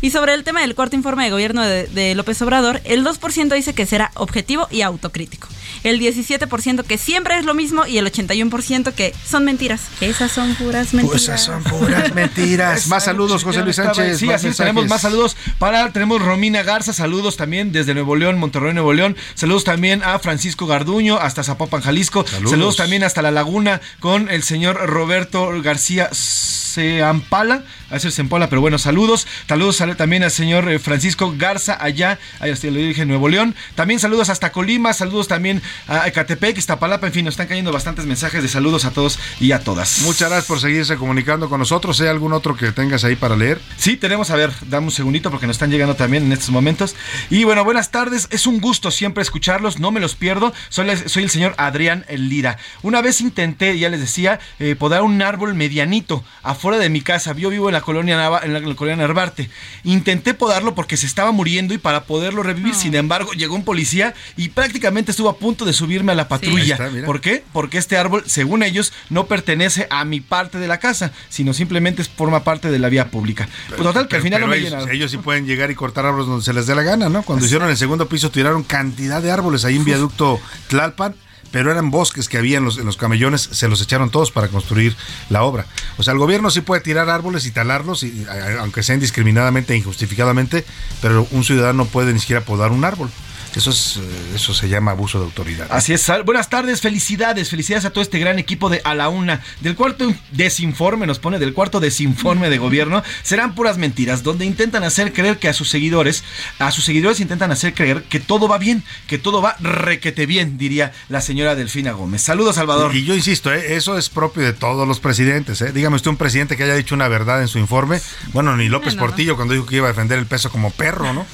Y 0.01 0.11
sobre 0.11 0.34
el 0.36 0.43
tema 0.43 0.61
del 0.61 0.76
cuarto 0.76 0.95
informe 0.95 1.26
de 1.26 1.32
gobierno 1.32 1.61
de, 1.63 1.88
de 1.88 2.15
López 2.15 2.41
Obrador, 2.41 2.80
el 2.86 3.03
2% 3.03 3.53
dice 3.55 3.74
que 3.74 3.86
será 3.86 4.11
objetivo 4.15 4.59
y 4.70 4.82
autocrítico. 4.82 5.47
El 5.84 5.99
17% 5.99 6.84
que 6.84 6.97
siempre 6.97 7.38
es 7.38 7.45
lo 7.45 7.53
mismo 7.53 7.86
y 7.86 7.97
el 7.97 8.12
81% 8.12 8.93
que 8.93 9.14
son 9.26 9.45
mentiras. 9.45 9.82
Que 9.99 10.10
esas 10.10 10.32
son 10.32 10.55
puras 10.55 10.93
mentiras. 10.93 11.10
Pues 11.12 11.24
esas 11.24 11.41
son 11.41 11.64
puras 11.64 12.14
mentiras. 12.16 12.88
Más 12.88 13.05
saludos, 13.05 13.43
José 13.43 13.62
Luis 13.62 13.78
Sánchez. 13.78 14.20
Sí, 14.20 14.32
así 14.32 14.49
tenemos 14.51 14.88
más 14.88 15.01
saludos 15.01 15.38
para, 15.57 15.91
tenemos 15.91 16.22
Romina 16.22 16.64
Garza, 16.64 16.93
saludos 16.93 17.38
también 17.38 17.72
desde 17.72 17.93
Nuevo 17.93 18.16
León, 18.16 18.38
Monterrey, 18.38 18.74
Nuevo 18.74 18.93
León, 18.93 19.16
saludos 19.36 19.64
también 19.64 20.03
a 20.03 20.20
Francisco 20.20 20.68
Garduño, 20.68 21.18
hasta 21.18 21.43
Zapopan, 21.43 21.82
Jalisco, 21.82 22.26
Saludos. 22.28 22.51
saludos, 22.51 22.76
también 22.76 23.03
hasta 23.03 23.22
La 23.22 23.32
Laguna 23.32 23.82
con 23.99 24.30
el 24.30 24.43
señor 24.43 24.76
Roberto 24.88 25.49
García 25.62 26.10
Seampala, 26.12 27.64
a 27.89 27.93
veces 27.93 28.14
Seampala, 28.14 28.49
pero 28.49 28.62
bueno, 28.62 28.78
saludos, 28.78 29.28
saludos 29.47 29.82
también 29.97 30.24
al 30.24 30.32
señor 30.32 30.70
eh, 30.70 30.80
Francisco 30.80 31.34
Garza 31.38 31.78
allá, 31.80 32.20
ahí 32.39 32.51
está, 32.51 32.68
lo 32.68 32.80
dije, 32.80 33.01
en 33.01 33.07
Nuevo 33.07 33.28
León, 33.30 33.55
también 33.76 33.99
saludos 33.99 34.30
hasta 34.30 34.49
Colima, 34.52 34.93
saludos 34.93 35.28
también 35.28 35.62
a 35.88 36.08
Ecatepec, 36.08 36.58
Iztapalapa, 36.58 37.08
en 37.08 37.14
fin, 37.14 37.26
nos 37.26 37.34
están 37.34 37.47
cayendo 37.47 37.72
bastantes 37.72 38.06
mensajes 38.06 38.41
de 38.41 38.50
saludos 38.50 38.86
a 38.86 38.91
todos 38.91 39.20
y 39.39 39.52
a 39.52 39.64
todas. 39.64 40.02
Muchas 40.02 40.30
gracias 40.30 40.45
por 40.47 40.60
seguirse 40.60 40.95
comunicando 40.97 41.50
con 41.50 41.60
nosotros. 41.60 42.00
¿Hay 42.02 42.08
algún 42.08 42.34
otro 42.34 42.56
que 42.56 42.72
tengas 42.72 43.04
ahí 43.04 43.16
para 43.16 43.36
leer? 43.36 43.62
Sí, 43.78 43.97
tenemos, 43.97 44.30
a 44.32 44.36
ver, 44.36 44.52
dame 44.68 44.88
un 44.88 44.91
segundito 44.91 45.32
porque 45.32 45.47
nos 45.47 45.56
están 45.56 45.72
llegando 45.72 45.95
también 45.95 46.24
en 46.24 46.32
estos 46.32 46.50
momentos. 46.50 46.95
Y 47.30 47.43
bueno, 47.43 47.64
buenas 47.64 47.91
tardes, 47.91 48.28
es 48.32 48.47
un 48.47 48.60
gusto 48.60 48.91
siempre 48.91 49.22
escucharlos, 49.22 49.80
no 49.80 49.91
me 49.91 50.00
los 50.00 50.16
pierdo. 50.16 50.54
Soy, 50.70 50.86
la- 50.88 50.97
soy 51.10 51.24
el 51.24 51.30
señor 51.30 51.54
Adrián 51.58 52.06
Lira. 52.10 52.58
Una 52.82 53.02
vez 53.02 53.22
intenté, 53.22 53.78
ya 53.78 53.89
les 53.89 54.00
decía, 54.00 54.39
eh, 54.60 54.76
podar 54.78 55.02
un 55.04 55.22
árbol 55.22 55.56
medianito 55.56 56.24
afuera 56.43 56.78
de 56.78 56.89
mi 56.89 57.02
casa. 57.02 57.34
Yo 57.36 57.50
vivo 57.50 57.70
en 57.70 57.74
la 57.74 57.82
colonia, 57.82 58.18
Nava- 58.18 58.43
en 58.43 58.54
la, 58.54 58.60
en 58.60 58.70
la 58.70 58.76
colonia 58.76 58.97
Narvarte. 58.97 59.50
Intenté 59.84 60.34
podarlo 60.34 60.76
porque 60.76 60.97
se 60.97 61.06
estaba 61.06 61.32
muriendo 61.32 61.74
y 61.74 61.78
para 61.78 62.04
poderlo 62.06 62.43
revivir. 62.43 62.76
Sin 62.76 62.95
embargo, 62.95 63.32
llegó 63.34 63.56
un 63.56 63.64
policía 63.64 64.14
y 64.40 64.48
prácticamente 64.48 65.12
estuvo 65.12 65.28
a 65.28 65.38
punto 65.38 65.66
de 65.66 65.74
subirme 65.74 66.14
a 66.14 66.16
la 66.16 66.30
patrulla. 66.30 66.76
Está. 66.76 66.90
¿Por 67.06 67.20
qué? 67.20 67.44
Porque 67.52 67.78
este 67.78 67.98
árbol, 67.98 68.24
según 68.26 68.64
ellos, 68.64 68.94
no 69.10 69.28
pertenece 69.28 69.86
a 69.90 70.06
mi 70.06 70.22
parte 70.22 70.60
de 70.60 70.68
la 70.70 70.80
casa, 70.80 71.12
sino 71.28 71.54
simplemente 71.54 72.06
forma 72.06 72.46
parte 72.46 72.72
de 72.72 72.80
la 72.80 72.88
vía 72.88 73.12
pública. 73.12 73.50
Pues 73.68 73.82
total, 73.82 74.08
que 74.08 74.16
al 74.16 74.22
final 74.22 74.38
Pero 74.38 74.48
no 74.48 74.52
me 74.52 74.58
ellos, 74.60 74.70
llenaron. 74.70 74.96
ellos 74.96 75.12
sí 75.12 75.18
pueden 75.18 75.46
llegar 75.46 75.72
y 75.72 75.76
cortar 75.76 76.06
árboles 76.06 76.28
donde 76.28 76.46
se 76.46 76.54
les 76.54 76.68
dé 76.68 76.74
la 76.74 76.84
gana, 76.84 77.10
¿no? 77.10 77.24
Cuando 77.24 77.46
hicieron 77.46 77.70
el 77.70 77.76
segundo 77.76 78.08
piso 78.08 78.32
tiraron 78.32 78.64
cantidad 78.64 79.22
de 79.22 79.30
árboles 79.30 79.66
ahí 79.66 79.76
en 79.76 79.84
viaducto 79.84 80.40
Tlalpan, 80.70 81.16
pero 81.52 81.70
eran 81.70 81.92
bosques 81.92 82.30
que 82.30 82.38
había 82.38 82.60
en 82.60 82.64
los, 82.64 82.78
en 82.78 82.86
los 82.86 82.96
camellones, 82.96 83.42
se 83.42 83.68
los 83.68 83.82
echaron 83.82 84.10
todos 84.10 84.32
para 84.32 84.48
construir 84.48 84.96
la 85.30 85.44
obra. 85.44 85.66
O 85.98 86.04
sea, 86.04 86.14
el 86.14 86.20
gobierno 86.20 86.50
sí 86.50 86.62
puede 86.62 86.80
tirar 86.80 87.10
árboles 87.10 87.46
y 87.46 87.52
talarlos, 87.52 88.04
y, 88.04 88.26
aunque 88.60 88.84
sea 88.84 88.96
indiscriminadamente 88.96 89.74
e 89.74 89.78
injustificadamente, 89.78 90.64
pero 91.02 91.28
un 91.32 91.44
ciudadano 91.44 91.84
no 91.84 91.86
puede 91.90 92.14
ni 92.14 92.22
siquiera 92.22 92.46
podar 92.46 92.72
un 92.72 92.86
árbol. 92.86 93.10
Eso, 93.56 93.72
es, 93.72 93.97
eh, 93.97 94.36
eso 94.36 94.54
se 94.54 94.70
llama 94.70 94.91
abuso 94.91 95.20
de 95.20 95.26
autoridad. 95.26 95.68
Así 95.70 95.93
es. 95.93 96.10
Buenas 96.26 96.50
tardes, 96.50 96.82
felicidades, 96.82 97.50
felicidades 97.50 97.86
a 97.86 97.89
todo 97.91 98.02
este 98.02 98.20
gran 98.20 98.39
equipo 98.39 98.70
de 98.70 98.82
A 98.84 98.95
la 98.95 99.10
Una. 99.10 99.41
Del 99.62 99.76
cuarto 99.76 100.14
desinforme, 100.32 101.08
nos 101.08 101.20
pone, 101.20 101.39
del 101.39 101.54
cuarto 101.54 101.80
desinforme 101.80 102.50
de 102.50 102.58
gobierno, 102.58 103.04
serán 103.24 103.56
puras 103.56 103.78
mentiras, 103.78 104.24
donde 104.24 104.45
intentan 104.45 104.84
hacer 104.84 105.14
creer 105.14 105.38
que 105.38 105.50
a 105.50 105.54
sus 105.54 105.70
seguidores, 105.70 106.24
a 106.60 106.72
sus 106.72 106.86
seguidores 106.86 107.20
intentan 107.20 107.52
hacer 107.52 107.74
creer 107.74 108.04
que 108.04 108.20
todo 108.20 108.47
va 108.47 108.58
bien, 108.58 108.84
que 109.08 109.18
todo 109.18 109.41
va 109.41 109.56
requete 109.60 110.26
bien, 110.26 110.58
diría 110.58 110.91
la 111.10 111.22
señora 111.22 111.56
Delfina 111.56 111.91
Gómez. 111.91 112.22
Saludos, 112.22 112.56
Salvador. 112.56 112.95
Y, 112.95 113.06
yo 113.06 113.16
insisto, 113.16 113.52
eh, 113.54 113.76
eso 113.76 113.97
es 113.97 114.10
propio 114.10 114.43
de 114.43 114.54
todos 114.54 114.88
los 114.88 115.00
presidentes. 115.00 115.62
Eh. 115.62 115.72
Dígame 115.72 115.95
usted 115.95 116.12
un 116.12 116.18
presidente 116.18 116.56
que 116.56 116.64
haya 116.64 116.76
dicho 116.76 116.95
una 116.95 117.08
verdad 117.08 117.41
en 117.41 117.47
su 117.47 117.60
informe. 117.60 118.02
Bueno, 118.34 118.56
ni 118.56 118.70
López 118.70 118.95
Portillo 118.95 119.36
cuando 119.36 119.54
dijo 119.54 119.66
que 119.66 119.78
iba 119.78 119.88
a 119.88 119.91
defender 119.91 120.20
el 120.20 120.26
peso 120.26 120.50
como 120.50 120.72
perro, 120.72 121.14
¿no? 121.14 121.26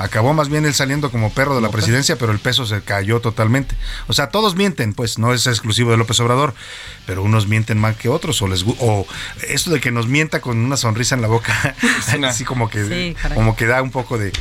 Acabó 0.00 0.32
más 0.32 0.48
bien 0.48 0.64
él 0.64 0.72
saliendo 0.72 1.10
como 1.10 1.30
perro 1.30 1.54
de 1.54 1.60
la 1.60 1.68
presidencia, 1.68 2.16
pero 2.16 2.32
el 2.32 2.38
peso 2.38 2.64
se 2.64 2.80
cayó 2.80 3.20
totalmente. 3.20 3.76
O 4.06 4.14
sea, 4.14 4.30
todos 4.30 4.56
mienten, 4.56 4.94
pues 4.94 5.18
no 5.18 5.34
es 5.34 5.46
exclusivo 5.46 5.90
de 5.90 5.98
López 5.98 6.18
Obrador, 6.20 6.54
pero 7.04 7.22
unos 7.22 7.46
mienten 7.46 7.76
más 7.76 7.96
que 7.96 8.08
otros. 8.08 8.40
O, 8.40 8.48
les, 8.48 8.64
o 8.78 9.06
esto 9.46 9.70
de 9.70 9.78
que 9.78 9.90
nos 9.90 10.06
mienta 10.06 10.40
con 10.40 10.56
una 10.56 10.78
sonrisa 10.78 11.16
en 11.16 11.20
la 11.20 11.28
boca, 11.28 11.76
así 12.26 12.46
como 12.46 12.70
que, 12.70 13.14
como 13.34 13.54
que 13.56 13.66
da 13.66 13.82
un 13.82 13.90
poco 13.90 14.16
de, 14.16 14.32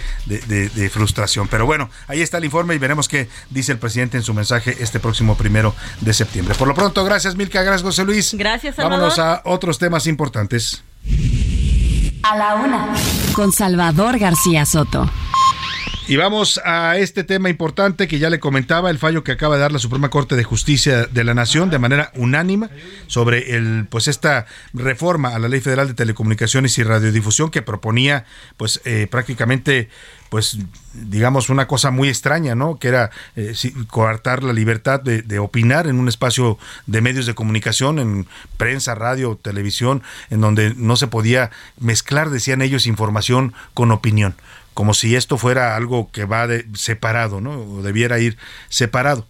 frustración. 0.93 1.49
Pero 1.49 1.65
bueno, 1.65 1.89
ahí 2.07 2.21
está 2.21 2.37
el 2.37 2.45
informe 2.45 2.75
y 2.75 2.77
veremos 2.77 3.09
qué 3.09 3.27
dice 3.49 3.73
el 3.73 3.79
presidente 3.79 4.15
en 4.15 4.23
su 4.23 4.33
mensaje 4.33 4.77
este 4.79 5.01
próximo 5.01 5.35
primero 5.35 5.75
de 5.99 6.13
septiembre. 6.13 6.55
Por 6.55 6.69
lo 6.69 6.73
pronto, 6.73 7.03
gracias 7.03 7.35
Milka, 7.35 7.61
gracias 7.63 7.83
José 7.83 8.05
Luis. 8.05 8.33
Gracias, 8.33 8.77
Salvador. 8.77 9.09
Vámonos 9.09 9.19
a 9.19 9.41
otros 9.43 9.77
temas 9.77 10.07
importantes. 10.07 10.83
A 12.23 12.37
la 12.37 12.55
una, 12.55 12.93
con 13.33 13.51
Salvador 13.51 14.19
García 14.19 14.65
Soto. 14.65 15.09
Y 16.09 16.15
vamos 16.15 16.59
a 16.65 16.97
este 16.97 17.23
tema 17.23 17.49
importante 17.49 18.07
que 18.07 18.17
ya 18.17 18.31
le 18.31 18.39
comentaba, 18.39 18.89
el 18.89 18.97
fallo 18.97 19.23
que 19.23 19.31
acaba 19.31 19.57
de 19.57 19.61
dar 19.61 19.71
la 19.71 19.77
Suprema 19.77 20.09
Corte 20.09 20.35
de 20.35 20.43
Justicia 20.43 21.05
de 21.05 21.23
la 21.23 21.35
Nación 21.35 21.69
de 21.69 21.77
manera 21.77 22.11
unánima 22.15 22.71
sobre 23.05 23.55
el 23.55 23.85
pues 23.87 24.07
esta 24.07 24.47
reforma 24.73 25.35
a 25.35 25.37
la 25.37 25.47
Ley 25.47 25.61
Federal 25.61 25.87
de 25.87 25.93
Telecomunicaciones 25.93 26.79
y 26.79 26.83
Radiodifusión 26.83 27.51
que 27.51 27.61
proponía 27.61 28.25
pues 28.57 28.81
eh, 28.85 29.05
prácticamente 29.07 29.89
pues 30.29 30.57
digamos 30.93 31.51
una 31.51 31.67
cosa 31.67 31.91
muy 31.91 32.09
extraña, 32.09 32.55
¿no? 32.55 32.79
Que 32.79 32.87
era 32.87 33.11
eh, 33.35 33.53
coartar 33.87 34.43
la 34.43 34.53
libertad 34.53 34.99
de, 34.99 35.21
de, 35.21 35.37
opinar 35.37 35.85
en 35.85 35.99
un 35.99 36.07
espacio 36.07 36.57
de 36.87 37.01
medios 37.01 37.27
de 37.27 37.35
comunicación, 37.35 37.99
en 37.99 38.27
prensa, 38.57 38.95
radio, 38.95 39.39
televisión, 39.39 40.01
en 40.31 40.41
donde 40.41 40.73
no 40.75 40.95
se 40.95 41.05
podía 41.05 41.51
mezclar, 41.79 42.31
decían 42.31 42.63
ellos, 42.63 42.87
información 42.87 43.53
con 43.75 43.91
opinión 43.91 44.35
como 44.79 44.93
si 44.93 45.17
esto 45.17 45.37
fuera 45.37 45.75
algo 45.75 46.09
que 46.09 46.23
va 46.23 46.47
de, 46.47 46.65
separado, 46.73 47.41
¿no? 47.41 47.51
O 47.51 47.81
debiera 47.81 48.17
ir 48.19 48.37
separado. 48.69 49.27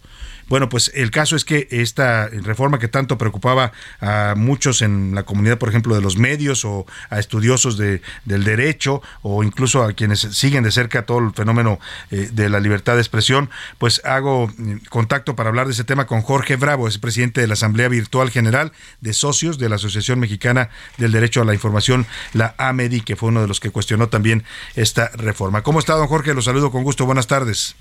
Bueno, 0.50 0.68
pues 0.68 0.90
el 0.96 1.12
caso 1.12 1.36
es 1.36 1.44
que 1.44 1.68
esta 1.70 2.26
reforma 2.26 2.80
que 2.80 2.88
tanto 2.88 3.16
preocupaba 3.16 3.70
a 4.00 4.34
muchos 4.36 4.82
en 4.82 5.14
la 5.14 5.22
comunidad, 5.22 5.58
por 5.58 5.68
ejemplo, 5.68 5.94
de 5.94 6.00
los 6.00 6.18
medios 6.18 6.64
o 6.64 6.86
a 7.08 7.20
estudiosos 7.20 7.78
de, 7.78 8.02
del 8.24 8.42
derecho 8.42 9.00
o 9.22 9.44
incluso 9.44 9.84
a 9.84 9.92
quienes 9.92 10.18
siguen 10.18 10.64
de 10.64 10.72
cerca 10.72 11.06
todo 11.06 11.18
el 11.20 11.32
fenómeno 11.34 11.78
eh, 12.10 12.30
de 12.32 12.48
la 12.48 12.58
libertad 12.58 12.94
de 12.94 13.00
expresión, 13.00 13.48
pues 13.78 14.02
hago 14.04 14.48
mm, 14.48 14.78
contacto 14.88 15.36
para 15.36 15.50
hablar 15.50 15.68
de 15.68 15.72
ese 15.72 15.84
tema 15.84 16.08
con 16.08 16.20
Jorge 16.22 16.56
Bravo, 16.56 16.88
es 16.88 16.98
presidente 16.98 17.40
de 17.40 17.46
la 17.46 17.52
Asamblea 17.54 17.86
Virtual 17.86 18.28
General 18.28 18.72
de 19.00 19.12
Socios 19.12 19.56
de 19.56 19.68
la 19.68 19.76
Asociación 19.76 20.18
Mexicana 20.18 20.70
del 20.98 21.12
Derecho 21.12 21.42
a 21.42 21.44
la 21.44 21.54
Información, 21.54 22.06
la 22.32 22.56
AMEDI, 22.58 23.02
que 23.02 23.14
fue 23.14 23.28
uno 23.28 23.40
de 23.40 23.46
los 23.46 23.60
que 23.60 23.70
cuestionó 23.70 24.08
también 24.08 24.42
esta 24.74 25.10
reforma. 25.14 25.62
¿Cómo 25.62 25.78
está, 25.78 25.94
don 25.94 26.08
Jorge? 26.08 26.34
Lo 26.34 26.42
saludo 26.42 26.72
con 26.72 26.82
gusto. 26.82 27.06
Buenas 27.06 27.28
tardes. 27.28 27.76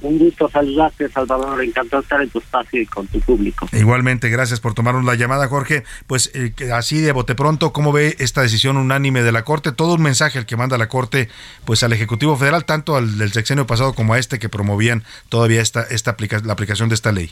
Un 0.00 0.18
gusto 0.18 0.48
saludarte, 0.48 1.08
Salvador. 1.08 1.62
Encantado 1.62 2.02
estar 2.02 2.22
en 2.22 2.30
tu 2.30 2.38
espacio 2.38 2.80
y 2.80 2.86
con 2.86 3.06
tu 3.08 3.20
público. 3.20 3.68
Igualmente, 3.72 4.28
gracias 4.28 4.60
por 4.60 4.74
tomarnos 4.74 5.04
la 5.04 5.16
llamada, 5.16 5.48
Jorge. 5.48 5.84
Pues 6.06 6.30
eh, 6.34 6.52
así 6.72 7.00
de 7.00 7.12
bote 7.12 7.34
pronto, 7.34 7.72
¿cómo 7.72 7.92
ve 7.92 8.16
esta 8.18 8.42
decisión 8.42 8.76
unánime 8.76 9.22
de 9.22 9.32
la 9.32 9.42
Corte? 9.42 9.72
Todo 9.72 9.94
un 9.94 10.02
mensaje 10.02 10.38
el 10.38 10.46
que 10.46 10.56
manda 10.56 10.78
la 10.78 10.88
Corte 10.88 11.28
pues 11.64 11.82
al 11.82 11.92
Ejecutivo 11.92 12.36
Federal, 12.36 12.64
tanto 12.64 12.96
al 12.96 13.18
del 13.18 13.32
sexenio 13.32 13.66
pasado 13.66 13.92
como 13.92 14.14
a 14.14 14.18
este 14.18 14.38
que 14.38 14.48
promovían 14.48 15.02
todavía 15.28 15.60
esta, 15.60 15.82
esta 15.82 16.16
la 16.44 16.52
aplicación 16.52 16.88
de 16.88 16.94
esta 16.94 17.12
ley. 17.12 17.30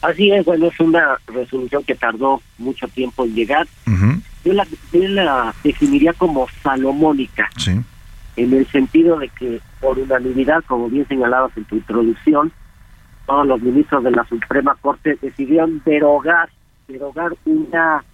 Así 0.00 0.30
es, 0.32 0.44
bueno, 0.44 0.66
es 0.66 0.80
una 0.80 1.16
resolución 1.26 1.84
que 1.84 1.94
tardó 1.94 2.42
mucho 2.58 2.88
tiempo 2.88 3.24
en 3.24 3.34
llegar. 3.34 3.66
yo, 4.44 4.52
la, 4.52 4.66
yo 4.92 5.08
la 5.08 5.54
definiría 5.62 6.12
como 6.12 6.48
salomónica. 6.62 7.50
Sí 7.56 7.80
en 8.36 8.52
el 8.52 8.66
sentido 8.66 9.18
de 9.18 9.28
que 9.28 9.60
por 9.80 9.98
unanimidad, 9.98 10.64
como 10.66 10.88
bien 10.88 11.06
señalabas 11.06 11.56
en 11.56 11.64
tu 11.64 11.76
introducción, 11.76 12.52
todos 13.26 13.46
los 13.46 13.60
ministros 13.60 14.02
de 14.04 14.10
la 14.10 14.24
Suprema 14.24 14.76
Corte 14.80 15.18
decidieron 15.20 15.82
derogar, 15.84 16.50
derogar 16.88 17.32
una 17.44 18.04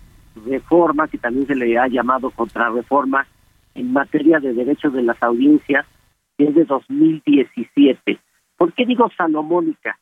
reforma 0.46 1.08
que 1.08 1.18
también 1.18 1.46
se 1.46 1.54
le 1.54 1.78
ha 1.78 1.88
llamado 1.88 2.30
contrarreforma 2.30 3.26
en 3.74 3.92
materia 3.92 4.40
de 4.40 4.52
derechos 4.52 4.92
de 4.92 5.02
las 5.02 5.22
audiencias, 5.22 5.86
que 6.36 6.44
es 6.44 6.54
de 6.54 6.64
2017. 6.64 8.18
¿Por 8.56 8.72
qué 8.72 8.86
digo 8.86 9.08
salomónica? 9.16 9.98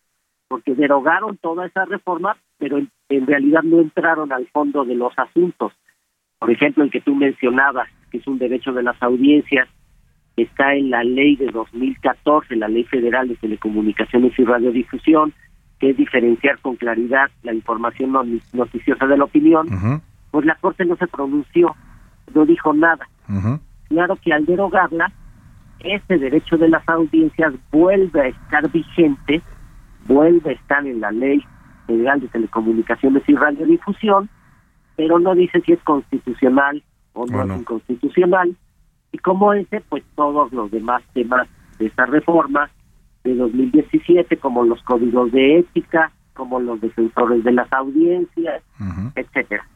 Porque 0.49 0.75
derogaron 0.75 1.37
toda 1.37 1.67
esa 1.67 1.85
reforma, 1.85 2.37
pero 2.59 2.79
en, 2.79 2.91
en 3.09 3.27
realidad 3.27 3.63
no 3.63 3.81
entraron 3.81 4.33
al 4.33 4.47
fondo 4.49 4.85
de 4.85 4.95
los 4.95 5.13
asuntos. 5.19 5.73
Por 6.39 6.51
ejemplo, 6.51 6.85
el 6.85 6.91
que 6.91 7.01
tú 7.01 7.15
mencionabas, 7.15 7.89
que 8.11 8.19
es 8.19 8.27
un 8.27 8.39
derecho 8.39 8.73
de 8.73 8.83
las 8.83 9.01
audiencias, 9.03 9.69
está 10.37 10.75
en 10.75 10.91
la 10.91 11.03
ley 11.03 11.37
de 11.37 11.47
2014, 11.47 12.57
la 12.57 12.69
ley 12.69 12.85
federal 12.85 13.29
de 13.29 13.37
telecomunicaciones 13.37 14.39
y 14.39 14.45
radiodifusión, 14.45 15.33
que 15.79 15.91
es 15.91 15.97
diferenciar 15.97 16.59
con 16.61 16.77
claridad 16.77 17.31
la 17.43 17.55
información 17.55 18.13
noticiosa 18.53 19.07
de 19.07 19.17
la 19.17 19.25
opinión, 19.25 20.03
pues 20.31 20.45
la 20.45 20.55
Corte 20.57 20.85
no 20.85 20.97
se 20.97 21.07
pronunció, 21.07 21.75
no 22.35 22.45
dijo 22.45 22.75
nada. 22.75 23.09
Claro 23.89 24.17
que 24.17 24.33
al 24.33 24.45
derogarla, 24.45 25.11
ese 25.81 26.19
derecho 26.19 26.57
de 26.57 26.69
las 26.69 26.87
audiencias 26.89 27.55
vuelve 27.71 28.21
a 28.21 28.27
estar 28.29 28.71
vigente, 28.71 29.43
vuelve 30.07 30.51
a 30.51 30.53
estar 30.55 30.87
en 30.87 31.01
la 31.01 31.13
ley 31.13 31.43
federal 31.87 32.21
de 32.21 32.29
telecomunicaciones 32.29 33.23
y 33.27 33.35
radiodifusión, 33.35 34.29
pero 34.97 35.19
no 35.19 35.35
dice 35.35 35.61
si 35.61 35.73
es 35.73 35.83
constitucional 35.83 36.83
o 37.13 37.27
no 37.27 37.43
es 37.43 37.61
inconstitucional 37.61 38.57
y 39.13 39.19
como 39.19 39.53
ese, 39.53 39.81
pues 39.89 40.03
todos 40.15 40.53
los 40.53 40.71
demás 40.71 41.03
temas 41.15 41.49
de 41.79 41.87
esta 41.87 42.07
reforma 42.07 42.71
de 43.25 43.35
2017, 43.35 44.37
como 44.37 44.65
los 44.65 44.83
códigos 44.83 45.33
de 45.33 45.59
ética, 45.59 46.13
como 46.35 46.61
los 46.61 46.81
defensores 46.81 47.43
de 47.45 47.53
las 47.53 47.73
audiencias, 47.73 48.63
etcétera. 49.15 49.67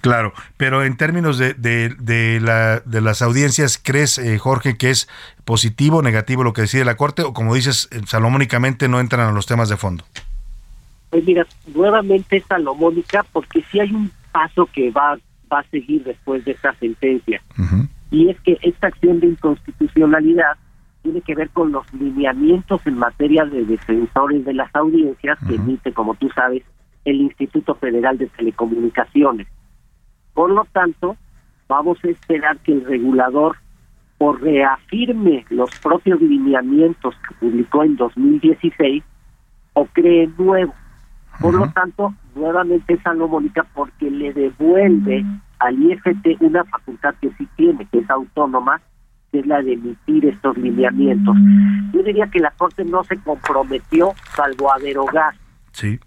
Claro, 0.00 0.34
pero 0.58 0.84
en 0.84 0.96
términos 0.98 1.38
de, 1.38 1.54
de, 1.54 2.38
la, 2.40 2.80
de 2.80 3.00
las 3.00 3.22
audiencias, 3.22 3.80
¿crees, 3.82 4.18
eh, 4.18 4.38
Jorge, 4.38 4.76
que 4.76 4.90
es 4.90 5.08
positivo 5.46 5.98
o 5.98 6.02
negativo 6.02 6.44
lo 6.44 6.52
que 6.52 6.62
decide 6.62 6.84
la 6.84 6.96
Corte? 6.96 7.22
O 7.22 7.32
como 7.32 7.54
dices, 7.54 7.88
eh, 7.90 8.00
salomónicamente 8.04 8.86
no 8.86 9.00
entran 9.00 9.26
a 9.26 9.32
los 9.32 9.46
temas 9.46 9.70
de 9.70 9.78
fondo. 9.78 10.04
Pues 11.08 11.24
mira, 11.24 11.46
nuevamente 11.74 12.36
es 12.36 12.44
salomónica 12.44 13.24
porque 13.32 13.64
si 13.70 13.80
hay 13.80 13.92
un 13.92 14.10
paso 14.30 14.66
que 14.66 14.90
va, 14.90 15.16
va 15.50 15.60
a 15.60 15.64
seguir 15.70 16.04
después 16.04 16.44
de 16.44 16.52
esta 16.52 16.74
sentencia 16.74 17.40
y 18.10 18.30
es 18.30 18.40
que 18.40 18.58
esta 18.62 18.88
acción 18.88 19.20
de 19.20 19.28
inconstitucionalidad 19.28 20.56
tiene 21.02 21.20
que 21.20 21.34
ver 21.34 21.50
con 21.50 21.72
los 21.72 21.92
lineamientos 21.92 22.80
en 22.86 22.98
materia 22.98 23.44
de 23.44 23.64
defensores 23.64 24.44
de 24.44 24.54
las 24.54 24.74
audiencias 24.74 25.38
que 25.46 25.56
emite, 25.56 25.92
como 25.92 26.14
tú 26.14 26.30
sabes, 26.34 26.62
el 27.04 27.20
Instituto 27.20 27.74
Federal 27.74 28.16
de 28.16 28.26
Telecomunicaciones. 28.28 29.46
Por 30.32 30.50
lo 30.50 30.64
tanto, 30.72 31.16
vamos 31.68 31.98
a 32.02 32.08
esperar 32.08 32.58
que 32.58 32.72
el 32.72 32.84
regulador 32.84 33.56
o 34.18 34.32
reafirme 34.32 35.44
los 35.50 35.70
propios 35.80 36.20
lineamientos 36.20 37.14
que 37.28 37.34
publicó 37.34 37.84
en 37.84 37.96
2016 37.96 39.02
o 39.74 39.84
cree 39.86 40.28
nuevos. 40.38 40.76
Por 41.40 41.54
lo 41.54 41.68
tanto, 41.72 42.14
nuevamente 42.34 42.94
es 42.94 43.02
salomónica 43.02 43.66
porque 43.74 44.10
le 44.10 44.32
devuelve 44.32 45.24
al 45.58 45.82
IFT 45.82 46.40
una 46.40 46.64
facultad 46.64 47.14
que 47.20 47.30
sí 47.38 47.48
tiene, 47.56 47.86
que 47.86 47.98
es 47.98 48.10
autónoma, 48.10 48.80
que 49.32 49.40
es 49.40 49.46
la 49.46 49.62
de 49.62 49.74
emitir 49.74 50.26
estos 50.26 50.56
lineamientos. 50.56 51.36
Yo 51.92 52.02
diría 52.02 52.26
que 52.26 52.40
la 52.40 52.50
Corte 52.52 52.84
no 52.84 53.02
se 53.04 53.16
comprometió, 53.18 54.12
salvo 54.34 54.72
a 54.72 54.78
derogar. 54.78 55.34
Sí. 55.72 55.98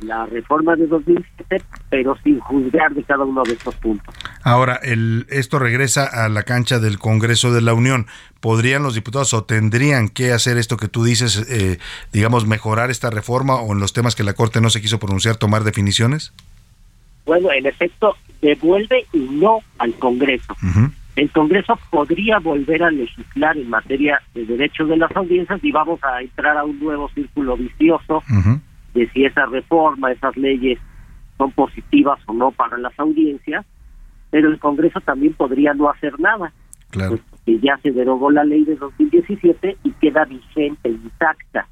La 0.00 0.26
reforma 0.26 0.76
de 0.76 0.86
2007, 0.86 1.62
pero 1.90 2.16
sin 2.22 2.40
juzgar 2.40 2.92
de 2.94 3.02
cada 3.04 3.24
uno 3.24 3.42
de 3.44 3.52
estos 3.52 3.74
puntos. 3.76 4.14
Ahora, 4.42 4.78
el, 4.82 5.26
esto 5.30 5.58
regresa 5.58 6.04
a 6.04 6.28
la 6.28 6.42
cancha 6.42 6.78
del 6.78 6.98
Congreso 6.98 7.52
de 7.52 7.62
la 7.62 7.74
Unión. 7.74 8.06
¿Podrían 8.40 8.82
los 8.82 8.94
diputados 8.94 9.32
o 9.34 9.44
tendrían 9.44 10.08
que 10.08 10.32
hacer 10.32 10.58
esto 10.58 10.76
que 10.76 10.88
tú 10.88 11.04
dices, 11.04 11.46
eh, 11.50 11.78
digamos, 12.12 12.46
mejorar 12.46 12.90
esta 12.90 13.10
reforma 13.10 13.56
o 13.56 13.72
en 13.72 13.80
los 13.80 13.92
temas 13.92 14.14
que 14.14 14.24
la 14.24 14.34
Corte 14.34 14.60
no 14.60 14.70
se 14.70 14.80
quiso 14.80 14.98
pronunciar, 14.98 15.36
tomar 15.36 15.64
definiciones? 15.64 16.32
Bueno, 17.24 17.50
en 17.52 17.66
efecto, 17.66 18.16
devuelve 18.42 19.06
y 19.12 19.18
no 19.18 19.60
al 19.78 19.94
Congreso. 19.94 20.54
El 21.16 21.30
Congreso 21.30 21.78
podría 21.90 22.38
volver 22.38 22.82
a 22.82 22.90
legislar 22.90 23.56
en 23.56 23.70
materia 23.70 24.20
de 24.34 24.44
derechos 24.44 24.88
de 24.88 24.96
las 24.96 25.14
audiencias 25.16 25.62
y 25.62 25.70
vamos 25.70 26.00
a 26.02 26.20
entrar 26.20 26.58
a 26.58 26.64
un 26.64 26.78
nuevo 26.80 27.08
círculo 27.14 27.56
vicioso 27.56 28.22
de 28.94 29.08
si 29.10 29.24
esa 29.24 29.46
reforma, 29.46 30.12
esas 30.12 30.36
leyes 30.36 30.78
son 31.36 31.50
positivas 31.52 32.18
o 32.26 32.32
no 32.32 32.52
para 32.52 32.78
las 32.78 32.98
audiencias, 32.98 33.66
pero 34.30 34.48
el 34.48 34.58
Congreso 34.58 35.00
también 35.00 35.34
podría 35.34 35.74
no 35.74 35.90
hacer 35.90 36.18
nada. 36.18 36.52
Claro. 36.90 37.18
que 37.44 37.58
ya 37.58 37.76
se 37.78 37.90
derogó 37.90 38.30
la 38.30 38.44
ley 38.44 38.64
de 38.64 38.76
2017 38.76 39.78
y 39.82 39.90
queda 39.94 40.24
vigente, 40.26 40.88
intacta, 40.88 41.66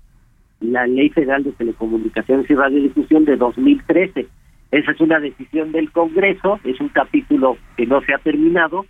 la 0.61 0.87
Ley 0.87 1.11
Federal 1.11 1.45
de 1.45 1.53
Telecomunicaciones 1.53 2.51
y 2.51 2.55
Radiodifusión 2.55 3.25
de 3.25 3.37
2013. 3.37 4.27
Esa 4.73 4.91
es 4.91 5.01
una 5.01 5.21
decisión 5.21 5.71
del 5.71 5.93
Congreso, 5.93 6.59
es 6.65 6.81
un 6.81 6.89
capítulo 6.89 7.57
que 7.77 7.87
no 7.87 8.01
se 8.03 8.15
ha 8.15 8.19
terminado, 8.19 8.85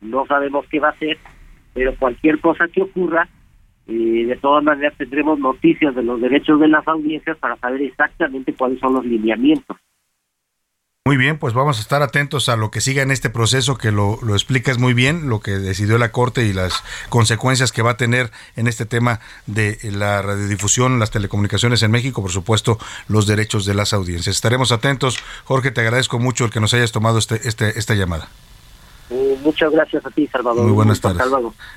no 0.00 0.26
sabemos 0.26 0.66
qué 0.70 0.80
va 0.80 0.88
a 0.88 0.98
ser, 0.98 1.18
pero 1.74 1.94
cualquier 1.96 2.40
cosa 2.40 2.66
que 2.68 2.82
ocurra 2.82 3.28
y 3.86 4.24
de 4.24 4.36
todas 4.36 4.64
maneras 4.64 4.94
tendremos 4.96 5.38
noticias 5.38 5.94
de 5.94 6.02
los 6.02 6.20
derechos 6.20 6.60
de 6.60 6.68
las 6.68 6.86
audiencias 6.88 7.36
para 7.38 7.56
saber 7.56 7.82
exactamente 7.82 8.52
cuáles 8.54 8.80
son 8.80 8.94
los 8.94 9.04
lineamientos. 9.04 9.76
Muy 11.06 11.18
bien, 11.18 11.38
pues 11.38 11.54
vamos 11.54 11.78
a 11.78 11.82
estar 11.82 12.02
atentos 12.02 12.48
a 12.48 12.56
lo 12.56 12.72
que 12.72 12.80
siga 12.80 13.00
en 13.00 13.12
este 13.12 13.30
proceso, 13.30 13.78
que 13.78 13.92
lo, 13.92 14.18
lo 14.22 14.34
explicas 14.34 14.78
muy 14.78 14.92
bien, 14.92 15.28
lo 15.28 15.38
que 15.38 15.52
decidió 15.52 15.98
la 15.98 16.10
Corte 16.10 16.46
y 16.46 16.52
las 16.52 16.82
consecuencias 17.10 17.70
que 17.70 17.80
va 17.80 17.92
a 17.92 17.96
tener 17.96 18.32
en 18.56 18.66
este 18.66 18.86
tema 18.86 19.20
de 19.46 19.78
la 19.84 20.20
radiodifusión, 20.20 20.98
las 20.98 21.12
telecomunicaciones 21.12 21.84
en 21.84 21.92
México, 21.92 22.22
por 22.22 22.32
supuesto, 22.32 22.78
los 23.06 23.28
derechos 23.28 23.66
de 23.66 23.74
las 23.74 23.92
audiencias. 23.92 24.34
Estaremos 24.34 24.72
atentos. 24.72 25.22
Jorge, 25.44 25.70
te 25.70 25.82
agradezco 25.82 26.18
mucho 26.18 26.44
el 26.44 26.50
que 26.50 26.58
nos 26.58 26.74
hayas 26.74 26.90
tomado 26.90 27.18
este, 27.18 27.36
este, 27.46 27.78
esta 27.78 27.94
llamada. 27.94 28.28
Uh, 29.08 29.36
muchas 29.42 29.70
gracias 29.70 30.04
a 30.04 30.10
ti, 30.10 30.26
Salvador. 30.26 30.64
Muy 30.64 30.72
buenas 30.72 31.00
tardes. 31.00 31.22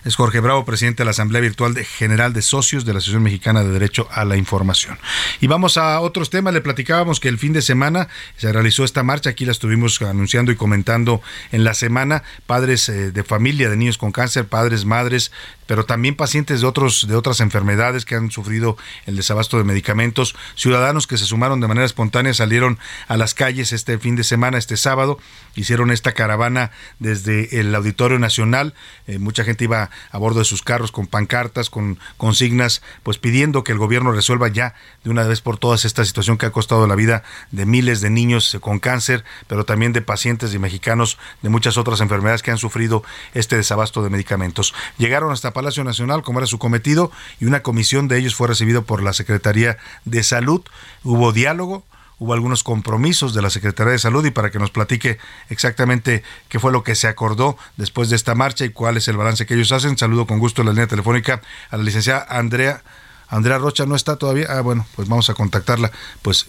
Es 0.03 0.15
Jorge 0.15 0.39
Bravo, 0.39 0.65
presidente 0.65 1.01
de 1.01 1.05
la 1.05 1.11
Asamblea 1.11 1.41
Virtual 1.41 1.75
de 1.75 1.85
General 1.85 2.33
de 2.33 2.41
Socios 2.41 2.85
de 2.85 2.93
la 2.93 2.97
Asociación 2.97 3.21
Mexicana 3.21 3.63
de 3.63 3.69
Derecho 3.69 4.07
a 4.11 4.25
la 4.25 4.35
Información. 4.35 4.97
Y 5.39 5.47
vamos 5.47 5.77
a 5.77 5.99
otros 5.99 6.31
temas. 6.31 6.53
Le 6.53 6.61
platicábamos 6.61 7.19
que 7.19 7.29
el 7.29 7.37
fin 7.37 7.53
de 7.53 7.61
semana 7.61 8.07
se 8.37 8.51
realizó 8.51 8.83
esta 8.83 9.03
marcha. 9.03 9.29
Aquí 9.29 9.45
la 9.45 9.51
estuvimos 9.51 10.01
anunciando 10.01 10.51
y 10.51 10.55
comentando 10.55 11.21
en 11.51 11.63
la 11.63 11.75
semana. 11.75 12.23
Padres 12.47 12.89
eh, 12.89 13.11
de 13.11 13.23
familia 13.23 13.69
de 13.69 13.77
niños 13.77 13.99
con 13.99 14.11
cáncer, 14.11 14.47
padres, 14.47 14.85
madres, 14.85 15.31
pero 15.69 15.85
también 15.85 16.15
pacientes 16.15 16.61
de 16.61 16.67
otros 16.67 17.05
de 17.07 17.15
otras 17.15 17.41
enfermedades 17.41 18.03
que 18.03 18.15
han 18.15 18.31
sufrido 18.31 18.75
el 19.05 19.15
desabasto 19.15 19.59
de 19.59 19.63
medicamentos, 19.63 20.35
ciudadanos 20.55 21.05
que 21.05 21.15
se 21.15 21.25
sumaron 21.25 21.59
de 21.59 21.67
manera 21.67 21.85
espontánea 21.85 22.33
salieron 22.33 22.79
a 23.07 23.17
las 23.17 23.35
calles 23.35 23.71
este 23.71 23.99
fin 23.99 24.15
de 24.15 24.23
semana, 24.23 24.57
este 24.57 24.77
sábado, 24.77 25.19
hicieron 25.53 25.91
esta 25.91 26.13
caravana 26.13 26.71
desde 26.97 27.59
el 27.59 27.75
Auditorio 27.75 28.17
Nacional, 28.17 28.73
eh, 29.05 29.19
mucha 29.19 29.43
gente 29.43 29.65
iba 29.65 29.91
a 30.09 30.17
bordo 30.17 30.39
de 30.39 30.45
sus 30.45 30.63
carros 30.63 30.91
con 30.91 31.05
pancartas, 31.05 31.69
con 31.69 31.99
consignas, 32.17 32.81
pues 33.03 33.19
pidiendo 33.19 33.63
que 33.63 33.71
el 33.71 33.77
gobierno 33.77 34.11
resuelva 34.11 34.47
ya 34.47 34.73
de 35.03 35.11
una 35.11 35.21
vez 35.21 35.41
por 35.41 35.59
todas 35.59 35.85
esta 35.85 36.03
situación 36.03 36.39
que 36.39 36.47
ha 36.47 36.51
costado 36.51 36.87
la 36.87 36.95
vida 36.95 37.21
de 37.51 37.67
miles 37.67 38.01
de 38.01 38.09
niños 38.09 38.57
con 38.59 38.79
cáncer, 38.79 39.23
pero 39.45 39.65
también 39.65 39.93
de 39.93 40.01
pacientes 40.01 40.51
y 40.55 40.57
mexicanos 40.57 41.19
de 41.43 41.49
muchas 41.49 41.77
otras 41.77 42.01
enfermedades 42.01 42.41
que 42.41 42.49
han 42.49 42.57
sufrido 42.57 43.03
este 43.35 43.55
desabasto 43.55 44.01
de 44.01 44.09
medicamentos. 44.09 44.73
Llegaron 44.97 45.31
hasta 45.31 45.58
Palacio 45.59 45.83
Nacional, 45.83 46.21
como 46.23 46.39
era 46.39 46.47
su 46.47 46.57
cometido, 46.57 47.11
y 47.41 47.45
una 47.45 47.61
comisión 47.61 48.07
de 48.07 48.17
ellos 48.17 48.33
fue 48.33 48.47
recibido 48.47 48.85
por 48.85 49.03
la 49.03 49.11
Secretaría 49.11 49.77
de 50.05 50.23
Salud. 50.23 50.61
Hubo 51.03 51.33
diálogo, 51.33 51.83
hubo 52.17 52.31
algunos 52.31 52.63
compromisos 52.63 53.33
de 53.33 53.41
la 53.41 53.49
Secretaría 53.49 53.91
de 53.91 53.99
Salud 53.99 54.25
y 54.25 54.31
para 54.31 54.51
que 54.51 54.57
nos 54.57 54.71
platique 54.71 55.17
exactamente 55.49 56.23
qué 56.47 56.59
fue 56.59 56.71
lo 56.71 56.85
que 56.85 56.95
se 56.95 57.09
acordó 57.09 57.57
después 57.75 58.09
de 58.09 58.15
esta 58.15 58.35
marcha 58.35 58.63
y 58.63 58.69
cuál 58.69 58.95
es 58.95 59.09
el 59.09 59.17
balance 59.17 59.45
que 59.45 59.55
ellos 59.55 59.73
hacen. 59.73 59.97
Saludo 59.97 60.27
con 60.27 60.39
gusto 60.39 60.61
en 60.61 60.67
la 60.67 60.71
línea 60.71 60.87
telefónica 60.87 61.41
a 61.69 61.75
la 61.75 61.83
licenciada 61.83 62.25
Andrea. 62.29 62.81
Andrea 63.27 63.57
Rocha 63.57 63.85
no 63.85 63.97
está 63.97 64.15
todavía. 64.15 64.45
Ah, 64.47 64.61
bueno, 64.61 64.87
pues 64.95 65.09
vamos 65.09 65.29
a 65.29 65.33
contactarla. 65.33 65.91
Pues, 66.21 66.45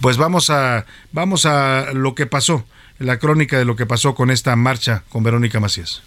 pues 0.00 0.16
vamos 0.16 0.48
a, 0.48 0.86
vamos 1.12 1.44
a 1.44 1.92
lo 1.92 2.14
que 2.14 2.24
pasó, 2.24 2.64
la 2.98 3.18
crónica 3.18 3.58
de 3.58 3.66
lo 3.66 3.76
que 3.76 3.84
pasó 3.84 4.14
con 4.14 4.30
esta 4.30 4.56
marcha 4.56 5.02
con 5.10 5.22
Verónica 5.24 5.60
Macías. 5.60 6.00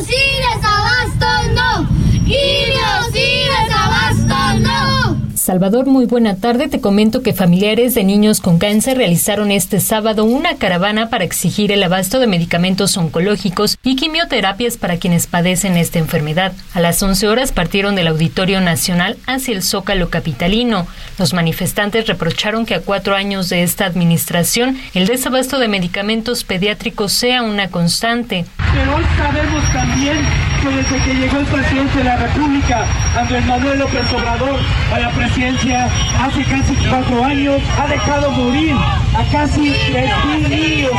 ¡Quimios 0.00 0.08
y 0.08 0.56
desabastos 0.56 1.42
no! 1.54 1.86
¡Quimios 2.24 3.14
y 3.14 3.48
desabastos 3.48 4.60
no! 4.60 4.79
Salvador, 5.40 5.86
muy 5.86 6.04
buena 6.04 6.36
tarde. 6.36 6.68
Te 6.68 6.82
comento 6.82 7.22
que 7.22 7.32
familiares 7.32 7.94
de 7.94 8.04
niños 8.04 8.42
con 8.42 8.58
cáncer 8.58 8.98
realizaron 8.98 9.50
este 9.50 9.80
sábado 9.80 10.24
una 10.24 10.56
caravana 10.56 11.08
para 11.08 11.24
exigir 11.24 11.72
el 11.72 11.82
abasto 11.82 12.20
de 12.20 12.26
medicamentos 12.26 12.94
oncológicos 12.98 13.78
y 13.82 13.96
quimioterapias 13.96 14.76
para 14.76 14.98
quienes 14.98 15.26
padecen 15.26 15.78
esta 15.78 15.98
enfermedad. 15.98 16.52
A 16.74 16.80
las 16.80 17.02
11 17.02 17.26
horas 17.26 17.52
partieron 17.52 17.96
del 17.96 18.08
Auditorio 18.08 18.60
Nacional 18.60 19.16
hacia 19.26 19.54
el 19.54 19.62
Zócalo 19.62 20.10
Capitalino. 20.10 20.86
Los 21.18 21.32
manifestantes 21.32 22.06
reprocharon 22.06 22.66
que 22.66 22.74
a 22.74 22.82
cuatro 22.82 23.14
años 23.16 23.48
de 23.48 23.62
esta 23.62 23.86
administración 23.86 24.76
el 24.92 25.06
desabasto 25.06 25.58
de 25.58 25.68
medicamentos 25.68 26.44
pediátricos 26.44 27.12
sea 27.12 27.42
una 27.42 27.68
constante. 27.70 28.44
Pero 28.74 28.94
hoy 28.94 29.04
sabemos 29.16 29.64
también 29.72 30.18
que 30.60 30.68
desde 30.68 31.02
que 31.02 31.14
llegó 31.14 31.38
el 31.38 31.46
presidente 31.46 31.98
de 31.98 32.04
la 32.04 32.16
República, 32.18 32.84
Andrés 33.18 33.46
Manuel 33.46 33.78
López 33.78 34.12
Obrador, 34.12 34.60
a 34.92 35.00
la 35.00 35.10
presidencia 35.10 35.29
hace 35.38 36.44
casi 36.44 36.74
cuatro 36.88 37.24
años, 37.24 37.62
ha 37.78 37.86
dejado 37.86 38.30
morir 38.32 38.74
a 38.74 39.24
casi 39.30 39.70
3.000 39.70 40.48
niños 40.48 40.90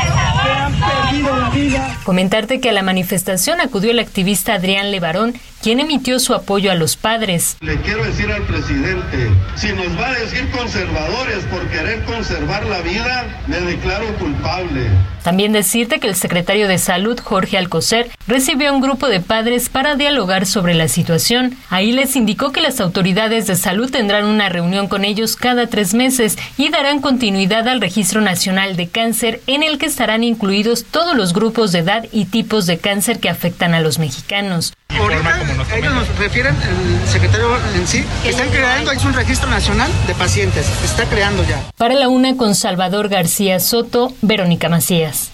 que 0.43 0.51
han 0.51 0.71
perdido 0.73 1.00
la 1.29 1.49
vida. 1.49 1.97
Comentarte 2.03 2.59
que 2.59 2.69
a 2.69 2.73
la 2.73 2.83
manifestación 2.83 3.61
acudió 3.61 3.91
el 3.91 3.99
activista 3.99 4.53
Adrián 4.53 4.91
Levarón, 4.91 5.33
quien 5.61 5.79
emitió 5.79 6.19
su 6.19 6.33
apoyo 6.33 6.71
a 6.71 6.75
los 6.75 6.95
padres. 6.95 7.57
Le 7.61 7.79
quiero 7.81 8.03
decir 8.03 8.31
al 8.31 8.41
presidente, 8.43 9.29
si 9.55 9.71
nos 9.73 9.99
va 9.99 10.09
a 10.09 10.19
decir 10.19 10.49
conservadores 10.51 11.43
por 11.51 11.67
querer 11.69 12.03
conservar 12.05 12.65
la 12.65 12.81
vida, 12.81 13.43
me 13.47 13.59
declaro 13.61 14.07
culpable. 14.17 14.87
También 15.23 15.53
decirte 15.53 15.99
que 15.99 16.07
el 16.07 16.15
secretario 16.15 16.67
de 16.67 16.79
Salud, 16.79 17.19
Jorge 17.19 17.57
Alcocer, 17.57 18.09
recibió 18.25 18.69
a 18.69 18.71
un 18.71 18.81
grupo 18.81 19.07
de 19.07 19.19
padres 19.19 19.69
para 19.69 19.95
dialogar 19.95 20.47
sobre 20.47 20.73
la 20.73 20.87
situación. 20.87 21.55
Ahí 21.69 21.91
les 21.91 22.15
indicó 22.15 22.51
que 22.51 22.61
las 22.61 22.79
autoridades 22.79 23.45
de 23.45 23.55
salud 23.55 23.91
tendrán 23.91 24.25
una 24.25 24.49
reunión 24.49 24.87
con 24.87 25.05
ellos 25.05 25.35
cada 25.35 25.67
tres 25.67 25.93
meses 25.93 26.39
y 26.57 26.69
darán 26.69 27.01
continuidad 27.01 27.67
al 27.67 27.81
Registro 27.81 28.21
Nacional 28.21 28.75
de 28.75 28.87
Cáncer, 28.87 29.41
en 29.45 29.61
el 29.61 29.77
que 29.77 29.85
estarán 29.85 30.23
incluidos 30.23 30.85
todos 30.85 31.10
los 31.13 31.33
grupos 31.33 31.71
de 31.71 31.79
edad 31.79 32.05
y 32.11 32.25
tipos 32.25 32.65
de 32.65 32.77
cáncer 32.77 33.19
que 33.19 33.29
afectan 33.29 33.73
a 33.73 33.79
los 33.79 33.99
mexicanos. 33.99 34.73
Ahorita 34.89 35.77
ellos 35.77 35.93
nos 35.93 36.17
refieren, 36.17 36.55
el 36.55 37.09
secretario 37.09 37.49
en 37.75 37.87
sí, 37.87 38.03
que 38.23 38.29
están 38.29 38.49
creando, 38.49 38.91
es 38.91 39.03
un 39.05 39.13
registro 39.13 39.49
nacional 39.49 39.91
de 40.07 40.13
pacientes, 40.15 40.65
se 40.65 40.85
está 40.85 41.05
creando 41.05 41.43
ya. 41.43 41.61
Para 41.77 41.95
la 41.95 42.09
una 42.09 42.35
con 42.35 42.55
Salvador 42.55 43.09
García 43.09 43.59
Soto, 43.59 44.13
Verónica 44.21 44.69
Macías. 44.69 45.31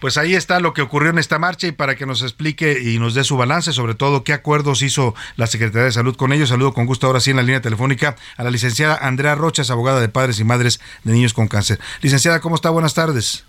Pues 0.00 0.18
ahí 0.18 0.34
está 0.34 0.60
lo 0.60 0.74
que 0.74 0.82
ocurrió 0.82 1.10
en 1.10 1.18
esta 1.18 1.38
marcha 1.38 1.66
y 1.66 1.72
para 1.72 1.96
que 1.96 2.04
nos 2.04 2.22
explique 2.22 2.82
y 2.82 2.98
nos 2.98 3.14
dé 3.14 3.24
su 3.24 3.38
balance, 3.38 3.72
sobre 3.72 3.94
todo 3.94 4.24
qué 4.24 4.34
acuerdos 4.34 4.82
hizo 4.82 5.14
la 5.36 5.46
Secretaría 5.46 5.86
de 5.86 5.92
Salud 5.92 6.16
con 6.16 6.34
ellos. 6.34 6.50
Saludo 6.50 6.74
con 6.74 6.84
gusto 6.84 7.06
ahora 7.06 7.20
sí 7.20 7.30
en 7.30 7.36
la 7.36 7.42
línea 7.42 7.62
telefónica 7.62 8.14
a 8.36 8.44
la 8.44 8.50
licenciada 8.50 8.98
Andrea 9.00 9.34
Rochas, 9.34 9.70
abogada 9.70 10.00
de 10.00 10.10
padres 10.10 10.38
y 10.38 10.44
madres 10.44 10.80
de 11.04 11.12
niños 11.12 11.32
con 11.32 11.48
cáncer. 11.48 11.80
Licenciada, 12.02 12.40
¿cómo 12.40 12.56
está? 12.56 12.68
Buenas 12.68 12.92
tardes. 12.92 13.45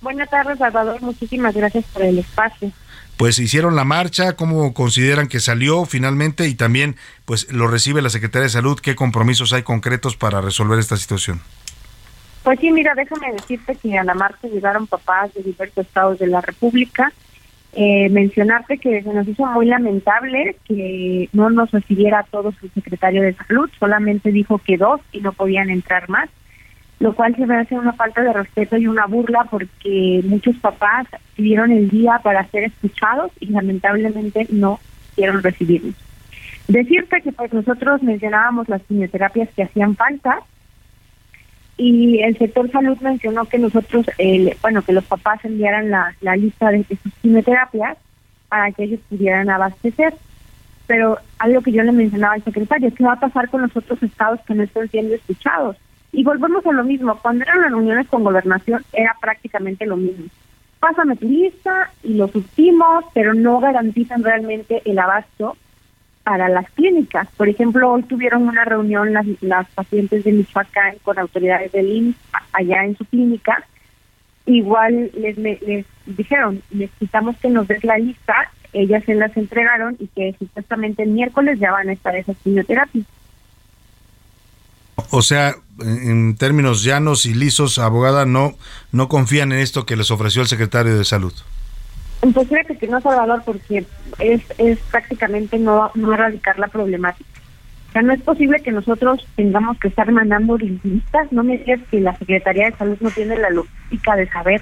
Buenas 0.00 0.30
tardes, 0.30 0.58
Salvador. 0.58 1.00
Muchísimas 1.02 1.54
gracias 1.54 1.84
por 1.86 2.02
el 2.02 2.18
espacio. 2.18 2.70
Pues 3.16 3.40
hicieron 3.40 3.74
la 3.74 3.84
marcha, 3.84 4.36
¿cómo 4.36 4.72
consideran 4.72 5.26
que 5.26 5.40
salió 5.40 5.84
finalmente? 5.86 6.46
Y 6.46 6.54
también, 6.54 6.94
pues, 7.24 7.52
lo 7.52 7.66
recibe 7.66 8.00
la 8.00 8.10
Secretaría 8.10 8.44
de 8.44 8.50
Salud. 8.50 8.78
¿Qué 8.78 8.94
compromisos 8.94 9.52
hay 9.52 9.64
concretos 9.64 10.16
para 10.16 10.40
resolver 10.40 10.78
esta 10.78 10.96
situación? 10.96 11.40
Pues 12.44 12.60
sí, 12.60 12.70
mira, 12.70 12.94
déjame 12.94 13.32
decirte 13.32 13.74
que 13.74 13.98
a 13.98 14.04
la 14.04 14.14
marcha 14.14 14.46
llegaron 14.46 14.86
papás 14.86 15.34
de 15.34 15.42
diversos 15.42 15.84
estados 15.84 16.20
de 16.20 16.28
la 16.28 16.40
República. 16.40 17.12
Eh, 17.72 18.08
mencionarte 18.08 18.78
que 18.78 19.02
se 19.02 19.12
nos 19.12 19.28
hizo 19.28 19.44
muy 19.46 19.66
lamentable 19.66 20.56
que 20.66 21.28
no 21.32 21.50
nos 21.50 21.70
recibiera 21.70 22.20
a 22.20 22.22
todos 22.22 22.54
el 22.62 22.70
secretario 22.72 23.22
de 23.22 23.34
Salud, 23.34 23.68
solamente 23.78 24.32
dijo 24.32 24.58
que 24.58 24.78
dos 24.78 25.00
y 25.12 25.20
no 25.20 25.32
podían 25.32 25.68
entrar 25.68 26.08
más 26.08 26.30
lo 27.00 27.14
cual 27.14 27.34
se 27.36 27.46
me 27.46 27.56
hace 27.56 27.78
una 27.78 27.92
falta 27.92 28.22
de 28.22 28.32
respeto 28.32 28.76
y 28.76 28.86
una 28.86 29.06
burla 29.06 29.44
porque 29.50 30.20
muchos 30.24 30.56
papás 30.56 31.06
pidieron 31.36 31.70
el 31.70 31.88
día 31.88 32.20
para 32.22 32.46
ser 32.48 32.64
escuchados 32.64 33.30
y 33.38 33.46
lamentablemente 33.46 34.46
no 34.50 34.80
quisieron 35.10 35.42
recibirnos. 35.42 35.94
Decirte 36.66 37.22
que 37.22 37.32
pues 37.32 37.52
nosotros 37.52 38.02
mencionábamos 38.02 38.68
las 38.68 38.82
quimioterapias 38.82 39.48
que 39.54 39.62
hacían 39.62 39.94
falta 39.96 40.40
y 41.78 42.18
el 42.22 42.36
sector 42.36 42.70
salud 42.72 42.98
mencionó 43.00 43.44
que 43.44 43.58
nosotros, 43.58 44.04
bueno, 44.60 44.82
que 44.82 44.92
los 44.92 45.04
papás 45.04 45.44
enviaran 45.44 45.90
la, 45.90 46.14
la 46.20 46.34
lista 46.34 46.70
de, 46.70 46.84
sus 46.84 47.14
quimioterapias 47.22 47.96
para 48.48 48.72
que 48.72 48.82
ellos 48.82 49.00
pudieran 49.08 49.48
abastecer. 49.48 50.12
Pero 50.88 51.18
algo 51.38 51.60
que 51.60 51.70
yo 51.70 51.82
le 51.84 51.92
mencionaba 51.92 52.34
al 52.34 52.42
secretario, 52.42 52.92
¿qué 52.92 53.04
va 53.04 53.12
a 53.12 53.20
pasar 53.20 53.48
con 53.48 53.62
los 53.62 53.76
otros 53.76 54.02
estados 54.02 54.40
que 54.40 54.54
no 54.54 54.64
están 54.64 54.88
siendo 54.88 55.14
escuchados? 55.14 55.76
Y 56.12 56.24
volvemos 56.24 56.64
a 56.66 56.72
lo 56.72 56.84
mismo, 56.84 57.18
cuando 57.20 57.44
eran 57.44 57.60
las 57.60 57.70
reuniones 57.70 58.08
con 58.08 58.24
gobernación 58.24 58.84
era 58.92 59.14
prácticamente 59.20 59.86
lo 59.86 59.96
mismo. 59.96 60.26
Pásame 60.80 61.16
tu 61.16 61.28
lista 61.28 61.90
y 62.02 62.14
lo 62.14 62.28
subimos, 62.28 63.04
pero 63.12 63.34
no 63.34 63.60
garantizan 63.60 64.22
realmente 64.22 64.80
el 64.84 64.98
abasto 64.98 65.56
para 66.22 66.48
las 66.48 66.70
clínicas. 66.70 67.28
Por 67.36 67.48
ejemplo, 67.48 67.90
hoy 67.90 68.02
tuvieron 68.02 68.46
una 68.46 68.64
reunión 68.64 69.12
las, 69.12 69.26
las 69.40 69.68
pacientes 69.70 70.24
de 70.24 70.32
Michoacán 70.32 70.96
con 71.02 71.18
autoridades 71.18 71.72
del 71.72 71.88
IMSS 71.88 72.16
allá 72.52 72.84
en 72.84 72.96
su 72.96 73.04
clínica. 73.06 73.64
Igual 74.46 75.10
les, 75.14 75.36
les 75.36 75.86
dijeron, 76.06 76.62
necesitamos 76.70 77.36
que 77.38 77.50
nos 77.50 77.66
des 77.66 77.82
la 77.82 77.98
lista, 77.98 78.50
ellas 78.72 79.04
se 79.04 79.14
las 79.14 79.36
entregaron 79.36 79.96
y 79.98 80.06
que 80.08 80.34
supuestamente 80.38 81.02
el 81.02 81.10
miércoles 81.10 81.58
ya 81.58 81.72
van 81.72 81.88
a 81.88 81.92
estar 81.92 82.14
esas 82.14 82.36
quimioterapias. 82.38 83.06
O 85.10 85.22
sea, 85.22 85.54
en 85.80 86.36
términos 86.36 86.82
llanos 86.82 87.26
y 87.26 87.34
lisos, 87.34 87.78
abogada, 87.78 88.26
no, 88.26 88.54
no 88.92 89.08
confían 89.08 89.52
en 89.52 89.58
esto 89.58 89.86
que 89.86 89.96
les 89.96 90.10
ofreció 90.10 90.42
el 90.42 90.48
secretario 90.48 90.96
de 90.96 91.04
Salud. 91.04 91.32
Pues 92.20 92.48
fíjate 92.48 92.76
que 92.76 92.88
no, 92.88 93.00
Salvador, 93.00 93.42
porque 93.44 93.86
es, 94.18 94.42
es 94.58 94.78
prácticamente 94.90 95.58
no, 95.58 95.90
no 95.94 96.12
erradicar 96.12 96.58
la 96.58 96.66
problemática. 96.68 97.28
O 97.88 97.92
sea, 97.92 98.02
no 98.02 98.12
es 98.12 98.20
posible 98.20 98.60
que 98.60 98.72
nosotros 98.72 99.26
tengamos 99.36 99.78
que 99.78 99.88
estar 99.88 100.10
mandando 100.10 100.58
listas. 100.58 101.30
No 101.30 101.42
me 101.42 101.58
digas 101.58 101.80
que 101.90 102.00
la 102.00 102.16
Secretaría 102.18 102.66
de 102.66 102.76
Salud 102.76 102.98
no 103.00 103.10
tiene 103.10 103.38
la 103.38 103.50
lógica 103.50 104.16
de 104.16 104.28
saber 104.28 104.60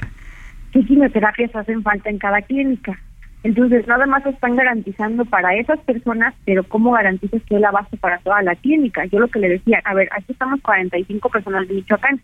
qué 0.71 0.85
quimioterapias 0.85 1.57
hacen 1.57 1.83
falta 1.83 2.11
en 2.11 2.19
cada 2.19 2.43
clínica. 2.43 3.01
Entonces, 3.47 3.87
nada 3.87 4.07
más 4.07 4.27
están 4.27 4.57
garantizando 4.57 5.25
para 5.25 5.55
esas 5.55 5.79
personas, 5.83 6.35
pero 6.45 6.65
¿cómo 6.65 6.91
garantizas 6.91 7.41
que 7.45 7.55
es 7.55 7.61
la 7.61 7.71
base 7.71 7.97
para 7.97 8.19
toda 8.19 8.43
la 8.43 8.57
clínica? 8.57 9.05
Yo 9.05 9.21
lo 9.21 9.29
que 9.29 9.39
le 9.39 9.49
decía, 9.49 9.81
a 9.85 9.95
ver, 9.95 10.09
aquí 10.11 10.33
estamos 10.33 10.61
45 10.63 11.29
personas 11.29 11.69
de 11.69 11.75
Michoacán, 11.75 12.21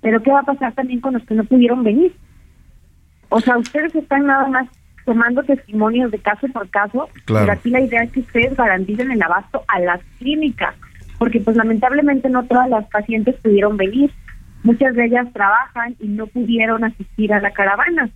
pero 0.00 0.22
¿qué 0.22 0.30
va 0.30 0.38
a 0.38 0.44
pasar 0.44 0.72
también 0.74 1.00
con 1.00 1.14
los 1.14 1.24
que 1.24 1.34
no 1.34 1.42
pudieron 1.42 1.82
venir? 1.82 2.14
O 3.30 3.40
sea, 3.40 3.58
ustedes 3.58 3.92
están 3.96 4.26
nada 4.26 4.46
más 4.46 4.68
tomando 5.04 5.42
testimonios 5.42 6.12
de 6.12 6.20
caso 6.20 6.46
por 6.52 6.70
caso, 6.70 7.08
pero 7.26 7.50
aquí 7.50 7.70
la 7.70 7.80
idea 7.80 8.04
es 8.04 8.12
que 8.12 8.20
ustedes 8.20 8.56
garanticen 8.56 9.10
el 9.10 9.20
abasto 9.20 9.64
a 9.66 9.80
las 9.80 10.00
clínicas, 10.20 10.76
porque 11.18 11.40
pues 11.40 11.56
lamentablemente 11.56 12.30
no 12.30 12.44
todas 12.44 12.70
las 12.70 12.86
pacientes 12.90 13.34
pudieron 13.42 13.76
venir. 13.76 14.12
Muchas 14.62 14.94
de 14.94 15.06
ellas 15.06 15.26
trabajan 15.32 15.96
y 15.98 16.06
no 16.06 16.28
pudieron 16.28 16.84
asistir 16.84 17.32
a 17.32 17.40
la 17.40 17.50
caravana. 17.50 18.08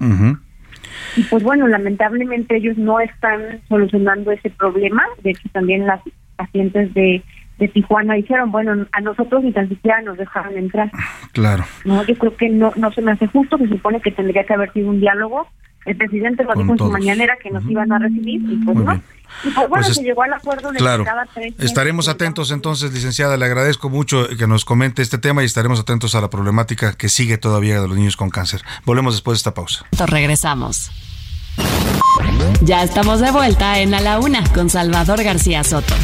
Y 1.16 1.22
pues 1.24 1.42
bueno, 1.42 1.68
lamentablemente 1.68 2.56
ellos 2.56 2.76
no 2.76 3.00
están 3.00 3.60
solucionando 3.68 4.32
ese 4.32 4.50
problema. 4.50 5.04
De 5.22 5.30
hecho, 5.30 5.48
también 5.52 5.86
las 5.86 6.00
pacientes 6.36 6.92
de, 6.94 7.22
de 7.58 7.68
Tijuana 7.68 8.14
dijeron, 8.14 8.50
bueno, 8.50 8.86
a 8.92 9.00
nosotros 9.00 9.44
ni 9.44 9.52
tan 9.52 9.68
siquiera 9.68 10.02
nos 10.02 10.18
dejaron 10.18 10.56
entrar. 10.56 10.90
Claro. 11.32 11.64
No, 11.84 12.04
yo 12.04 12.14
creo 12.16 12.36
que 12.36 12.48
no, 12.48 12.72
no 12.76 12.92
se 12.92 13.02
me 13.02 13.12
hace 13.12 13.26
justo, 13.26 13.58
se 13.58 13.68
supone 13.68 14.00
que 14.00 14.10
tendría 14.10 14.44
que 14.44 14.54
haber 14.54 14.72
sido 14.72 14.90
un 14.90 15.00
diálogo. 15.00 15.48
El 15.84 15.96
presidente 15.96 16.44
lo 16.44 16.54
dijo 16.54 16.72
en 16.72 16.78
su 16.78 16.90
mañanera 16.90 17.36
que 17.42 17.50
nos 17.50 17.64
iban 17.66 17.92
a 17.92 17.98
recibir 17.98 18.40
y 18.40 18.56
pues 18.64 18.76
no. 18.76 18.94
Y 19.42 19.50
pues 19.50 19.68
bueno, 19.68 19.84
pues 19.84 19.96
se 19.96 20.02
llegó 20.02 20.22
al 20.22 20.32
acuerdo 20.32 20.70
de 20.70 20.78
claro. 20.78 21.04
cada 21.04 21.26
tres 21.26 21.54
Estaremos 21.58 22.08
atentos 22.08 22.50
entonces, 22.50 22.92
licenciada. 22.92 23.36
Le 23.36 23.44
agradezco 23.44 23.90
mucho 23.90 24.28
que 24.38 24.46
nos 24.46 24.64
comente 24.64 25.02
este 25.02 25.18
tema 25.18 25.42
y 25.42 25.46
estaremos 25.46 25.80
atentos 25.80 26.14
a 26.14 26.20
la 26.20 26.30
problemática 26.30 26.92
que 26.94 27.08
sigue 27.08 27.36
todavía 27.36 27.80
de 27.80 27.88
los 27.88 27.96
niños 27.96 28.16
con 28.16 28.30
cáncer. 28.30 28.62
Volvemos 28.84 29.14
después 29.14 29.36
de 29.36 29.38
esta 29.38 29.54
pausa. 29.54 29.84
Regresamos. 30.06 30.90
Ya 32.62 32.82
estamos 32.82 33.20
de 33.20 33.30
vuelta 33.30 33.80
en 33.80 33.94
A 33.94 34.00
la 34.00 34.18
Una 34.20 34.44
con 34.52 34.70
Salvador 34.70 35.22
García 35.22 35.64
Soto. 35.64 35.94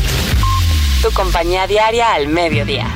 Tu 1.02 1.10
compañía 1.12 1.66
diaria 1.66 2.12
al 2.12 2.28
mediodía. 2.28 2.86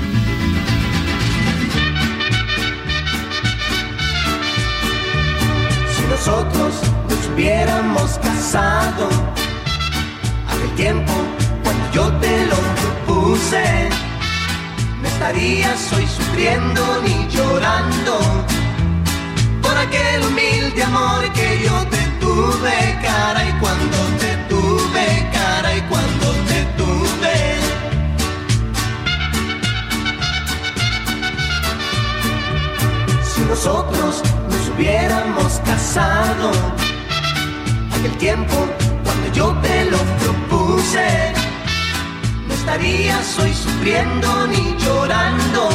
Nosotros 6.27 6.75
nos 7.07 7.27
hubiéramos 7.35 8.19
casado, 8.19 9.09
aquel 10.49 10.75
tiempo 10.75 11.13
cuando 11.63 11.91
yo 11.93 12.11
te 12.19 12.47
lo 12.47 12.57
propuse, 12.81 13.91
no 15.03 15.07
estarías 15.09 15.93
hoy 15.93 16.07
sufriendo 16.07 17.03
ni 17.03 17.29
llorando 17.29 18.21
por 19.61 19.77
aquel 19.77 20.23
humilde 20.23 20.83
amor 20.83 21.31
que 21.35 21.61
yo 21.63 21.87
te 21.91 22.03
tuve, 22.21 22.99
cara 23.03 23.45
y 23.47 23.53
cuando 23.61 23.99
te 24.19 24.35
tuve, 24.49 25.31
cara 25.31 25.77
y 25.77 25.81
cuando 25.83 26.27
te 26.49 26.65
tuve. 26.79 27.37
Si 33.23 33.41
nosotros 33.43 34.23
nos 34.23 34.44
hubiéramos 34.77 35.61
casado, 35.65 36.51
aquel 37.99 38.17
tiempo 38.19 38.55
cuando 39.05 39.33
yo 39.33 39.53
te 39.63 39.85
lo 39.91 39.99
propuse, 39.99 41.33
no 42.49 42.55
estarías 42.55 43.39
hoy 43.39 43.53
sufriendo 43.55 44.47
ni 44.49 44.77
llorando. 44.79 45.69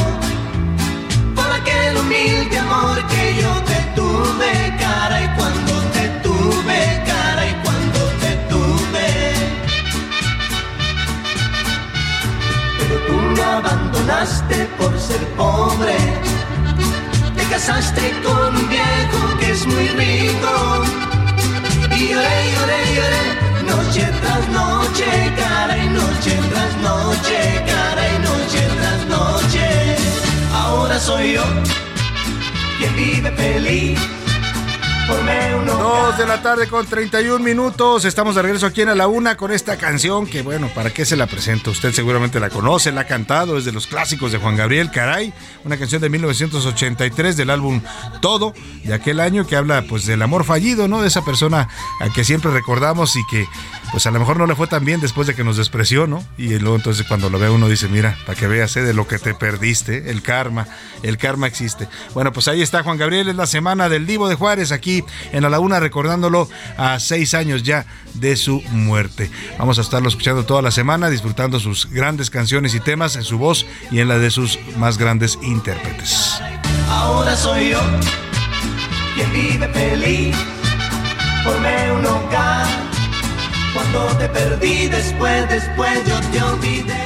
Por 1.34 1.50
aquel 1.52 1.96
humilde 1.96 2.58
amor 2.58 2.98
que 3.06 3.36
yo 3.40 3.52
te 3.62 3.80
tuve, 3.94 4.76
cara 4.78 5.22
y 5.22 5.28
cuando 5.38 5.72
te 5.94 6.08
tuve, 6.22 7.02
cara 7.06 7.46
y 7.46 7.54
cuando 7.64 8.00
te 8.22 8.32
tuve. 8.50 9.08
Pero 12.78 12.96
tú 13.06 13.14
me 13.34 13.42
abandonaste 13.42 14.68
por 14.78 14.98
ser 14.98 15.24
pobre, 15.36 15.96
casaste 17.50 18.14
con 18.22 18.56
un 18.56 18.68
viejo 18.68 19.38
que 19.40 19.50
es 19.50 19.66
muy 19.66 19.88
rico. 19.88 20.84
Y 21.96 22.08
lloré, 22.08 22.38
lloré, 22.54 22.80
lloré, 22.96 23.24
noche 23.72 24.08
tras 24.22 24.48
noche, 24.48 25.06
cara 25.36 25.76
y 25.76 25.88
noche 25.88 26.38
tras 26.50 26.76
noche, 26.88 27.38
cara 27.66 28.02
y 28.14 28.18
noche 28.28 28.60
tras 28.78 29.06
noche. 29.06 29.96
Ahora 30.54 30.98
soy 30.98 31.32
yo 31.34 31.44
quien 32.78 32.96
vive 32.96 33.30
feliz. 33.32 34.19
Formé 35.10 35.56
un 35.56 35.66
Dos 35.66 36.18
de 36.18 36.26
la 36.26 36.40
tarde 36.40 36.68
con 36.68 36.86
31 36.86 37.44
minutos. 37.44 38.04
Estamos 38.04 38.36
de 38.36 38.42
regreso 38.42 38.66
aquí 38.66 38.82
en 38.82 38.90
A 38.90 38.94
la 38.94 39.08
Una 39.08 39.36
con 39.36 39.50
esta 39.50 39.76
canción 39.76 40.24
que, 40.24 40.42
bueno, 40.42 40.68
¿para 40.72 40.90
qué 40.90 41.04
se 41.04 41.16
la 41.16 41.26
presento? 41.26 41.72
Usted 41.72 41.92
seguramente 41.92 42.38
la 42.38 42.48
conoce, 42.48 42.92
la 42.92 43.00
ha 43.00 43.06
cantado, 43.06 43.58
es 43.58 43.64
de 43.64 43.72
los 43.72 43.88
clásicos 43.88 44.30
de 44.30 44.38
Juan 44.38 44.56
Gabriel 44.56 44.92
Caray. 44.92 45.34
Una 45.64 45.78
canción 45.78 46.00
de 46.00 46.08
1983 46.10 47.36
del 47.36 47.50
álbum 47.50 47.80
Todo, 48.20 48.54
de 48.84 48.94
aquel 48.94 49.18
año 49.18 49.46
que 49.46 49.56
habla, 49.56 49.82
pues, 49.88 50.06
del 50.06 50.22
amor 50.22 50.44
fallido, 50.44 50.86
¿no? 50.86 51.02
De 51.02 51.08
esa 51.08 51.24
persona 51.24 51.68
a 52.00 52.08
que 52.10 52.22
siempre 52.22 52.52
recordamos 52.52 53.16
y 53.16 53.20
que, 53.28 53.48
pues, 53.90 54.06
a 54.06 54.10
lo 54.10 54.18
mejor 54.18 54.38
no 54.38 54.46
le 54.46 54.54
fue 54.54 54.66
tan 54.66 54.84
bien 54.84 55.00
después 55.00 55.26
de 55.26 55.34
que 55.34 55.44
nos 55.44 55.56
despreció, 55.56 56.06
¿no? 56.06 56.24
Y 56.38 56.58
luego 56.58 56.76
entonces 56.76 57.06
cuando 57.06 57.30
lo 57.30 57.38
ve 57.38 57.50
uno 57.50 57.68
dice, 57.68 57.88
mira, 57.88 58.16
para 58.26 58.38
que 58.38 58.46
veas 58.46 58.76
¿eh? 58.76 58.82
de 58.82 58.94
lo 58.94 59.06
que 59.06 59.18
te 59.18 59.34
perdiste, 59.34 60.10
el 60.10 60.22
karma, 60.22 60.66
el 61.02 61.18
karma 61.18 61.46
existe. 61.46 61.88
Bueno, 62.14 62.32
pues 62.32 62.48
ahí 62.48 62.62
está 62.62 62.82
Juan 62.82 62.98
Gabriel, 62.98 63.28
es 63.28 63.36
la 63.36 63.46
semana 63.46 63.88
del 63.88 64.06
Divo 64.06 64.28
de 64.28 64.34
Juárez 64.34 64.72
aquí 64.72 65.04
en 65.32 65.48
la 65.50 65.60
Una, 65.60 65.80
recordándolo 65.80 66.48
a 66.76 67.00
seis 67.00 67.34
años 67.34 67.62
ya 67.62 67.86
de 68.14 68.36
su 68.36 68.62
muerte. 68.70 69.30
Vamos 69.58 69.78
a 69.78 69.82
estarlo 69.82 70.08
escuchando 70.08 70.44
toda 70.44 70.62
la 70.62 70.70
semana, 70.70 71.10
disfrutando 71.10 71.60
sus 71.60 71.90
grandes 71.90 72.30
canciones 72.30 72.74
y 72.74 72.80
temas 72.80 73.16
en 73.16 73.24
su 73.24 73.38
voz 73.38 73.66
y 73.90 74.00
en 74.00 74.08
la 74.08 74.18
de 74.18 74.30
sus 74.30 74.58
más 74.76 74.98
grandes 74.98 75.38
intérpretes. 75.42 76.40
Ahora 76.88 77.36
soy 77.36 77.70
yo 77.70 77.80
quien 79.14 79.32
vive 79.32 79.68
feliz. 79.68 80.36
Formé 81.44 81.92
un 81.92 82.06
cuando 83.80 84.18
te 84.18 84.28
perdí 84.28 84.88
después, 84.88 85.48
después 85.48 86.04
yo 86.06 86.20
te 86.30 86.42
olvidé. 86.42 86.98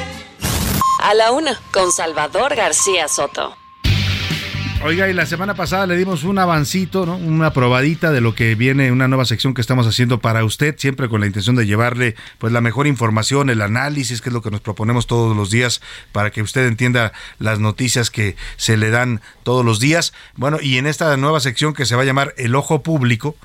A 1.02 1.14
la 1.14 1.30
Una 1.30 1.60
con 1.72 1.92
Salvador 1.92 2.56
García 2.56 3.06
Soto. 3.09 3.56
Oiga, 4.82 5.09
y 5.09 5.14
la 5.14 5.24
semana 5.24 5.55
pasada 5.55 5.86
le 5.86 5.96
dimos 5.96 6.24
un 6.24 6.38
avancito, 6.38 7.06
¿no? 7.06 7.16
Una 7.16 7.52
probadita 7.52 8.12
de 8.12 8.20
lo 8.20 8.34
que 8.34 8.55
viene, 8.55 8.92
una 8.92 9.09
nueva 9.09 9.24
sección 9.24 9.55
que 9.55 9.62
estamos 9.62 9.86
haciendo 9.86 10.18
para 10.18 10.44
usted, 10.44 10.74
siempre 10.76 11.09
con 11.09 11.20
la 11.20 11.26
intención 11.26 11.56
de 11.56 11.64
llevarle 11.64 12.16
pues 12.38 12.52
la 12.52 12.60
mejor 12.60 12.86
información, 12.86 13.48
el 13.48 13.62
análisis, 13.62 14.20
que 14.20 14.28
es 14.28 14.34
lo 14.34 14.42
que 14.42 14.51
nos 14.51 14.60
proponemos 14.60 15.06
todos 15.06 15.34
los 15.34 15.51
días 15.51 15.80
para 16.12 16.30
que 16.30 16.42
usted 16.42 16.66
entienda 16.66 17.12
las 17.38 17.60
noticias 17.60 18.10
que 18.10 18.36
se 18.56 18.76
le 18.76 18.90
dan 18.90 19.22
todos 19.42 19.64
los 19.64 19.80
días. 19.80 20.12
Bueno, 20.36 20.59
y 20.60 20.76
en 20.76 20.86
esta 20.86 21.16
nueva 21.16 21.40
sección 21.40 21.72
que 21.72 21.86
se 21.86 21.96
va 21.96 22.02
a 22.02 22.06
llamar 22.06 22.34
El 22.36 22.55
Ojo 22.55 22.82
Público, 22.82 23.36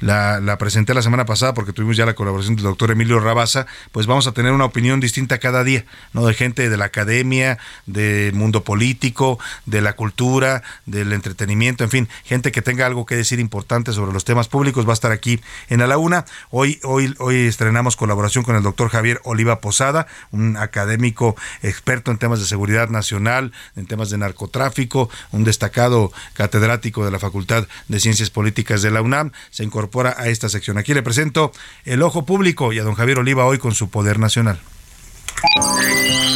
la, 0.00 0.56
presenté 0.58 0.94
la 0.94 1.02
semana 1.02 1.26
pasada 1.26 1.54
porque 1.54 1.72
tuvimos 1.72 1.96
ya 1.96 2.06
la 2.06 2.14
colaboración 2.14 2.56
del 2.56 2.64
doctor 2.64 2.90
Emilio 2.90 3.20
Rabaza, 3.20 3.66
pues 3.92 4.06
vamos 4.06 4.26
a 4.26 4.32
tener 4.32 4.52
una 4.52 4.64
opinión 4.64 5.00
distinta 5.00 5.38
cada 5.38 5.64
día, 5.64 5.84
¿no? 6.12 6.26
De 6.26 6.34
gente 6.34 6.68
de 6.68 6.76
la 6.76 6.86
academia, 6.86 7.58
del 7.86 8.34
mundo 8.34 8.64
político, 8.64 9.38
de 9.64 9.80
la 9.80 9.94
cultura, 9.94 10.62
del 10.86 11.12
entretenimiento, 11.12 11.84
en 11.84 11.90
fin, 11.90 12.08
gente 12.24 12.52
que 12.52 12.62
tenga 12.62 12.86
algo 12.86 13.06
que 13.06 13.16
decir 13.16 13.40
importante 13.40 13.92
sobre 13.92 14.12
los 14.12 14.24
temas 14.24 14.48
públicos 14.48 14.86
va 14.86 14.92
a 14.92 14.94
estar 14.94 15.12
aquí 15.12 15.40
en 15.68 15.82
A 15.82 15.86
la 15.86 15.98
Una. 15.98 16.24
Hoy, 16.50 16.80
hoy, 16.82 17.14
hoy 17.18 17.46
estrenamos 17.46 17.96
colaboración 17.96 18.44
con 18.44 18.56
el 18.56 18.62
doctor 18.62 18.88
Javier 18.88 19.20
Oliva 19.24 19.60
Posada, 19.60 20.06
un 20.30 20.56
académico 20.56 21.36
experto 21.62 22.10
en 22.10 22.18
temas 22.18 22.40
de 22.40 22.46
seguridad 22.46 22.88
nacional, 22.88 23.52
en 23.76 23.86
temas 23.86 24.10
de 24.10 24.18
narcotráfico, 24.18 25.10
un 25.32 25.44
destacado 25.44 26.12
catedrático 26.34 27.04
de 27.04 27.10
la 27.10 27.18
Facultad 27.18 27.66
de 27.88 28.00
Ciencias 28.00 28.30
Políticas 28.30 28.82
de 28.82 28.90
la 28.90 29.02
UNAM. 29.02 29.32
Se 29.50 29.64
incorpora 29.86 30.16
a 30.18 30.26
esta 30.28 30.48
sección. 30.48 30.78
Aquí 30.78 30.94
le 30.94 31.02
presento 31.02 31.52
el 31.84 32.02
ojo 32.02 32.24
público 32.26 32.72
y 32.72 32.78
a 32.78 32.82
don 32.82 32.94
Javier 32.94 33.20
Oliva 33.20 33.46
hoy 33.46 33.58
con 33.58 33.72
su 33.72 33.88
poder 33.88 34.18
nacional. 34.18 34.58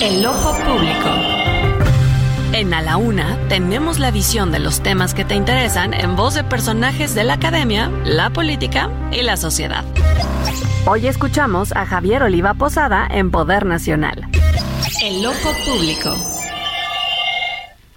El 0.01 0.25
ojo 0.25 0.57
público. 0.59 1.09
En 2.53 2.73
A 2.75 2.83
la 2.83 2.97
Una 2.97 3.39
tenemos 3.49 3.99
la 3.99 4.11
visión 4.13 4.53
de 4.53 4.61
los 4.61 4.83
temas 4.83 5.15
que 5.15 5.25
te 5.25 5.35
interesan 5.35 5.95
en 5.95 6.15
voz 6.15 6.35
de 6.35 6.45
personajes 6.45 7.15
de 7.15 7.25
la 7.25 7.35
academia, 7.35 7.91
la 8.05 8.31
política 8.31 8.91
y 9.11 9.23
la 9.23 9.37
sociedad. 9.37 9.85
Hoy 10.87 11.09
escuchamos 11.09 11.73
a 11.73 11.87
Javier 11.87 12.23
Oliva 12.23 12.55
Posada 12.55 13.09
en 13.11 13.31
Poder 13.31 13.67
Nacional. 13.67 14.29
El 15.03 15.27
ojo 15.27 15.53
público. 15.65 16.17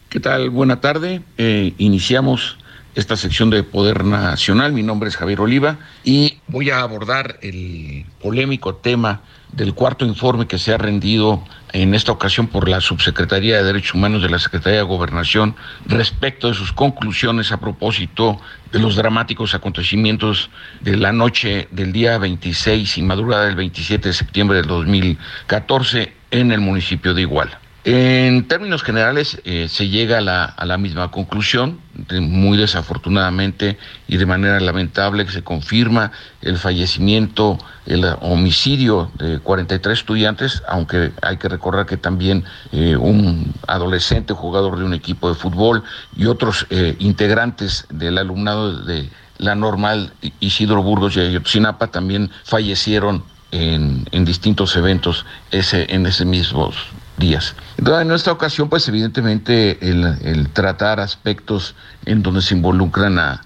¿Qué 0.10 0.20
tal? 0.20 0.50
Buena 0.50 0.82
tarde. 0.82 1.22
Eh, 1.38 1.74
iniciamos 1.78 2.58
esta 2.96 3.16
sección 3.16 3.50
de 3.50 3.64
Poder 3.64 4.04
Nacional. 4.04 4.74
Mi 4.74 4.84
nombre 4.84 5.10
es 5.10 5.18
Javier 5.18 5.42
Oliva 5.42 5.78
y 6.04 6.40
voy 6.48 6.70
a 6.70 6.82
abordar 6.82 7.40
el 7.42 8.06
polémico 8.22 8.76
tema 8.76 9.22
del 9.52 9.74
cuarto 9.74 10.06
informe 10.06 10.48
que 10.48 10.58
se 10.58 10.74
ha 10.74 10.78
rendido 10.78 11.44
en 11.74 11.94
esta 11.96 12.12
ocasión 12.12 12.48
por 12.48 12.68
la 12.68 12.82
Subsecretaría 12.82 13.58
de 13.58 13.64
Derechos 13.64 13.96
Humanos 13.96 14.22
de 14.22 14.30
la 14.30 14.40
Secretaría 14.40 14.80
de 14.80 14.86
Gobernación 14.86 15.56
respecto 15.86 16.48
de 16.48 16.54
sus 16.54 16.72
conclusiones 16.72 17.52
a 17.52 17.60
propósito 17.60 18.40
de 18.72 18.80
los 18.80 18.96
dramáticos 18.96 19.54
acontecimientos 19.54 20.50
de 20.82 20.98
la 20.98 21.12
noche 21.12 21.68
del 21.72 21.94
día 21.94 22.18
26 22.18 22.98
y 22.98 23.02
madrugada 23.02 23.46
del 23.46 23.56
27 23.56 24.10
de 24.10 24.14
septiembre 24.14 24.58
del 24.58 24.68
2014 24.68 26.14
en 26.32 26.52
el 26.52 26.62
municipio 26.62 27.14
de 27.14 27.22
Iguala. 27.22 27.63
En 27.86 28.48
términos 28.48 28.82
generales, 28.82 29.42
eh, 29.44 29.68
se 29.68 29.90
llega 29.90 30.20
a 30.20 30.66
la, 30.66 30.78
misma 30.78 31.12
conclusión, 31.12 31.82
muy 32.22 32.58
desafortunadamente 32.58 33.78
y 34.08 34.16
de 34.16 34.26
manera 34.26 34.58
lamentable, 34.62 35.26
que 35.26 35.34
se 35.34 35.44
confirma 35.44 36.14
el 36.42 36.58
fallecimiento, 36.58 37.58
el 37.86 38.06
homicidio 38.22 39.12
de 39.16 39.40
43 39.40 40.00
estudiantes, 40.00 40.64
aunque 40.70 41.12
hay 41.22 41.36
que 41.36 41.50
recordar 41.50 41.86
que 41.86 41.98
también 41.98 42.46
eh, 42.72 42.96
un 42.96 43.54
adolescente 43.68 44.34
jugador 44.34 44.78
de 44.78 44.86
un 44.86 44.94
equipo 44.94 45.28
de 45.28 45.36
fútbol 45.36 45.84
y 46.16 46.28
otros 46.28 46.66
eh, 46.70 46.96
integrantes 47.00 47.86
del 47.90 48.18
alumnado 48.18 48.82
de 48.82 49.10
la 49.40 49.56
normal 49.56 50.14
Isidro 50.40 50.82
Burgos 50.84 51.18
y 51.18 51.20
Ayotzinapa 51.20 51.88
también 51.88 52.32
fallecieron 52.46 53.26
en, 53.52 54.06
distintos 54.24 54.78
eventos 54.78 55.26
en 55.52 56.06
ese 56.06 56.26
mismos 56.26 56.76
días. 57.18 57.56
Entonces, 57.78 58.06
en 58.06 58.12
esta 58.12 58.32
ocasión, 58.32 58.70
pues 58.70 58.88
evidentemente 58.88 59.78
el, 59.82 60.50
tratar 60.50 61.00
aspectos 61.00 61.76
en 62.06 62.24
donde 62.24 62.42
se 62.42 62.56
involucran 62.56 63.20
a 63.20 63.42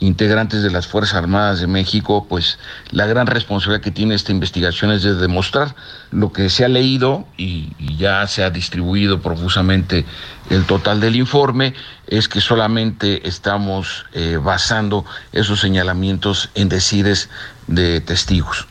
integrantes 0.00 0.62
de 0.62 0.70
las 0.70 0.86
Fuerzas 0.86 1.16
Armadas 1.16 1.60
de 1.60 1.66
México, 1.66 2.26
pues 2.28 2.58
la 2.92 3.06
gran 3.06 3.26
responsabilidad 3.26 3.82
que 3.82 3.90
tiene 3.90 4.14
esta 4.14 4.30
investigación 4.30 4.92
es 4.92 5.02
de 5.02 5.14
demostrar 5.14 5.74
lo 6.12 6.32
que 6.32 6.50
se 6.50 6.64
ha 6.64 6.68
leído 6.68 7.26
y, 7.36 7.72
ya 7.96 8.24
se 8.28 8.44
ha 8.44 8.50
distribuido 8.50 9.20
profusamente 9.20 10.04
el 10.50 10.64
total 10.66 11.00
del 11.00 11.16
informe, 11.16 11.74
es 12.06 12.28
que 12.28 12.40
solamente 12.40 13.26
estamos 13.26 14.06
eh, 14.12 14.38
basando 14.40 15.04
esos 15.32 15.58
señalamientos 15.58 16.48
en 16.54 16.68
decires 16.68 17.28
de 17.66 18.00
testigos, 18.00 18.68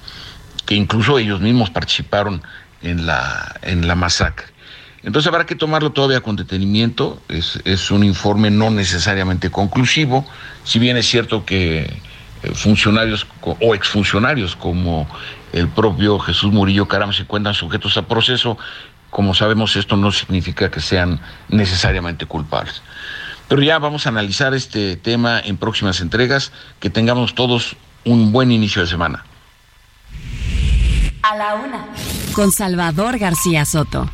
que 0.65 0.76
incluso 0.76 1.19
ellos 1.19 1.41
mismos 1.41 1.69
participaron 1.69 2.41
en 2.82 3.06
la, 3.06 3.56
en 3.62 3.88
la 3.88 3.95
masacre. 3.95 4.48
Entonces 5.04 5.28
habrá 5.28 5.45
que 5.45 5.56
tomarlo 5.56 5.91
todavía 5.91 6.22
con 6.22 6.36
detenimiento, 6.36 7.22
es, 7.30 7.62
es 7.64 7.91
un 7.91 8.04
informe 8.04 8.49
no 8.49 8.70
necesariamente 8.72 9.49
conclusivo, 9.49 10.26
si 10.64 10.80
bien 10.80 10.98
es 10.98 11.08
cierto 11.08 11.45
que 11.45 11.82
eh, 12.44 12.54
funcionarios 12.54 13.26
o 13.41 13.74
exfuncionarios 13.74 14.56
como 14.56 15.08
el 15.54 15.70
propio 15.70 16.20
Jesús 16.20 16.52
Murillo 16.52 16.88
Caram 16.88 17.14
se 17.14 17.24
encuentran 17.24 17.54
sujetos 17.56 17.95
a 17.98 18.08
proceso, 18.08 18.58
como 19.10 19.34
sabemos 19.34 19.76
esto 19.76 19.95
no 19.95 20.12
significa 20.12 20.70
que 20.70 20.82
sean 20.82 21.20
necesariamente 21.48 22.26
culpables. 22.26 22.82
Pero 23.48 23.62
ya 23.62 23.80
vamos 23.80 24.06
a 24.06 24.10
analizar 24.10 24.54
este 24.54 24.98
tema 24.98 25.40
en 25.40 25.58
próximas 25.58 26.02
entregas, 26.02 26.52
que 26.80 26.90
tengamos 26.90 27.34
todos 27.34 27.78
un 28.04 28.32
buen 28.32 28.52
inicio 28.52 28.82
de 28.82 28.88
semana. 28.88 29.24
A 31.24 31.36
la 31.36 31.56
una 31.56 31.86
con 32.38 32.51
Salvador 32.51 33.18
García 33.18 33.65
Soto. 33.65 34.07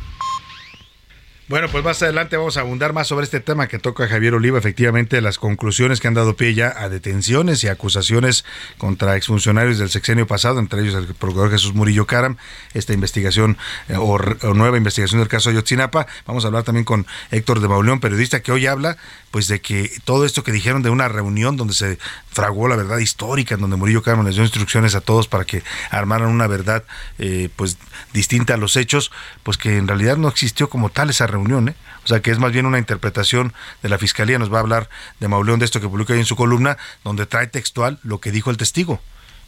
Bueno, 1.46 1.68
pues 1.68 1.84
más 1.84 2.02
adelante 2.02 2.38
vamos 2.38 2.56
a 2.56 2.60
abundar 2.60 2.94
más 2.94 3.06
sobre 3.06 3.24
este 3.24 3.38
tema 3.38 3.68
que 3.68 3.78
toca 3.78 4.08
Javier 4.08 4.32
Oliva, 4.32 4.58
efectivamente 4.58 5.20
las 5.20 5.36
conclusiones 5.36 6.00
que 6.00 6.08
han 6.08 6.14
dado 6.14 6.34
pie 6.34 6.54
ya 6.54 6.72
a 6.74 6.88
detenciones 6.88 7.62
y 7.64 7.68
acusaciones 7.68 8.46
contra 8.78 9.14
exfuncionarios 9.18 9.78
del 9.78 9.90
sexenio 9.90 10.26
pasado, 10.26 10.58
entre 10.58 10.80
ellos 10.80 10.94
el 10.94 11.14
procurador 11.14 11.50
Jesús 11.50 11.74
Murillo 11.74 12.06
Caram, 12.06 12.38
esta 12.72 12.94
investigación 12.94 13.58
eh, 13.90 13.96
o, 13.98 14.18
nueva 14.54 14.78
investigación 14.78 15.20
del 15.20 15.28
caso 15.28 15.50
Ayotzinapa. 15.50 16.06
Vamos 16.24 16.44
a 16.44 16.46
hablar 16.46 16.62
también 16.62 16.86
con 16.86 17.06
Héctor 17.30 17.60
de 17.60 17.68
Mauleón, 17.68 18.00
periodista 18.00 18.40
que 18.40 18.50
hoy 18.50 18.66
habla 18.66 18.96
pues 19.34 19.48
de 19.48 19.60
que 19.60 19.90
todo 20.04 20.24
esto 20.24 20.44
que 20.44 20.52
dijeron 20.52 20.84
de 20.84 20.90
una 20.90 21.08
reunión 21.08 21.56
donde 21.56 21.74
se 21.74 21.98
fraguó 22.30 22.68
la 22.68 22.76
verdad 22.76 22.98
histórica, 22.98 23.56
en 23.56 23.62
donde 23.62 23.74
Murillo 23.74 24.00
Caram 24.00 24.24
les 24.24 24.36
dio 24.36 24.44
instrucciones 24.44 24.94
a 24.94 25.00
todos 25.00 25.26
para 25.26 25.44
que 25.44 25.64
armaran 25.90 26.28
una 26.28 26.46
verdad 26.46 26.84
eh, 27.18 27.48
pues 27.56 27.76
distinta 28.12 28.54
a 28.54 28.58
los 28.58 28.76
hechos, 28.76 29.10
pues 29.42 29.58
que 29.58 29.76
en 29.76 29.88
realidad 29.88 30.18
no 30.18 30.28
existió 30.28 30.68
como 30.68 30.88
tal 30.88 31.10
esa 31.10 31.26
reunión, 31.26 31.70
¿eh? 31.70 31.74
o 32.04 32.06
sea 32.06 32.22
que 32.22 32.30
es 32.30 32.38
más 32.38 32.52
bien 32.52 32.64
una 32.64 32.78
interpretación 32.78 33.52
de 33.82 33.88
la 33.88 33.98
fiscalía. 33.98 34.38
Nos 34.38 34.52
va 34.52 34.58
a 34.58 34.60
hablar 34.60 34.88
de 35.18 35.26
Mauleón 35.26 35.58
de 35.58 35.64
esto 35.64 35.80
que 35.80 35.88
publicó 35.88 36.12
ahí 36.12 36.20
en 36.20 36.26
su 36.26 36.36
columna, 36.36 36.76
donde 37.02 37.26
trae 37.26 37.48
textual 37.48 37.98
lo 38.04 38.20
que 38.20 38.30
dijo 38.30 38.52
el 38.52 38.56
testigo 38.56 39.00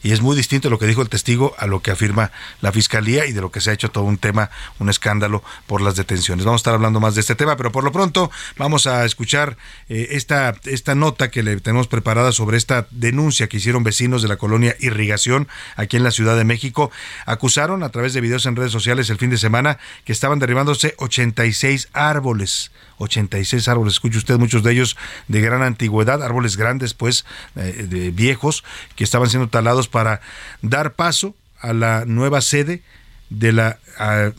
y 0.02 0.12
es 0.12 0.20
muy 0.20 0.36
distinto 0.36 0.70
lo 0.70 0.78
que 0.78 0.86
dijo 0.86 1.02
el 1.02 1.08
testigo 1.08 1.54
a 1.58 1.66
lo 1.66 1.80
que 1.80 1.90
afirma 1.90 2.30
la 2.60 2.72
fiscalía 2.72 3.26
y 3.26 3.32
de 3.32 3.40
lo 3.40 3.50
que 3.50 3.60
se 3.60 3.70
ha 3.70 3.72
hecho 3.72 3.90
todo 3.90 4.04
un 4.04 4.18
tema, 4.18 4.50
un 4.78 4.88
escándalo 4.88 5.42
por 5.66 5.80
las 5.80 5.96
detenciones. 5.96 6.44
Vamos 6.44 6.60
a 6.60 6.62
estar 6.62 6.74
hablando 6.74 7.00
más 7.00 7.14
de 7.14 7.20
este 7.20 7.34
tema, 7.34 7.56
pero 7.56 7.72
por 7.72 7.84
lo 7.84 7.92
pronto 7.92 8.30
vamos 8.56 8.86
a 8.86 9.04
escuchar 9.04 9.56
eh, 9.88 10.08
esta, 10.12 10.54
esta 10.64 10.94
nota 10.94 11.30
que 11.30 11.42
le 11.42 11.60
tenemos 11.60 11.88
preparada 11.88 12.32
sobre 12.32 12.56
esta 12.56 12.86
denuncia 12.90 13.48
que 13.48 13.56
hicieron 13.56 13.84
vecinos 13.84 14.22
de 14.22 14.28
la 14.28 14.36
colonia 14.36 14.76
Irrigación 14.80 15.48
aquí 15.76 15.96
en 15.96 16.04
la 16.04 16.10
Ciudad 16.10 16.36
de 16.36 16.44
México. 16.44 16.90
Acusaron 17.24 17.82
a 17.82 17.90
través 17.90 18.12
de 18.12 18.20
videos 18.20 18.46
en 18.46 18.56
redes 18.56 18.72
sociales 18.72 19.10
el 19.10 19.18
fin 19.18 19.30
de 19.30 19.38
semana 19.38 19.78
que 20.04 20.12
estaban 20.12 20.38
derribándose 20.38 20.94
86 20.98 21.88
árboles 21.92 22.70
86 22.98 23.68
árboles, 23.68 23.94
escuche 23.94 24.18
usted, 24.18 24.38
muchos 24.38 24.62
de 24.62 24.72
ellos 24.72 24.96
de 25.28 25.40
gran 25.40 25.62
antigüedad, 25.62 26.22
árboles 26.22 26.56
grandes, 26.56 26.94
pues, 26.94 27.24
eh, 27.56 27.86
de 27.88 28.10
viejos, 28.10 28.64
que 28.94 29.04
estaban 29.04 29.28
siendo 29.28 29.48
talados 29.48 29.85
para 29.88 30.20
dar 30.62 30.94
paso 30.94 31.34
a 31.60 31.72
la 31.72 32.04
nueva 32.06 32.40
sede 32.40 32.82
de 33.30 33.52
la, 33.52 33.78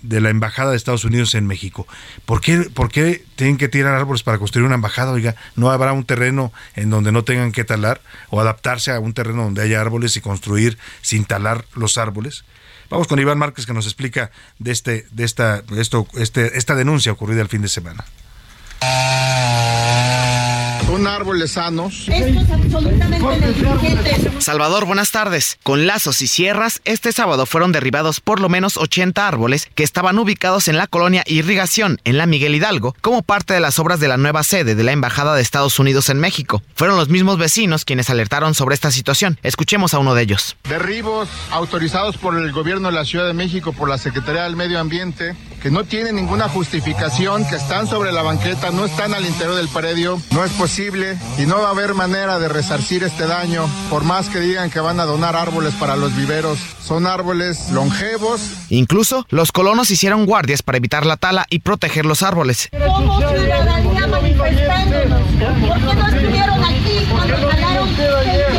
de 0.02 0.22
la 0.22 0.30
Embajada 0.30 0.72
de 0.72 0.78
Estados 0.78 1.04
Unidos 1.04 1.36
en 1.36 1.46
México. 1.46 1.88
¿Por 2.26 2.42
qué, 2.42 2.70
¿Por 2.74 2.90
qué 2.90 3.24
tienen 3.36 3.58
que 3.58 3.68
tirar 3.68 3.94
árboles 3.94 4.24
para 4.24 4.38
construir 4.38 4.66
una 4.66 4.76
embajada? 4.76 5.12
Oiga, 5.12 5.36
¿no 5.56 5.72
habrá 5.72 5.94
un 5.94 6.06
terreno 6.06 6.54
en 6.76 6.90
donde 6.90 7.12
no 7.12 7.24
tengan 7.24 7.52
que 7.52 7.64
talar 7.64 8.02
o 8.30 8.40
adaptarse 8.40 8.92
a 8.92 9.00
un 9.00 9.14
terreno 9.14 9.44
donde 9.44 9.62
haya 9.62 9.82
árboles 9.82 10.16
y 10.16 10.22
construir 10.22 10.78
sin 11.02 11.26
talar 11.26 11.66
los 11.76 11.98
árboles? 11.98 12.46
Vamos 12.90 13.08
con 13.08 13.20
Iván 13.20 13.38
Márquez 13.38 13.66
que 13.66 13.74
nos 13.74 13.86
explica 13.86 14.32
de 14.60 14.72
este, 14.72 15.06
de 15.12 15.26
esta, 15.26 15.64
esto, 15.78 16.08
este, 16.18 16.58
esta 16.58 16.76
denuncia 16.76 17.12
ocurrida 17.12 17.42
el 17.42 17.50
fin 17.50 17.62
de 17.62 17.68
semana. 17.68 18.06
Son 20.88 21.06
árboles 21.06 21.52
sanos. 21.52 22.08
Salvador, 24.40 24.86
buenas 24.86 25.12
tardes. 25.12 25.60
Con 25.62 25.86
lazos 25.86 26.22
y 26.22 26.28
sierras, 26.28 26.80
este 26.86 27.12
sábado 27.12 27.46
fueron 27.46 27.74
derribados 27.74 28.22
por 28.22 28.40
lo 28.40 28.48
menos 28.48 28.78
80 28.78 29.28
árboles 29.28 29.68
que 29.76 29.84
estaban 29.84 30.18
ubicados 30.18 30.70
en 30.70 30.78
la 30.78 30.88
colonia 30.88 31.24
Irrigación, 31.26 32.00
en 32.06 32.18
la 32.18 32.26
Miguel 32.26 32.56
Hidalgo, 32.56 32.96
como 33.02 33.22
parte 33.22 33.54
de 33.54 33.60
las 33.60 33.80
obras 33.80 34.00
de 34.00 34.08
la 34.08 34.16
nueva 34.16 34.44
sede 34.44 34.76
de 34.76 34.84
la 34.86 34.94
Embajada 34.94 35.36
de 35.36 35.42
Estados 35.42 35.78
Unidos 35.78 36.08
en 36.08 36.22
México. 36.22 36.64
Fueron 36.74 36.96
los 36.96 37.10
mismos 37.10 37.38
vecinos 37.38 37.84
quienes 37.84 38.10
alertaron 38.10 38.56
sobre 38.56 38.74
esta 38.74 38.90
situación. 38.90 39.38
Escuchemos 39.44 39.94
a 39.94 40.00
uno 40.00 40.16
de 40.16 40.24
ellos. 40.24 40.56
Derribos 40.70 41.28
autorizados 41.52 42.16
por 42.16 42.38
el 42.38 42.54
gobierno 42.54 42.88
de 42.88 42.96
la 42.96 43.04
Ciudad 43.04 43.28
de 43.28 43.34
México, 43.34 43.74
por 43.74 43.90
la 43.90 43.98
Secretaría 43.98 44.44
del 44.44 44.56
Medio 44.56 44.80
Ambiente, 44.80 45.36
que 45.62 45.72
no 45.72 45.84
tienen 45.84 46.16
ninguna 46.16 46.50
justificación, 46.50 47.46
que 47.48 47.56
están 47.56 47.88
sobre 47.88 48.12
la 48.12 48.22
banqueta, 48.22 48.72
no 48.72 48.86
están 48.86 49.14
al 49.14 49.26
interior 49.26 49.56
del 49.56 49.68
predio. 49.68 50.22
No 50.32 50.44
es 50.44 50.52
posible 50.52 51.18
y 51.38 51.46
no 51.46 51.60
va 51.60 51.68
a 51.68 51.72
haber 51.72 51.94
manera 51.94 52.40
de 52.40 52.50
resarcir 52.50 53.04
este 53.04 53.28
daño, 53.28 53.68
por 53.90 54.04
más 54.04 54.30
que 54.30 54.40
digan 54.40 54.70
que 54.70 54.80
van 54.80 55.00
a 55.00 55.06
donar 55.06 55.36
árboles 55.36 55.74
para 55.76 55.96
los 55.96 56.16
viveros. 56.16 56.60
Son 56.82 57.06
árboles 57.08 57.70
longevos. 57.72 58.42
Incluso 58.70 59.26
los 59.30 59.52
colonos 59.52 59.92
hicieron 59.92 60.26
guardias 60.26 60.62
para 60.62 60.78
evitar 60.78 61.06
la 61.06 61.18
tala 61.18 61.46
y 61.50 61.60
proteger 61.60 62.06
los 62.06 62.24
árboles. 62.24 62.70
Como 62.72 63.18
ciudadanía 63.18 64.08
manifestándonos. 64.08 65.22
¿Por 65.22 65.80
qué 65.80 65.96
no 65.96 66.08
estuvieron 66.08 66.64
aquí 66.64 67.08
cuando 67.10 67.36
talaron 67.48 67.98
20 67.98 68.04
árboles? 68.04 68.57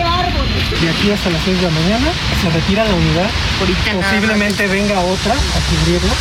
De 0.81 0.89
aquí 0.89 1.11
hasta 1.11 1.29
las 1.31 1.43
6 1.43 1.57
de 1.57 1.63
la 1.65 1.71
mañana 1.71 2.13
se 2.41 2.51
retira 2.51 2.85
la 2.85 2.95
unidad. 2.95 3.29
Posiblemente 3.59 4.69
venga 4.69 5.01
otra 5.01 5.33
a 5.33 5.85
cubrirlo. 5.85 6.13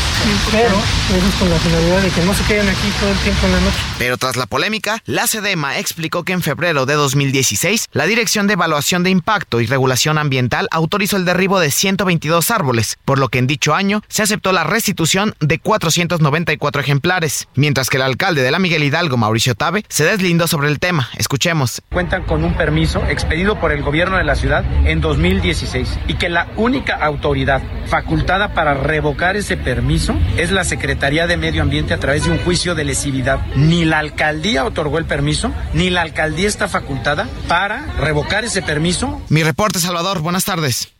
Pero 0.51 0.81
eso 1.15 1.27
es 1.27 1.35
con 1.35 1.49
la 1.49 1.57
finalidad 1.59 2.01
de 2.01 2.09
que 2.09 2.21
no 2.23 2.33
se 2.33 2.43
queden 2.45 2.67
aquí 2.67 2.91
todo 2.99 3.11
el 3.11 3.17
tiempo 3.19 3.45
en 3.45 3.51
la 3.51 3.59
noche. 3.59 3.77
Pero 3.99 4.17
tras 4.17 4.35
la 4.35 4.47
polémica, 4.47 5.03
la 5.05 5.27
SEDEMA 5.27 5.77
explicó 5.77 6.23
que 6.23 6.33
en 6.33 6.41
febrero 6.41 6.87
de 6.87 6.95
2016, 6.95 7.85
la 7.91 8.07
Dirección 8.07 8.47
de 8.47 8.53
Evaluación 8.53 9.03
de 9.03 9.11
Impacto 9.11 9.61
y 9.61 9.67
Regulación 9.67 10.17
Ambiental 10.17 10.67
autorizó 10.71 11.17
el 11.17 11.25
derribo 11.25 11.59
de 11.59 11.69
122 11.69 12.49
árboles, 12.49 12.97
por 13.05 13.19
lo 13.19 13.29
que 13.29 13.37
en 13.37 13.45
dicho 13.45 13.75
año 13.75 14.01
se 14.07 14.23
aceptó 14.23 14.53
la 14.53 14.63
restitución 14.63 15.35
de 15.39 15.59
494 15.59 16.81
ejemplares, 16.81 17.47
mientras 17.53 17.89
que 17.89 17.97
el 17.97 18.03
alcalde 18.03 18.41
de 18.41 18.49
la 18.49 18.57
Miguel 18.57 18.83
Hidalgo, 18.83 19.17
Mauricio 19.17 19.53
Tabe, 19.53 19.85
se 19.87 20.03
deslindó 20.03 20.47
sobre 20.47 20.69
el 20.69 20.79
tema. 20.79 21.09
Escuchemos. 21.17 21.83
Cuentan 21.91 22.23
con 22.23 22.43
un 22.43 22.55
permiso 22.55 23.03
expedido 23.07 23.59
por 23.59 23.71
el 23.71 23.83
gobierno 23.83 24.17
de 24.17 24.23
la 24.23 24.35
ciudad 24.35 24.46
en 24.85 25.01
2016 25.01 25.99
y 26.07 26.13
que 26.13 26.29
la 26.29 26.47
única 26.55 26.95
autoridad 26.95 27.61
facultada 27.87 28.53
para 28.53 28.73
revocar 28.73 29.35
ese 29.35 29.57
permiso 29.57 30.15
es 30.37 30.51
la 30.51 30.63
Secretaría 30.63 31.27
de 31.27 31.37
Medio 31.37 31.61
Ambiente 31.61 31.93
a 31.93 31.99
través 31.99 32.23
de 32.23 32.31
un 32.31 32.37
juicio 32.39 32.73
de 32.73 32.85
lesividad. 32.85 33.45
Ni 33.55 33.83
la 33.83 33.99
alcaldía 33.99 34.63
otorgó 34.63 34.97
el 34.99 35.05
permiso, 35.05 35.51
ni 35.73 35.89
la 35.89 36.01
alcaldía 36.01 36.47
está 36.47 36.67
facultada 36.67 37.27
para 37.47 37.85
revocar 37.99 38.45
ese 38.45 38.61
permiso. 38.61 39.21
Mi 39.29 39.43
reporte, 39.43 39.79
Salvador. 39.79 40.21
Buenas 40.21 40.45
tardes. 40.45 40.93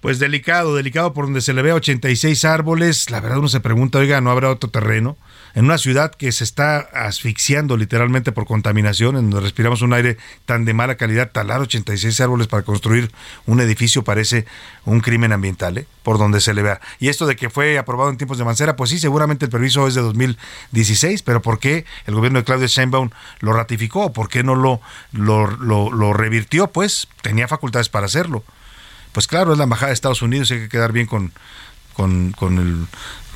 Pues 0.00 0.18
delicado, 0.18 0.74
delicado 0.74 1.12
por 1.12 1.26
donde 1.26 1.40
se 1.40 1.52
le 1.52 1.62
ve 1.62 1.72
86 1.72 2.44
árboles. 2.44 3.10
La 3.10 3.20
verdad 3.20 3.38
uno 3.38 3.48
se 3.48 3.60
pregunta, 3.60 3.98
oiga, 3.98 4.20
¿no 4.20 4.30
habrá 4.30 4.50
otro 4.50 4.70
terreno? 4.70 5.16
En 5.54 5.66
una 5.66 5.78
ciudad 5.78 6.10
que 6.10 6.32
se 6.32 6.42
está 6.42 6.78
asfixiando 6.78 7.76
literalmente 7.76 8.32
por 8.32 8.44
contaminación, 8.44 9.16
en 9.16 9.30
donde 9.30 9.44
respiramos 9.44 9.82
un 9.82 9.92
aire 9.92 10.16
tan 10.46 10.64
de 10.64 10.74
mala 10.74 10.96
calidad, 10.96 11.30
talar 11.30 11.60
86 11.60 12.20
árboles 12.20 12.48
para 12.48 12.64
construir 12.64 13.12
un 13.46 13.60
edificio 13.60 14.02
parece 14.02 14.46
un 14.84 15.00
crimen 15.00 15.32
ambiental, 15.32 15.78
¿eh? 15.78 15.86
por 16.02 16.18
donde 16.18 16.40
se 16.40 16.54
le 16.54 16.62
vea. 16.62 16.80
Y 16.98 17.08
esto 17.08 17.24
de 17.26 17.36
que 17.36 17.50
fue 17.50 17.78
aprobado 17.78 18.10
en 18.10 18.16
tiempos 18.16 18.36
de 18.36 18.44
Mancera, 18.44 18.74
pues 18.74 18.90
sí, 18.90 18.98
seguramente 18.98 19.44
el 19.44 19.50
permiso 19.50 19.86
es 19.86 19.94
de 19.94 20.00
2016, 20.00 21.22
pero 21.22 21.40
¿por 21.40 21.60
qué 21.60 21.84
el 22.06 22.16
gobierno 22.16 22.40
de 22.40 22.44
Claudia 22.44 22.66
Sheinbaum 22.66 23.10
lo 23.38 23.52
ratificó? 23.52 24.12
¿Por 24.12 24.28
qué 24.28 24.42
no 24.42 24.56
lo, 24.56 24.80
lo, 25.12 26.12
revirtió? 26.14 26.66
Pues 26.66 27.06
tenía 27.22 27.46
facultades 27.46 27.88
para 27.88 28.06
hacerlo 28.06 28.42
pues 29.12 29.28
claro, 29.28 29.52
es 29.52 29.58
la 29.58 29.64
embajada 29.64 29.90
de 29.90 29.94
Estados 29.94 30.22
Unidos, 30.22 30.50
hay 30.50 30.58
que 30.58 30.68
quedar 30.68 30.90
bien 30.90 31.06
con, 31.06 31.30
con, 31.92 32.32
con 32.32 32.58
el 32.58 32.86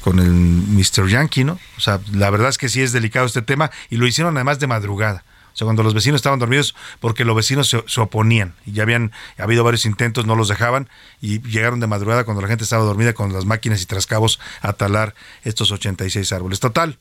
con 0.01 0.19
el 0.19 0.31
Mr. 0.31 1.09
Yankee, 1.09 1.45
¿no? 1.45 1.59
O 1.77 1.81
sea, 1.81 2.01
la 2.12 2.31
verdad 2.31 2.49
es 2.49 2.59
que 2.59 2.69
sí 2.69 2.83
es 2.83 2.93
delicado 2.93 3.27
este 3.27 3.43
tema 3.43 3.70
y 3.91 3.97
lo 3.97 4.07
hicieron 4.07 4.37
además 4.37 4.59
de 4.59 4.66
madrugada. 4.66 5.25
O 5.53 5.57
sea, 5.59 5.65
cuando 5.65 5.83
los 5.83 5.93
vecinos 5.93 6.20
estaban 6.20 6.39
dormidos, 6.39 6.77
porque 7.01 7.25
los 7.25 7.35
vecinos 7.35 7.69
se, 7.69 7.83
se 7.89 8.01
oponían 8.01 8.55
y 8.65 8.73
ya 8.73 8.85
habían 8.85 9.11
habido 9.39 9.65
varios 9.65 9.87
intentos, 9.87 10.25
no 10.25 10.37
los 10.37 10.49
dejaban 10.49 10.89
y 11.20 11.41
llegaron 11.43 11.81
de 11.81 11.89
madrugada 11.89 12.23
cuando 12.23 12.43
la 12.43 12.49
gente 12.49 12.62
estaba 12.62 12.85
dormida 12.85 13.12
con 13.12 13.33
las 13.33 13.45
máquinas 13.45 13.83
y 13.83 13.87
trascabos 13.87 14.39
a 14.61 14.73
talar 14.75 15.16
estos 15.43 15.73
86 15.73 16.33
árboles. 16.33 16.61
Total, 16.61 16.99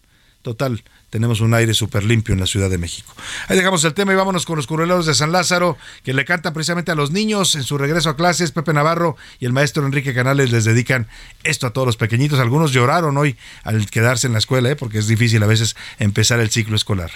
total, 0.48 0.82
tenemos 1.10 1.42
un 1.42 1.54
aire 1.54 1.74
súper 1.74 2.06
limpio 2.06 2.32
en 2.34 2.40
la 2.40 2.46
Ciudad 2.46 2.70
de 2.70 2.78
México. 2.78 3.14
Ahí 3.50 3.58
dejamos 3.58 3.84
el 3.84 3.94
tema 3.94 4.14
y 4.14 4.16
vámonos 4.16 4.46
con 4.46 4.56
los 4.56 4.66
curreleros 4.66 5.06
de 5.06 5.14
San 5.14 5.34
Lázaro, 5.34 5.78
que 6.06 6.14
le 6.14 6.24
cantan 6.24 6.54
precisamente 6.54 6.90
a 6.90 6.96
los 6.96 7.12
niños 7.12 7.56
en 7.56 7.64
su 7.64 7.78
regreso 7.78 8.10
a 8.10 8.16
clases. 8.16 8.54
Pepe 8.54 8.72
Navarro 8.72 9.18
y 9.42 9.46
el 9.46 9.52
maestro 9.52 9.86
Enrique 9.86 10.14
Canales 10.14 10.50
les 10.50 10.64
dedican 10.64 11.08
esto 11.44 11.68
a 11.68 11.72
todos 11.72 11.86
los 11.86 11.98
pequeñitos. 11.98 12.40
Algunos 12.40 12.72
lloraron 12.72 13.18
hoy 13.18 13.36
al 13.64 13.90
quedarse 13.90 14.28
en 14.28 14.34
la 14.34 14.40
escuela, 14.40 14.70
¿eh? 14.70 14.78
porque 14.78 15.00
es 15.00 15.08
difícil 15.08 15.44
a 15.44 15.48
veces 15.48 15.76
empezar 16.00 16.40
el 16.40 16.50
ciclo 16.50 16.78
escolar. 16.78 17.12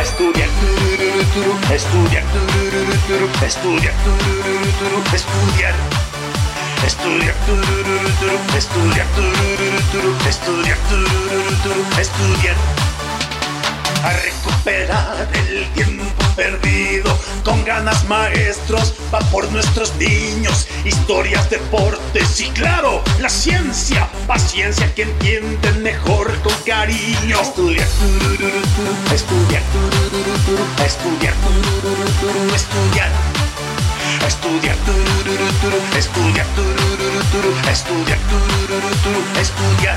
Estudiar, 0.00 0.48
estudiar, 1.72 2.24
estudiar, 3.42 3.94
estudiar. 5.12 6.01
Estudiar, 6.86 7.34
estudiar, 8.56 9.06
estudiar, 10.28 10.76
estudiar. 12.00 12.56
A 14.02 14.12
recuperar 14.14 15.28
el 15.32 15.64
tiempo 15.74 16.24
perdido. 16.34 17.16
Con 17.44 17.64
ganas 17.64 18.04
maestros, 18.08 18.94
va 19.14 19.20
por 19.30 19.50
nuestros 19.52 19.94
niños. 19.94 20.66
Historias, 20.84 21.48
deportes 21.50 22.40
y 22.40 22.48
claro, 22.50 23.02
la 23.20 23.28
ciencia. 23.28 24.08
Paciencia 24.26 24.92
que 24.94 25.02
entienden 25.02 25.82
mejor 25.84 26.36
con 26.42 26.54
cariño. 26.66 27.40
Estudiar, 27.40 27.86
estudiar, 34.26 34.76
estudiar, 34.76 35.42
estudiar. 35.96 36.46
Estudiar, 36.46 36.46
estudiar, 37.70 38.18
estudiar, 38.92 39.40
estudiar. 39.40 39.96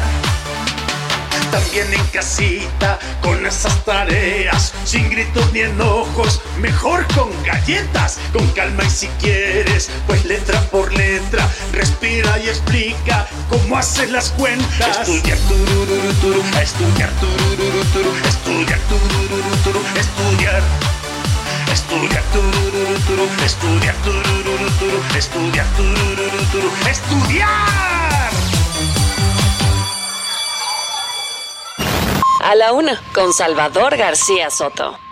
También 1.52 1.94
en 1.94 2.06
casita, 2.08 3.00
con 3.22 3.46
esas 3.46 3.84
tareas, 3.86 4.74
sin 4.84 5.10
gritos 5.10 5.52
ni 5.54 5.62
enojos, 5.62 6.42
mejor 6.60 7.06
con 7.16 7.30
galletas, 7.44 8.20
con 8.34 8.46
calma 8.50 8.84
y 8.84 8.90
si 8.90 9.08
quieres, 9.20 9.90
pues 10.08 10.26
letra 10.26 10.60
por 10.72 10.92
letra, 10.94 11.50
respira 11.72 12.40
y 12.40 12.50
explica 12.50 13.28
cómo 13.50 13.78
haces 13.78 14.12
las 14.12 14.32
cuentas. 14.32 15.08
Estudiar, 15.08 15.38
estudiar, 16.62 17.12
estudiar, 19.98 20.64
estudiar. 21.76 22.24
Estudiar, 23.44 23.96
estudiar, 25.18 25.66
estudiar, 25.68 25.68
estudiar. 26.90 28.32
A 32.42 32.56
la 32.56 32.72
una, 32.72 33.02
con 33.14 33.34
Salvador 33.34 33.98
García 33.98 34.50
Soto. 34.50 35.05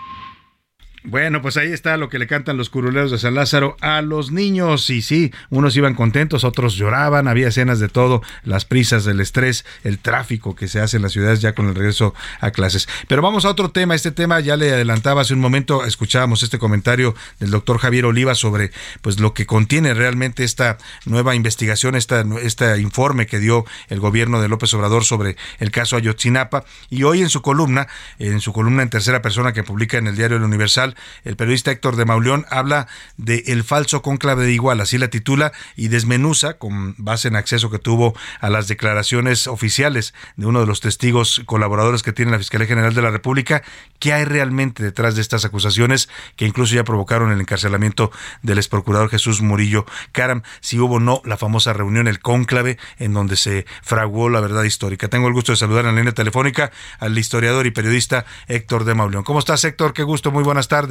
Bueno, 1.05 1.41
pues 1.41 1.57
ahí 1.57 1.73
está 1.73 1.97
lo 1.97 2.07
que 2.07 2.17
le 2.17 2.27
cantan 2.27 2.55
los 2.55 2.69
curuleros 2.69 3.11
de 3.11 3.17
San 3.19 3.35
Lázaro 3.35 3.75
a 3.81 4.01
los 4.01 4.31
niños. 4.31 4.89
Y 4.89 5.01
sí, 5.01 5.33
unos 5.49 5.75
iban 5.75 5.95
contentos, 5.95 6.45
otros 6.45 6.75
lloraban, 6.75 7.27
había 7.27 7.49
escenas 7.49 7.79
de 7.79 7.89
todo, 7.89 8.21
las 8.45 8.63
prisas, 8.63 9.05
el 9.07 9.19
estrés, 9.19 9.65
el 9.83 9.99
tráfico 9.99 10.55
que 10.55 10.69
se 10.69 10.79
hace 10.79 10.95
en 10.95 11.03
las 11.03 11.11
ciudades 11.11 11.41
ya 11.41 11.53
con 11.53 11.67
el 11.67 11.75
regreso 11.75 12.15
a 12.39 12.51
clases. 12.51 12.87
Pero 13.09 13.21
vamos 13.21 13.43
a 13.43 13.49
otro 13.49 13.71
tema, 13.71 13.95
este 13.95 14.11
tema 14.11 14.39
ya 14.39 14.55
le 14.55 14.71
adelantaba 14.71 15.21
hace 15.21 15.33
un 15.33 15.41
momento, 15.41 15.83
escuchábamos 15.83 16.41
este 16.41 16.57
comentario 16.57 17.15
del 17.39 17.51
doctor 17.51 17.79
Javier 17.79 18.05
Oliva 18.05 18.33
sobre 18.33 18.71
pues 19.01 19.19
lo 19.19 19.33
que 19.33 19.45
contiene 19.45 19.93
realmente 19.93 20.45
esta 20.45 20.77
nueva 21.05 21.35
investigación, 21.35 21.95
esta, 21.95 22.23
este 22.41 22.79
informe 22.79 23.27
que 23.27 23.39
dio 23.39 23.65
el 23.89 23.99
gobierno 23.99 24.41
de 24.41 24.47
López 24.47 24.73
Obrador 24.73 25.03
sobre 25.03 25.35
el 25.59 25.69
caso 25.69 25.97
Ayotzinapa. 25.97 26.63
Y 26.89 27.03
hoy 27.03 27.21
en 27.21 27.29
su 27.29 27.41
columna, 27.41 27.89
en 28.19 28.39
su 28.39 28.53
columna 28.53 28.83
en 28.83 28.89
tercera 28.89 29.21
persona 29.21 29.51
que 29.51 29.63
publica 29.63 29.97
en 29.97 30.07
el 30.07 30.15
diario 30.15 30.37
El 30.37 30.43
Universal, 30.43 30.92
el 31.23 31.35
periodista 31.35 31.71
Héctor 31.71 31.95
de 31.95 32.05
Mauleón 32.05 32.45
habla 32.49 32.87
de 33.17 33.43
el 33.47 33.63
falso 33.63 34.01
cónclave 34.01 34.45
de 34.45 34.53
igual, 34.53 34.81
así 34.81 34.97
la 34.97 35.09
titula, 35.09 35.51
y 35.75 35.87
desmenuza, 35.87 36.53
con 36.53 36.95
base 36.97 37.27
en 37.27 37.35
acceso 37.35 37.69
que 37.69 37.79
tuvo 37.79 38.15
a 38.39 38.49
las 38.49 38.67
declaraciones 38.67 39.47
oficiales 39.47 40.13
de 40.35 40.45
uno 40.45 40.59
de 40.61 40.67
los 40.67 40.81
testigos 40.81 41.41
colaboradores 41.45 42.03
que 42.03 42.13
tiene 42.13 42.31
la 42.31 42.37
Fiscalía 42.37 42.67
General 42.67 42.93
de 42.93 43.01
la 43.01 43.11
República, 43.11 43.63
qué 43.99 44.13
hay 44.13 44.25
realmente 44.25 44.83
detrás 44.83 45.15
de 45.15 45.21
estas 45.21 45.45
acusaciones 45.45 46.09
que 46.35 46.45
incluso 46.45 46.75
ya 46.75 46.83
provocaron 46.83 47.31
el 47.31 47.39
encarcelamiento 47.39 48.11
del 48.41 48.57
ex 48.57 48.67
procurador 48.67 49.09
Jesús 49.09 49.41
Murillo 49.41 49.85
Caram, 50.11 50.43
si 50.59 50.79
hubo 50.79 50.95
o 50.95 50.99
no 50.99 51.21
la 51.25 51.37
famosa 51.37 51.73
reunión, 51.73 52.07
el 52.07 52.19
cónclave, 52.19 52.77
en 52.99 53.13
donde 53.13 53.35
se 53.35 53.65
fraguó 53.81 54.29
la 54.29 54.41
verdad 54.41 54.63
histórica. 54.63 55.07
Tengo 55.07 55.27
el 55.27 55.33
gusto 55.33 55.51
de 55.51 55.57
saludar 55.57 55.85
en 55.85 55.95
la 55.95 56.01
línea 56.01 56.13
telefónica 56.13 56.71
al 56.99 57.17
historiador 57.17 57.65
y 57.65 57.71
periodista 57.71 58.25
Héctor 58.47 58.83
de 58.83 58.93
Mauleón. 58.93 59.23
¿Cómo 59.23 59.39
estás, 59.39 59.63
Héctor? 59.63 59.93
Qué 59.93 60.03
gusto, 60.03 60.31
muy 60.31 60.43
buenas 60.43 60.67
tardes. 60.67 60.82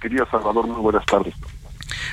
Querido 0.00 0.26
Salvador, 0.30 0.66
muy 0.66 0.80
buenas 0.80 1.04
tardes. 1.06 1.34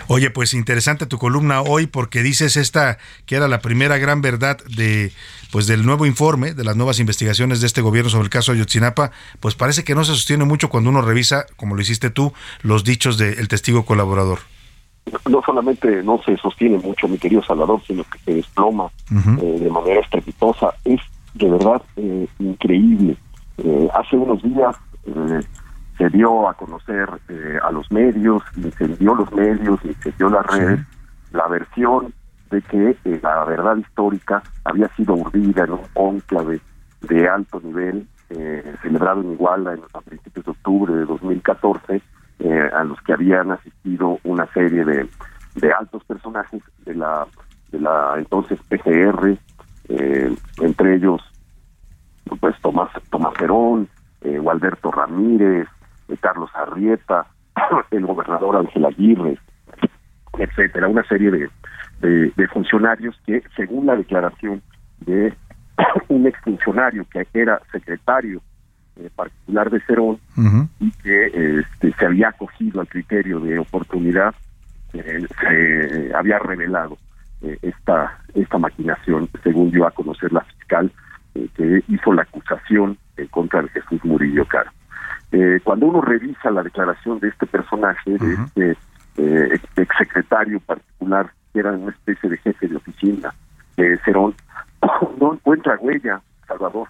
Oye, 0.07 0.29
pues 0.29 0.53
interesante 0.53 1.05
tu 1.05 1.17
columna 1.17 1.61
hoy 1.61 1.87
porque 1.87 2.21
dices 2.21 2.57
esta 2.57 2.97
que 3.25 3.35
era 3.35 3.47
la 3.47 3.59
primera 3.59 3.97
gran 3.97 4.21
verdad 4.21 4.57
de 4.75 5.11
pues 5.51 5.67
del 5.67 5.85
nuevo 5.85 6.05
informe, 6.05 6.53
de 6.53 6.63
las 6.63 6.75
nuevas 6.75 6.99
investigaciones 6.99 7.61
de 7.61 7.67
este 7.67 7.81
gobierno 7.81 8.09
sobre 8.09 8.23
el 8.23 8.29
caso 8.29 8.51
Ayotzinapa, 8.51 9.11
pues 9.39 9.53
parece 9.53 9.83
que 9.83 9.93
no 9.93 10.03
se 10.03 10.13
sostiene 10.13 10.45
mucho 10.45 10.69
cuando 10.69 10.89
uno 10.89 11.01
revisa, 11.01 11.45
como 11.57 11.75
lo 11.75 11.81
hiciste 11.81 12.09
tú, 12.09 12.33
los 12.63 12.83
dichos 12.83 13.17
del 13.17 13.47
testigo 13.47 13.85
colaborador. 13.85 14.39
no 15.29 15.41
solamente 15.45 16.01
no 16.01 16.19
se 16.25 16.37
sostiene 16.37 16.79
mucho, 16.79 17.07
mi 17.07 17.19
querido 17.19 17.43
Salvador, 17.43 17.81
sino 17.85 18.03
que 18.03 18.17
se 18.19 18.33
desploma 18.33 18.89
eh, 19.11 19.59
de 19.59 19.69
manera 19.69 20.01
estrepitosa. 20.01 20.73
Es 20.85 21.01
de 21.35 21.49
verdad 21.49 21.81
eh, 21.97 22.27
increíble. 22.39 23.15
Eh, 23.59 23.87
hace 23.93 24.15
unos 24.15 24.41
días 24.41 24.75
se 26.03 26.09
dio 26.09 26.49
a 26.49 26.53
conocer 26.55 27.07
a 27.63 27.71
los 27.71 27.89
medios, 27.89 28.43
incendió 28.57 29.15
los 29.15 29.31
medios, 29.31 29.79
incendió 29.85 30.29
las 30.29 30.45
redes, 30.47 30.81
la 31.31 31.47
versión 31.47 32.13
de 32.51 32.61
que 32.61 32.97
la 33.21 33.45
verdad 33.45 33.77
histórica 33.77 34.43
había 34.65 34.89
sido 34.95 35.13
urdida 35.13 35.63
en 35.63 35.71
un 35.71 35.81
cónclave 35.93 36.59
de 37.01 37.29
alto 37.29 37.61
nivel 37.63 38.05
celebrado 38.81 39.21
en 39.21 39.31
Iguala 39.31 39.73
en, 39.73 39.79
a 39.93 40.01
principios 40.01 40.45
de 40.45 40.51
octubre 40.51 40.93
de 40.93 41.05
2014 41.05 42.01
eh, 42.39 42.69
a 42.75 42.83
los 42.83 42.99
que 43.03 43.13
habían 43.13 43.51
asistido 43.51 44.19
una 44.25 44.45
serie 44.47 44.83
de, 44.83 45.09
de 45.55 45.71
altos 45.71 46.03
personajes 46.03 46.61
de 46.85 46.95
la 46.95 47.25
de 47.71 47.79
la 47.79 48.15
entonces 48.17 48.59
PGR, 48.67 49.37
eh, 49.87 50.35
entre 50.61 50.95
ellos 50.95 51.21
pues 52.41 52.59
Tomás 52.61 52.89
Tomás 53.09 53.33
Perón, 53.35 53.87
eh, 54.21 54.37
Gualberto 54.39 54.91
Ramírez, 54.91 55.67
eh, 55.67 55.82
Carlos 56.19 56.49
Arrieta, 56.53 57.25
el 57.91 58.05
gobernador 58.05 58.57
Ángel 58.57 58.85
Aguirre, 58.85 59.37
etcétera, 60.37 60.87
una 60.87 61.03
serie 61.03 61.31
de, 61.31 61.49
de, 61.99 62.31
de, 62.35 62.47
funcionarios 62.47 63.19
que, 63.25 63.43
según 63.55 63.85
la 63.85 63.95
declaración 63.95 64.61
de 65.01 65.33
un 66.07 66.27
exfuncionario 66.27 67.05
que 67.11 67.27
era 67.33 67.61
secretario 67.71 68.41
eh, 68.95 69.09
particular 69.15 69.71
de 69.71 69.79
Cerón 69.81 70.19
y 70.79 70.91
que 70.91 71.59
este, 71.59 71.93
se 71.93 72.05
había 72.05 72.29
acogido 72.29 72.79
al 72.79 72.87
criterio 72.87 73.39
de 73.39 73.57
oportunidad, 73.57 74.35
eh, 74.93 75.25
se 75.41 76.13
había 76.13 76.37
revelado 76.37 76.99
eh, 77.41 77.57
esta 77.63 78.19
esta 78.35 78.59
maquinación, 78.59 79.27
según 79.43 79.71
dio 79.71 79.87
a 79.87 79.91
conocer 79.91 80.31
la 80.31 80.41
fiscal 80.41 80.91
que 81.33 81.83
hizo 81.87 82.13
la 82.13 82.21
acusación 82.21 82.95
en 83.17 83.27
contra 83.27 83.63
de 83.63 83.69
Jesús 83.69 84.05
Murillo 84.05 84.45
Caro. 84.45 84.69
Cuando 85.63 85.87
uno 85.87 86.01
revisa 86.01 86.51
la 86.51 86.63
declaración 86.63 87.19
de 87.19 87.29
este 87.29 87.45
personaje, 87.47 88.17
de 88.55 88.77
este 89.15 89.81
exsecretario 89.81 90.59
particular, 90.59 91.31
que 91.51 91.59
era 91.59 91.71
una 91.71 91.91
especie 91.91 92.29
de 92.29 92.37
jefe 92.37 92.67
de 92.67 92.75
oficina 92.75 93.33
de 93.77 93.97
Cerón, 94.05 94.35
no 95.19 95.33
encuentra 95.33 95.77
huella, 95.79 96.21
Salvador, 96.47 96.87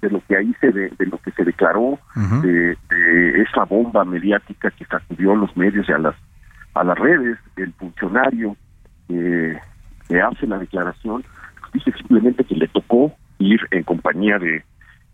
de 0.00 0.10
lo 0.10 0.20
que 0.26 0.36
ahí 0.36 0.54
se 0.60 0.72
de, 0.72 0.90
lo 0.98 1.18
que 1.18 1.30
se 1.32 1.44
declaró 1.44 1.98
de, 2.42 2.76
esa 3.42 3.64
bomba 3.64 4.04
mediática 4.04 4.70
que 4.70 4.84
sacudió 4.84 5.32
a 5.32 5.36
los 5.36 5.56
medios 5.56 5.88
y 5.88 5.92
a 5.92 5.98
las 5.98 6.14
a 6.74 6.84
las 6.84 6.98
redes. 6.98 7.38
El 7.56 7.72
funcionario 7.74 8.56
que 9.08 9.58
hace 10.20 10.46
la 10.46 10.58
declaración 10.58 11.24
dice 11.72 11.92
simplemente 11.92 12.44
que 12.44 12.54
le 12.54 12.68
tocó 12.68 13.12
ir 13.38 13.60
en 13.70 13.84
compañía 13.84 14.38
de 14.38 14.64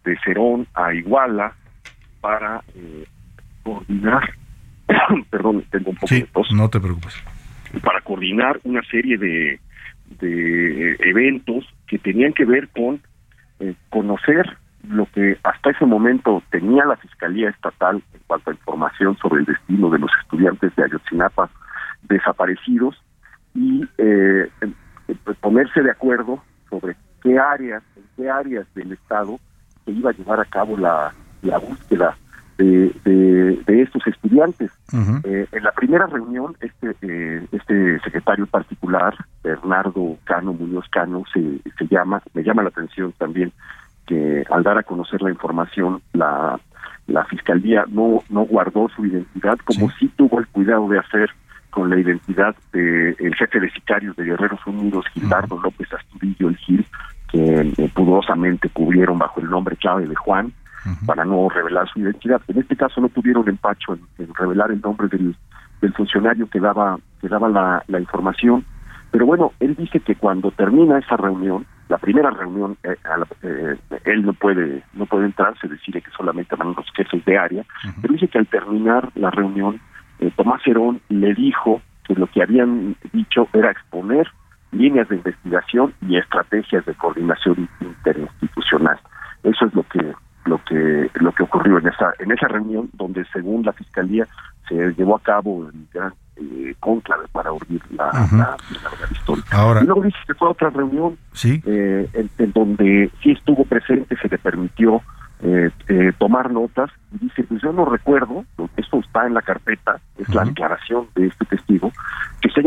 de 0.04 0.18
Cerón 0.24 0.66
a 0.74 0.92
Iguala 0.92 1.54
para 2.22 2.62
eh, 2.74 3.04
coordinar 3.62 4.32
perdón 5.30 5.62
tengo 5.70 5.90
un 5.90 5.96
poco 5.96 6.14
de 6.14 6.22
tos. 6.32 6.50
no 6.52 6.70
te 6.70 6.80
preocupes. 6.80 7.22
Para 7.82 8.00
coordinar 8.00 8.58
una 8.64 8.82
serie 8.84 9.18
de 9.18 9.60
de 10.20 10.96
eventos 11.00 11.64
que 11.86 11.98
tenían 11.98 12.32
que 12.32 12.44
ver 12.44 12.68
con 12.68 13.00
eh, 13.60 13.74
conocer 13.90 14.58
lo 14.88 15.06
que 15.06 15.38
hasta 15.44 15.70
ese 15.70 15.86
momento 15.86 16.42
tenía 16.50 16.84
la 16.84 16.96
Fiscalía 16.96 17.50
Estatal 17.50 18.02
en 18.12 18.20
cuanto 18.26 18.50
a 18.50 18.54
información 18.54 19.16
sobre 19.18 19.40
el 19.40 19.46
destino 19.46 19.90
de 19.90 19.98
los 19.98 20.10
estudiantes 20.22 20.74
de 20.74 20.84
Ayotzinapa 20.84 21.50
desaparecidos 22.02 23.00
y 23.54 23.84
eh, 23.98 24.50
pues, 25.24 25.36
ponerse 25.38 25.82
de 25.82 25.90
acuerdo 25.90 26.42
sobre 26.68 26.96
qué 27.22 27.38
áreas, 27.38 27.82
en 27.96 28.02
qué 28.16 28.28
áreas 28.28 28.66
del 28.74 28.92
Estado 28.92 29.38
se 29.84 29.92
iba 29.92 30.10
a 30.10 30.14
llevar 30.14 30.40
a 30.40 30.44
cabo 30.46 30.76
la, 30.76 31.12
la 31.42 31.58
búsqueda 31.58 32.16
de, 32.58 32.92
de, 33.66 33.82
estos 33.82 34.06
estudiantes. 34.06 34.70
eh, 35.24 35.46
en 35.50 35.64
la 35.64 35.72
primera 35.72 36.06
reunión, 36.06 36.56
este 36.60 36.94
eh, 37.02 37.46
este 37.52 38.00
secretario 38.00 38.46
particular, 38.46 39.14
Bernardo 39.42 40.16
Cano 40.24 40.52
Muñoz 40.52 40.88
Cano, 40.90 41.24
se, 41.32 41.58
se 41.78 41.86
llama, 41.88 42.22
me 42.34 42.42
llama 42.42 42.62
la 42.62 42.68
atención 42.68 43.12
también 43.18 43.52
que 44.06 44.44
al 44.50 44.62
dar 44.62 44.78
a 44.78 44.82
conocer 44.82 45.22
la 45.22 45.30
información, 45.30 46.02
la, 46.12 46.58
la 47.06 47.24
fiscalía 47.24 47.84
no, 47.88 48.22
no 48.30 48.42
guardó 48.42 48.88
su 48.94 49.06
identidad, 49.06 49.58
como 49.64 49.90
sí. 49.92 50.10
tuvo 50.16 50.40
el 50.40 50.46
cuidado 50.48 50.88
de 50.88 50.98
hacer 50.98 51.30
con 51.70 51.88
la 51.88 51.98
identidad 51.98 52.54
del 52.72 53.16
el 53.18 53.34
jefe 53.34 53.58
de 53.60 53.70
sicarios 53.70 54.14
de 54.16 54.24
Guerreros 54.24 54.60
Unidos, 54.66 55.06
Gildardo 55.14 55.58
López 55.58 55.88
Astudillo, 55.92 56.48
el 56.48 56.56
Gil, 56.58 56.84
que 57.30 57.72
eh, 57.78 57.90
pudorosamente 57.94 58.68
cubrieron 58.68 59.18
bajo 59.18 59.40
el 59.40 59.48
nombre 59.48 59.76
clave 59.76 60.06
de 60.06 60.14
Juan, 60.14 60.52
para 61.06 61.24
no 61.24 61.48
revelar 61.48 61.88
su 61.88 62.00
identidad. 62.00 62.40
En 62.48 62.58
este 62.58 62.76
caso 62.76 63.00
no 63.00 63.08
tuvieron 63.08 63.48
empacho 63.48 63.94
en, 64.18 64.34
revelar 64.34 64.70
el 64.70 64.80
nombre 64.80 65.08
del, 65.08 65.36
del 65.80 65.92
funcionario 65.94 66.48
que 66.48 66.60
daba, 66.60 66.98
que 67.20 67.28
daba 67.28 67.48
la, 67.48 67.84
la 67.86 68.00
información. 68.00 68.64
Pero 69.10 69.26
bueno, 69.26 69.52
él 69.60 69.74
dice 69.76 70.00
que 70.00 70.14
cuando 70.14 70.50
termina 70.50 70.98
esa 70.98 71.16
reunión, 71.16 71.66
la 71.92 71.98
primera 71.98 72.30
reunión 72.30 72.78
eh, 72.84 72.96
eh, 73.42 73.76
él 74.04 74.24
no 74.24 74.32
puede 74.32 74.82
no 74.94 75.04
puede 75.04 75.26
entrar 75.26 75.54
se 75.60 75.68
decide 75.68 76.00
que 76.00 76.10
solamente 76.12 76.56
van 76.56 76.74
los 76.74 76.86
jefes 76.94 77.22
de 77.26 77.36
área 77.36 77.64
pero 78.00 78.14
dice 78.14 78.28
que 78.28 78.38
al 78.38 78.46
terminar 78.46 79.10
la 79.14 79.30
reunión 79.30 79.78
eh, 80.18 80.32
Tomás 80.34 80.66
Herón 80.66 81.02
le 81.10 81.34
dijo 81.34 81.82
que 82.04 82.14
lo 82.14 82.28
que 82.28 82.42
habían 82.42 82.96
dicho 83.12 83.46
era 83.52 83.70
exponer 83.70 84.26
líneas 84.70 85.06
de 85.10 85.16
investigación 85.16 85.92
y 86.08 86.16
estrategias 86.16 86.86
de 86.86 86.94
coordinación 86.94 87.68
interinstitucional 87.82 88.98
eso 89.42 89.66
es 89.66 89.74
lo 89.74 89.82
que 89.82 90.14
lo 90.44 90.62
que 90.64 91.10
lo 91.14 91.32
que 91.32 91.42
ocurrió 91.42 91.78
en 91.78 91.88
esa 91.88 92.12
en 92.18 92.32
esa 92.32 92.48
reunión 92.48 92.90
donde 92.94 93.24
según 93.32 93.64
la 93.64 93.72
fiscalía 93.72 94.26
se 94.68 94.74
llevó 94.94 95.16
a 95.16 95.20
cabo 95.20 95.68
el 95.68 95.86
gran 95.92 96.12
eh, 96.36 96.74
conclave 96.80 97.24
para 97.30 97.52
urdir 97.52 97.80
la, 97.90 98.06
la, 98.06 98.56
verdad 98.90 99.10
histórica. 99.10 99.56
Ahora, 99.56 99.82
y 99.82 99.86
luego 99.86 100.02
dice 100.02 100.18
que 100.26 100.34
fue 100.34 100.48
otra 100.48 100.70
reunión 100.70 101.16
¿sí? 101.32 101.62
eh, 101.66 102.08
en, 102.14 102.30
en, 102.38 102.52
donde 102.52 103.10
sí 103.22 103.32
estuvo 103.32 103.64
presente, 103.64 104.16
se 104.16 104.28
le 104.28 104.38
permitió 104.38 105.02
eh, 105.44 105.70
eh, 105.88 106.12
tomar 106.18 106.52
notas 106.52 106.88
y 107.12 107.18
dice, 107.18 107.42
pues 107.42 107.60
yo 107.62 107.72
no 107.72 107.84
recuerdo, 107.84 108.44
esto 108.76 109.00
está 109.00 109.26
en 109.26 109.34
la 109.34 109.42
carpeta, 109.42 109.98
es 110.16 110.28
uh 110.28 110.32
-huh. 110.32 110.34
la 110.36 110.44
declaración 110.44 111.08
de 111.16 111.26
este 111.26 111.44
testigo, 111.46 111.90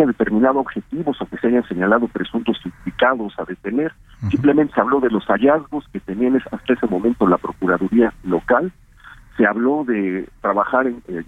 determinado 0.07 0.60
objetivos 0.60 1.22
o 1.22 1.26
que 1.26 1.38
se 1.38 1.48
hayan 1.48 1.68
señalado 1.68 2.07
presuntos 2.07 2.57
implicados 2.65 3.34
a 3.40 3.45
detener. 3.45 3.91
Uh 3.94 4.26
-huh. 4.26 4.32
Simplemente 4.32 4.73
se 4.73 4.82
habló 4.82 4.99
de 4.99 5.10
los 5.10 5.26
hallazgos 5.26 5.86
que 5.91 5.99
tenían 5.99 6.41
hasta 6.52 6.73
ese 6.73 6.88
momento 6.88 7.27
la 7.27 7.38
Procuraduría 7.38 8.14
local, 8.23 8.72
se 9.38 9.45
habló 9.45 9.84
de 9.84 10.27
trabajar 10.41 10.88
en, 10.88 11.02
eh, 11.07 11.23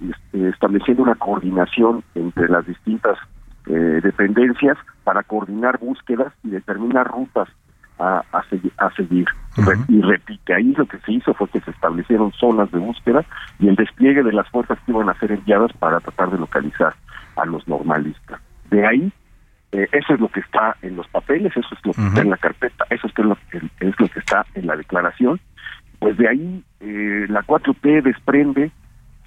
estableciendo 0.54 1.04
una 1.04 1.16
coordinación 1.16 2.04
entre 2.16 2.48
las 2.48 2.66
distintas 2.66 3.18
eh, 3.68 4.00
dependencias 4.02 4.78
para 5.04 5.24
coordinar 5.24 5.78
búsquedas 5.78 6.32
y 6.44 6.50
determinar 6.50 7.08
rutas 7.08 7.50
a, 8.00 8.24
a, 8.32 8.44
segui 8.50 8.72
a 8.78 8.90
seguir. 8.92 9.28
Uh 9.58 9.62
-huh. 9.62 9.86
Y 9.90 10.02
repite, 10.02 10.54
ahí 10.54 10.74
lo 10.78 10.86
que 10.86 11.00
se 11.00 11.12
hizo 11.12 11.34
fue 11.34 11.50
que 11.50 11.60
se 11.62 11.72
establecieron 11.72 12.32
zonas 12.34 12.72
de 12.72 12.80
búsqueda 12.80 13.26
y 13.60 13.68
el 13.68 13.76
despliegue 13.76 14.24
de 14.24 14.32
las 14.32 14.48
fuerzas 14.50 14.78
que 14.86 14.92
iban 14.92 15.10
a 15.10 15.20
ser 15.20 15.32
enviadas 15.32 15.74
para 15.74 16.00
tratar 16.00 16.32
de 16.32 16.38
localizar 16.38 16.94
a 17.36 17.46
los 17.46 17.68
normalistas. 17.68 18.40
De 18.70 18.86
ahí, 18.86 19.12
eh, 19.72 19.88
eso 19.92 20.14
es 20.14 20.20
lo 20.20 20.30
que 20.30 20.40
está 20.40 20.76
en 20.82 20.96
los 20.96 21.08
papeles, 21.08 21.52
eso 21.56 21.68
es 21.72 21.86
lo 21.86 21.94
que 21.94 22.02
uh 22.02 22.04
-huh. 22.04 22.08
está 22.10 22.22
en 22.22 22.30
la 22.30 22.38
carpeta, 22.38 22.86
eso 22.90 23.08
es 23.08 23.18
lo 23.18 23.38
que, 23.50 23.58
es 23.58 24.00
lo 24.00 24.08
que 24.08 24.20
está 24.20 24.46
en 24.56 24.68
la 24.68 24.76
declaración 24.76 25.40
pues 26.00 26.18
de 26.18 26.28
ahí 26.28 26.64
eh, 26.80 27.26
la 27.30 27.42
4T 27.44 28.04
desprende 28.04 28.72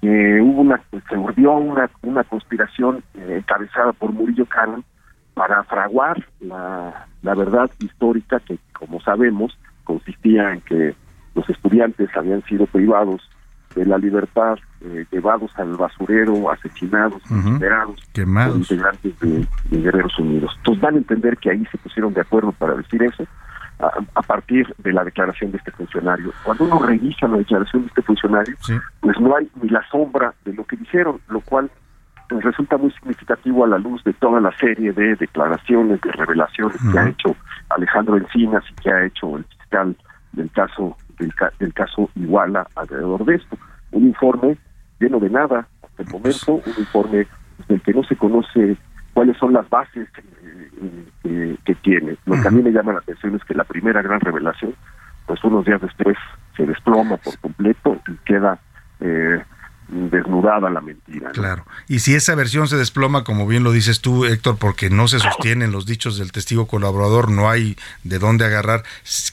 que 0.01 0.41
hubo 0.41 0.61
una, 0.61 0.81
se 1.09 1.17
urdió 1.17 1.53
una, 1.53 1.89
una 2.01 2.23
conspiración 2.23 3.03
eh, 3.13 3.37
encabezada 3.39 3.93
por 3.93 4.11
Murillo 4.11 4.45
Canan 4.45 4.83
para 5.33 5.63
fraguar 5.63 6.25
la, 6.39 7.07
la 7.21 7.35
verdad 7.35 7.69
histórica 7.79 8.39
que, 8.39 8.57
como 8.73 8.99
sabemos, 9.01 9.57
consistía 9.83 10.53
en 10.53 10.61
que 10.61 10.95
los 11.35 11.49
estudiantes 11.49 12.09
habían 12.15 12.43
sido 12.43 12.65
privados 12.65 13.21
de 13.75 13.85
la 13.85 13.97
libertad, 13.97 14.57
eh, 14.81 15.05
llevados 15.11 15.51
al 15.57 15.75
basurero, 15.75 16.51
asesinados, 16.51 17.21
uh 17.29 17.35
-huh. 17.35 17.53
liberados 17.53 17.99
integrantes 18.71 19.19
de, 19.19 19.47
de 19.69 19.81
Guerreros 19.81 20.17
Unidos. 20.19 20.53
Entonces 20.57 20.81
dan 20.81 20.95
a 20.95 20.97
entender 20.97 21.37
que 21.37 21.51
ahí 21.51 21.65
se 21.71 21.77
pusieron 21.77 22.13
de 22.13 22.21
acuerdo 22.21 22.51
para 22.51 22.75
decir 22.75 23.03
eso, 23.03 23.25
a, 23.79 23.91
a, 24.15 24.21
partir 24.21 24.73
de 24.77 24.93
la 24.93 25.03
declaración 25.03 25.51
de 25.51 25.57
este 25.57 25.71
funcionario. 25.71 26.31
Cuando 26.43 26.65
uno 26.65 26.79
revisa 26.79 27.27
la 27.27 27.37
declaración 27.37 27.83
de 27.83 27.87
este 27.87 28.01
funcionario, 28.03 28.55
sí. 28.61 28.73
pues 28.99 29.19
no 29.19 29.35
hay 29.35 29.49
ni 29.61 29.69
la 29.69 29.83
sombra 29.89 30.33
de 30.45 30.53
lo 30.53 30.63
que 30.65 30.77
dijeron, 30.77 31.19
lo 31.29 31.41
cual 31.41 31.71
pues, 32.29 32.43
resulta 32.43 32.77
muy 32.77 32.91
significativo 32.91 33.65
a 33.65 33.67
la 33.67 33.77
luz 33.77 34.03
de 34.03 34.13
toda 34.13 34.39
la 34.39 34.55
serie 34.57 34.93
de 34.93 35.15
declaraciones, 35.15 35.99
de 36.01 36.11
revelaciones 36.11 36.75
uh 36.75 36.85
-huh. 36.85 36.91
que 36.91 36.99
ha 36.99 37.09
hecho 37.09 37.35
Alejandro 37.69 38.17
Encinas 38.17 38.63
y 38.71 38.73
que 38.81 38.91
ha 38.91 39.05
hecho 39.05 39.37
el 39.37 39.43
fiscal 39.45 39.95
del 40.33 40.49
caso 40.51 40.95
del, 41.21 41.33
del 41.59 41.73
caso 41.73 42.09
Iguala 42.15 42.67
alrededor 42.75 43.25
de 43.25 43.35
esto. 43.35 43.57
Un 43.91 44.07
informe 44.07 44.57
lleno 44.99 45.19
de 45.19 45.29
nada 45.29 45.67
hasta 45.81 46.03
el 46.03 46.09
momento, 46.09 46.53
un 46.53 46.73
informe 46.77 47.27
del 47.67 47.81
que 47.81 47.93
no 47.93 48.03
se 48.03 48.15
conoce 48.15 48.77
cuáles 49.13 49.37
son 49.37 49.53
las 49.53 49.69
bases 49.69 50.07
eh, 51.23 51.57
que 51.65 51.75
tiene. 51.75 52.17
Lo 52.25 52.41
que 52.41 52.47
a 52.47 52.51
mí 52.51 52.61
me 52.61 52.71
llama 52.71 52.93
la 52.93 52.99
atención 52.99 53.35
es 53.35 53.43
que 53.43 53.53
la 53.53 53.63
primera 53.63 54.01
gran 54.01 54.19
revelación, 54.19 54.73
pues 55.25 55.43
unos 55.43 55.65
días 55.65 55.81
después 55.81 56.17
se 56.57 56.65
desploma 56.65 57.17
por 57.17 57.37
completo 57.39 57.97
y 58.07 58.15
queda 58.25 58.59
eh, 58.99 59.41
desnudada 59.91 60.69
la 60.69 60.79
mentira. 60.79 61.31
Claro. 61.31 61.65
Y 61.87 61.99
si 61.99 62.15
esa 62.15 62.33
versión 62.33 62.67
se 62.67 62.77
desploma, 62.77 63.23
como 63.23 63.45
bien 63.45 63.63
lo 63.63 63.71
dices 63.71 63.99
tú, 63.99 64.25
Héctor, 64.25 64.57
porque 64.57 64.89
no 64.89 65.07
se 65.09 65.19
sostienen 65.19 65.71
los 65.71 65.85
dichos 65.85 66.17
del 66.17 66.31
testigo 66.31 66.65
colaborador, 66.65 67.29
no 67.29 67.49
hay 67.49 67.77
de 68.03 68.17
dónde 68.17 68.45
agarrar, 68.45 68.83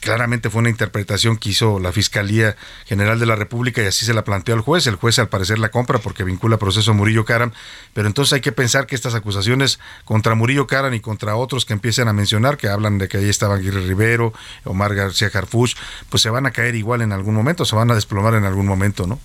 claramente 0.01 0.49
fue 0.49 0.59
una 0.59 0.69
interpretación 0.69 1.37
que 1.37 1.49
hizo 1.49 1.79
la 1.79 1.93
Fiscalía 1.93 2.57
General 2.85 3.19
de 3.19 3.25
la 3.25 3.35
República 3.35 3.81
y 3.81 3.85
así 3.85 4.05
se 4.05 4.13
la 4.13 4.25
planteó 4.25 4.53
al 4.53 4.61
juez. 4.61 4.85
El 4.87 4.95
juez 4.95 5.17
al 5.19 5.29
parecer 5.29 5.59
la 5.59 5.69
compra 5.69 5.99
porque 5.99 6.25
vincula 6.25 6.57
proceso 6.57 6.91
a 6.91 6.93
Murillo 6.93 7.23
Caram, 7.23 7.51
pero 7.93 8.07
entonces 8.07 8.33
hay 8.33 8.41
que 8.41 8.51
pensar 8.51 8.85
que 8.85 8.95
estas 8.95 9.15
acusaciones 9.15 9.79
contra 10.03 10.35
Murillo 10.35 10.67
Caram 10.67 10.93
y 10.93 10.99
contra 10.99 11.37
otros 11.37 11.65
que 11.65 11.73
empiezan 11.73 12.09
a 12.09 12.13
mencionar, 12.13 12.57
que 12.57 12.67
hablan 12.67 12.97
de 12.97 13.07
que 13.07 13.17
ahí 13.17 13.29
estaba 13.29 13.55
Aguirre 13.55 13.81
Rivero, 13.87 14.33
Omar 14.65 14.93
García 14.93 15.29
Harfuch, 15.33 15.75
pues 16.09 16.21
se 16.21 16.29
van 16.29 16.45
a 16.45 16.51
caer 16.51 16.75
igual 16.75 17.01
en 17.01 17.13
algún 17.13 17.33
momento, 17.33 17.63
se 17.63 17.75
van 17.75 17.91
a 17.91 17.95
desplomar 17.95 18.33
en 18.33 18.43
algún 18.43 18.65
momento, 18.65 19.07
¿no? 19.07 19.19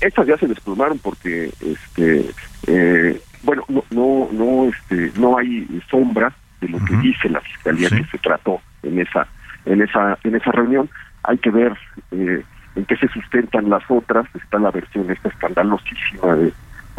Estas 0.00 0.26
ya 0.26 0.36
se 0.36 0.46
desplomaron 0.46 0.98
porque 0.98 1.50
este 1.60 2.30
eh, 2.66 3.20
bueno 3.42 3.64
no 3.68 3.84
no 3.90 4.28
no 4.32 4.68
este 4.68 5.12
no 5.18 5.38
hay 5.38 5.66
sombra 5.90 6.32
de 6.60 6.68
lo 6.68 6.84
que 6.84 6.96
dice 6.96 7.28
la 7.28 7.40
fiscalía 7.40 7.88
que 7.88 8.04
se 8.04 8.18
trató 8.18 8.60
en 8.82 9.00
esa 9.00 9.26
en 9.64 9.82
esa 9.82 10.18
en 10.24 10.34
esa 10.34 10.52
reunión. 10.52 10.88
Hay 11.22 11.38
que 11.38 11.50
ver 11.50 11.76
eh, 12.12 12.42
en 12.76 12.84
qué 12.84 12.96
se 12.96 13.08
sustentan 13.08 13.70
las 13.70 13.82
otras. 13.88 14.26
Está 14.34 14.58
la 14.58 14.70
versión 14.70 15.10
esta 15.10 15.28
escandalosísima 15.28 16.34
de, 16.36 16.52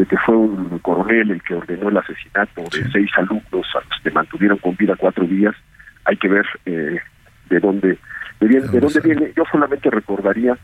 que 0.06 0.18
fue 0.18 0.36
un 0.36 0.80
coronel 0.80 1.32
el 1.32 1.41
que 1.41 1.56
ordenó 1.56 1.90
el 1.90 1.98
asesinato 1.98 2.61
de 2.72 2.90
seis 2.91 3.11
alumnos 3.18 3.68
a 3.76 3.80
los 3.90 4.02
que 4.02 4.11
mantuvieron 4.11 4.57
con 4.60 4.76
vida 4.76 4.95
cuatro 4.98 5.26
días. 5.26 5.56
Hay 6.06 6.18
que 6.18 6.30
ver 6.30 6.45
eh, 6.66 6.99
de 7.49 7.60
dónde 7.60 7.98
de, 8.40 8.48
de 8.48 8.80
dónde 8.80 8.99
viene. 9.02 9.34
Yo 9.36 9.44
solamente 9.52 9.90
recordaría 9.90 10.57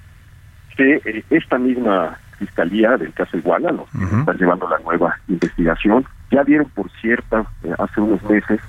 que 0.76 1.02
eh, 1.06 1.24
esta 1.30 1.58
misma 1.58 2.18
fiscalía 2.38 2.98
del 2.98 3.14
caso 3.14 3.38
Iguala, 3.38 3.72
los 3.72 3.90
que 3.90 4.04
están 4.04 4.38
llevando 4.38 4.68
la 4.68 4.80
nueva 4.80 5.18
investigación, 5.28 6.06
ya 6.32 6.44
dieron 6.44 6.70
por 6.70 6.90
cierta 7.02 7.46
eh, 7.64 7.74
hace 7.78 8.02
unos 8.02 8.22
meses 8.24 8.60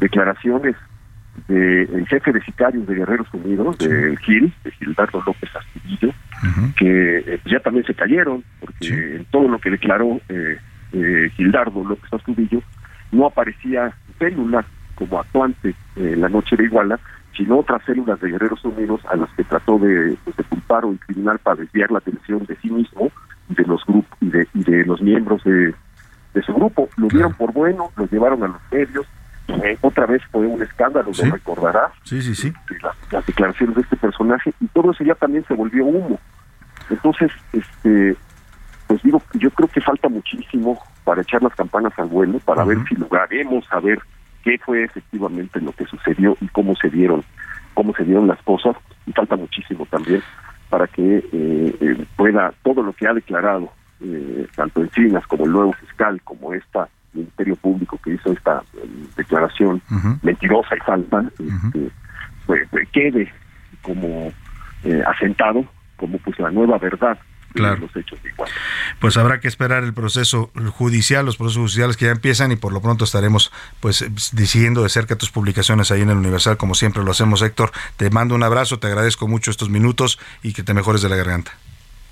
declaraciones 0.00 0.76
del 1.48 2.06
jefe 2.06 2.32
de 2.32 2.40
sicarios 2.42 2.86
de 2.86 2.94
Guerreros 2.94 3.26
Unidos, 3.32 3.78
de 3.78 4.16
Gil, 4.18 4.52
de 4.62 4.70
Gildardo 4.72 5.20
López 5.26 5.50
Astudillo, 5.56 6.14
que 6.76 7.18
eh, 7.18 7.40
ya 7.46 7.58
también 7.58 7.84
se 7.86 7.94
cayeron, 7.94 8.44
porque 8.60 9.16
en 9.16 9.24
todo 9.26 9.48
lo 9.48 9.58
que 9.58 9.70
declaró 9.70 10.20
Gildardo 11.36 11.82
López 11.82 12.12
Astudillo 12.12 12.62
no 13.10 13.26
aparecía 13.26 13.92
célula 14.18 14.64
como 14.94 15.18
actuante 15.18 15.74
en 15.96 16.20
la 16.20 16.28
noche 16.28 16.56
de 16.56 16.64
Iguala, 16.64 17.00
sino 17.36 17.58
otras 17.58 17.82
células 17.84 18.20
de 18.20 18.30
Guerreros 18.30 18.64
Unidos 18.64 19.00
a 19.10 19.16
las 19.16 19.30
que 19.30 19.44
trató 19.44 19.78
de, 19.78 20.16
pues, 20.24 20.36
de 20.36 20.44
culpar 20.44 20.84
o 20.84 20.94
criminal 21.06 21.38
para 21.38 21.56
desviar 21.56 21.90
la 21.90 21.98
atención 21.98 22.44
de 22.46 22.56
sí 22.56 22.70
mismo, 22.70 23.10
de 23.48 23.64
los 23.64 23.84
grupos 23.84 24.18
y 24.20 24.30
de, 24.30 24.48
y 24.54 24.62
de 24.64 24.84
los 24.84 25.00
miembros 25.00 25.42
de, 25.44 25.74
de 26.34 26.42
su 26.42 26.54
grupo. 26.54 26.88
Lo 26.96 27.08
dieron 27.08 27.34
por 27.34 27.52
bueno, 27.52 27.90
lo 27.96 28.06
llevaron 28.06 28.42
a 28.44 28.48
los 28.48 28.60
medios. 28.70 29.06
Eh, 29.48 29.76
otra 29.82 30.06
vez 30.06 30.22
fue 30.30 30.46
un 30.46 30.62
escándalo, 30.62 31.10
lo 31.16 31.30
recordarás. 31.30 31.92
Sí, 32.04 32.22
sí, 32.22 32.34
sí. 32.34 32.52
Las, 32.82 32.96
las, 33.12 33.26
declaraciones 33.26 33.76
de 33.76 33.82
este 33.82 33.96
personaje 33.96 34.54
y 34.60 34.66
todo 34.68 34.92
eso 34.92 35.04
ya 35.04 35.14
también 35.14 35.44
se 35.46 35.54
volvió 35.54 35.84
humo. 35.84 36.18
Entonces, 36.88 37.30
este, 37.52 38.16
pues 38.86 39.02
digo, 39.02 39.22
yo 39.34 39.50
creo 39.50 39.68
que 39.68 39.80
falta 39.80 40.08
muchísimo 40.08 40.78
para 41.04 41.22
echar 41.22 41.42
las 41.42 41.54
campanas 41.54 41.92
al 41.98 42.06
vuelo, 42.06 42.38
para 42.40 42.64
ver 42.64 42.78
si 42.88 42.94
lograremos 42.94 43.64
saber 43.66 43.98
qué 44.44 44.58
fue 44.58 44.84
efectivamente 44.84 45.60
lo 45.60 45.72
que 45.72 45.86
sucedió 45.86 46.36
y 46.40 46.48
cómo 46.48 46.76
se 46.76 46.90
dieron 46.90 47.24
cómo 47.74 47.92
se 47.94 48.04
dieron 48.04 48.28
las 48.28 48.40
cosas. 48.42 48.76
Y 49.06 49.12
falta 49.12 49.36
muchísimo 49.36 49.84
también 49.86 50.22
para 50.70 50.86
que 50.86 51.18
eh, 51.18 51.76
eh, 51.80 52.06
pueda 52.16 52.52
todo 52.62 52.82
lo 52.82 52.92
que 52.94 53.06
ha 53.06 53.12
declarado 53.12 53.70
eh, 54.00 54.46
tanto 54.56 54.80
Encinas 54.80 55.26
como 55.26 55.44
el 55.44 55.52
nuevo 55.52 55.72
fiscal 55.72 56.20
como 56.22 56.54
esta 56.54 56.88
ministerio 57.12 57.54
público 57.54 57.96
que 58.02 58.14
hizo 58.14 58.32
esta 58.32 58.60
declaración 59.16 59.80
mentirosa 60.22 60.74
y 60.74 60.80
falsa 60.80 61.24
este, 61.38 61.90
pues, 62.44 62.68
quede 62.90 63.32
como 63.82 64.32
asentado 65.06 65.64
como 65.96 66.18
pues 66.18 66.36
la 66.40 66.50
nueva 66.50 66.76
verdad 66.78 67.16
claro. 67.54 67.80
los 67.80 67.96
hechos 67.96 68.18
igual. 68.24 68.50
Pues 69.00 69.16
habrá 69.16 69.40
que 69.40 69.48
esperar 69.48 69.84
el 69.84 69.94
proceso 69.94 70.50
judicial, 70.76 71.24
los 71.24 71.36
procesos 71.36 71.62
judiciales 71.62 71.96
que 71.96 72.06
ya 72.06 72.12
empiezan 72.12 72.52
y 72.52 72.56
por 72.56 72.72
lo 72.72 72.80
pronto 72.80 73.04
estaremos 73.04 73.52
pues 73.80 74.04
diciendo 74.32 74.82
de 74.82 74.88
cerca 74.88 75.16
tus 75.16 75.30
publicaciones 75.30 75.90
ahí 75.90 76.02
en 76.02 76.10
el 76.10 76.16
Universal 76.16 76.56
como 76.56 76.74
siempre 76.74 77.02
lo 77.02 77.10
hacemos 77.10 77.42
Héctor. 77.42 77.72
Te 77.96 78.10
mando 78.10 78.34
un 78.34 78.42
abrazo, 78.42 78.78
te 78.78 78.86
agradezco 78.86 79.28
mucho 79.28 79.50
estos 79.50 79.70
minutos 79.70 80.18
y 80.42 80.52
que 80.52 80.62
te 80.62 80.74
mejores 80.74 81.02
de 81.02 81.08
la 81.08 81.16
garganta. 81.16 81.52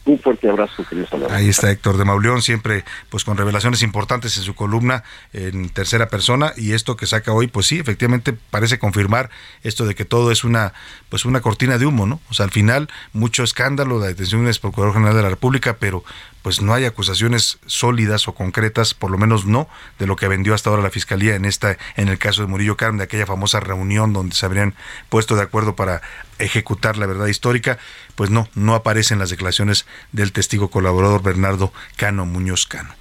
Un 0.04 0.18
fuerte 0.18 0.48
abrazo, 0.48 0.84
querido 0.84 1.06
Salvador. 1.06 1.36
Ahí 1.36 1.48
está 1.48 1.70
Héctor 1.70 1.96
de 1.96 2.04
Mauleón, 2.04 2.42
siempre 2.42 2.84
pues 3.08 3.22
con 3.24 3.36
revelaciones 3.36 3.82
importantes 3.82 4.36
en 4.36 4.42
su 4.42 4.54
columna 4.54 5.04
en 5.32 5.68
tercera 5.68 6.08
persona 6.08 6.52
y 6.56 6.72
esto 6.72 6.96
que 6.96 7.06
saca 7.06 7.32
hoy, 7.32 7.46
pues 7.46 7.66
sí, 7.66 7.78
efectivamente 7.78 8.32
parece 8.32 8.80
confirmar 8.80 9.30
esto 9.62 9.86
de 9.86 9.94
que 9.94 10.04
todo 10.04 10.32
es 10.32 10.42
una 10.42 10.72
pues 11.08 11.24
una 11.24 11.40
cortina 11.40 11.78
de 11.78 11.86
humo, 11.86 12.06
¿no? 12.06 12.20
O 12.30 12.34
sea, 12.34 12.44
al 12.44 12.50
final 12.50 12.88
mucho 13.12 13.44
escándalo, 13.44 14.00
la 14.00 14.06
detención 14.06 14.44
del 14.44 14.58
Procurador 14.60 14.94
General 14.94 15.14
de 15.14 15.22
la 15.22 15.28
República, 15.28 15.76
pero 15.78 16.02
pues 16.42 16.60
no 16.60 16.74
hay 16.74 16.84
acusaciones 16.84 17.58
sólidas 17.66 18.28
o 18.28 18.34
concretas, 18.34 18.94
por 18.94 19.10
lo 19.10 19.18
menos 19.18 19.46
no, 19.46 19.68
de 19.98 20.06
lo 20.06 20.16
que 20.16 20.28
vendió 20.28 20.54
hasta 20.54 20.70
ahora 20.70 20.82
la 20.82 20.90
fiscalía 20.90 21.34
en 21.34 21.44
esta, 21.44 21.78
en 21.96 22.08
el 22.08 22.18
caso 22.18 22.42
de 22.42 22.48
Murillo 22.48 22.76
Carmen, 22.76 22.98
de 22.98 23.04
aquella 23.04 23.26
famosa 23.26 23.60
reunión 23.60 24.12
donde 24.12 24.34
se 24.34 24.44
habrían 24.44 24.74
puesto 25.08 25.36
de 25.36 25.42
acuerdo 25.42 25.76
para 25.76 26.02
ejecutar 26.38 26.96
la 26.96 27.06
verdad 27.06 27.26
histórica, 27.26 27.78
pues 28.16 28.30
no, 28.30 28.48
no 28.54 28.74
aparecen 28.74 29.18
las 29.18 29.30
declaraciones 29.30 29.86
del 30.10 30.32
testigo 30.32 30.68
colaborador 30.68 31.22
Bernardo 31.22 31.72
Cano 31.96 32.26
Muñoz 32.26 32.66
Cano. 32.66 32.94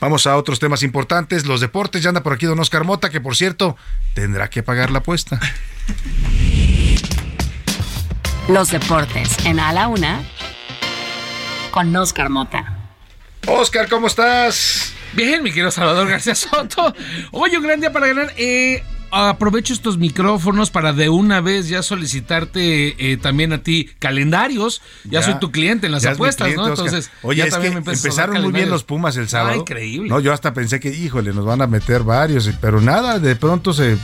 Vamos 0.00 0.26
a 0.26 0.36
otros 0.36 0.58
temas 0.58 0.82
importantes, 0.82 1.46
los 1.46 1.60
deportes, 1.60 2.02
ya 2.02 2.10
anda 2.10 2.22
por 2.22 2.32
aquí 2.32 2.46
don 2.46 2.58
Oscar 2.58 2.84
Mota, 2.84 3.10
que 3.10 3.20
por 3.20 3.36
cierto 3.36 3.76
tendrá 4.14 4.50
que 4.50 4.62
pagar 4.62 4.90
la 4.90 4.98
apuesta. 4.98 5.38
Los 8.48 8.70
deportes 8.70 9.44
en 9.44 9.60
A 9.60 9.72
la 9.72 9.88
Una 9.88 10.22
con 11.70 11.94
Oscar 11.94 12.30
Mota. 12.30 12.77
Oscar, 13.50 13.88
¿cómo 13.88 14.06
estás? 14.06 14.92
Bien, 15.14 15.42
mi 15.42 15.50
querido 15.50 15.70
Salvador 15.70 16.06
García 16.06 16.34
Soto. 16.34 16.94
Hoy 17.32 17.56
un 17.56 17.62
gran 17.62 17.80
día 17.80 17.90
para 17.92 18.06
ganar. 18.06 18.32
Eh, 18.36 18.82
aprovecho 19.10 19.72
estos 19.72 19.96
micrófonos 19.96 20.70
para 20.70 20.92
de 20.92 21.08
una 21.08 21.40
vez 21.40 21.68
ya 21.68 21.82
solicitarte 21.82 23.12
eh, 23.12 23.16
también 23.16 23.54
a 23.54 23.62
ti 23.62 23.90
calendarios. 23.98 24.82
Ya, 25.04 25.22
soy 25.22 25.38
tu 25.38 25.50
cliente 25.50 25.86
en 25.86 25.92
las 25.92 26.04
apuestas, 26.04 26.54
¿no? 26.54 26.68
Entonces, 26.68 27.10
Oye, 27.22 27.38
ya 27.44 27.48
también 27.48 27.78
empezaron 27.78 28.42
muy 28.42 28.52
bien 28.52 28.68
los 28.68 28.84
Pumas 28.84 29.16
el 29.16 29.28
sábado. 29.28 29.54
Ah, 29.54 29.56
increíble. 29.56 30.10
No, 30.10 30.20
yo 30.20 30.32
hasta 30.34 30.52
pensé 30.52 30.78
que, 30.78 30.90
híjole, 30.90 31.32
nos 31.32 31.46
van 31.46 31.62
a 31.62 31.66
meter 31.66 32.02
varios, 32.02 32.50
pero 32.60 32.82
nada, 32.82 33.18
de 33.18 33.34
pronto 33.34 33.72
se 33.72 33.96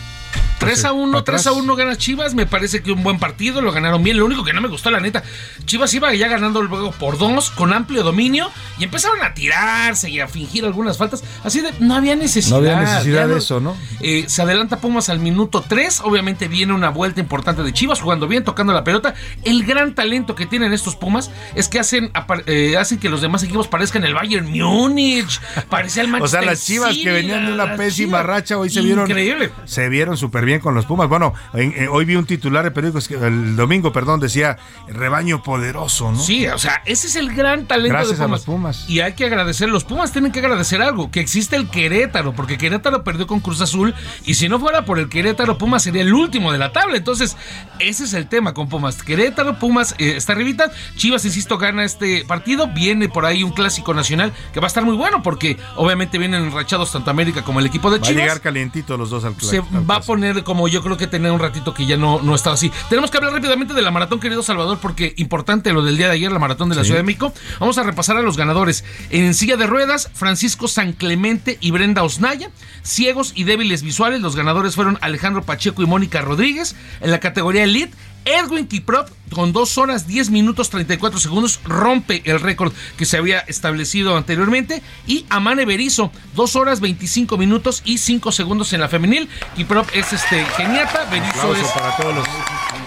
3 0.58 0.84
a 0.84 0.92
1, 0.92 1.24
3 1.24 1.46
a 1.46 1.52
1 1.52 1.76
gana 1.76 1.96
Chivas, 1.96 2.34
me 2.34 2.46
parece 2.46 2.82
que 2.82 2.92
un 2.92 3.02
buen 3.02 3.18
partido, 3.18 3.60
lo 3.60 3.72
ganaron 3.72 4.02
bien. 4.02 4.16
Lo 4.16 4.24
único 4.24 4.44
que 4.44 4.52
no 4.52 4.60
me 4.60 4.68
gustó, 4.68 4.90
la 4.90 5.00
neta, 5.00 5.22
Chivas 5.66 5.92
iba 5.94 6.12
ya 6.14 6.28
ganando 6.28 6.60
el 6.60 6.68
juego 6.68 6.92
por 6.92 7.18
dos, 7.18 7.50
con 7.50 7.72
amplio 7.72 8.02
dominio, 8.02 8.50
y 8.78 8.84
empezaron 8.84 9.22
a 9.22 9.34
tirarse 9.34 10.10
y 10.10 10.20
a 10.20 10.28
fingir 10.28 10.64
algunas 10.64 10.96
faltas. 10.96 11.22
Así 11.42 11.60
de, 11.60 11.70
no 11.80 11.94
había 11.94 12.16
necesidad. 12.16 12.50
No 12.50 12.56
había 12.56 12.80
necesidad 12.80 13.28
de 13.28 13.38
eso, 13.38 13.60
¿no? 13.60 13.76
Eh, 14.00 14.24
se 14.26 14.42
adelanta 14.42 14.80
Pumas 14.80 15.08
al 15.08 15.18
minuto 15.18 15.64
3, 15.66 16.00
obviamente 16.04 16.48
viene 16.48 16.72
una 16.72 16.90
vuelta 16.90 17.20
importante 17.20 17.62
de 17.62 17.72
Chivas, 17.72 18.00
jugando 18.00 18.26
bien, 18.26 18.44
tocando 18.44 18.72
la 18.72 18.84
pelota. 18.84 19.14
El 19.42 19.64
gran 19.64 19.94
talento 19.94 20.34
que 20.34 20.46
tienen 20.46 20.72
estos 20.72 20.96
Pumas 20.96 21.30
es 21.54 21.68
que 21.68 21.78
hacen, 21.78 22.10
eh, 22.46 22.76
hacen 22.78 22.98
que 22.98 23.08
los 23.08 23.20
demás 23.20 23.42
equipos 23.42 23.68
parezcan 23.68 24.04
el 24.04 24.14
Bayern 24.14 24.50
Múnich, 24.50 25.40
parecía 25.68 26.02
el 26.02 26.08
Manchester 26.08 26.40
O 26.40 26.42
sea, 26.42 26.50
las 26.50 26.64
Chivas 26.64 26.96
que 26.96 27.10
venían 27.10 27.46
de 27.46 27.52
una 27.52 27.76
pésima 27.76 28.22
racha 28.22 28.58
hoy 28.58 28.70
se 28.70 28.80
vieron. 28.80 29.08
Increíble. 29.08 29.50
Se 29.64 29.88
vieron 29.88 30.16
súper 30.24 30.46
bien 30.46 30.60
con 30.60 30.74
los 30.74 30.86
Pumas. 30.86 31.06
Bueno, 31.06 31.34
eh, 31.52 31.86
hoy 31.90 32.06
vi 32.06 32.16
un 32.16 32.24
titular 32.24 32.64
de 32.64 32.70
periódico, 32.70 32.98
el 33.26 33.56
domingo, 33.56 33.92
perdón, 33.92 34.20
decía 34.20 34.56
rebaño 34.88 35.42
poderoso, 35.42 36.12
¿no? 36.12 36.18
Sí, 36.18 36.46
o 36.46 36.56
sea, 36.56 36.80
ese 36.86 37.08
es 37.08 37.16
el 37.16 37.34
gran 37.34 37.66
talento 37.66 37.98
Gracias 37.98 38.18
de 38.18 38.24
Pumas. 38.24 38.30
A 38.30 38.38
los 38.38 38.44
Pumas. 38.46 38.84
Y 38.88 39.00
hay 39.00 39.12
que 39.12 39.26
agradecer, 39.26 39.68
los 39.68 39.84
Pumas 39.84 40.12
tienen 40.12 40.32
que 40.32 40.38
agradecer 40.38 40.80
algo, 40.80 41.10
que 41.10 41.20
existe 41.20 41.56
el 41.56 41.68
Querétaro, 41.68 42.32
porque 42.32 42.56
Querétaro 42.56 43.04
perdió 43.04 43.26
con 43.26 43.40
Cruz 43.40 43.60
Azul, 43.60 43.94
y 44.24 44.34
si 44.34 44.48
no 44.48 44.58
fuera 44.58 44.86
por 44.86 44.98
el 44.98 45.10
Querétaro, 45.10 45.58
Pumas 45.58 45.82
sería 45.82 46.00
el 46.00 46.14
último 46.14 46.52
de 46.52 46.58
la 46.58 46.72
tabla. 46.72 46.96
Entonces, 46.96 47.36
ese 47.80 48.04
es 48.04 48.14
el 48.14 48.26
tema 48.26 48.54
con 48.54 48.70
Pumas. 48.70 49.02
Querétaro, 49.02 49.58
Pumas 49.58 49.94
eh, 49.98 50.14
está 50.16 50.32
arribita. 50.32 50.70
Chivas, 50.96 51.24
insisto, 51.26 51.58
gana 51.58 51.84
este 51.84 52.24
partido. 52.24 52.68
Viene 52.68 53.10
por 53.10 53.26
ahí 53.26 53.42
un 53.42 53.52
clásico 53.52 53.92
nacional 53.92 54.32
que 54.54 54.60
va 54.60 54.66
a 54.66 54.68
estar 54.68 54.84
muy 54.84 54.96
bueno, 54.96 55.22
porque 55.22 55.58
obviamente 55.76 56.16
vienen 56.16 56.44
enrachados 56.44 56.92
tanto 56.92 57.10
América 57.10 57.42
como 57.42 57.60
el 57.60 57.66
equipo 57.66 57.90
de 57.90 58.00
Chivas. 58.00 58.16
Va 58.16 58.20
a 58.20 58.24
llegar 58.24 58.40
calientito 58.40 58.96
los 58.96 59.10
dos 59.10 59.24
al 59.24 59.38
Se 59.40 59.60
va 59.60 59.96
a 59.96 60.02
poner 60.14 60.44
como 60.44 60.68
yo 60.68 60.80
creo 60.80 60.96
que 60.96 61.08
tenía 61.08 61.32
un 61.32 61.40
ratito 61.40 61.74
que 61.74 61.86
ya 61.86 61.96
no, 61.96 62.22
no 62.22 62.36
estaba 62.36 62.54
así. 62.54 62.70
Tenemos 62.88 63.10
que 63.10 63.16
hablar 63.16 63.32
rápidamente 63.32 63.74
de 63.74 63.82
la 63.82 63.90
maratón, 63.90 64.20
querido 64.20 64.44
Salvador, 64.44 64.78
porque 64.80 65.12
importante 65.16 65.72
lo 65.72 65.82
del 65.82 65.96
día 65.96 66.06
de 66.06 66.12
ayer, 66.12 66.30
la 66.30 66.38
maratón 66.38 66.68
de 66.68 66.76
la 66.76 66.84
Ciudad 66.84 67.00
de 67.00 67.02
México. 67.02 67.34
Vamos 67.58 67.78
a 67.78 67.82
repasar 67.82 68.16
a 68.16 68.22
los 68.22 68.36
ganadores. 68.36 68.84
En 69.10 69.34
silla 69.34 69.56
de 69.56 69.66
ruedas, 69.66 70.08
Francisco 70.14 70.68
San 70.68 70.92
Clemente 70.92 71.58
y 71.60 71.72
Brenda 71.72 72.04
Osnaya. 72.04 72.48
Ciegos 72.84 73.32
y 73.34 73.42
débiles 73.42 73.82
visuales, 73.82 74.20
los 74.20 74.36
ganadores 74.36 74.76
fueron 74.76 74.98
Alejandro 75.00 75.42
Pacheco 75.42 75.82
y 75.82 75.86
Mónica 75.86 76.20
Rodríguez. 76.20 76.76
En 77.00 77.10
la 77.10 77.18
categoría 77.18 77.64
Elite, 77.64 77.96
Edwin 78.24 78.68
Kiprop 78.68 79.08
con 79.34 79.52
2 79.52 79.78
horas 79.78 80.06
10 80.06 80.30
minutos 80.30 80.70
34 80.70 81.18
segundos 81.20 81.60
rompe 81.64 82.22
el 82.24 82.40
récord 82.40 82.72
que 82.96 83.04
se 83.04 83.18
había 83.18 83.40
establecido 83.40 84.16
anteriormente. 84.16 84.82
Y 85.06 85.26
Amane 85.28 85.64
Berizo 85.64 86.10
2 86.34 86.56
horas 86.56 86.80
25 86.80 87.36
minutos 87.36 87.82
y 87.84 87.98
5 87.98 88.32
segundos 88.32 88.72
en 88.72 88.80
la 88.80 88.88
femenil. 88.88 89.28
Kiprop 89.56 89.88
es 89.94 90.12
este 90.12 90.44
geniata, 90.56 91.06
Berizo 91.10 91.54
es 91.54 91.68
para 91.72 91.96
todos 91.96 92.14
los 92.14 92.26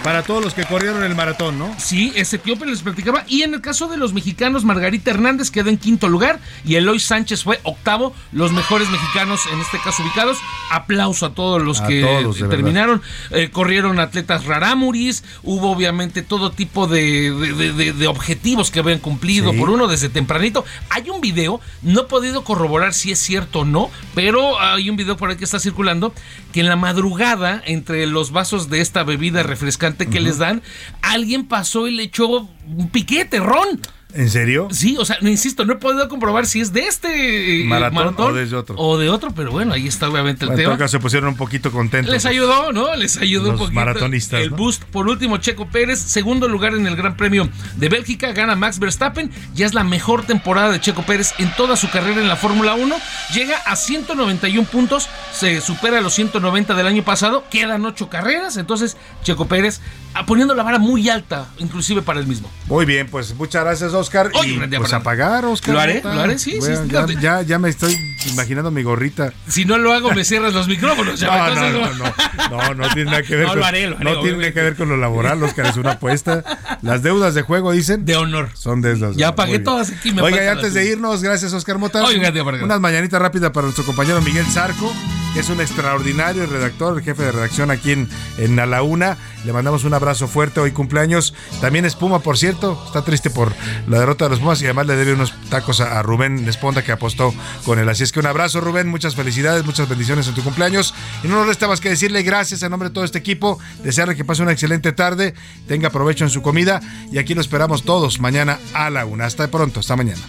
para 0.02 0.22
todos 0.22 0.44
los 0.44 0.54
que 0.54 0.64
corrieron 0.64 1.02
el 1.02 1.14
maratón, 1.14 1.58
¿no? 1.58 1.74
Sí, 1.78 2.12
ese 2.14 2.36
etíope 2.36 2.64
les 2.66 2.82
platicaba 2.82 3.24
y 3.26 3.42
en 3.42 3.52
el 3.54 3.60
caso 3.60 3.88
de 3.88 3.96
los 3.96 4.12
mexicanos 4.12 4.64
Margarita 4.64 5.10
Hernández 5.10 5.50
quedó 5.50 5.70
en 5.70 5.76
quinto 5.76 6.08
lugar 6.08 6.40
y 6.64 6.76
Eloy 6.76 7.00
Sánchez 7.00 7.42
fue 7.42 7.60
octavo, 7.64 8.14
los 8.32 8.52
mejores 8.52 8.88
mexicanos 8.88 9.40
en 9.52 9.60
este 9.60 9.78
caso 9.78 10.02
ubicados. 10.02 10.38
Aplauso 10.70 11.26
a 11.26 11.34
todos 11.34 11.62
los 11.62 11.80
A 11.80 11.86
que 11.86 12.00
todos, 12.00 12.38
terminaron, 12.48 13.02
Eh, 13.30 13.50
corrieron 13.50 13.98
atletas 14.00 14.44
rarámuris, 14.44 15.24
hubo 15.42 15.70
obviamente 15.70 16.22
todo 16.22 16.37
tipo 16.50 16.86
de, 16.86 17.30
de- 17.32 17.72
de- 17.72 17.92
de 17.92 18.06
objetivos 18.06 18.70
que 18.70 18.80
habían 18.80 18.98
cumplido 18.98 19.52
Sí. 19.52 19.58
por 19.58 19.70
uno 19.70 19.86
desde 19.88 20.08
tempranito. 20.08 20.64
Hay 20.90 21.10
un 21.10 21.20
video, 21.20 21.60
no 21.82 22.02
he 22.02 22.04
podido 22.04 22.44
corroborar 22.44 22.94
si 22.94 23.10
es 23.12 23.18
cierto 23.18 23.60
o 23.60 23.64
no, 23.64 23.90
pero 24.14 24.60
hay 24.60 24.88
un 24.90 24.96
video 24.96 25.16
por 25.16 25.30
ahí 25.30 25.36
que 25.36 25.44
está 25.44 25.58
circulando 25.60 26.12
que 26.52 26.60
en 26.60 26.68
la 26.68 26.76
madrugada, 26.76 27.62
entre 27.66 28.06
los 28.06 28.30
vasos 28.32 28.70
de 28.70 28.80
esta 28.80 29.02
bebida 29.04 29.42
refrescante 29.42 30.06
que 30.08 30.20
les 30.20 30.38
dan, 30.38 30.62
alguien 31.02 31.46
pasó 31.46 31.86
y 31.88 31.94
le 31.94 32.04
echó 32.04 32.26
un 32.28 32.88
piquete, 32.90 33.38
ron. 33.40 33.80
¿En 34.14 34.30
serio? 34.30 34.68
Sí, 34.70 34.96
o 34.98 35.04
sea, 35.04 35.18
no 35.20 35.28
insisto, 35.28 35.66
no 35.66 35.74
he 35.74 35.76
podido 35.76 36.08
comprobar 36.08 36.46
si 36.46 36.60
es 36.60 36.72
de 36.72 36.80
este 36.86 37.60
eh, 37.60 37.64
Maratón 37.64 38.14
o 38.18 38.32
de 38.32 38.54
otro. 38.56 38.74
O 38.78 38.96
de 38.96 39.10
otro, 39.10 39.32
pero 39.32 39.50
bueno, 39.50 39.74
ahí 39.74 39.86
está 39.86 40.08
obviamente 40.08 40.44
el 40.46 40.52
En 40.52 40.56
tema. 40.56 40.70
todo 40.70 40.78
caso 40.78 40.92
se 40.92 40.98
pusieron 40.98 41.28
un 41.28 41.36
poquito 41.36 41.70
contentos. 41.70 42.10
Les 42.12 42.24
ayudó, 42.24 42.72
¿no? 42.72 42.94
Les 42.96 43.18
ayudó 43.18 43.50
un 43.50 43.58
poquito. 43.58 43.74
maratonistas, 43.74 44.40
El 44.40 44.50
¿no? 44.52 44.56
boost. 44.56 44.84
Por 44.84 45.08
último, 45.08 45.36
Checo 45.36 45.68
Pérez, 45.68 45.98
segundo 45.98 46.48
lugar 46.48 46.74
en 46.74 46.86
el 46.86 46.96
Gran 46.96 47.16
Premio 47.18 47.48
de 47.76 47.88
Bélgica, 47.90 48.32
gana 48.32 48.56
Max 48.56 48.78
Verstappen. 48.78 49.30
Ya 49.54 49.66
es 49.66 49.74
la 49.74 49.84
mejor 49.84 50.24
temporada 50.24 50.72
de 50.72 50.80
Checo 50.80 51.02
Pérez 51.02 51.34
en 51.38 51.54
toda 51.54 51.76
su 51.76 51.90
carrera 51.90 52.20
en 52.22 52.28
la 52.28 52.36
Fórmula 52.36 52.74
1. 52.74 52.96
Llega 53.34 53.58
a 53.66 53.76
191 53.76 54.66
puntos, 54.68 55.08
se 55.32 55.60
supera 55.60 56.00
los 56.00 56.14
190 56.14 56.74
del 56.74 56.86
año 56.86 57.02
pasado. 57.04 57.44
Quedan 57.50 57.84
ocho 57.84 58.08
carreras, 58.08 58.56
entonces 58.56 58.96
Checo 59.22 59.46
Pérez 59.48 59.80
poniendo 60.26 60.54
la 60.54 60.62
vara 60.62 60.78
muy 60.78 61.08
alta, 61.08 61.48
inclusive 61.58 62.02
para 62.02 62.20
él 62.20 62.26
mismo. 62.26 62.50
Muy 62.66 62.84
bien, 62.84 63.06
pues 63.08 63.34
muchas 63.34 63.64
gracias, 63.64 63.92
Oscar. 63.94 64.30
Oye, 64.34 64.54
y 64.54 64.76
pues 64.78 64.92
a 64.92 65.02
pagar, 65.02 65.44
Oscar. 65.44 65.74
Lo 65.74 65.80
haré, 65.80 66.02
lo 66.02 66.10
haré, 66.10 66.38
sí, 66.38 66.52
sí, 66.52 66.58
Bueno, 66.58 66.82
sí, 66.82 66.88
ya, 66.90 67.00
no, 67.02 67.08
ya, 67.20 67.42
ya 67.42 67.58
me 67.58 67.68
estoy 67.68 67.96
imaginando 68.30 68.70
mi 68.70 68.82
gorrita. 68.82 69.32
Si 69.46 69.64
no 69.64 69.78
lo 69.78 69.92
hago, 69.92 70.12
me 70.12 70.24
cierras 70.24 70.52
los 70.54 70.68
micrófonos. 70.68 71.18
ya, 71.20 71.48
No, 71.48 71.54
no, 71.54 71.70
no, 71.70 71.94
no, 71.94 72.62
no, 72.62 72.74
no 72.74 72.88
tiene 72.94 73.10
nada 73.10 73.22
que 73.22 73.36
ver 73.36 73.44
No, 73.44 73.50
con, 73.50 73.60
lo 73.60 73.64
haré, 73.66 73.86
lo 73.88 73.96
haré, 73.96 74.04
no 74.04 74.10
tiene 74.10 74.20
obviamente. 74.20 74.52
que 74.54 74.62
ver 74.62 74.76
con 74.76 74.88
lo 74.88 74.96
laboral, 74.96 75.42
Oscar, 75.42 75.66
es 75.66 75.76
una 75.76 75.92
apuesta. 75.92 76.42
Las 76.82 77.02
deudas 77.02 77.34
de 77.34 77.42
juego, 77.42 77.72
dicen. 77.72 78.04
De 78.04 78.16
honor. 78.16 78.50
Son 78.54 78.80
de 78.80 78.92
esas. 78.92 79.16
Ya 79.16 79.34
pagué 79.34 79.58
todas 79.58 79.90
aquí, 79.90 80.12
me 80.12 80.22
Oiga, 80.22 80.44
y 80.44 80.48
antes 80.48 80.74
de 80.74 80.86
irnos, 80.86 81.22
gracias, 81.22 81.52
Oscar 81.52 81.78
Mota. 81.78 82.04
Oiga. 82.04 82.32
Unas 82.62 82.80
mañanitas 82.80 83.20
rápidas 83.20 83.50
para 83.50 83.64
nuestro 83.66 83.84
compañero 83.84 84.20
Miguel 84.20 84.46
Zarco, 84.46 84.92
es 85.38 85.50
un 85.50 85.60
extraordinario 85.60 86.46
redactor, 86.46 86.98
el 86.98 87.04
jefe 87.04 87.22
de 87.22 87.30
redacción 87.30 87.70
aquí 87.70 87.92
en, 87.92 88.08
en 88.38 88.58
A 88.58 88.66
la 88.66 88.82
Una. 88.82 89.16
Le 89.44 89.52
mandamos 89.52 89.84
un 89.84 89.94
abrazo 89.94 90.26
fuerte, 90.26 90.58
hoy 90.58 90.72
cumpleaños. 90.72 91.32
También 91.60 91.84
es 91.84 91.94
Puma, 91.94 92.18
por 92.18 92.36
cierto, 92.36 92.82
está 92.86 93.02
triste 93.04 93.30
por 93.30 93.52
la 93.86 94.00
derrota 94.00 94.24
de 94.24 94.30
los 94.30 94.40
Pumas 94.40 94.60
y 94.62 94.64
además 94.64 94.86
le 94.86 94.96
debe 94.96 95.12
unos 95.12 95.32
tacos 95.48 95.80
a, 95.80 96.00
a 96.00 96.02
Rubén 96.02 96.48
Esponda 96.48 96.82
que 96.82 96.90
apostó 96.90 97.32
con 97.64 97.78
él. 97.78 97.88
Así 97.88 98.02
es 98.02 98.10
que 98.10 98.18
un 98.18 98.26
abrazo, 98.26 98.60
Rubén, 98.60 98.88
muchas 98.88 99.14
felicidades, 99.14 99.64
muchas 99.64 99.88
bendiciones 99.88 100.26
en 100.26 100.34
tu 100.34 100.42
cumpleaños. 100.42 100.92
Y 101.22 101.28
no 101.28 101.36
nos 101.36 101.46
resta 101.46 101.68
más 101.68 101.80
que 101.80 101.88
decirle 101.88 102.22
gracias 102.24 102.64
en 102.64 102.70
nombre 102.70 102.88
de 102.88 102.94
todo 102.94 103.04
este 103.04 103.18
equipo, 103.18 103.60
desearle 103.84 104.16
que 104.16 104.24
pase 104.24 104.42
una 104.42 104.52
excelente 104.52 104.90
tarde, 104.92 105.34
tenga 105.68 105.90
provecho 105.90 106.24
en 106.24 106.30
su 106.30 106.42
comida 106.42 106.80
y 107.12 107.18
aquí 107.18 107.34
lo 107.34 107.40
esperamos 107.40 107.84
todos 107.84 108.18
mañana 108.18 108.58
a 108.74 108.90
la 108.90 109.06
una. 109.06 109.26
Hasta 109.26 109.48
pronto, 109.48 109.80
hasta 109.80 109.94
mañana. 109.94 110.22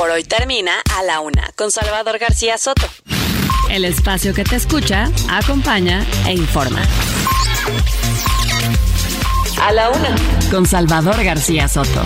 Por 0.00 0.08
hoy 0.08 0.22
termina 0.22 0.80
A 0.96 1.02
la 1.02 1.20
Una 1.20 1.50
con 1.56 1.70
Salvador 1.70 2.18
García 2.18 2.56
Soto. 2.56 2.86
El 3.68 3.84
espacio 3.84 4.32
que 4.32 4.44
te 4.44 4.56
escucha, 4.56 5.10
acompaña 5.28 6.06
e 6.26 6.32
informa. 6.32 6.80
A 9.60 9.70
la 9.72 9.90
Una 9.90 10.16
con 10.50 10.64
Salvador 10.64 11.22
García 11.22 11.68
Soto. 11.68 12.02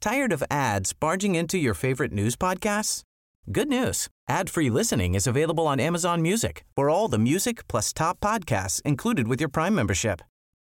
Tired 0.00 0.32
of 0.32 0.42
ads 0.50 0.92
barging 0.92 1.36
into 1.36 1.56
your 1.56 1.74
favorite 1.74 2.12
news 2.12 2.34
podcasts? 2.34 3.04
Good 3.52 3.68
news. 3.68 4.08
Ad-free 4.28 4.70
listening 4.70 5.14
is 5.14 5.28
available 5.28 5.68
on 5.68 5.78
Amazon 5.78 6.20
Music 6.20 6.64
for 6.74 6.90
all 6.90 7.06
the 7.06 7.18
music 7.18 7.68
plus 7.68 7.92
top 7.92 8.18
podcasts 8.18 8.82
included 8.84 9.28
with 9.28 9.40
your 9.40 9.48
Prime 9.48 9.76
membership. 9.76 10.20